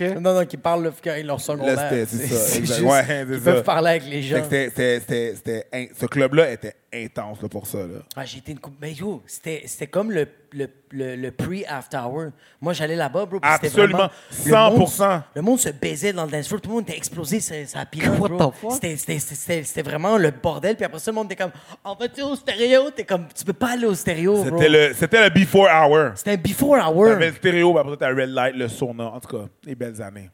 Non, 0.01 0.21
non, 0.35 0.45
qui 0.47 0.57
parlent 0.57 0.85
le, 0.85 0.93
ils 1.19 1.27
leur 1.27 1.41
secondaire. 1.41 1.77
Là, 1.77 1.89
c'était- 1.91 2.07
c'est 2.07 2.27
ça, 2.29 2.59
exact. 2.59 2.79
juste 2.79 2.81
Ouais, 2.81 3.05
c'est 3.07 3.27
qu'ils 3.27 3.39
ça. 3.41 3.53
peuvent 3.53 3.63
parler 3.65 3.91
avec 3.91 4.05
les 4.07 4.23
Fait 4.23 4.29
gens. 4.29 4.37
que 4.39 4.43
c'était- 4.45 4.69
c'était- 4.71 5.01
c'était- 5.01 5.35
c'était 5.37 5.67
in- 5.73 5.87
ce 6.01 6.07
club-là 6.07 6.51
était 6.53 6.75
intense 7.05 7.43
là, 7.43 7.49
pour 7.49 7.67
ça. 7.67 7.79
Là. 7.79 8.01
Ah, 8.17 8.25
j'ai 8.25 8.39
été 8.39 8.53
une 8.53 8.59
coupe. 8.59 8.75
Mais 8.81 8.93
yo, 8.93 9.23
c'était 9.27 9.63
c'était 9.67 9.87
comme 9.87 10.11
le, 10.13 10.27
le, 10.53 10.69
le, 10.91 11.17
le 11.17 11.31
pre-after 11.31 11.97
hour. 11.99 12.27
Moi, 12.61 12.73
j'allais 12.73 12.97
là-bas, 12.97 13.27
bro. 13.27 13.39
Absolument. 13.43 14.09
vraiment- 14.31 14.71
le 14.71 14.77
monde- 14.79 14.89
100%. 14.89 15.23
Le 15.35 15.43
monde 15.43 15.59
se 15.61 15.69
baisait 15.71 16.13
dans 16.13 16.25
le 16.25 16.31
dance 16.31 16.47
floor. 16.49 16.61
Tout 16.61 16.69
le 16.71 16.75
monde 16.77 16.85
était 16.89 16.97
explosé, 16.97 17.41
ça, 17.41 17.55
the 17.55 18.55
fuck? 18.61 18.73
C'était- 18.73 18.97
C'était 18.97 19.19
c'était- 19.19 19.63
c'était 19.65 19.83
vraiment 19.83 20.17
le 20.19 20.31
bordel. 20.31 20.77
Puis 20.77 20.85
après 20.85 20.99
ça, 20.99 21.11
le 21.11 21.15
monde 21.17 21.27
était 21.33 21.43
comme, 21.43 21.53
en 21.83 21.97
fait, 21.97 22.23
au 22.23 22.37
stéréo. 22.37 22.91
T'es 22.91 23.05
comme, 23.05 23.27
tu 23.35 23.45
peux 23.45 23.53
pas 23.53 23.73
aller 23.73 23.87
au 23.87 23.95
stéréo, 23.95 24.45
bro. 24.45 24.59
C'était 24.59 24.69
le, 24.69 24.95
c'était 24.95 25.23
le 25.25 25.31
before 25.31 25.69
hour. 25.69 26.13
C'était 26.17 26.33
un 26.33 26.37
before 26.37 26.77
hour. 26.77 27.07
T'avais 27.09 27.31
le 27.31 27.35
stéréo, 27.37 27.71
puis 27.73 27.81
après 27.81 27.93
ça, 27.93 27.97
t'as 27.99 28.11
le 28.11 28.23
red 28.23 28.31
light, 28.31 28.55
le 28.57 28.69
sauna. 28.69 29.05
En 29.07 29.21
tout 29.21 29.37
cas, 29.37 29.45
les 29.65 29.75
belles 29.75 30.01
années. 30.01 30.31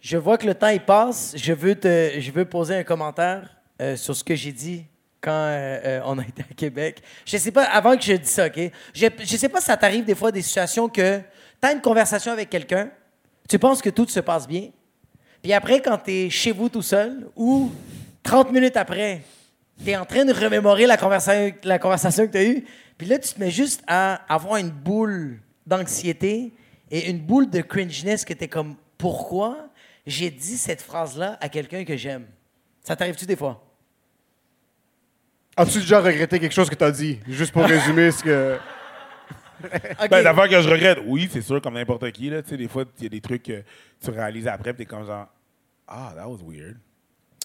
Je 0.00 0.18
vois 0.18 0.36
que 0.36 0.46
le 0.46 0.54
temps 0.54 0.68
il 0.68 0.80
passe. 0.80 1.32
Je 1.34 1.52
veux 1.54 1.74
te, 1.74 2.10
je 2.18 2.30
veux 2.30 2.44
poser 2.44 2.74
un 2.76 2.84
commentaire 2.84 3.48
euh, 3.80 3.96
sur 3.96 4.14
ce 4.14 4.22
que 4.22 4.34
j'ai 4.34 4.52
dit 4.52 4.84
quand 5.24 5.32
euh, 5.32 5.80
euh, 5.84 6.00
on 6.04 6.18
a 6.18 6.22
été 6.22 6.42
à 6.42 6.54
Québec. 6.54 7.02
Je 7.24 7.38
sais 7.38 7.50
pas 7.50 7.64
avant 7.64 7.96
que 7.96 8.02
je 8.02 8.12
dise 8.12 8.28
ça, 8.28 8.46
ok? 8.46 8.60
Je, 8.92 9.06
je 9.20 9.36
sais 9.36 9.48
pas 9.48 9.60
si 9.60 9.66
ça 9.66 9.76
t'arrive 9.76 10.04
des 10.04 10.14
fois 10.14 10.30
des 10.30 10.42
situations 10.42 10.86
que 10.88 11.18
tu 11.18 11.66
as 11.66 11.72
une 11.72 11.80
conversation 11.80 12.30
avec 12.30 12.50
quelqu'un, 12.50 12.90
tu 13.48 13.58
penses 13.58 13.80
que 13.80 13.88
tout 13.88 14.06
se 14.06 14.20
passe 14.20 14.46
bien, 14.46 14.68
puis 15.42 15.54
après 15.54 15.80
quand 15.80 15.96
tu 15.96 16.12
es 16.12 16.30
chez 16.30 16.52
vous 16.52 16.68
tout 16.68 16.82
seul 16.82 17.26
ou 17.36 17.72
30 18.22 18.52
minutes 18.52 18.76
après, 18.76 19.22
tu 19.82 19.90
es 19.90 19.96
en 19.96 20.04
train 20.04 20.26
de 20.26 20.32
remémorer 20.32 20.86
la 20.86 20.98
conversation, 20.98 21.54
la 21.64 21.78
conversation 21.78 22.26
que 22.26 22.32
tu 22.32 22.38
as 22.38 22.44
eue, 22.44 22.64
puis 22.98 23.06
là 23.06 23.18
tu 23.18 23.32
te 23.32 23.40
mets 23.40 23.50
juste 23.50 23.82
à 23.86 24.20
avoir 24.32 24.56
une 24.56 24.70
boule 24.70 25.40
d'anxiété 25.66 26.52
et 26.90 27.08
une 27.08 27.18
boule 27.18 27.48
de 27.48 27.62
cringeness 27.62 28.26
que 28.26 28.34
tu 28.34 28.44
es 28.44 28.48
comme 28.48 28.76
pourquoi 28.98 29.68
j'ai 30.06 30.30
dit 30.30 30.58
cette 30.58 30.82
phrase-là 30.82 31.38
à 31.40 31.48
quelqu'un 31.48 31.84
que 31.84 31.96
j'aime? 31.96 32.26
Ça 32.82 32.94
t'arrive-tu 32.94 33.24
des 33.24 33.36
fois? 33.36 33.63
As-tu 35.56 35.78
déjà 35.80 36.00
regretté 36.00 36.38
quelque 36.40 36.52
chose 36.54 36.68
que 36.68 36.74
t'as 36.74 36.90
dit? 36.90 37.20
Juste 37.28 37.52
pour 37.52 37.64
résumer 37.64 38.10
ce 38.10 38.22
que. 38.22 38.56
Ok. 39.64 40.10
Ben, 40.10 40.22
d'abord 40.22 40.46
que 40.46 40.60
je 40.60 40.68
regrette, 40.68 40.98
oui, 41.06 41.26
c'est 41.32 41.40
sûr, 41.40 41.62
comme 41.62 41.74
n'importe 41.74 42.10
qui. 42.10 42.28
Là, 42.28 42.42
tu 42.42 42.50
sais, 42.50 42.56
des 42.58 42.68
fois, 42.68 42.84
il 42.98 43.04
y 43.04 43.06
a 43.06 43.08
des 43.08 43.20
trucs 43.22 43.44
que 43.44 43.62
tu 44.02 44.10
réalises 44.10 44.46
après, 44.46 44.74
puis 44.74 44.84
t'es 44.84 44.90
comme 44.94 45.06
genre, 45.06 45.26
ah, 45.88 46.12
that 46.14 46.28
was 46.28 46.38
weird. 46.46 46.76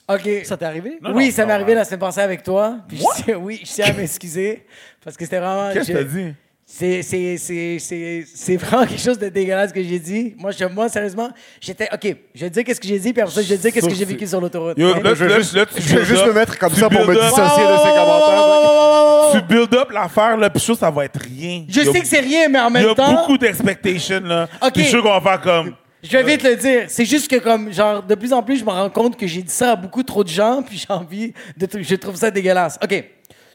OK. 0.10 0.44
Ça 0.44 0.58
t'est 0.58 0.66
arrivé? 0.66 0.98
Non, 1.02 1.14
oui, 1.16 1.28
non, 1.28 1.32
ça 1.32 1.46
m'est 1.46 1.54
arrivé 1.54 1.74
non. 1.74 1.80
la 1.80 1.86
semaine 1.86 2.00
passée 2.02 2.20
avec 2.20 2.44
toi. 2.44 2.80
Puis 2.90 2.98
je 2.98 3.24
tiens- 3.24 3.38
oui, 3.38 3.62
je 3.64 3.72
tiens 3.72 3.86
à 3.86 3.94
m'excuser. 3.94 4.66
Parce 5.02 5.16
que 5.16 5.24
c'était 5.24 5.40
vraiment. 5.40 5.72
Qu'est-ce 5.72 5.94
que 5.94 5.98
je- 5.98 6.04
t'as 6.04 6.04
dit? 6.04 6.34
C'est, 6.72 7.02
c'est, 7.02 7.36
c'est, 7.38 7.78
c'est, 7.80 8.24
c'est 8.32 8.56
vraiment 8.56 8.86
quelque 8.86 9.02
chose 9.02 9.18
de 9.18 9.28
dégueulasse 9.28 9.74
que 9.74 9.82
j'ai 9.84 9.98
dit. 9.98 10.36
Moi, 10.38 10.52
je, 10.52 10.64
moi 10.66 10.88
sérieusement, 10.88 11.30
j'étais. 11.60 11.90
OK, 11.92 12.16
je 12.36 12.40
vais 12.42 12.50
te 12.50 12.54
dire 12.54 12.64
qu'est-ce 12.64 12.80
que 12.80 12.88
j'ai 12.88 13.00
dit, 13.00 13.12
puis 13.12 13.22
après 13.24 13.34
ça, 13.34 13.42
je 13.42 13.48
vais 13.50 13.58
te 13.58 13.62
dire 13.64 13.74
qu'est-ce 13.74 13.88
que 13.90 13.96
j'ai 13.96 14.06
vécu 14.06 14.28
sur 14.28 14.40
l'autoroute. 14.40 14.78
Yo, 14.78 14.94
là, 15.02 15.14
Je 15.16 15.26
vais 15.26 15.36
juste- 15.40 15.56
là, 15.56 15.66
tu 15.66 15.82
je 15.82 15.88
vais 15.90 15.96
build 15.96 16.06
juste 16.08 16.22
up- 16.22 16.28
me 16.28 16.34
mettre 16.34 16.58
comme 16.60 16.72
tu 16.72 16.80
ça 16.80 16.88
pour 16.90 17.02
me 17.02 17.06
build 17.08 17.18
up- 17.18 17.24
dissocier 17.24 17.64
de 17.64 17.78
ces 17.78 17.90
commentaires. 17.90 19.32
Tu 19.32 19.42
build 19.42 19.74
up 19.76 19.92
l'affaire, 19.92 20.38
là, 20.38 20.50
puis 20.52 20.60
je 20.60 20.64
suis 20.64 20.66
sûr 20.68 20.76
que 20.76 20.80
ça 20.80 20.92
va 20.92 21.06
être 21.06 21.20
rien. 21.20 21.66
Je 21.68 21.82
sais 21.82 22.00
que 22.02 22.08
c'est 22.08 22.20
rien, 22.20 22.48
mais 22.48 22.60
en 22.60 22.70
Il 22.70 22.78
y 22.82 22.84
même 22.84 22.90
a 22.90 22.96
temps, 22.96 23.14
beaucoup 23.14 23.38
d'expectations, 23.38 24.22
là. 24.22 24.48
Ok. 24.62 24.74
Puis 24.74 24.84
je 24.84 24.88
suis 24.90 24.90
sûr 24.92 25.04
qu'on 25.04 25.20
va 25.20 25.22
faire 25.22 25.42
comme. 25.42 25.74
je 26.04 26.12
vais 26.18 26.24
vite 26.24 26.44
le 26.44 26.56
dire. 26.56 26.84
C'est 26.88 27.06
juste 27.06 27.30
que, 27.30 27.38
comme, 27.38 27.74
genre, 27.74 28.04
de 28.04 28.14
plus 28.16 28.32
en 28.32 28.44
plus, 28.44 28.58
je 28.60 28.64
me 28.64 28.70
rends 28.70 28.90
compte 28.92 29.18
que 29.18 29.26
j'ai 29.28 29.42
dit 29.42 29.52
ça 29.54 29.72
à 29.72 29.76
beaucoup 29.76 30.04
trop 30.04 30.24
de 30.24 30.30
gens, 30.30 30.62
puis 30.62 30.78
j'ai 30.78 30.94
envie 30.94 31.34
de. 31.58 31.68
Je 31.82 31.96
trouve 31.96 32.16
ça 32.16 32.30
dégueulasse. 32.30 32.78
OK. 32.84 33.04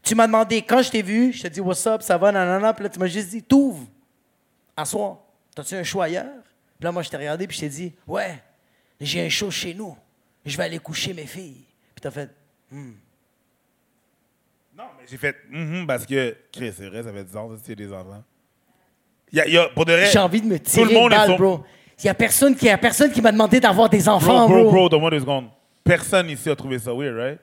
Tu 0.05 0.15
m'as 0.15 0.27
demandé, 0.27 0.61
quand 0.63 0.83
je 0.83 0.91
t'ai 0.91 1.03
vu, 1.03 1.33
je 1.33 1.43
t'ai 1.43 1.51
dit, 1.51 1.61
what's 1.61 1.87
up, 1.87 2.03
ça 2.03 2.19
va, 2.19 2.31
nanana, 2.31 2.73
puis 2.75 2.85
là, 2.85 2.91
tu 2.91 2.99
m'as 2.99 3.07
juste 3.07 3.31
dit, 3.31 3.43
t'ouvres. 3.43 3.87
À 4.77 4.85
soir. 4.85 5.19
T'as-tu 5.55 5.75
un 5.75 5.83
show 5.83 6.01
ailleurs? 6.03 6.27
Puis 6.79 6.85
là, 6.85 6.93
moi, 6.93 7.03
je 7.03 7.09
t'ai 7.11 7.17
regardé, 7.17 7.47
puis 7.47 7.57
je 7.57 7.61
t'ai 7.63 7.69
dit, 7.69 7.93
ouais, 8.07 8.43
j'ai 9.01 9.25
un 9.25 9.29
show 9.29 9.51
chez 9.51 9.73
nous. 9.73 9.97
Je 10.45 10.57
vais 10.57 10.65
aller 10.65 10.79
coucher 10.79 11.15
mes 11.15 11.27
filles. 11.27 11.65
Puis 11.95 12.03
t'as 12.03 12.11
fait, 12.11 12.29
Non, 14.77 14.85
mais 14.99 15.05
j'ai 15.09 15.17
fait. 15.17 15.37
Mhm, 15.51 15.87
parce 15.87 16.05
que. 16.05 16.37
Chris, 16.53 16.73
c'est 16.77 16.89
vrai, 16.89 17.03
ça 17.03 17.13
fait 17.13 17.25
10 17.25 17.37
ans, 17.37 17.49
ça, 17.51 17.63
c'est 17.65 17.77
des 17.77 17.93
enfants. 17.93 18.23
Il 19.33 19.39
y 19.39 19.41
a, 19.41 19.47
il 19.47 19.53
y 19.55 19.59
a- 19.59 19.69
pour 19.69 19.85
de 19.85 19.93
vrai. 19.93 20.07
j'ai 20.13 20.19
envie 20.19 20.41
de 20.41 20.47
me 20.47 20.59
tout 20.59 20.65
tirer 20.65 20.93
le 20.95 21.01
monde 21.01 21.11
balle, 21.11 21.29
son- 21.31 21.37
bro. 21.37 21.65
Il 22.01 22.07
y 22.07 22.09
a 22.09 22.15
personne 22.15 22.57
qui, 22.57 22.67
y 22.67 22.71
a 22.71 22.77
personne 22.79 23.13
qui 23.13 23.23
m'a 23.23 23.31
demandé 23.31 23.61
d'avoir 23.61 23.89
des 23.89 24.09
enfants, 24.09 24.47
Bro, 24.49 24.55
bro, 24.55 24.63
bro. 24.65 24.73
bro, 24.73 24.89
donne-moi 24.89 25.11
deux 25.11 25.21
secondes. 25.21 25.49
Personne 25.85 26.29
ici 26.29 26.51
a 26.51 26.57
trouvé 26.57 26.79
ça 26.81 26.93
weird, 26.93 27.17
right? 27.17 27.39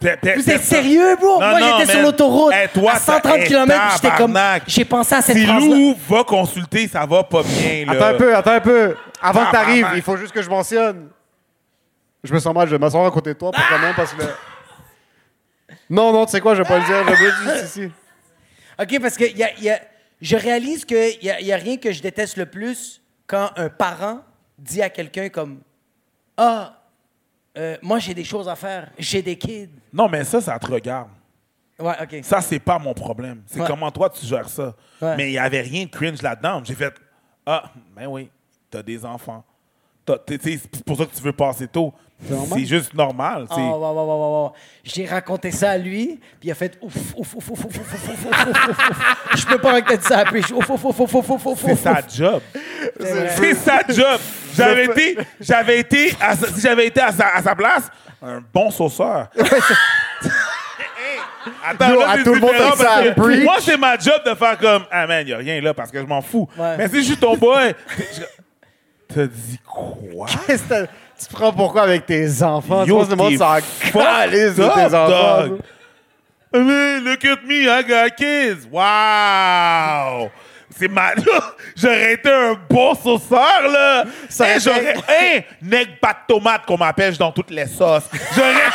Vous 0.00 0.50
êtes 0.50 0.62
sérieux, 0.62 1.16
bro? 1.16 1.40
Non, 1.40 1.50
Moi, 1.50 1.60
non, 1.60 1.66
j'étais 1.78 1.90
sur 1.92 2.00
man. 2.00 2.04
l'autoroute 2.10 2.52
Hey, 2.54 2.68
toi, 2.72 2.92
à 2.92 2.98
130 2.98 3.22
t'as- 3.22 3.36
hey, 3.38 3.48
km, 3.48 3.82
j'étais 3.94 4.16
comme... 4.16 4.32
tabarnak. 4.32 4.62
J'ai 4.66 4.84
pensé 4.84 5.14
à 5.14 5.22
cette 5.22 5.36
Si 5.36 5.44
phrase-là. 5.46 5.66
Lou 5.74 5.94
va 6.08 6.24
consulter, 6.24 6.88
ça 6.88 7.04
va 7.06 7.22
pas 7.24 7.42
bien, 7.42 7.84
là. 7.86 7.92
Attends 7.92 8.06
un 8.06 8.14
peu, 8.18 8.36
attends 8.36 8.52
un 8.52 8.60
peu. 8.60 8.96
Avant 9.22 9.46
que 9.46 9.50
t'arrives, 9.52 9.76
Tabarnak. 9.82 9.96
il 9.98 10.02
faut 10.02 10.16
juste 10.16 10.32
que 10.32 10.42
je 10.42 10.48
mentionne. 10.50 11.08
Je 12.24 12.32
me 12.34 12.38
sens 12.38 12.54
mal, 12.54 12.66
je 12.66 12.72
vais 12.72 12.78
m'asseoir 12.78 13.06
à 13.06 13.10
côté 13.10 13.34
de 13.34 13.38
toi 13.38 13.50
pour 13.52 13.62
quand 13.68 13.78
même 13.78 13.94
parce 13.94 14.12
que. 14.14 14.22
le- 14.22 14.28
Non, 15.88 16.12
non, 16.12 16.24
tu 16.26 16.32
sais 16.32 16.40
quoi, 16.40 16.54
je 16.54 16.62
vais 16.62 16.68
pas 16.68 16.78
le 16.78 16.84
dire, 16.84 16.96
je 17.04 17.04
vais 17.04 17.10
le 17.12 17.16
dire 17.44 17.54
juste 17.54 17.76
ici. 17.76 17.90
OK, 18.80 19.00
parce 19.00 19.16
que 19.16 19.24
y 19.24 19.42
a, 19.42 19.50
y 19.60 19.70
a- 19.70 19.80
je 20.20 20.36
réalise 20.36 20.84
qu'il 20.84 21.18
n'y 21.22 21.30
a, 21.30 21.40
y 21.40 21.52
a 21.52 21.56
rien 21.56 21.76
que 21.76 21.92
je 21.92 22.00
déteste 22.02 22.36
le 22.36 22.46
plus 22.46 23.00
quand 23.26 23.50
un 23.56 23.68
parent 23.68 24.20
dit 24.58 24.82
à 24.82 24.90
quelqu'un 24.90 25.28
comme 25.30 25.60
«Ah, 26.36 26.79
euh, 27.56 27.76
moi, 27.82 27.98
j'ai 27.98 28.14
des 28.14 28.24
choses 28.24 28.48
à 28.48 28.56
faire. 28.56 28.90
J'ai 28.98 29.22
des 29.22 29.36
kids. 29.36 29.68
Non, 29.92 30.08
mais 30.08 30.24
ça, 30.24 30.40
ça 30.40 30.58
te 30.58 30.66
regarde.» 30.70 31.08
Ouais, 31.78 31.94
OK. 32.02 32.16
Ça, 32.22 32.40
c'est 32.42 32.58
pas 32.58 32.78
mon 32.78 32.92
problème. 32.92 33.42
C'est 33.46 33.60
Ouais. 33.60 33.66
comment 33.66 33.90
toi, 33.90 34.10
tu 34.10 34.26
gères 34.26 34.48
ça. 34.48 34.74
Ouais. 35.00 35.16
Mais 35.16 35.30
il 35.30 35.32
y 35.32 35.38
avait 35.38 35.62
rien 35.62 35.84
de 35.84 35.90
cringe 35.90 36.20
là-dedans. 36.22 36.60
J'ai 36.64 36.74
fait 36.74 36.92
Ah, 37.46 37.64
ben 37.96 38.06
oui, 38.06 38.30
t'as 38.70 38.82
des 38.82 39.02
enfants. 39.04 39.42
T'as- 40.04 40.18
t'es- 40.18 40.36
t'sais, 40.38 40.60
C'est 40.72 40.84
pour 40.84 40.96
ça 40.98 41.06
que 41.06 41.14
tu 41.14 41.22
veux 41.22 41.32
passer 41.32 41.66
tôt. 41.66 41.92
C'est 42.52 42.66
juste 42.66 42.92
normal. 42.92 43.46
Oh, 43.48 43.54
c'est- 43.54 43.60
ouais, 43.62 43.66
ouais, 43.66 43.78
ouais, 43.78 44.04
ouais, 44.04 44.44
ouais. 44.44 44.50
J'ai 44.84 45.06
raconté 45.06 45.50
ça 45.50 45.70
à 45.70 45.78
lui, 45.78 46.20
puis 46.38 46.48
il 46.48 46.50
a 46.50 46.54
fait 46.54 46.76
ouf, 46.82 46.94
ouf, 47.16 47.34
ouf, 47.34 47.50
ouf, 47.50 47.64
ouf, 47.64 47.64
ouf, 47.64 47.78
ouf, 47.78 48.08
ouf, 48.10 48.26
ouf, 48.26 48.68
ouf, 48.68 48.90
ouf. 48.90 49.36
Je 49.36 49.46
peux 49.46 49.58
pas 49.58 49.72
raconter 49.72 50.02
ça 50.02 50.18
après. 50.18 50.40
Ouf, 50.52 50.68
ouf, 50.70 50.84
ouf, 50.84 51.00
ouf, 51.00 51.14
ouf, 51.14 51.30
ouf, 51.30 51.46
ouf, 51.46 51.60
C'est 51.64 51.72
ouf. 51.72 51.80
sa 51.82 52.02
job. 52.06 52.42
C'est 53.00 53.14
vrai. 53.14 53.34
C'est 53.36 53.54
sa 53.54 53.80
job. 53.88 54.20
J'avais 54.56 54.84
été, 54.86 55.18
j'avais 55.40 55.78
été, 55.80 56.14
à 56.20 56.36
sa- 56.36 56.46
si 56.48 56.60
j'avais 56.60 56.86
été 56.86 57.00
à 57.00 57.12
sa, 57.12 57.28
à 57.34 57.42
sa 57.42 57.54
place, 57.54 57.90
un 58.22 58.42
bon 58.52 58.70
sauceur. 58.70 59.28
Attends, 61.66 61.88
Yo, 61.94 62.00
là, 62.00 62.10
à 62.10 62.16
c'est 62.18 62.24
tout 62.24 62.34
le 62.34 62.40
monde, 62.40 62.50
différent 62.52 62.76
ça 62.76 62.84
parce 62.84 63.02
que 63.08 63.14
preach. 63.20 63.44
Moi, 63.44 63.56
c'est 63.60 63.76
ma 63.78 63.96
job 63.98 64.20
de 64.26 64.34
faire 64.34 64.58
comme, 64.58 64.84
ah 64.90 65.06
man, 65.06 65.26
y 65.26 65.32
a 65.32 65.38
rien 65.38 65.60
là 65.60 65.72
parce 65.72 65.90
que 65.90 65.98
je 65.98 66.04
m'en 66.04 66.20
fous. 66.20 66.48
Ouais. 66.56 66.76
Mais 66.76 66.88
si 66.88 66.96
je 66.96 67.00
suis 67.02 67.16
ton 67.16 67.36
boy, 67.36 67.74
je- 67.98 69.14
t'as 69.14 69.26
dit 69.26 69.58
quoi? 69.66 70.26
Qu'est-ce 70.46 70.62
que 70.64 70.68
t'as- 70.68 70.86
tu 70.86 71.26
prends 71.32 71.52
pourquoi 71.52 71.82
avec 71.82 72.06
tes 72.06 72.42
enfants? 72.42 72.82
tu 72.84 72.90
Yo, 72.90 72.96
penses 72.98 73.06
que 73.06 73.10
le 73.12 73.16
monde 73.16 73.32
t'es 73.32 73.38
s'en 73.38 73.54
fucked 73.56 73.92
calisse 74.02 74.54
de 74.56 74.62
up, 74.62 74.72
tes 74.74 74.94
enfants? 74.94 75.46
dog. 75.48 75.60
Look 76.52 77.24
at 77.24 77.44
me, 77.46 77.68
I 77.68 77.82
got 77.86 78.16
kids. 78.16 78.66
Wow! 78.70 80.30
C'est 80.76 80.88
ma... 80.88 81.12
J'aurais 81.76 82.14
été 82.14 82.30
un 82.30 82.54
bon 82.68 82.94
sauceur, 82.94 83.68
là. 83.68 84.04
Ça 84.28 84.48
Hey, 84.48 84.60
j'aurais... 84.60 84.94
Hey, 85.08 85.44
nègre 85.60 85.98
pas 86.00 86.12
de 86.12 86.34
tomate 86.34 86.64
qu'on 86.66 86.78
m'appelle 86.78 87.16
dans 87.16 87.32
toutes 87.32 87.50
les 87.50 87.66
sauces. 87.66 88.08
J'aurais... 88.34 88.70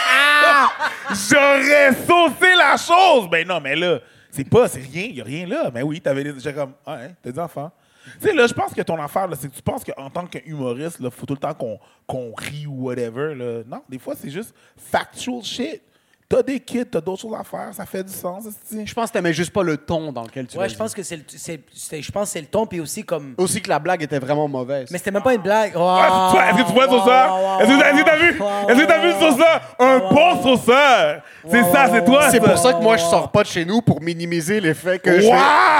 J'aurais 1.09 1.93
saucé 1.93 2.55
la 2.57 2.77
chose. 2.77 3.29
Ben 3.29 3.47
non, 3.47 3.59
mais 3.59 3.75
là, 3.75 3.99
c'est 4.29 4.47
pas... 4.49 4.67
C'est 4.67 4.81
rien. 4.81 5.03
Il 5.09 5.15
y 5.15 5.21
a 5.21 5.23
rien 5.23 5.47
là. 5.47 5.71
Mais 5.73 5.81
oui, 5.81 6.01
t'avais 6.01 6.23
des... 6.23 6.33
J'ai 6.39 6.53
comme... 6.53 6.73
Ah, 6.85 6.97
hein, 7.01 7.09
t'as 7.23 7.31
des 7.31 7.39
enfants. 7.39 7.71
Tu 8.19 8.27
sais, 8.27 8.33
là, 8.33 8.45
je 8.45 8.53
pense 8.53 8.73
que 8.73 8.81
ton 8.81 9.01
affaire, 9.01 9.27
là, 9.27 9.35
c'est 9.39 9.49
que 9.49 9.55
tu 9.55 9.61
penses 9.61 9.83
qu'en 9.83 10.09
tant 10.09 10.27
qu'humoriste, 10.27 10.97
il 10.99 11.09
faut 11.09 11.25
tout 11.25 11.33
le 11.33 11.39
temps 11.39 11.53
qu'on 11.53 11.79
qu'on 12.05 12.33
rit 12.35 12.67
ou 12.67 12.85
whatever. 12.85 13.33
Là. 13.33 13.63
Non, 13.65 13.81
des 13.89 13.97
fois, 13.97 14.13
c'est 14.15 14.29
juste 14.29 14.53
factual 14.77 15.41
shit. 15.43 15.81
T'as 16.27 16.41
des 16.41 16.59
kids, 16.59 16.85
t'as 16.87 17.01
d'autres 17.01 17.21
choses 17.21 17.35
à 17.39 17.43
faire, 17.43 17.69
ça 17.71 17.85
fait 17.85 18.03
du 18.03 18.11
sens. 18.11 18.45
Je 18.71 18.93
pense 18.95 19.09
que 19.09 19.13
t'aimais 19.13 19.31
juste 19.31 19.51
pas 19.53 19.61
le 19.61 19.77
ton 19.77 20.11
dans 20.11 20.23
lequel 20.23 20.47
tu 20.47 20.57
Ouais, 20.57 20.67
je 20.67 20.75
pense 20.75 20.91
que 20.95 21.03
c'est 21.03 21.17
le, 21.17 21.23
c'est- 21.27 21.59
c'est- 21.71 22.01
je 22.01 22.11
pense 22.11 22.23
que 22.23 22.29
c'est 22.33 22.41
le 22.41 22.47
ton, 22.47 22.65
puis 22.65 22.79
aussi 22.79 23.03
comme. 23.03 23.35
Aussi 23.37 23.61
que 23.61 23.69
la 23.69 23.77
blague 23.77 24.01
était 24.01 24.17
vraiment 24.17 24.47
mauvaise. 24.47 24.89
Mais 24.89 24.97
c'était 24.97 25.11
même 25.11 25.21
pas 25.21 25.35
une 25.35 25.41
blague. 25.43 25.75
Ouais, 25.75 25.77
tu 25.77 25.77
vois, 25.77 26.45
Est-ce 26.49 26.57
que 26.63 26.67
tu 26.67 26.73
vois 26.73 26.85
le 26.85 26.89
sauceur? 26.89 27.59
Est-ce 27.61 27.69
que 27.69 27.79
t'as- 27.79 27.91
est-ce 27.91 27.99
que 28.01 28.05
t'as 28.05 28.15
vu? 28.17 28.29
Est-ce 28.69 28.81
que 28.81 28.87
t'as 28.87 28.99
vu 28.99 29.11
sauceur? 29.19 29.61
Un 29.77 29.99
bon 29.99 30.41
sauceur! 30.41 31.21
C'est 31.47 31.63
ça, 31.71 31.89
c'est 31.91 32.03
toi, 32.05 32.29
C'est 32.31 32.39
ça. 32.41 32.43
pour 32.49 32.57
ça 32.57 32.73
que 32.73 32.81
moi, 32.81 32.97
je 32.97 33.03
sors 33.03 33.29
pas 33.31 33.43
de 33.43 33.47
chez 33.47 33.63
nous 33.63 33.81
pour 33.83 34.01
minimiser 34.01 34.59
l'effet 34.59 34.97
que 34.97 35.19
je 35.21 35.27
Wow! 35.27 35.35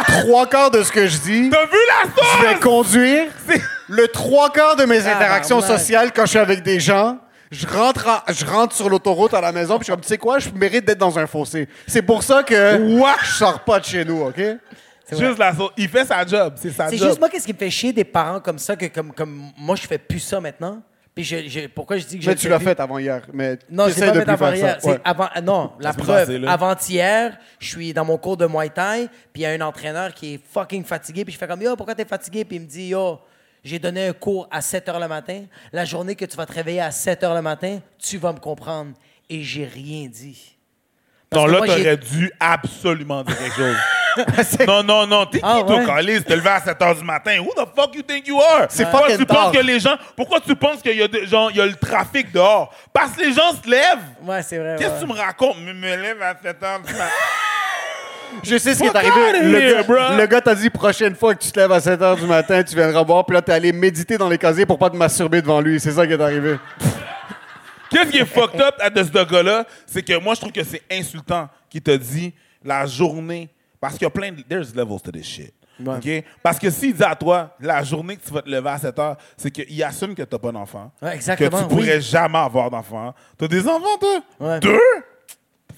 fais 0.05 0.21
trois 0.27 0.45
quarts 0.45 0.69
de 0.69 0.83
ce 0.83 0.91
que 0.91 1.07
je 1.07 1.17
dis. 1.17 1.49
T'as 1.49 1.65
vu 1.65 1.71
la 1.87 2.11
Je 2.11 2.45
vais 2.45 2.53
sauce? 2.53 2.63
conduire 2.63 3.31
le 3.87 4.07
trois 4.09 4.51
quarts 4.51 4.75
de 4.75 4.85
mes 4.85 5.07
interactions 5.07 5.59
Tabarnak. 5.59 5.79
sociales 5.79 6.11
quand 6.13 6.25
je 6.25 6.29
suis 6.29 6.39
avec 6.39 6.61
des 6.61 6.79
gens. 6.79 7.17
Je 7.51 7.67
rentre, 7.67 8.07
en- 8.07 8.33
je 8.33 8.45
rentre 8.45 8.75
sur 8.75 8.89
l'autoroute 8.89 9.33
à 9.33 9.41
la 9.41 9.51
maison, 9.51 9.77
puis 9.77 9.81
je 9.81 9.83
suis 9.85 9.91
comme, 9.93 10.01
tu 10.01 10.07
sais 10.07 10.17
quoi, 10.17 10.39
je 10.39 10.49
mérite 10.49 10.85
d'être 10.85 10.97
dans 10.97 11.17
un 11.19 11.27
fossé. 11.27 11.67
C'est 11.87 12.01
pour 12.01 12.23
ça 12.23 12.43
que 12.43 12.97
What? 12.99 13.17
je 13.23 13.31
sors 13.33 13.59
pas 13.63 13.79
de 13.79 13.85
chez 13.85 14.03
nous, 14.03 14.21
OK? 14.23 14.41
Juste 15.11 15.37
la 15.37 15.53
sauce. 15.53 15.71
Il 15.77 15.87
fait 15.87 16.03
sa 16.05 16.25
job, 16.25 16.53
c'est 16.57 16.71
sa 16.71 16.89
C'est 16.89 16.97
job. 16.97 17.07
juste 17.09 17.19
moi, 17.19 17.29
qu'est-ce 17.29 17.45
qui 17.45 17.53
me 17.53 17.57
fait 17.57 17.69
chier 17.69 17.93
des 17.93 18.03
parents 18.03 18.39
comme 18.39 18.57
ça, 18.57 18.75
que 18.75 18.87
comme, 18.87 19.13
comme 19.13 19.51
moi, 19.57 19.75
je 19.75 19.83
fais 19.85 19.99
plus 19.99 20.19
ça 20.19 20.41
maintenant? 20.41 20.81
Puis 21.13 21.23
je, 21.23 21.47
je- 21.47 21.67
pourquoi 21.67 21.95
je 21.97 22.05
dis 22.05 22.17
que 22.17 22.23
je 22.25 22.29
Mais 22.29 22.35
tu 22.35 22.41
fais 22.43 22.49
l'as 22.49 22.59
fait 22.59 22.77
avant 22.79 22.97
hier. 22.97 23.21
Mais 23.31 23.57
Non, 23.69 23.87
je 23.87 23.93
l'ai 24.01 24.07
pas 24.07 24.11
de 24.11 24.19
fait 24.21 24.29
avant 24.29 24.45
faire 24.47 24.55
hier. 24.55 24.77
Ouais. 24.83 24.93
C'est 24.95 25.01
avant, 25.05 25.29
ah, 25.33 25.39
non, 25.41 25.71
la 25.79 25.93
preuve. 25.93 26.43
Avant-hier, 26.47 27.37
je 27.59 27.67
suis 27.69 27.93
dans 27.93 28.03
mon 28.03 28.17
cours 28.17 28.35
de 28.35 28.47
Muay 28.47 28.69
Thai, 28.69 29.07
puis 29.31 29.41
il 29.41 29.41
y 29.43 29.45
a 29.45 29.51
un 29.51 29.61
entraîneur 29.61 30.13
qui 30.13 30.33
est 30.33 30.39
fucking 30.51 30.83
fatigué, 30.83 31.23
puis 31.23 31.33
je 31.33 31.37
fais 31.37 31.47
comme 31.47 31.61
Yo, 31.61 31.75
pourquoi 31.77 31.95
t'es 31.95 32.03
fatigué? 32.03 32.43
Puis 32.43 32.57
il 32.57 32.63
me 32.63 32.67
dit 32.67 32.87
Yo, 32.87 33.19
j'ai 33.65 33.79
donné 33.79 34.07
un 34.07 34.13
cours 34.13 34.47
à 34.51 34.61
7 34.61 34.87
h 34.87 34.99
le 34.99 35.07
matin. 35.07 35.43
La 35.73 35.85
journée 35.85 36.15
que 36.15 36.23
tu 36.23 36.37
vas 36.37 36.45
te 36.45 36.53
réveiller 36.53 36.81
à 36.81 36.91
7 36.91 37.23
h 37.23 37.33
le 37.33 37.41
matin, 37.41 37.79
tu 37.97 38.19
vas 38.19 38.31
me 38.31 38.37
comprendre. 38.37 38.91
Et 39.27 39.41
j'ai 39.41 39.65
rien 39.65 40.07
dit. 40.07 40.55
Parce 41.31 41.47
Non, 41.47 41.51
là, 41.51 41.65
t'aurais 41.65 41.97
dû 41.97 42.31
absolument 42.39 43.23
dire 43.23 43.35
quelque 43.35 43.55
chose. 43.55 43.75
non, 44.67 44.83
non, 44.83 45.07
non. 45.07 45.25
T'es 45.25 45.39
qui, 45.39 45.45
Ah, 45.45 45.63
toi, 45.65 45.77
ouais? 45.77 45.85
Calis? 45.85 46.23
T'es 46.23 46.35
levé 46.35 46.49
à 46.49 46.61
7 46.61 46.79
h 46.79 46.99
du 46.99 47.03
matin. 47.03 47.39
Who 47.39 47.53
the 47.55 47.67
fuck 47.75 47.95
you 47.95 48.03
think 48.03 48.27
you 48.27 48.39
are? 48.39 48.67
C'est 48.69 48.85
Pourquoi 48.89 49.17
tu 49.17 49.25
penses 49.25 49.51
que 49.51 49.61
les 49.61 49.79
gens... 49.79 49.95
Pourquoi 50.15 50.39
tu 50.39 50.55
penses 50.55 50.83
qu'il 50.83 50.95
y 50.95 51.01
a, 51.01 51.07
il 51.11 51.57
y 51.57 51.61
a 51.61 51.65
le 51.65 51.75
trafic 51.75 52.31
dehors? 52.31 52.71
Parce 52.93 53.13
que 53.13 53.21
les 53.21 53.33
gens 53.33 53.51
se 53.51 53.67
lèvent. 53.67 53.97
Ouais, 54.21 54.43
c'est 54.43 54.59
vrai. 54.59 54.75
Qu'est-ce 54.77 54.91
ouais. 54.91 54.95
que 55.01 55.05
tu 55.05 55.11
me 55.11 55.17
racontes? 55.17 55.57
Me, 55.59 55.73
me 55.73 55.95
lève 55.95 56.21
à 56.21 56.35
7 56.39 56.61
h 56.61 56.85
du 56.85 56.93
matin. 56.93 57.11
Je 58.43 58.57
sais 58.57 58.73
ce 58.75 58.79
qui 58.79 58.85
est 58.85 58.95
arrivé. 58.95 59.41
Le 59.41 59.73
gars, 59.73 59.83
bro. 59.83 60.17
le 60.17 60.25
gars 60.25 60.41
t'a 60.41 60.55
dit 60.55 60.69
prochaine 60.69 61.15
fois 61.15 61.35
que 61.35 61.43
tu 61.43 61.51
te 61.51 61.59
lèves 61.59 61.71
à 61.71 61.79
7 61.79 61.99
h 61.99 62.19
du 62.19 62.25
matin, 62.27 62.63
tu 62.63 62.75
viendras 62.75 63.03
voir, 63.03 63.25
puis 63.25 63.33
là, 63.35 63.41
t'es 63.41 63.51
allé 63.51 63.71
méditer 63.71 64.17
dans 64.17 64.29
les 64.29 64.37
casiers 64.37 64.65
pour 64.65 64.77
pas 64.77 64.89
te 64.89 64.95
masturber 64.95 65.41
devant 65.41 65.61
lui. 65.61 65.79
C'est 65.79 65.91
ça 65.91 66.05
qui 66.05 66.13
est 66.13 66.21
arrivé. 66.21 66.57
Qu'est-ce 67.89 68.11
qui 68.11 68.17
est 68.17 68.25
fucked 68.25 68.59
up 68.59 68.75
à 68.79 68.89
de 68.89 69.03
ce 69.03 69.09
gars-là? 69.09 69.65
C'est 69.85 70.03
que 70.03 70.19
moi, 70.19 70.33
je 70.35 70.41
trouve 70.41 70.51
que 70.51 70.63
c'est 70.63 70.81
insultant 70.91 71.47
qu'il 71.69 71.81
te 71.81 71.91
dit 71.95 72.33
la 72.63 72.85
journée. 72.85 73.49
Parce 73.79 73.93
qu'il 73.93 74.03
y 74.03 74.07
a 74.07 74.09
plein 74.09 74.31
de. 74.31 74.41
There's 74.41 74.73
levels 74.75 75.01
to 75.01 75.11
this 75.11 75.25
shit. 75.27 75.53
OK? 75.85 76.23
Parce 76.41 76.57
que 76.57 76.69
s'il 76.69 76.93
dit 76.95 77.03
à 77.03 77.15
toi, 77.15 77.55
la 77.59 77.83
journée 77.83 78.15
que 78.15 78.25
tu 78.25 78.33
vas 78.33 78.41
te 78.41 78.49
lever 78.49 78.69
à 78.69 78.77
7 78.77 78.97
heures, 78.99 79.17
c'est 79.37 79.51
qu'il 79.51 79.83
assume 79.83 80.15
que 80.15 80.23
tu 80.23 80.29
n'as 80.31 80.39
pas 80.39 80.51
d'enfant. 80.51 80.91
Ouais, 81.01 81.15
exactement, 81.15 81.49
Que 81.49 81.63
tu 81.63 81.69
pourrais 81.69 81.95
oui. 81.97 82.01
jamais 82.01 82.37
avoir 82.37 82.71
d'enfant. 82.71 83.13
Tu 83.37 83.45
as 83.45 83.47
des 83.47 83.67
enfants, 83.67 83.97
toi? 83.99 84.19
Ouais. 84.39 84.59
Deux? 84.61 84.79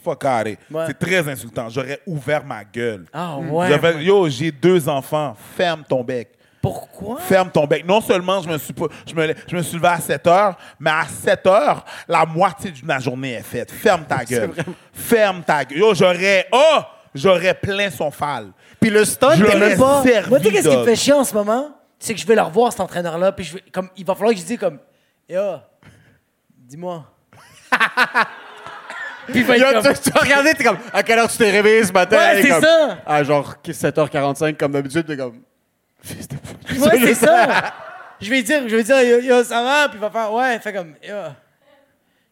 Fuck 0.10 0.24
out 0.24 0.42
of 0.42 0.46
here. 0.48 0.58
Ouais. 0.72 0.84
C'est 0.88 1.00
très 1.00 1.28
insultant. 1.30 1.70
J'aurais 1.70 2.00
ouvert 2.06 2.46
ma 2.46 2.64
gueule. 2.64 3.06
Ah, 3.14 3.38
ouais. 3.38 3.70
J'aurais- 3.70 4.04
Yo, 4.04 4.30
j'ai 4.30 4.52
deux 4.52 4.88
enfants. 4.88 5.36
Ferme 5.56 5.84
ton 5.88 6.04
bec. 6.04 6.30
Pourquoi? 6.62 7.20
Ferme 7.20 7.50
ton 7.52 7.66
bec. 7.66 7.86
Non 7.86 8.02
seulement 8.02 8.42
je 8.42 8.50
me 8.50 8.58
suis, 8.58 8.74
pas- 8.74 8.88
je 9.06 9.14
me, 9.14 9.34
je 9.48 9.56
me 9.56 9.62
suis 9.62 9.76
levé 9.78 9.88
à 9.88 10.00
7 10.00 10.26
heures, 10.28 10.58
mais 10.80 10.90
à 10.92 11.06
7 11.06 11.46
heures, 11.48 11.86
la 12.08 12.26
moitié 12.26 12.72
de 12.72 12.88
la 12.88 13.00
journée 13.00 13.34
est 13.34 13.44
faite. 13.44 13.72
Ferme 13.72 14.04
ta 14.06 14.24
gueule. 14.26 14.52
Ferme 14.94 15.44
ta 15.44 15.64
gueule. 15.66 15.80
Yo, 15.80 15.94
j'aurais. 15.94 16.48
Oh! 16.52 16.80
J'aurais 17.16 17.54
plein 17.54 17.90
son 17.90 18.12
fall. 18.12 18.52
Puis 18.80 18.90
le 18.92 19.04
stunt, 19.06 19.32
Je 19.36 19.44
t'es 19.44 19.54
l'aurais 19.56 19.70
même 19.70 19.80
pas... 19.80 20.04
servi, 20.04 20.30
Moi, 20.30 20.40
tu 20.40 20.46
sais, 20.46 20.52
qu'est-ce 20.52 20.64
qui 20.70 20.74
me 20.76 20.80
dog. 20.82 20.86
fait 20.86 20.96
chier 20.96 21.14
en 21.14 21.24
ce 21.24 21.34
moment? 21.34 21.70
C'est 21.98 22.14
que 22.14 22.20
je 22.20 22.28
vais 22.28 22.36
le 22.36 22.42
revoir, 22.44 22.72
cet 22.72 22.82
entraîneur-là, 22.82 23.32
puis 23.32 23.44
je 23.46 23.54
vais, 23.56 23.64
comme, 23.72 23.90
il 23.98 24.06
va 24.06 24.14
falloir 24.14 24.34
que 24.36 24.40
je 24.40 24.46
dise 24.46 24.60
comme, 24.60 24.78
Yo, 25.28 25.42
dis-moi. 26.56 27.06
puis 29.28 29.40
il 29.40 29.46
va 29.46 29.58
être 29.58 29.84
comme, 29.84 29.94
tu, 29.94 30.02
tu 30.02 30.10
vas 30.12 30.20
regarder, 30.22 30.54
t'es 30.54 30.64
comme, 30.64 30.78
à 30.94 31.04
quelle 31.04 31.20
heure 31.20 31.30
tu 31.30 31.38
t'es 31.38 31.52
réveillé 31.52 31.84
ce 31.84 31.92
matin? 31.92 32.18
Ouais, 32.18 32.42
c'est 32.42 32.50
comme, 32.50 32.62
ça. 32.62 32.98
À 33.06 33.24
genre 33.24 33.56
7h45, 33.66 34.56
comme 34.58 34.72
d'habitude, 34.72 35.06
t'es 35.06 35.18
comme, 35.18 35.42
fils 36.02 36.28
de 36.28 36.36
pute. 36.36 36.80
ouais, 36.80 37.00
c'est 37.00 37.14
ça. 37.16 37.74
Je 38.20 38.30
vais 38.30 38.42
dire, 38.42 38.68
je 38.68 38.76
vais 38.76 38.84
dire, 38.84 39.02
yo, 39.02 39.20
yo, 39.20 39.44
ça 39.44 39.62
va, 39.64 39.90
puis 39.90 39.98
il 39.98 40.02
va 40.02 40.10
faire, 40.10 40.34
ouais, 40.34 40.60
fait 40.60 40.74
comme, 40.74 40.96
yo, 41.04 41.16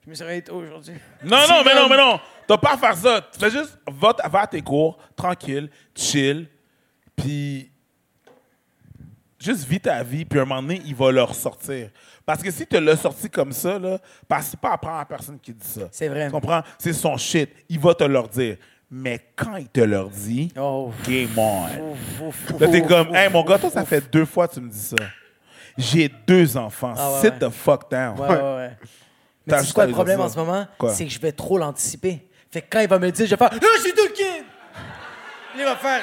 je 0.04 0.10
me 0.10 0.16
suis 0.16 0.24
réveillé 0.24 0.42
tôt 0.44 0.56
aujourd'hui. 0.56 0.96
Non, 1.24 1.38
non, 1.50 1.64
mais 1.66 1.76
non, 1.76 1.88
mais 1.90 1.98
non. 1.98 2.20
T'as 2.48 2.58
pas 2.58 2.74
à 2.74 2.78
faire 2.78 2.96
ça. 2.96 3.22
Tu 3.34 3.40
fais 3.40 3.50
juste, 3.50 3.78
va, 3.88 4.14
t- 4.14 4.28
va 4.30 4.42
à 4.42 4.48
tes 4.48 4.62
cours, 4.62 4.98
tranquille, 5.16 5.70
chill, 5.96 6.48
puis 7.16 7.72
juste 9.40 9.68
vis 9.68 9.80
ta 9.80 10.04
vie, 10.04 10.26
puis 10.26 10.40
à 10.40 10.44
un 10.44 10.46
moment 10.46 10.62
donné, 10.62 10.82
il 10.86 10.96
va 10.96 11.12
leur 11.12 11.34
sortir. 11.34 11.90
Parce 12.26 12.42
que 12.42 12.50
si 12.52 12.66
tu 12.66 12.80
l'as 12.80 12.98
sorti 12.98 13.30
comme 13.30 13.52
ça, 13.52 13.78
là, 13.78 14.00
c'est 14.42 14.60
pas 14.60 14.72
la 14.72 14.78
première 14.78 15.06
personne 15.06 15.40
qui 15.40 15.54
dit 15.54 15.68
ça. 15.68 15.82
C'est 15.92 16.08
vrai. 16.08 16.26
Tu 16.26 16.32
comprends? 16.32 16.62
C'est 16.80 16.94
son 16.94 17.16
shit. 17.18 17.50
Il 17.70 17.80
va 17.80 17.94
te 17.94 18.04
leur 18.04 18.28
dire. 18.28 18.58
Mais 18.90 19.20
quand 19.36 19.56
il 19.58 19.68
te 19.68 19.82
leur 19.82 20.10
dit, 20.10 20.52
Oh. 20.58 20.92
game 21.08 21.30
on. 21.38 21.66
Ouf, 21.66 21.98
ouf, 22.22 22.52
ouf, 22.52 22.60
Là, 22.60 22.68
t'es 22.68 22.82
comme, 22.84 23.10
ouf, 23.10 23.16
hey, 23.16 23.30
mon 23.32 23.44
gars, 23.44 23.58
toi, 23.60 23.70
ça 23.70 23.84
fait 23.86 24.02
deux 24.12 24.26
fois 24.26 24.48
que 24.48 24.54
tu 24.56 24.62
me 24.62 24.70
dis 24.70 24.80
ça. 24.80 24.96
J'ai 25.78 26.10
deux 26.26 26.56
enfants. 26.56 26.94
Ah 26.98 27.12
ouais, 27.14 27.20
Sit 27.22 27.32
ouais. 27.34 27.40
the 27.40 27.50
fuck 27.50 27.90
down. 27.92 28.18
Ouais, 28.20 28.28
ouais, 28.28 28.34
ouais. 28.36 28.72
Mais 29.48 29.52
T'as 29.52 29.58
tu 29.58 29.60
sais 29.60 29.64
juste 29.66 29.74
quoi 29.74 29.84
à 29.84 29.88
le 29.88 29.94
problème 29.94 30.22
en 30.22 30.30
ce 30.30 30.38
moment? 30.38 30.66
C'est 30.94 31.06
que 31.06 31.12
je 31.12 31.20
vais 31.20 31.32
trop 31.32 31.58
l'anticiper. 31.58 32.28
Fait 32.50 32.62
que 32.62 32.68
quand 32.72 32.80
il 32.80 32.88
va 32.88 32.98
me 32.98 33.06
le 33.06 33.12
dire, 33.12 33.26
je 33.26 33.32
vais 33.32 33.38
faire 33.38 33.50
Ah, 33.52 33.66
je 33.78 33.82
suis 33.82 33.94
tout 33.94 34.14
kid! 34.14 34.44
Il 35.58 35.64
va 35.64 35.76
faire. 35.76 36.02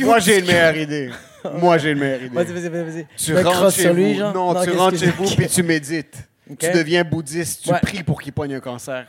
Moi, 0.00 0.18
j'ai 0.18 0.38
une 0.40 0.46
meilleure 0.48 0.76
idée. 0.76 1.10
Moi, 1.58 1.78
j'ai 1.78 1.90
une 1.92 1.98
meilleure 1.98 2.22
idée. 2.22 2.34
Vas-y, 2.34 2.52
vas-y, 2.68 2.68
vas-y. 2.84 3.06
Tu 3.16 3.32
me 3.32 3.42
rentres 3.42 3.72
chez 3.72 3.82
sur 3.82 3.90
vous. 3.90 3.96
lui, 3.96 4.14
genre. 4.16 4.34
Non, 4.34 4.54
tu 4.60 4.66
qu'est-ce 4.66 4.76
rentres 4.78 4.92
que 4.92 4.98
chez 4.98 5.10
vous 5.10 5.34
puis 5.36 5.46
tu 5.48 5.62
médites. 5.62 6.16
Ok. 6.50 6.58
Tu 6.58 6.72
deviens 6.76 7.04
bouddhiste, 7.04 7.62
tu 7.62 7.70
Ouais. 7.70 7.78
pries 7.80 8.02
pour 8.02 8.20
qu'il 8.20 8.32
pogne 8.32 8.54
un 8.56 8.58
cancer. 8.60 9.06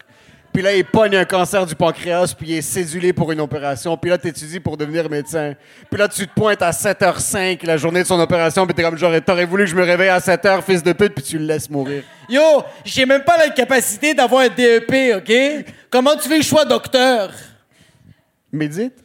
Puis 0.53 0.61
là, 0.61 0.75
il 0.75 0.85
pogne 0.85 1.15
un 1.15 1.25
cancer 1.25 1.65
du 1.65 1.73
pancréas, 1.73 2.35
puis 2.37 2.49
il 2.49 2.57
est 2.57 2.61
cédulé 2.61 3.13
pour 3.13 3.31
une 3.31 3.39
opération. 3.41 3.97
Puis 3.97 4.11
là, 4.11 4.19
tu 4.19 4.27
étudies 4.27 4.59
pour 4.59 4.77
devenir 4.77 5.09
médecin. 5.09 5.55
Puis 5.89 5.99
là, 5.99 6.07
tu 6.07 6.27
te 6.27 6.33
pointes 6.35 6.61
à 6.61 6.69
7h05 6.69 7.65
la 7.65 7.77
journée 7.77 8.03
de 8.03 8.07
son 8.07 8.19
opération, 8.19 8.63
puis 8.67 8.75
t'es 8.75 8.83
comme 8.83 8.95
genre, 8.95 9.11
t'aurais 9.25 9.45
voulu 9.45 9.63
que 9.63 9.71
je 9.71 9.75
me 9.75 9.81
réveille 9.81 10.09
à 10.09 10.19
7h, 10.19 10.61
fils 10.61 10.83
de 10.83 10.93
pute, 10.93 11.15
puis 11.15 11.23
tu 11.23 11.39
le 11.39 11.45
laisses 11.45 11.67
mourir. 11.67 12.03
Yo, 12.29 12.41
j'ai 12.85 13.07
même 13.07 13.23
pas 13.23 13.37
la 13.37 13.49
capacité 13.49 14.13
d'avoir 14.13 14.41
un 14.43 14.49
DEP, 14.49 15.15
OK? 15.17 15.65
Comment 15.89 16.15
tu 16.15 16.29
veux 16.29 16.37
que 16.37 16.43
je 16.43 16.47
sois 16.47 16.65
docteur? 16.65 17.31
Médite. 18.51 19.00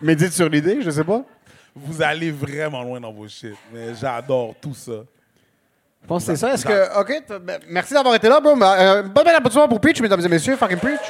Médite 0.00 0.32
sur 0.32 0.48
l'idée, 0.48 0.78
je 0.82 0.90
sais 0.90 1.04
pas. 1.04 1.22
Vous 1.74 2.00
allez 2.02 2.30
vraiment 2.30 2.82
loin 2.82 3.00
dans 3.00 3.12
vos 3.12 3.28
shit. 3.28 3.54
Mais 3.72 3.94
j'adore 4.00 4.54
tout 4.60 4.74
ça. 4.74 4.92
Je 6.02 6.06
pense 6.08 6.24
que 6.24 6.32
c'est 6.34 6.40
ça. 6.40 6.54
Est-ce 6.54 6.64
que. 6.64 7.00
OK, 7.00 7.22
ben, 7.42 7.58
merci 7.68 7.92
d'avoir 7.92 8.14
été 8.14 8.28
là, 8.28 8.40
bro. 8.40 8.54
Mais, 8.54 8.64
euh, 8.66 9.02
bonne 9.02 9.24
belle 9.24 9.34
applaudissement 9.34 9.68
pour 9.68 9.80
Preach, 9.80 10.00
mesdames 10.00 10.24
et 10.24 10.28
messieurs. 10.28 10.56
Fucking 10.56 10.78
Preach. 10.78 11.00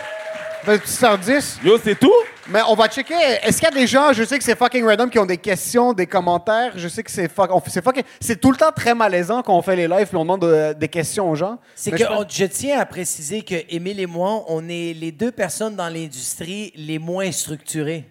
Fait 0.64 0.78
6h10. 0.84 1.58
Yo, 1.64 1.78
c'est 1.78 1.94
tout? 1.96 2.10
Mais 2.48 2.60
on 2.68 2.74
va 2.74 2.88
checker. 2.88 3.14
Est-ce 3.42 3.58
qu'il 3.60 3.68
y 3.68 3.72
a 3.72 3.74
des 3.74 3.86
gens, 3.86 4.12
je 4.12 4.24
sais 4.24 4.36
que 4.38 4.42
c'est 4.42 4.56
fucking 4.56 4.84
random, 4.84 5.08
qui 5.10 5.18
ont 5.20 5.26
des 5.26 5.36
questions, 5.36 5.92
des 5.92 6.06
commentaires. 6.06 6.72
Je 6.76 6.88
sais 6.88 7.04
que 7.04 7.10
c'est 7.10 7.28
fuck, 7.30 7.50
on 7.54 7.62
c'est 7.68 7.84
fucking. 7.84 8.02
C'est 8.20 8.40
tout 8.40 8.50
le 8.50 8.56
temps 8.56 8.72
très 8.74 8.94
malaisant 8.94 9.42
quand 9.42 9.56
on 9.56 9.62
fait 9.62 9.76
les 9.76 9.86
lives 9.86 10.06
puis 10.08 10.16
on 10.16 10.22
demande 10.22 10.42
euh, 10.44 10.74
des 10.74 10.88
questions 10.88 11.30
aux 11.30 11.36
gens. 11.36 11.58
C'est 11.76 11.92
Mais 11.92 11.98
que 11.98 12.02
je 12.04 12.08
pense- 12.08 12.24
on- 12.24 12.28
je 12.28 12.44
tiens 12.46 12.80
à 12.80 12.86
préciser 12.86 13.42
que 13.42 13.54
Émile 13.68 14.00
et 14.00 14.06
moi, 14.06 14.44
on 14.48 14.68
est 14.68 14.92
les 14.94 15.12
deux 15.12 15.30
personnes 15.30 15.76
dans 15.76 15.88
l'industrie 15.88 16.72
les 16.74 16.98
moins 16.98 17.30
structurées. 17.30 18.04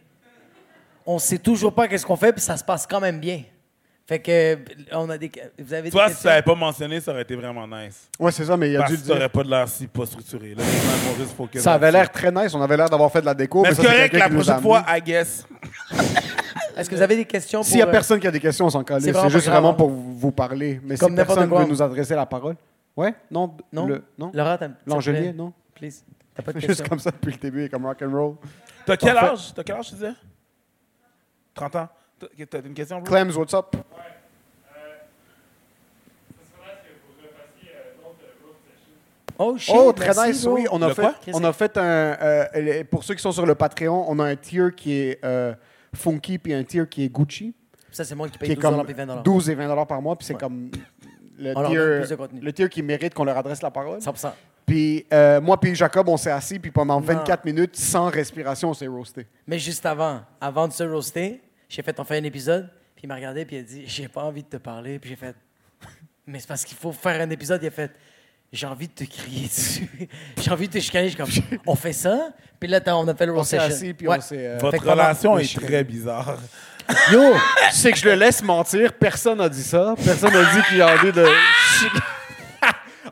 On 1.06 1.20
sait 1.20 1.38
toujours 1.38 1.74
pas 1.74 1.88
qu'est-ce 1.88 2.06
qu'on 2.06 2.16
fait, 2.16 2.34
puis 2.34 2.42
ça 2.42 2.58
se 2.58 2.64
passe 2.64 2.88
quand 2.88 3.00
même 3.00 3.20
bien. 3.20 3.44
Fait 4.08 4.20
que 4.20 4.60
on 4.92 5.10
a 5.10 5.18
des. 5.18 5.32
Vous 5.60 5.74
avez 5.74 5.84
des 5.84 5.90
Toi, 5.92 6.10
si 6.10 6.22
tu 6.22 6.28
n'avais 6.28 6.44
pas 6.44 6.54
mentionné, 6.54 7.00
ça 7.02 7.12
aurait 7.12 7.24
été 7.24 7.36
vraiment 7.36 7.68
nice. 7.68 8.08
Ouais, 8.20 8.32
c'est 8.32 8.46
ça, 8.46 8.56
mais 8.56 8.70
il 8.70 8.76
a 8.76 8.80
Parce 8.82 8.92
dû 8.92 8.98
que 9.02 9.12
le 9.14 9.18
dire. 9.20 9.30
pas 9.32 9.44
de 9.44 9.50
l'air 9.50 9.68
si 9.68 9.88
pas 9.88 10.06
structuré. 10.06 10.54
Là, 10.54 10.64
maintenant, 10.64 11.48
Ça 11.60 11.74
avait 11.74 11.92
l'air 11.92 12.12
très 12.12 12.32
nice. 12.32 12.54
On 12.54 12.62
avait 12.62 12.78
l'air 12.78 12.88
d'avoir 12.90 13.12
fait 13.12 13.22
de 13.22 13.26
la 13.26 13.34
déco. 13.34 13.64
Mais 13.64 13.74
c'est 13.74 13.82
correct, 13.84 14.12
quelqu'un 14.12 14.18
la 14.20 14.30
qui 14.30 14.36
nous 14.36 14.52
a 14.52 14.54
prochaine 14.60 14.62
fois. 14.62 14.98
I 14.98 15.02
guess. 15.02 15.48
Est-ce 16.78 16.90
que 16.90 16.96
vous 16.96 17.02
avez 17.02 17.16
des 17.16 17.26
questions 17.26 17.62
pour. 17.62 17.68
S'il 17.68 17.80
y 17.80 17.82
a 17.82 17.88
euh, 17.88 17.92
personne 17.92 18.20
qui 18.20 18.28
a 18.28 18.32
des 18.32 18.40
questions, 18.40 18.66
on 18.66 18.70
s'en 18.70 18.84
calait. 18.84 19.00
c'est 19.00 19.06
C'est 19.08 19.12
vraiment 19.14 19.30
juste 19.30 19.46
pas 19.46 19.52
grave, 19.54 19.64
vraiment 19.64 19.74
hein. 19.74 19.78
pour 19.78 19.90
vous 19.90 20.32
parler. 20.32 20.82
Mais 20.84 20.98
Comme 20.98 21.10
si 21.10 21.16
n'importe 21.16 21.38
personne 21.38 21.50
quoi. 21.50 21.64
veut 21.64 21.70
nous 21.70 21.82
adresser 21.82 22.14
la 22.16 22.26
parole. 22.28 22.56
Ouais? 22.96 23.14
Non? 23.32 23.56
Non? 23.74 23.86
Le- 23.88 24.04
non? 24.20 24.32
Laura, 24.34 24.58
t'as. 24.58 24.68
L'angelier, 24.86 25.34
non? 25.34 25.52
Please. 25.74 26.04
T'as 26.36 26.44
pas 26.44 26.54
de 26.54 26.60
Juste 26.68 26.88
comme 26.88 27.00
ça 27.00 27.10
depuis 27.12 27.32
le 27.32 27.38
début, 27.38 27.70
comme 27.70 27.86
rock 27.86 28.02
and 28.04 28.12
roll. 28.12 28.36
T'as 28.86 28.98
quel 28.98 29.14
Parfait. 29.14 29.32
âge? 29.32 29.54
T'as 29.56 29.64
quel 29.64 29.76
âge, 29.78 29.88
tu 29.88 29.96
disais? 29.96 30.12
30 31.56 31.76
ans. 31.78 31.90
T'as- 32.20 32.60
une 32.62 32.74
question, 32.74 33.00
bro? 33.02 33.08
Clems, 33.08 33.36
what's 33.36 33.54
up? 33.54 33.76
Oh, 39.38 39.58
shit, 39.58 39.76
Oh, 39.78 39.92
très 39.92 40.06
merci, 40.14 40.28
nice, 40.30 40.46
bro. 40.46 40.54
oui. 40.56 40.66
On 40.72 40.82
a, 40.82 40.88
Le 40.88 40.94
fait, 40.94 41.12
on 41.34 41.44
a 41.44 41.52
fait 41.52 41.78
un. 41.78 41.82
euh, 41.84 42.84
pour 42.90 43.04
ceux 43.04 43.16
qui 43.16 43.22
sont 43.22 43.34
sur 43.34 43.46
le 43.46 43.54
Patreon, 43.56 44.06
on 44.08 44.18
a 44.20 44.26
un 44.26 44.36
tier 44.38 44.68
qui 44.76 44.94
est 44.94 45.20
euh, 45.26 45.54
funky 45.94 46.38
puis 46.38 46.54
un 46.54 46.64
tier 46.64 46.88
qui 46.88 47.04
est 47.04 47.10
Gucci, 47.10 47.54
Ça, 47.92 48.06
c'est 48.06 48.16
moi 48.16 48.28
qui 48.28 48.34
qui 48.34 48.40
paye 48.40 48.52
est 48.52 48.56
12 48.56 48.62
comme 48.64 48.90
et 48.90 48.94
20 48.94 49.22
12 49.24 49.50
et 49.50 49.56
20 49.56 49.86
par 49.86 50.02
mois, 50.02 50.16
puis 50.16 50.26
c'est 50.26 50.34
Ouais. 50.36 50.40
comme 50.40 50.72
le 51.38 51.54
tier, 52.08 52.18
le 52.42 52.54
tier 52.54 52.70
qui 52.70 52.82
mérite 52.82 53.14
qu'on 53.14 53.26
leur 53.26 53.38
adresse 53.38 53.62
la 53.62 53.72
parole. 53.72 54.00
100%. 54.00 54.32
Puis 54.66 55.06
euh, 55.12 55.42
moi 55.42 55.60
puis 55.60 55.76
Jacob, 55.76 56.08
on 56.08 56.16
s'est 56.18 56.32
assis, 56.32 56.58
puis 56.58 56.72
pendant 56.72 57.02
Non. 57.02 57.06
24 57.06 57.44
minutes, 57.44 57.76
sans 57.76 58.06
respiration, 58.10 58.70
on 58.70 58.74
s'est 58.74 58.88
roasté. 58.88 59.28
Mais 59.48 59.60
juste 59.60 59.86
avant, 59.86 60.22
avant 60.40 60.68
de 60.70 60.74
se 60.74 60.84
roaster, 60.84 61.42
j'ai 61.70 61.82
fait, 61.82 62.00
on 62.00 62.04
fait 62.04 62.18
un 62.18 62.24
épisode, 62.24 62.70
puis 62.96 63.04
il 63.04 63.08
m'a 63.08 63.16
regardé, 63.16 63.46
puis 63.46 63.56
il 63.58 63.60
a 63.60 63.64
dit, 63.64 63.84
j'ai 63.86 64.08
pas 64.08 64.24
envie 64.24 64.44
de 64.44 64.48
te 64.50 64.58
parler, 64.58 65.00
puis 65.00 65.10
j'ai 65.10 65.16
fait, 65.16 65.36
mais 66.28 66.40
c'est 66.40 66.48
parce 66.48 66.64
qu'il 66.66 66.78
faut 66.78 66.92
faire 66.92 67.22
un 67.22 67.30
épisode, 67.30 67.62
il 67.64 67.68
a 67.68 67.72
fait, 67.72 67.92
j'ai 68.52 68.68
envie 68.68 68.88
de 68.88 68.94
te 68.94 69.04
crier 69.04 69.48
dessus, 69.48 69.90
j'ai 70.42 70.52
envie 70.52 70.68
de 70.68 70.74
te 70.74 70.80
chicaner, 70.80 71.10
je 71.10 71.24
suis 71.32 71.42
comme, 71.42 71.60
on 71.66 71.76
fait 71.76 71.94
ça, 71.94 72.30
puis 72.60 72.70
là, 72.70 72.80
t'as- 72.80 72.96
on 72.96 73.08
a 73.08 73.16
fait 73.16 73.26
le 73.26 73.36
s'est 73.44 73.58
session. 73.60 73.76
assis, 73.76 73.94
puis 73.94 74.08
Ouais. 74.08 74.18
on 74.18 74.22
s'est. 74.22 74.48
euh, 74.48 74.58
Votre 74.60 74.84
relation 74.88 75.38
est 75.38 75.60
très 75.60 75.84
bizarre. 75.84 76.38
Yo, 77.12 77.34
c'est 77.72 77.92
que 77.92 77.98
je 77.98 78.06
le 78.06 78.14
laisse 78.14 78.44
mentir. 78.44 78.94
Personne 78.94 79.40
n'a 79.40 79.50
dit 79.50 79.64
ça. 79.64 79.96
Personne 80.06 80.32
n'a 80.32 80.44
dit 80.54 80.62
qu'il 80.70 80.80
a 80.84 80.94
envie 80.94 81.12
de. 81.12 81.26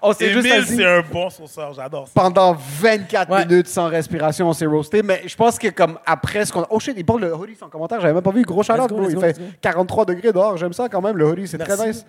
on 0.04 0.14
s'est 0.14 0.32
juste 0.32 0.52
assis. 0.52 0.76
c'est 0.78 0.86
un 0.86 1.02
bon 1.02 1.30
sauceur. 1.30 1.74
J'adore 1.74 2.08
ça. 2.08 2.14
pendant 2.14 2.54
24 2.54 3.32
Ouais. 3.32 3.46
minutes 3.46 3.68
sans 3.68 3.88
respiration, 3.88 4.48
on 4.50 4.54
s'est 4.54 4.66
roasté. 4.66 5.02
Mais 5.02 5.22
je 5.26 5.36
pense 5.36 5.58
que 5.58 5.70
comme 5.70 5.98
après 6.06 6.46
ce 6.46 6.54
qu'on 6.54 6.62
a... 6.64 6.68
Oh 6.70 6.80
shit, 6.80 6.94
il 6.98 7.06
parle 7.06 7.22
le 7.22 7.34
hoodie 7.36 7.58
en 7.62 7.70
commentaire. 7.70 8.00
J'avais 8.02 8.14
même 8.14 8.22
pas 8.24 8.32
vu. 8.32 8.44
Gros 8.44 8.62
go, 8.62 8.74
let's 8.76 9.10
Il 9.10 9.16
go, 9.16 9.22
fait 9.22 9.28
let's 9.30 9.40
go. 9.40 9.46
43 9.62 10.06
degrés 10.06 10.32
dehors. 10.32 10.58
J'aime 10.58 10.74
ça 10.74 10.88
quand 10.90 11.02
même, 11.02 11.18
le 11.18 11.26
hoodie. 11.26 11.48
C'est 11.48 11.58
très 11.58 11.88
nice. 11.88 12.06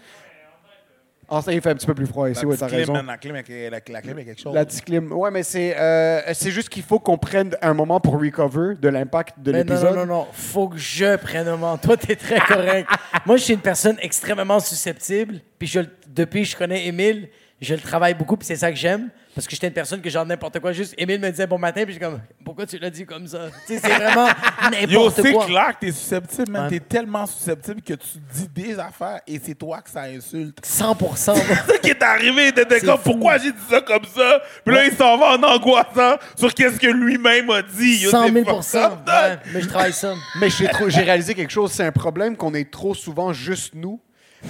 Ah, 1.27 1.41
ça, 1.41 1.53
il 1.55 1.61
fait 1.63 1.71
un 1.71 1.75
petit 1.75 1.87
peu 1.87 1.95
plus 1.95 2.07
froid 2.07 2.29
ici. 2.29 2.45
Petite 2.45 2.61
t'as 2.61 2.67
raison. 2.67 2.93
man, 2.93 3.07
la 3.07 3.17
clim, 3.17 3.35
la, 3.35 3.71
la 3.71 4.03
clim 4.03 4.19
est 4.19 4.25
quelque 4.27 4.41
chose. 4.41 4.55
La 4.55 4.67
petite 4.67 4.85
clim. 4.85 5.11
Ouais, 5.11 5.31
mais 5.31 5.43
c'est 5.43 5.75
euh, 5.75 6.21
c'est 6.35 6.51
juste 6.51 6.69
qu'il 6.69 6.83
faut 6.83 6.99
qu'on 6.99 7.17
prenne 7.17 7.57
un 7.63 7.73
moment 7.73 7.99
pour 7.99 8.21
recover 8.21 8.75
de 8.75 8.89
l'impact 8.91 9.41
de 9.41 9.51
Mais 9.53 9.65
non, 9.65 9.71
l'épisode. 9.73 9.95
non, 9.97 10.07
non, 10.07 10.15
non, 10.19 10.27
faut 10.33 10.69
que 10.69 10.77
je 10.77 11.17
prenne 11.17 11.49
un 11.49 11.53
moment. 11.57 11.79
Toi, 11.79 11.97
t'es 11.97 12.15
très 12.17 12.41
correct. 12.41 12.91
Moi, 13.27 13.39
je 13.39 13.43
suis 13.45 13.55
une 13.55 13.61
personne 13.61 13.97
extrêmement 14.03 14.61
susceptible, 14.61 15.41
puis 15.59 15.67
je, 15.67 15.81
depuis 16.09 16.45
je 16.45 16.57
connais 16.57 16.87
Émile, 16.87 17.31
je 17.61 17.75
le 17.75 17.81
travaille 17.81 18.15
beaucoup, 18.15 18.37
puis 18.37 18.47
c'est 18.47 18.57
ça 18.57 18.71
que 18.71 18.77
j'aime, 18.77 19.09
parce 19.35 19.47
que 19.47 19.53
j'étais 19.55 19.69
une 19.69 19.73
personne 19.73 20.01
que 20.01 20.11
genre 20.11 20.27
n'importe 20.27 20.61
quoi. 20.61 20.73
Juste, 20.73 20.95
Émile 20.99 21.19
me 21.21 21.31
disait 21.31 21.47
bon 21.47 21.59
matin, 21.59 21.85
puis 21.85 21.95
j'étais 21.95 22.05
comme, 22.05 22.21
pourquoi 22.45 22.67
tu 22.67 22.79
l'as 22.79 22.91
dit 22.91 23.07
comme 23.07 23.27
ça? 23.27 23.47
Tu 23.67 23.75
sais, 23.75 23.81
c'est 23.81 23.95
vraiment 23.95 24.27
Yo, 24.87 24.87
n'importe 25.01 25.23
c'est 25.23 25.33
quoi. 25.33 25.47
clair 25.47 25.69
que 25.79 25.87
t'es 25.87 25.93
susceptible, 25.93 26.51
man. 26.53 26.63
Ouais. 26.65 26.69
T'es 26.71 26.81
tellement 26.81 27.27
susceptible 27.27 27.81
que 27.81 27.95
tu 27.95 28.09
dis 28.35 28.49
des 28.49 28.79
affaires 28.79 29.21
et 29.27 29.41
c'est 29.43 29.55
toi 29.55 29.81
que 29.81 29.89
ça 29.91 30.03
insulte. 30.03 30.59
100 30.65 30.97
moi. 31.01 31.11
C'est 31.17 31.35
ça 31.73 31.79
qui 31.83 31.91
est 31.91 32.03
arrivé. 32.03 32.53
T'étais 32.53 32.81
C'est 32.81 32.87
comme, 32.87 32.99
fou. 32.99 33.11
pourquoi 33.13 33.39
j'ai 33.39 33.53
dit 33.53 33.59
ça 33.71 33.81
comme 33.81 34.05
ça? 34.05 34.43
Puis 34.65 34.75
là, 34.75 34.85
il 34.87 34.93
s'en 34.93 35.17
va 35.17 35.37
en 35.37 35.43
angoissant 35.43 36.17
sur 36.37 36.53
qu'est-ce 36.53 36.79
que 36.79 36.87
lui-même 36.89 37.49
a 37.51 37.63
dit. 37.63 38.03
Yo, 38.03 38.11
100 38.11 38.27
c'est 38.27 38.33
000 38.33 38.45
fucked 38.63 38.81
up, 38.83 38.93
dog. 39.07 39.15
ouais, 39.15 39.39
Mais 39.55 39.61
je 39.63 39.69
travaille 39.69 39.93
ça. 39.93 40.15
Mais 40.41 40.51
j'ai 40.51 40.69
trop- 40.69 40.89
j'ai 40.89 41.03
réalisé 41.03 41.35
quelque 41.35 41.51
chose, 41.53 41.73
c'est 41.73 41.85
un 41.85 41.93
problème 41.93 42.37
qu'on 42.37 42.53
est 42.55 42.71
trop 42.71 42.95
souvent 42.95 43.33
juste 43.33 43.75
nous. 43.75 44.01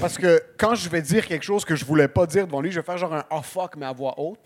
Parce 0.00 0.18
que 0.18 0.42
quand 0.58 0.74
je 0.74 0.88
vais 0.88 1.00
dire 1.02 1.26
quelque 1.26 1.44
chose 1.44 1.64
que 1.64 1.74
je 1.76 1.84
voulais 1.84 2.08
pas 2.08 2.26
dire 2.26 2.46
devant 2.46 2.60
lui, 2.60 2.70
je 2.70 2.80
vais 2.80 2.84
faire 2.84 2.98
genre 2.98 3.14
un 3.14 3.24
oh 3.30 3.40
fuck 3.42 3.76
mais 3.76 3.86
à 3.86 3.92
voix 3.92 4.14
haute. 4.18 4.38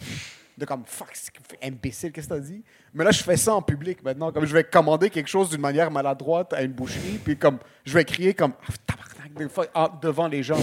De 0.57 0.65
comme 0.65 0.83
fuck, 0.87 1.09
c'est 1.12 1.31
imbécile, 1.65 2.11
qu'est-ce 2.11 2.27
que 2.29 2.35
t'as 2.35 2.41
dit? 2.41 2.65
Mais 2.93 3.05
là, 3.05 3.12
je 3.12 3.23
fais 3.23 3.37
ça 3.37 3.55
en 3.55 3.62
public 3.62 4.03
maintenant. 4.03 4.33
Comme 4.33 4.45
je 4.45 4.53
vais 4.53 4.65
commander 4.65 5.09
quelque 5.09 5.29
chose 5.29 5.51
d'une 5.51 5.61
manière 5.61 5.89
maladroite 5.91 6.53
à 6.53 6.62
une 6.62 6.73
boucherie, 6.73 7.20
puis 7.25 7.37
comme 7.39 7.59
je 7.85 7.95
vais 7.95 8.05
crier 8.05 8.35
comme 8.35 8.53
Ah, 8.69 8.73
tabarnak, 8.85 9.35
des 9.35 9.49
fois, 9.49 9.66
en- 9.75 9.89
devant 10.03 10.27
les 10.27 10.43
gens. 10.43 10.59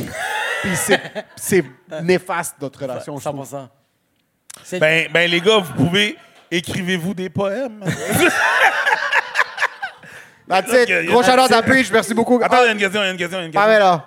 puis 0.62 0.76
c'est- 0.76 1.00
c'est 1.38 1.64
néfaste 2.04 2.56
notre 2.62 2.82
relation. 2.82 3.18
je 3.18 3.24
trouve. 3.24 3.46
100 3.46 3.70
C'est- 4.64 4.80
Ben, 4.80 5.08
ben, 5.14 5.30
les 5.32 5.40
gars, 5.40 5.60
vous 5.60 5.74
pouvez. 5.74 6.18
Écrivez-vous 6.52 7.14
des 7.14 7.30
poèmes. 7.30 7.80
That's 10.48 10.72
it. 10.74 11.08
Gros 11.08 11.24
shout-out 11.24 11.52
à 11.52 11.60
it. 11.60 11.66
Preach, 11.66 11.92
merci 11.92 12.14
beaucoup. 12.14 12.40
Attends, 12.44 12.58
il 12.64 12.66
y 12.66 12.70
a 12.70 12.72
une 12.74 12.78
question, 12.78 13.02
il 13.02 13.06
y 13.06 13.08
a 13.08 13.12
une 13.12 13.18
question, 13.18 13.38
il 13.40 13.42
y 13.42 13.44
a 13.44 13.46
une 13.48 13.52
question. 13.52 13.68
Pamela, 13.68 14.06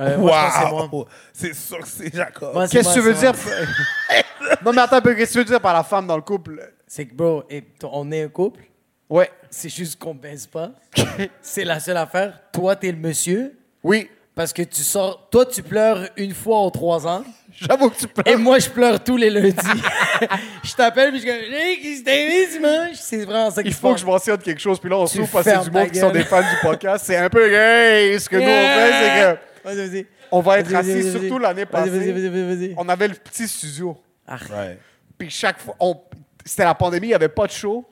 Euh, 0.00 0.18
moi, 0.18 0.50
c'est 0.50 0.70
moi. 0.70 0.88
Wow! 0.90 1.06
C'est 1.32 1.54
sûr 1.54 1.78
que 1.80 1.88
c'est 1.88 2.14
Jacob. 2.14 2.54
Moi, 2.54 2.68
qu'est-ce 2.68 2.94
que 2.94 2.94
moi, 2.94 2.94
tu 2.94 3.00
veux 3.00 3.14
dire? 3.14 3.32
moi. 3.34 4.56
non, 4.64 4.72
mais 4.72 4.80
attends 4.80 4.96
un 4.96 5.00
peu, 5.02 5.14
qu'est-ce 5.14 5.30
que 5.30 5.32
tu 5.32 5.38
veux 5.40 5.44
dire 5.44 5.60
par 5.60 5.74
la 5.74 5.84
femme 5.84 6.06
dans 6.06 6.16
le 6.16 6.22
couple? 6.22 6.72
C'est 6.86 7.04
que, 7.04 7.14
bro, 7.14 7.44
et 7.50 7.62
on 7.84 8.10
est 8.10 8.22
un 8.22 8.28
couple? 8.28 8.62
Ouais. 9.10 9.30
C'est 9.50 9.68
juste 9.68 9.98
qu'on 9.98 10.14
baise 10.14 10.46
pas. 10.46 10.70
c'est 11.42 11.64
la 11.64 11.80
seule 11.80 11.98
affaire. 11.98 12.40
Toi, 12.52 12.76
t'es 12.76 12.90
le 12.90 12.98
monsieur. 12.98 13.58
Oui. 13.82 14.08
Parce 14.34 14.52
que 14.52 14.62
tu 14.62 14.82
sors. 14.82 15.28
Toi, 15.28 15.44
tu 15.44 15.62
pleures 15.62 16.08
une 16.16 16.32
fois 16.32 16.60
aux 16.60 16.70
trois 16.70 17.06
ans. 17.06 17.24
J'avoue 17.52 17.90
que 17.90 17.98
tu 17.98 18.06
pleures. 18.06 18.26
Et 18.26 18.36
moi, 18.36 18.58
je 18.58 18.70
pleure 18.70 19.02
tous 19.02 19.16
les 19.16 19.28
lundis. 19.28 19.54
je 20.62 20.74
t'appelle, 20.74 21.10
puis 21.10 21.20
je 21.20 21.24
dis, 21.24 21.30
hey, 21.30 21.80
qu'est-ce 21.82 22.02
que 22.04 22.52
dimanche? 22.52 22.96
C'est 22.96 23.24
vraiment 23.24 23.50
ça 23.50 23.62
qu'il 23.62 23.72
Il 23.72 23.74
faut 23.74 23.92
que 23.92 24.00
je 24.00 24.06
mentionne 24.06 24.38
quelque 24.38 24.60
chose, 24.60 24.78
puis 24.78 24.88
là, 24.88 24.98
on 24.98 25.04
Tu 25.04 25.18
souffre 25.18 25.32
parce 25.32 25.44
que 25.44 25.50
c'est 25.50 25.70
du 25.70 25.70
monde 25.70 25.90
qui 25.90 25.98
sont 25.98 26.10
des 26.10 26.24
fans 26.24 26.40
du 26.40 26.56
podcast. 26.62 27.04
C'est 27.06 27.16
un 27.16 27.28
peu 27.28 27.50
gay. 27.50 28.18
Ce 28.18 28.28
que 28.28 28.36
nous, 28.36 28.42
on 28.42 28.46
fait, 28.46 28.92
c'est 28.92 29.34
que 29.34 29.49
Vas-y, 29.64 29.76
vas-y. 29.88 30.06
on 30.30 30.40
va 30.40 30.58
être 30.60 30.74
assis, 30.74 31.10
surtout 31.10 31.38
l'année 31.38 31.64
Vas-y, 31.64 31.88
vas-y, 31.90 31.98
passée. 32.12 32.28
vas-y, 32.28 32.56
vas-y. 32.56 32.74
On 32.76 32.88
avait 32.88 33.08
le 33.08 33.14
petit 33.14 33.46
studio. 33.48 33.96
Ouais. 34.28 34.78
Puis 35.18 35.30
chaque 35.30 35.58
fois, 35.60 35.74
on- 35.80 36.00
c'était 36.44 36.64
la 36.64 36.74
pandémie, 36.74 37.08
il 37.08 37.10
n'y 37.10 37.14
avait 37.14 37.28
pas 37.28 37.46
de 37.46 37.52
show. 37.52 37.84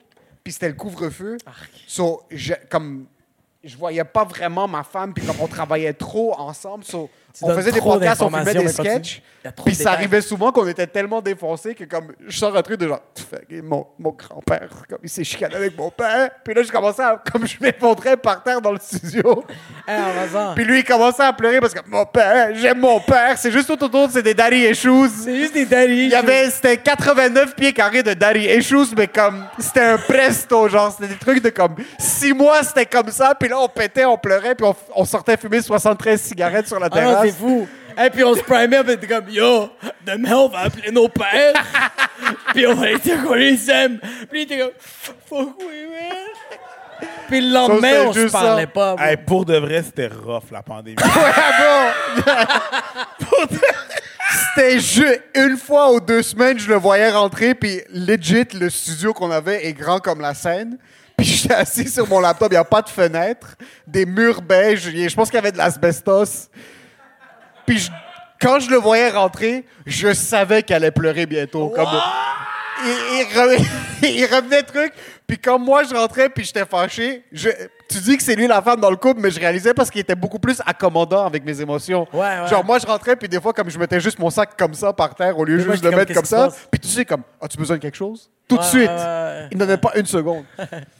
Puis 0.43 0.53
c'était 0.53 0.69
le 0.69 0.73
couvre-feu. 0.73 1.37
So, 1.85 2.23
je, 2.31 2.53
comme, 2.69 3.05
je 3.63 3.75
voyais 3.77 4.03
pas 4.05 4.23
vraiment 4.23 4.67
ma 4.67 4.83
femme, 4.83 5.13
puis 5.13 5.25
comme 5.25 5.35
on 5.41 5.47
travaillait 5.47 5.93
trop 5.93 6.33
ensemble. 6.39 6.83
so, 6.85 7.09
Tu 7.33 7.45
on 7.45 7.55
faisait 7.55 7.71
des 7.71 7.81
podcasts, 7.81 8.21
on 8.21 8.29
filmait 8.29 8.53
des 8.53 8.67
sketchs. 8.67 9.21
Puis 9.65 9.75
ça 9.75 9.91
arrivait 9.93 10.21
souvent 10.21 10.51
qu'on 10.51 10.67
était 10.67 10.87
tellement 10.87 11.21
défoncés 11.21 11.73
que 11.73 11.85
comme 11.85 12.13
je 12.27 12.37
sors 12.37 12.55
un 12.55 12.61
truc 12.61 12.79
de 12.79 12.87
genre, 12.87 13.01
mon, 13.63 13.87
mon 13.97 14.11
grand-père, 14.11 14.69
comme 14.89 14.99
il 15.03 15.09
s'est 15.09 15.23
chicané 15.23 15.55
avec 15.55 15.77
mon 15.77 15.89
père. 15.89 16.29
Puis 16.43 16.53
là, 16.53 16.63
je 16.63 16.71
commençais 16.71 17.03
à, 17.03 17.21
comme 17.31 17.47
je 17.47 17.55
m'effondrais 17.61 18.17
par 18.17 18.43
terre 18.43 18.61
dans 18.61 18.71
le 18.71 18.79
studio. 18.81 19.43
Vas-y. 19.87 20.55
Puis 20.55 20.65
lui, 20.65 20.79
il 20.79 20.83
commençait 20.83 21.23
à 21.23 21.31
pleurer 21.31 21.59
parce 21.61 21.73
que 21.73 21.79
mon 21.87 22.05
père, 22.05 22.49
j'aime 22.55 22.79
mon 22.79 22.99
père. 22.99 23.37
C'est 23.37 23.51
juste 23.51 23.67
tout 23.67 23.81
autour, 23.83 24.09
c'est 24.11 24.23
des 24.23 24.33
daddy 24.33 24.67
issues. 24.69 25.09
C'est 25.23 25.37
juste 25.37 25.53
des 25.53 25.65
daddy. 25.65 26.05
Il 26.05 26.09
y 26.09 26.15
avait, 26.15 26.49
c'était 26.49 26.77
89 26.77 27.55
pieds 27.55 27.73
carrés 27.73 28.03
de 28.03 28.13
daddy 28.13 28.45
issues, 28.45 28.93
mais 28.97 29.07
comme, 29.07 29.45
c'était 29.57 29.81
un 29.81 29.97
presto, 29.97 30.67
genre, 30.67 30.91
c'était 30.91 31.13
des 31.13 31.19
trucs 31.19 31.41
de 31.41 31.49
comme, 31.49 31.75
six 31.97 32.33
mois, 32.33 32.63
c'était 32.63 32.85
comme 32.85 33.09
ça, 33.09 33.35
puis 33.35 33.47
là, 33.47 33.59
on 33.59 33.69
pétait, 33.69 34.05
on 34.05 34.17
pleurait, 34.17 34.55
puis 34.55 34.65
on, 34.67 34.75
on 34.95 35.05
sortait 35.05 35.37
fumer 35.37 35.61
73 35.61 36.19
cigarettes 36.21 36.67
sur 36.67 36.79
la 36.79 36.87
Ah 36.87 36.89
terrasse. 36.89 37.18
C'est 37.23 37.31
fou. 37.31 37.67
Et 38.01 38.09
puis 38.09 38.23
on 38.23 38.33
se 38.35 38.41
primait, 38.41 38.83
puis 38.83 38.97
t'es 38.97 39.07
comme, 39.07 39.29
yo, 39.29 39.69
demain 40.05 40.35
on 40.35 40.47
va 40.47 40.59
appeler 40.59 40.91
nos 40.91 41.09
pères, 41.09 41.53
puis 42.53 42.65
on 42.65 42.75
va 42.75 42.87
les 42.87 42.97
dire 42.99 43.23
qu'on 43.23 43.33
les 43.33 43.69
aime. 43.69 43.99
Puis 44.29 44.41
il 44.41 44.41
était 44.43 44.59
comme, 44.59 44.71
fuck 44.79 45.55
oui, 45.59 45.87
man. 45.89 47.09
Puis 47.27 47.41
le 47.41 47.53
lendemain, 47.53 48.05
on 48.07 48.13
se 48.13 48.19
juste 48.21 48.31
ça. 48.31 48.39
parlait 48.41 48.67
pas. 48.67 48.95
Hey, 48.99 49.17
pour 49.17 49.45
de 49.45 49.57
vrai, 49.57 49.83
c'était 49.83 50.07
rough, 50.07 50.51
la 50.51 50.61
pandémie. 50.61 50.97
C'était 54.55 54.79
ju- 54.79 55.21
une 55.35 55.57
fois 55.57 55.91
ou 55.91 55.99
deux 55.99 56.21
semaines, 56.21 56.59
je 56.59 56.69
le 56.69 56.75
voyais 56.75 57.09
rentrer, 57.09 57.55
puis 57.55 57.81
legit, 57.89 58.45
le 58.53 58.69
studio 58.69 59.13
qu'on 59.13 59.31
avait 59.31 59.65
est 59.65 59.73
grand 59.73 59.99
comme 59.99 60.21
la 60.21 60.33
scène. 60.33 60.77
Puis 61.17 61.25
j'étais 61.27 61.53
assis 61.53 61.89
sur 61.89 62.07
mon 62.07 62.19
laptop, 62.19 62.49
il 62.51 62.55
n'y 62.55 62.57
a 62.57 62.63
pas 62.63 62.81
de 62.81 62.89
fenêtre, 62.89 63.55
des 63.85 64.05
murs 64.05 64.41
beiges, 64.41 64.89
je 64.89 65.15
pense 65.15 65.29
qu'il 65.29 65.37
y 65.37 65.39
avait 65.39 65.51
de 65.51 65.57
l'asbestos. 65.57 66.49
Puis 67.69 67.77
je- 67.79 67.91
quand 68.41 68.59
je 68.59 68.69
le 68.71 68.77
voyais 68.77 69.09
rentrer, 69.09 69.63
je 69.85 70.11
savais 70.13 70.63
qu'elle 70.63 70.77
allait 70.77 70.91
pleurer 70.91 71.25
bientôt. 71.27 71.69
Comme, 71.69 71.87
il, 72.83 72.89
il 72.89 73.37
re- 73.37 73.67
il 74.03 74.25
revenait 74.25 74.63
truc, 74.63 74.91
puis 75.27 75.37
quand 75.37 75.59
moi 75.59 75.83
je 75.83 75.93
rentrais, 75.93 76.29
puis 76.29 76.43
j'étais 76.45 76.65
fâché, 76.65 77.23
je- 77.31 77.49
tu 77.89 77.97
dis 77.99 78.17
que 78.17 78.23
c'est 78.23 78.35
lui 78.35 78.47
la 78.47 78.61
femme 78.61 78.79
dans 78.79 78.89
le 78.89 78.95
couple, 78.95 79.19
mais 79.21 79.29
je 79.31 79.39
réalisais 79.39 79.73
parce 79.73 79.89
qu'il 79.91 80.01
était 80.01 80.15
beaucoup 80.15 80.39
plus 80.39 80.61
accommodant 80.65 81.25
avec 81.25 81.43
mes 81.45 81.59
émotions. 81.61 82.07
Ouais, 82.13 82.19
ouais. 82.19 82.47
Genre, 82.47 82.63
moi, 82.65 82.79
je 82.79 82.85
rentrais, 82.87 83.15
puis 83.15 83.27
des 83.29 83.39
fois, 83.41 83.51
comme 83.53 83.69
je 83.69 83.77
mettais 83.77 83.99
juste 83.99 84.17
mon 84.19 84.29
sac 84.29 84.51
comme 84.57 84.73
ça 84.73 84.93
par 84.93 85.13
terre, 85.15 85.37
au 85.37 85.43
lieu 85.45 85.57
juste 85.59 85.83
de 85.83 85.89
le 85.89 85.97
mettre 85.97 86.13
comme 86.13 86.25
ça, 86.25 86.49
puis 86.71 86.79
tu 86.79 86.87
sais, 86.87 87.05
comme, 87.05 87.21
as-tu 87.41 87.57
besoin 87.57 87.77
de 87.77 87.81
quelque 87.81 87.97
chose? 87.97 88.29
Tout 88.47 88.57
de 88.57 88.63
suite. 88.63 88.89
Il 89.51 89.57
ne 89.57 89.59
donnait 89.59 89.77
pas 89.77 89.91
une 89.95 90.05
seconde. 90.05 90.43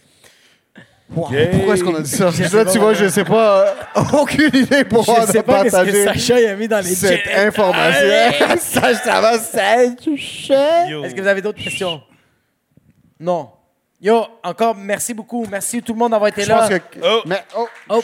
Wow. 1.16 1.28
Pourquoi 1.52 1.74
est-ce 1.74 1.84
qu'on 1.84 1.96
a 1.96 2.02
dit 2.02 2.10
ça? 2.10 2.30
Je 2.30 2.56
Là, 2.56 2.66
tu 2.66 2.78
vois, 2.78 2.94
je 2.94 3.08
sais 3.08 3.24
pas. 3.24 3.66
euh, 3.98 4.02
aucune 4.14 4.56
idée 4.56 4.84
pour 4.84 5.04
Je 5.04 5.32
sais 5.32 5.42
pas 5.44 5.64
qu'est-ce 5.64 5.76
que 5.76 5.82
partager 5.82 6.04
Sacha 6.06 6.52
a 6.52 6.56
mis 6.56 6.68
dans 6.68 6.78
les 6.84 6.94
cette 6.96 7.24
jets. 7.26 7.34
information. 7.48 8.08
ça, 8.60 8.94
ça 8.94 9.20
va, 9.22 9.40
ça, 9.40 9.76
tu 10.02 10.18
sais. 10.20 10.90
Yo. 10.90 11.04
Est-ce 11.04 11.16
que 11.16 11.22
vous 11.22 11.28
avez 11.28 11.42
d'autres 11.42 11.62
questions? 11.64 12.02
Non. 13.20 13.50
Yo, 14.02 14.24
encore 14.44 14.76
merci 14.76 15.14
beaucoup. 15.16 15.46
Merci 15.50 15.82
tout 15.82 15.94
le 15.94 16.00
monde 16.00 16.12
d'avoir 16.12 16.30
été 16.30 16.44
Je 16.44 16.48
là. 16.50 16.60
pense 16.60 16.70
que. 16.70 17.00
Oh. 17.04 17.22
Mais, 17.26 17.44
oh, 17.58 17.68
Oh, 17.90 18.02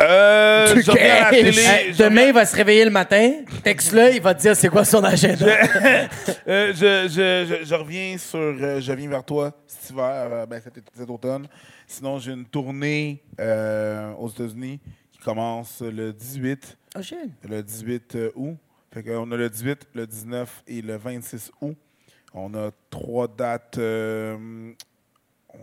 Euh, 0.00 0.76
je 0.80 0.92
la 0.92 1.30
télé. 1.30 1.52
je 1.92 2.02
demain, 2.04 2.26
il 2.28 2.32
va 2.32 2.46
se 2.46 2.54
réveiller 2.54 2.84
le 2.84 2.90
matin. 2.90 3.32
Texte-le, 3.64 4.14
il 4.14 4.22
va 4.22 4.32
te 4.34 4.40
dire 4.40 4.54
c'est 4.56 4.68
quoi 4.68 4.84
son 4.84 5.02
agenda. 5.04 5.46
Euh, 6.46 6.72
je, 6.72 7.08
je, 7.08 7.46
je, 7.60 7.64
je 7.66 7.74
reviens 7.74 8.16
sur 8.16 8.38
euh, 8.38 8.80
Je 8.80 8.92
viens 8.94 9.08
vers 9.10 9.22
toi 9.24 9.52
cet 9.66 9.90
hiver, 9.90 10.28
euh, 10.32 10.46
ben, 10.46 10.60
cet, 10.62 10.74
cet 10.96 11.10
automne. 11.10 11.46
Sinon, 11.86 12.18
j'ai 12.18 12.32
une 12.32 12.46
tournée 12.46 13.22
euh, 13.38 14.12
aux 14.14 14.30
États-Unis 14.30 14.80
qui 15.12 15.18
commence 15.18 15.82
le 15.82 16.12
18, 16.12 16.78
Oh 16.96 17.02
shit. 17.02 17.18
le 17.46 17.62
18 17.62 18.14
euh, 18.14 18.30
août. 18.34 18.56
Fait 18.94 19.02
qu'on 19.02 19.30
a 19.30 19.36
le 19.36 19.50
18, 19.50 19.88
le 19.94 20.06
19 20.06 20.62
et 20.68 20.80
le 20.80 20.96
26 20.96 21.50
août. 21.60 21.76
On 22.32 22.54
a 22.54 22.70
trois 22.88 23.28
dates. 23.28 23.76
euh, 23.78 24.72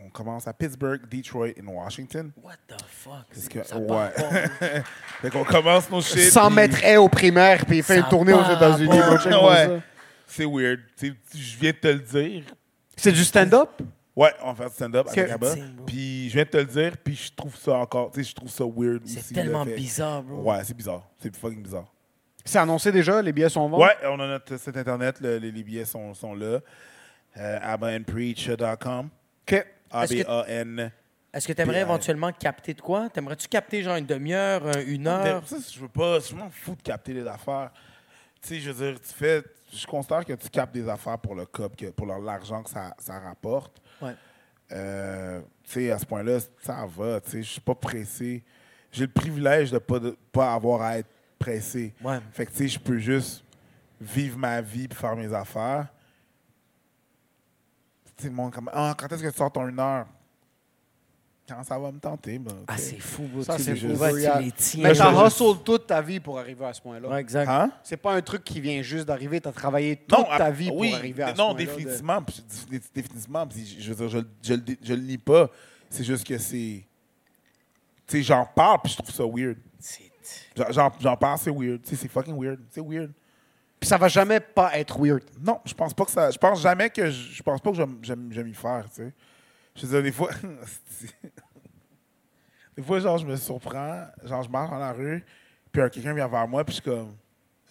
on 0.06 0.10
commence 0.10 0.48
à 0.48 0.54
Pittsburgh, 0.54 1.02
Detroit 1.10 1.50
et 1.50 1.62
Washington. 1.66 2.32
What 2.42 2.54
the 2.68 2.82
fuck? 2.88 3.26
Parce 3.34 3.48
que, 3.48 3.64
Ça 3.64 3.78
ouais. 3.78 4.12
fait 5.22 5.30
qu'on 5.30 5.44
commence 5.44 5.90
nos 5.90 6.02
shit. 6.02 6.32
100 6.32 6.48
puis- 6.48 6.56
mètres 6.56 6.84
haies 6.84 6.98
au 6.98 7.10
primaire, 7.10 7.66
puis 7.66 7.78
il 7.78 7.84
fait 7.84 7.96
Ça 7.96 8.00
une 8.02 8.10
tournée 8.10 8.34
aux 8.34 8.44
États-Unis. 8.44 8.90
Ouais. 9.44 9.80
C'est 10.28 10.46
weird. 10.46 10.80
Tu 10.98 11.10
sais, 11.10 11.38
je 11.38 11.58
viens 11.58 11.72
de 11.72 11.78
te 11.78 11.88
le 11.88 12.00
dire. 12.00 12.44
C'est 12.98 13.12
du 13.12 13.24
stand-up? 13.24 13.70
Ouais, 14.16 14.34
on 14.42 14.54
va 14.54 14.56
faire 14.56 14.70
du 14.70 14.76
stand-up 14.76 15.08
avec 15.10 15.30
Abba. 15.32 15.54
Puis 15.86 16.30
je 16.30 16.34
viens 16.36 16.44
de 16.46 16.50
te 16.50 16.58
le 16.58 16.66
dire, 16.66 16.98
puis 17.04 17.16
je 17.16 17.34
trouve 17.34 17.56
ça 17.58 17.74
encore, 17.74 18.12
tu 18.12 18.24
sais, 18.24 18.30
je 18.30 18.36
trouve 18.36 18.50
ça 18.50 18.64
weird. 18.66 19.02
C'est 19.06 19.34
tellement 19.34 19.66
fait. 19.66 19.76
bizarre, 19.76 20.24
bro. 20.24 20.42
Ouais, 20.52 20.64
c'est 20.64 20.76
bizarre. 20.76 21.04
C'est 21.22 21.36
fucking 21.36 21.62
bizarre. 21.62 21.92
C'est 22.46 22.60
annoncé 22.60 22.92
déjà, 22.92 23.22
les 23.22 23.34
billets 23.34 23.50
sont 23.50 23.62
en 23.62 23.70
vente? 23.70 23.82
Ouais, 23.82 23.96
on 24.06 24.20
a 24.20 24.28
notre 24.28 24.56
site 24.58 24.78
internet, 24.78 25.20
le- 25.20 25.38
les, 25.38 25.52
les 25.52 25.64
billets 25.64 25.84
sont, 25.86 26.14
sont 26.14 26.34
là. 26.34 26.60
Euh, 27.38 27.60
abbaandpreach.com. 27.62 29.10
OK. 29.52 29.66
A-B-A-N. 29.92 30.92
Est-ce 31.34 31.48
que 31.48 31.54
tu 31.54 31.62
aimerais 31.62 31.82
éventuellement 31.82 32.32
capter 32.32 32.74
de 32.74 32.80
quoi? 32.80 33.10
T'aimerais-tu 33.10 33.50
capter 33.50 33.84
genre 33.84 33.98
une 33.98 34.06
demi-heure, 34.06 34.66
euh, 34.68 34.84
une 34.88 35.06
heure? 35.06 35.46
Ça, 35.46 35.58
je 35.74 35.80
veux 35.82 35.90
pas, 35.90 36.20
je 36.20 36.34
m'en 36.34 36.50
fous 36.50 36.76
de 36.76 36.82
capter 36.82 37.14
les 37.14 37.28
affaires. 37.28 37.72
Tu 38.42 38.48
sais, 38.48 38.60
je 38.62 38.72
veux 38.72 38.92
dire, 38.92 39.02
tu 39.02 39.14
fais, 39.14 39.44
je 39.74 39.86
considère 39.86 40.24
que 40.24 40.32
tu 40.32 40.50
captes 40.50 40.74
des 40.74 40.88
affaires 40.88 41.20
pour 41.20 41.36
le 41.36 41.46
cop, 41.46 41.76
que, 41.76 41.88
pour 41.88 42.06
l'argent 42.06 42.64
que 42.64 42.70
ça, 42.70 42.96
ça 42.98 43.20
rapporte. 43.20 43.82
Ouais. 44.02 44.16
Euh, 44.72 45.42
tu 45.66 45.72
sais, 45.72 45.92
à 45.92 46.00
ce 46.00 46.06
point-là, 46.06 46.40
ça 46.62 46.86
va. 46.88 47.20
Tu 47.20 47.32
sais, 47.32 47.44
je 47.44 47.50
suis 47.50 47.62
pas 47.62 47.76
pressé. 47.76 48.42
J'ai 48.90 49.06
le 49.06 49.12
privilège 49.12 49.72
de 49.72 49.78
pas, 49.78 50.00
de 50.00 50.18
pas 50.32 50.54
avoir 50.54 50.84
à 50.84 51.00
être 51.00 51.10
pressé. 51.38 51.94
Ouais. 52.02 52.20
Fait 52.32 52.46
que, 52.46 52.52
tu 52.52 52.58
sais, 52.60 52.68
je 52.70 52.80
peux 52.80 52.98
juste 52.98 53.44
vivre 54.00 54.38
ma 54.38 54.62
vie 54.62 54.88
puis 54.88 54.98
faire 54.98 55.18
mes 55.18 55.34
affaires. 55.34 55.88
Tu 58.18 58.24
sais, 58.24 58.30
le 58.30 58.36
monde 58.36 58.52
comme, 58.54 58.70
ah, 58.74 58.96
quand 58.98 59.12
est-ce 59.12 59.24
que 59.24 59.30
tu 59.30 59.38
sors 59.38 59.52
ton 59.52 59.68
une 59.68 59.80
heure? 59.80 60.06
Quand 61.48 61.64
ça 61.64 61.78
va 61.78 61.92
me 61.92 62.00
tenter, 62.00 62.40
ben, 62.40 62.54
Ah, 62.68 62.76
c'est 62.76 62.98
fou, 62.98 63.24
bro. 63.32 63.44
Ça, 63.44 63.60
c'est 63.60 63.76
fou. 63.76 63.94
vois, 63.94 64.10
tu 64.10 64.16
Regarde. 64.16 64.44
les 64.46 64.52
tiens. 64.52 64.82
Mais 64.84 64.96
je 64.96 65.00
t'as 65.00 65.28
hustle 65.28 65.64
toute 65.64 65.86
ta 65.86 66.02
vie 66.02 66.20
pour 66.20 66.40
arriver 66.40 66.66
à 66.66 66.74
ce 66.74 66.82
point-là. 66.82 67.08
Ouais, 67.08 67.22
exact. 67.22 67.48
Hein? 67.48 67.72
C'est 67.84 67.98
pas 67.98 68.16
un 68.16 68.22
truc 68.22 68.44
qui 68.44 68.60
vient 68.60 68.82
juste 68.82 69.06
d'arriver. 69.06 69.40
T'as 69.40 69.52
travaillé 69.52 69.96
toute 69.96 70.26
ta 70.38 70.50
vie 70.50 70.70
pour 70.70 70.84
arriver 70.96 71.22
à 71.22 71.34
ce 71.36 71.38
Non, 71.38 71.54
point-là 71.54 71.60
de- 71.60 71.72
définitivement. 71.76 73.46
je, 73.56 73.80
je 73.82 73.94
veux 73.94 74.08
dire, 74.08 74.10
je, 74.10 74.48
je, 74.48 74.54
le 74.56 74.62
dé- 74.62 74.80
je 74.82 74.94
le 74.96 75.02
nie 75.02 75.18
pas. 75.20 75.48
C'est 75.90 76.04
juste 76.04 76.26
que 76.26 76.38
c'est. 76.40 76.84
Tu 78.08 78.18
sais, 78.18 78.24
j'en 78.24 78.46
parle, 78.46 78.80
puis 78.84 78.94
je 78.94 78.98
trouve 78.98 79.14
ça 79.14 79.24
weird. 79.26 79.58
C'est- 79.80 80.02
J'en- 81.00 81.16
parle, 81.18 81.38
c'est 81.38 81.52
weird. 81.52 81.82
Tu 81.84 81.90
sais, 81.90 81.96
c'est 81.96 82.08
fucking 82.08 82.36
weird. 82.42 82.60
C'est 82.72 82.82
weird. 82.82 83.12
Puis 83.86 83.90
ça 83.92 84.00
va 84.00 84.08
jamais 84.08 84.40
pas 84.40 84.76
être 84.80 84.98
weird. 85.00 85.22
Non, 85.40 85.62
je 85.64 85.76
pense 85.76 85.94
pas 85.94 86.06
que 86.06 86.12
ça. 86.12 86.32
Je 86.32 86.40
pense 86.40 86.60
jamais 86.60 86.90
que. 86.90 87.06
Je, 87.12 87.34
je 87.34 87.44
pense 87.44 87.62
pas 87.62 87.70
que 87.70 87.78
j'aime- 87.78 88.00
j'aime 88.02 88.30
j'aime 88.32 88.48
y 88.48 88.54
faire, 88.56 88.86
tu 88.90 88.96
sais. 89.04 89.14
Je 89.76 89.86
veux 89.86 89.94
dire, 89.94 90.02
des 90.02 90.12
fois. 90.12 90.32
des 92.76 92.82
fois, 92.82 93.00
genre, 93.00 93.20
je 93.20 93.28
me 93.28 93.36
surprends. 93.36 94.08
Genre, 94.24 94.42
je 94.42 94.50
marche 94.50 94.72
dans 94.72 94.80
la 94.80 94.92
rue, 94.92 95.24
puis 95.72 95.84
quelqu'un 95.92 96.16
vient 96.16 96.28
vers 96.28 96.48
moi, 96.48 96.64
puis 96.64 96.76
je 96.76 96.82
suis 96.82 96.90
comme. 96.90 97.14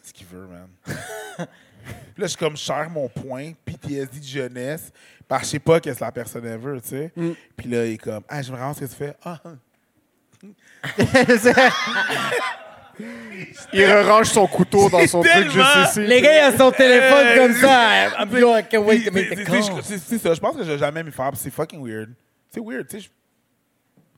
Ce 0.05 0.13
qu'il 0.13 0.29
veut, 0.29 0.47
man. 0.47 0.69
Puis 1.37 2.23
là, 2.23 2.23
je 2.23 2.27
suis 2.29 2.39
comme, 2.39 2.57
je 2.57 2.63
serre 2.63 2.89
mon 2.91 3.09
point, 3.09 3.51
PTSD 3.65 4.21
de 4.21 4.25
jeunesse, 4.25 4.93
parce 5.27 5.43
que 5.43 5.47
je 5.49 5.51
sais 5.51 5.59
pas 5.59 5.81
qu'est-ce 5.81 5.99
que 5.99 6.05
la 6.05 6.13
personne 6.13 6.47
elle 6.47 6.61
veut, 6.61 6.81
tu 6.81 6.91
sais. 6.91 7.13
Puis 7.57 7.69
là, 7.69 7.85
il 7.87 7.95
est 7.95 7.99
comme, 7.99 8.23
ah, 8.29 8.41
j'aimerais 8.41 8.61
vraiment 8.61 8.75
ce 8.75 8.81
que 8.81 8.85
tu 8.87 8.95
fais. 8.95 9.17
Ah, 9.25 9.41
Il 13.73 13.85
rerange 13.87 14.27
son 14.29 14.47
couteau 14.47 14.89
dans 14.89 15.07
son 15.07 15.23
truc 15.23 15.47
ici. 15.47 16.01
Les 16.07 16.21
gars, 16.21 16.49
ils 16.49 16.55
ont 16.55 16.59
son 16.59 16.71
téléphone 16.71 17.27
Euh, 17.27 17.37
comme 17.37 17.55
ça. 17.55 18.09
I'm 18.23 18.39
yo, 18.39 18.57
I 18.57 18.63
can't 18.65 18.85
wait 18.85 19.05
to 19.05 19.11
Puis, 19.11 19.11
make 19.13 19.29
c'est- 19.29 19.35
the 19.45 19.49
c'est- 19.51 19.71
call. 19.73 19.83
c'est- 19.83 19.99
C'est 19.99 20.19
ça, 20.19 20.35
je 20.35 20.41
pense 20.41 20.57
que 20.57 20.63
je 20.65 20.71
vais 20.73 20.79
jamais 20.79 21.03
m'y 21.03 21.11
faire, 21.13 21.31
c'est 21.35 21.51
fucking 21.51 21.85
weird. 21.85 22.11
C'est 22.51 22.61
weird, 22.61 22.87
tu 22.89 23.01
sais. 23.01 23.09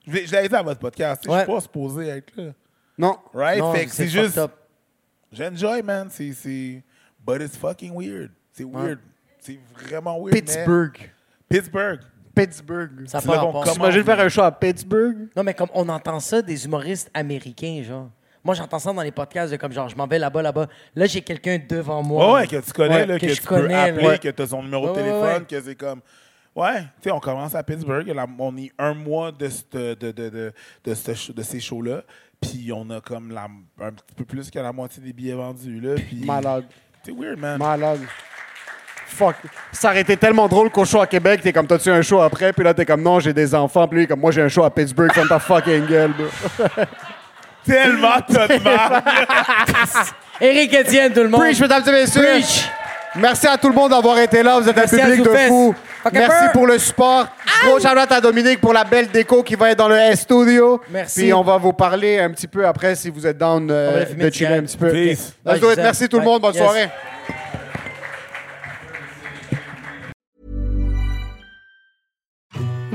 Je, 0.07 0.27
je 0.27 0.37
l'ai 0.37 0.49
dit 0.49 0.55
à 0.55 0.63
votre 0.63 0.81
podcast, 0.81 1.23
je 1.27 1.31
suis 1.37 1.47
pas 1.47 1.61
supposé 1.61 2.09
être 2.09 2.33
là. 2.37 2.53
Non. 2.99 3.17
Right? 3.35 3.59
Non, 3.59 3.73
fait 3.75 3.87
que 3.87 3.93
c'est 3.93 4.09
juste. 4.09 4.39
J'enjoy, 5.33 5.83
man. 5.83 6.09
C'est- 6.11 6.33
C'est 6.33 6.83
But 7.27 7.43
it's 7.43 7.57
fucking 7.57 7.93
weird. 7.99 8.31
C'est 8.53 8.65
weird. 8.65 8.99
C'est 9.41 9.59
vraiment 9.75 10.19
weird. 10.23 10.33
Pittsburgh. 10.35 10.93
mais- 10.99 11.59
Pittsburgh. 11.59 12.01
Pittsburgh. 12.35 13.07
Ça 13.09 13.21
pas. 13.21 13.53
T'imagines 13.73 14.05
faire 14.05 14.21
un 14.21 14.29
show 14.29 14.43
à 14.43 14.53
Pittsburgh? 14.53 15.29
Non, 15.35 15.43
mais 15.43 15.55
comme 15.55 15.71
on 15.75 15.89
entend 15.89 16.21
ça 16.21 16.43
des 16.43 16.65
humoristes 16.67 17.11
américains, 17.15 17.83
genre. 17.83 18.11
Moi, 18.47 18.55
j'entends 18.55 18.79
ça 18.79 18.93
dans 18.93 19.03
les 19.03 19.11
podcasts 19.11 19.51
de 19.53 19.57
comme 19.57 19.73
genre, 19.73 19.89
je 19.89 19.97
m'en 19.97 20.07
vais 20.07 20.19
là-bas, 20.21 20.41
là-bas. 20.41 20.69
Là, 20.95 21.07
j'ai 21.07 21.21
quelqu'un 21.21 21.59
devant 21.69 22.03
moi. 22.03 22.27
Ouais, 22.27 22.41
ouais, 22.41 22.47
que 22.47 22.57
tu 22.65 22.73
connais, 22.73 22.95
Ouais, 22.95 23.07
là, 23.07 23.19
que, 23.19 23.29
je 23.29 23.35
tu 23.35 23.43
peux 23.43 23.49
connais, 23.49 23.75
appeler, 23.75 24.07
Ouais. 24.07 24.19
que 24.19 24.29
tu 24.29 24.41
as 24.43 24.47
son 24.47 24.63
numéro 24.63 24.89
de 24.91 24.95
téléphone, 24.95 25.43
ouais. 25.43 25.47
que 25.51 25.61
c'est 25.61 25.75
comme. 25.75 26.01
Ouais, 26.55 26.81
tu 26.81 26.87
sais, 27.03 27.11
on 27.11 27.19
commence 27.21 27.55
à 27.57 27.63
Pittsburgh. 27.63 28.07
là, 28.07 28.25
on 28.39 28.57
est 28.57 28.71
un 28.79 28.95
mois 28.95 29.33
de, 29.33 29.49
cette- 29.49 29.77
de, 29.77 29.95
de, 30.13 30.29
de, 30.31 30.53
de, 30.85 30.95
ce 30.95 31.13
show- 31.15 31.33
de 31.35 31.43
ces 31.43 31.61
shows-là. 31.61 32.03
Puis 32.41 32.71
on 32.73 32.89
a 32.91 33.01
comme 33.01 33.31
la, 33.33 33.49
un 33.81 33.91
petit 33.93 34.15
peu 34.17 34.25
plus 34.25 34.51
que 34.51 34.59
la 34.61 34.73
moitié 34.73 35.03
des 35.03 35.13
billets 35.13 35.35
vendus. 35.35 35.81
Là, 35.81 35.97
puis 35.97 36.25
Malade. 36.25 36.65
C'est 37.05 37.13
weird, 37.13 37.39
man. 37.39 37.59
Malade. 37.59 38.01
Fuck. 39.09 39.37
Ça 39.73 39.91
aurait 39.91 40.01
été 40.03 40.17
tellement 40.17 40.47
drôle 40.49 40.71
qu'au 40.71 40.85
show 40.85 41.01
à 41.01 41.07
Québec, 41.07 41.41
t'es 41.43 41.53
comme, 41.53 41.67
t'as-tu 41.67 41.91
un 41.91 42.03
show 42.03 42.21
après? 42.21 42.53
Puis 42.53 42.65
là, 42.65 42.75
t'es 42.75 42.85
comme, 42.85 43.03
non, 43.03 43.21
j'ai 43.21 43.33
des 43.33 43.55
enfants. 43.55 43.87
Puis 43.89 44.01
lui, 44.01 44.07
comme, 44.07 44.21
moi, 44.21 44.31
j'ai 44.33 44.43
un 44.43 44.49
show 44.49 44.65
à 44.65 44.71
Pittsburgh. 44.71 45.13
Ferme 45.13 45.29
ta 45.29 45.39
fucking 45.39 45.87
gueule, 45.87 46.13
bro. 46.13 46.27
Tellement 47.67 48.09
marde. 48.65 49.03
Éric 50.41 50.75
Etienne, 50.75 51.13
tout 51.13 51.23
le 51.23 51.29
monde. 51.29 51.41
Preach, 51.41 51.61
mesdames 51.61 51.83
et 51.89 51.93
messieurs. 51.93 52.23
Preach. 52.23 52.69
Merci 53.17 53.47
à 53.47 53.57
tout 53.57 53.69
le 53.69 53.75
monde 53.75 53.91
d'avoir 53.91 54.19
été 54.19 54.43
là. 54.43 54.59
Vous 54.61 54.69
êtes 54.69 54.77
Merci 54.77 55.01
un 55.01 55.05
à 55.05 55.07
public 55.07 55.25
de 55.25 55.37
fou. 55.49 55.75
Merci 56.13 56.41
bird. 56.43 56.53
pour 56.53 56.67
le 56.67 56.79
support. 56.79 57.27
Gros 57.65 57.81
shout 57.81 57.87
à 58.11 58.21
Dominique 58.21 58.61
pour 58.61 58.73
la 58.75 58.85
belle 58.85 59.09
déco 59.09 59.43
qui 59.43 59.55
va 59.55 59.71
être 59.71 59.79
dans 59.79 59.89
le 59.89 59.97
S-Studio. 59.97 60.81
Merci. 60.91 61.21
Puis 61.23 61.33
on 61.33 61.43
va 61.43 61.57
vous 61.57 61.73
parler 61.73 62.19
un 62.19 62.31
petit 62.31 62.47
peu 62.47 62.67
après 62.67 62.95
si 62.95 63.09
vous 63.11 63.27
êtes 63.27 63.39
down 63.39 63.69
euh, 63.71 64.05
de 64.05 64.31
chiller 64.31 64.57
un 64.57 64.63
petit 64.63 64.77
peu. 64.77 64.91
Peace. 64.91 65.33
Let's 65.45 65.55
Ouais, 65.55 65.61
do 65.61 65.67
it. 65.67 65.71
Gisèle. 65.71 65.85
Merci 65.85 66.09
tout 66.09 66.19
le 66.19 66.25
monde. 66.25 66.43
Bonne 66.43 66.55
Yes. 66.55 66.63
soirée. 66.63 66.89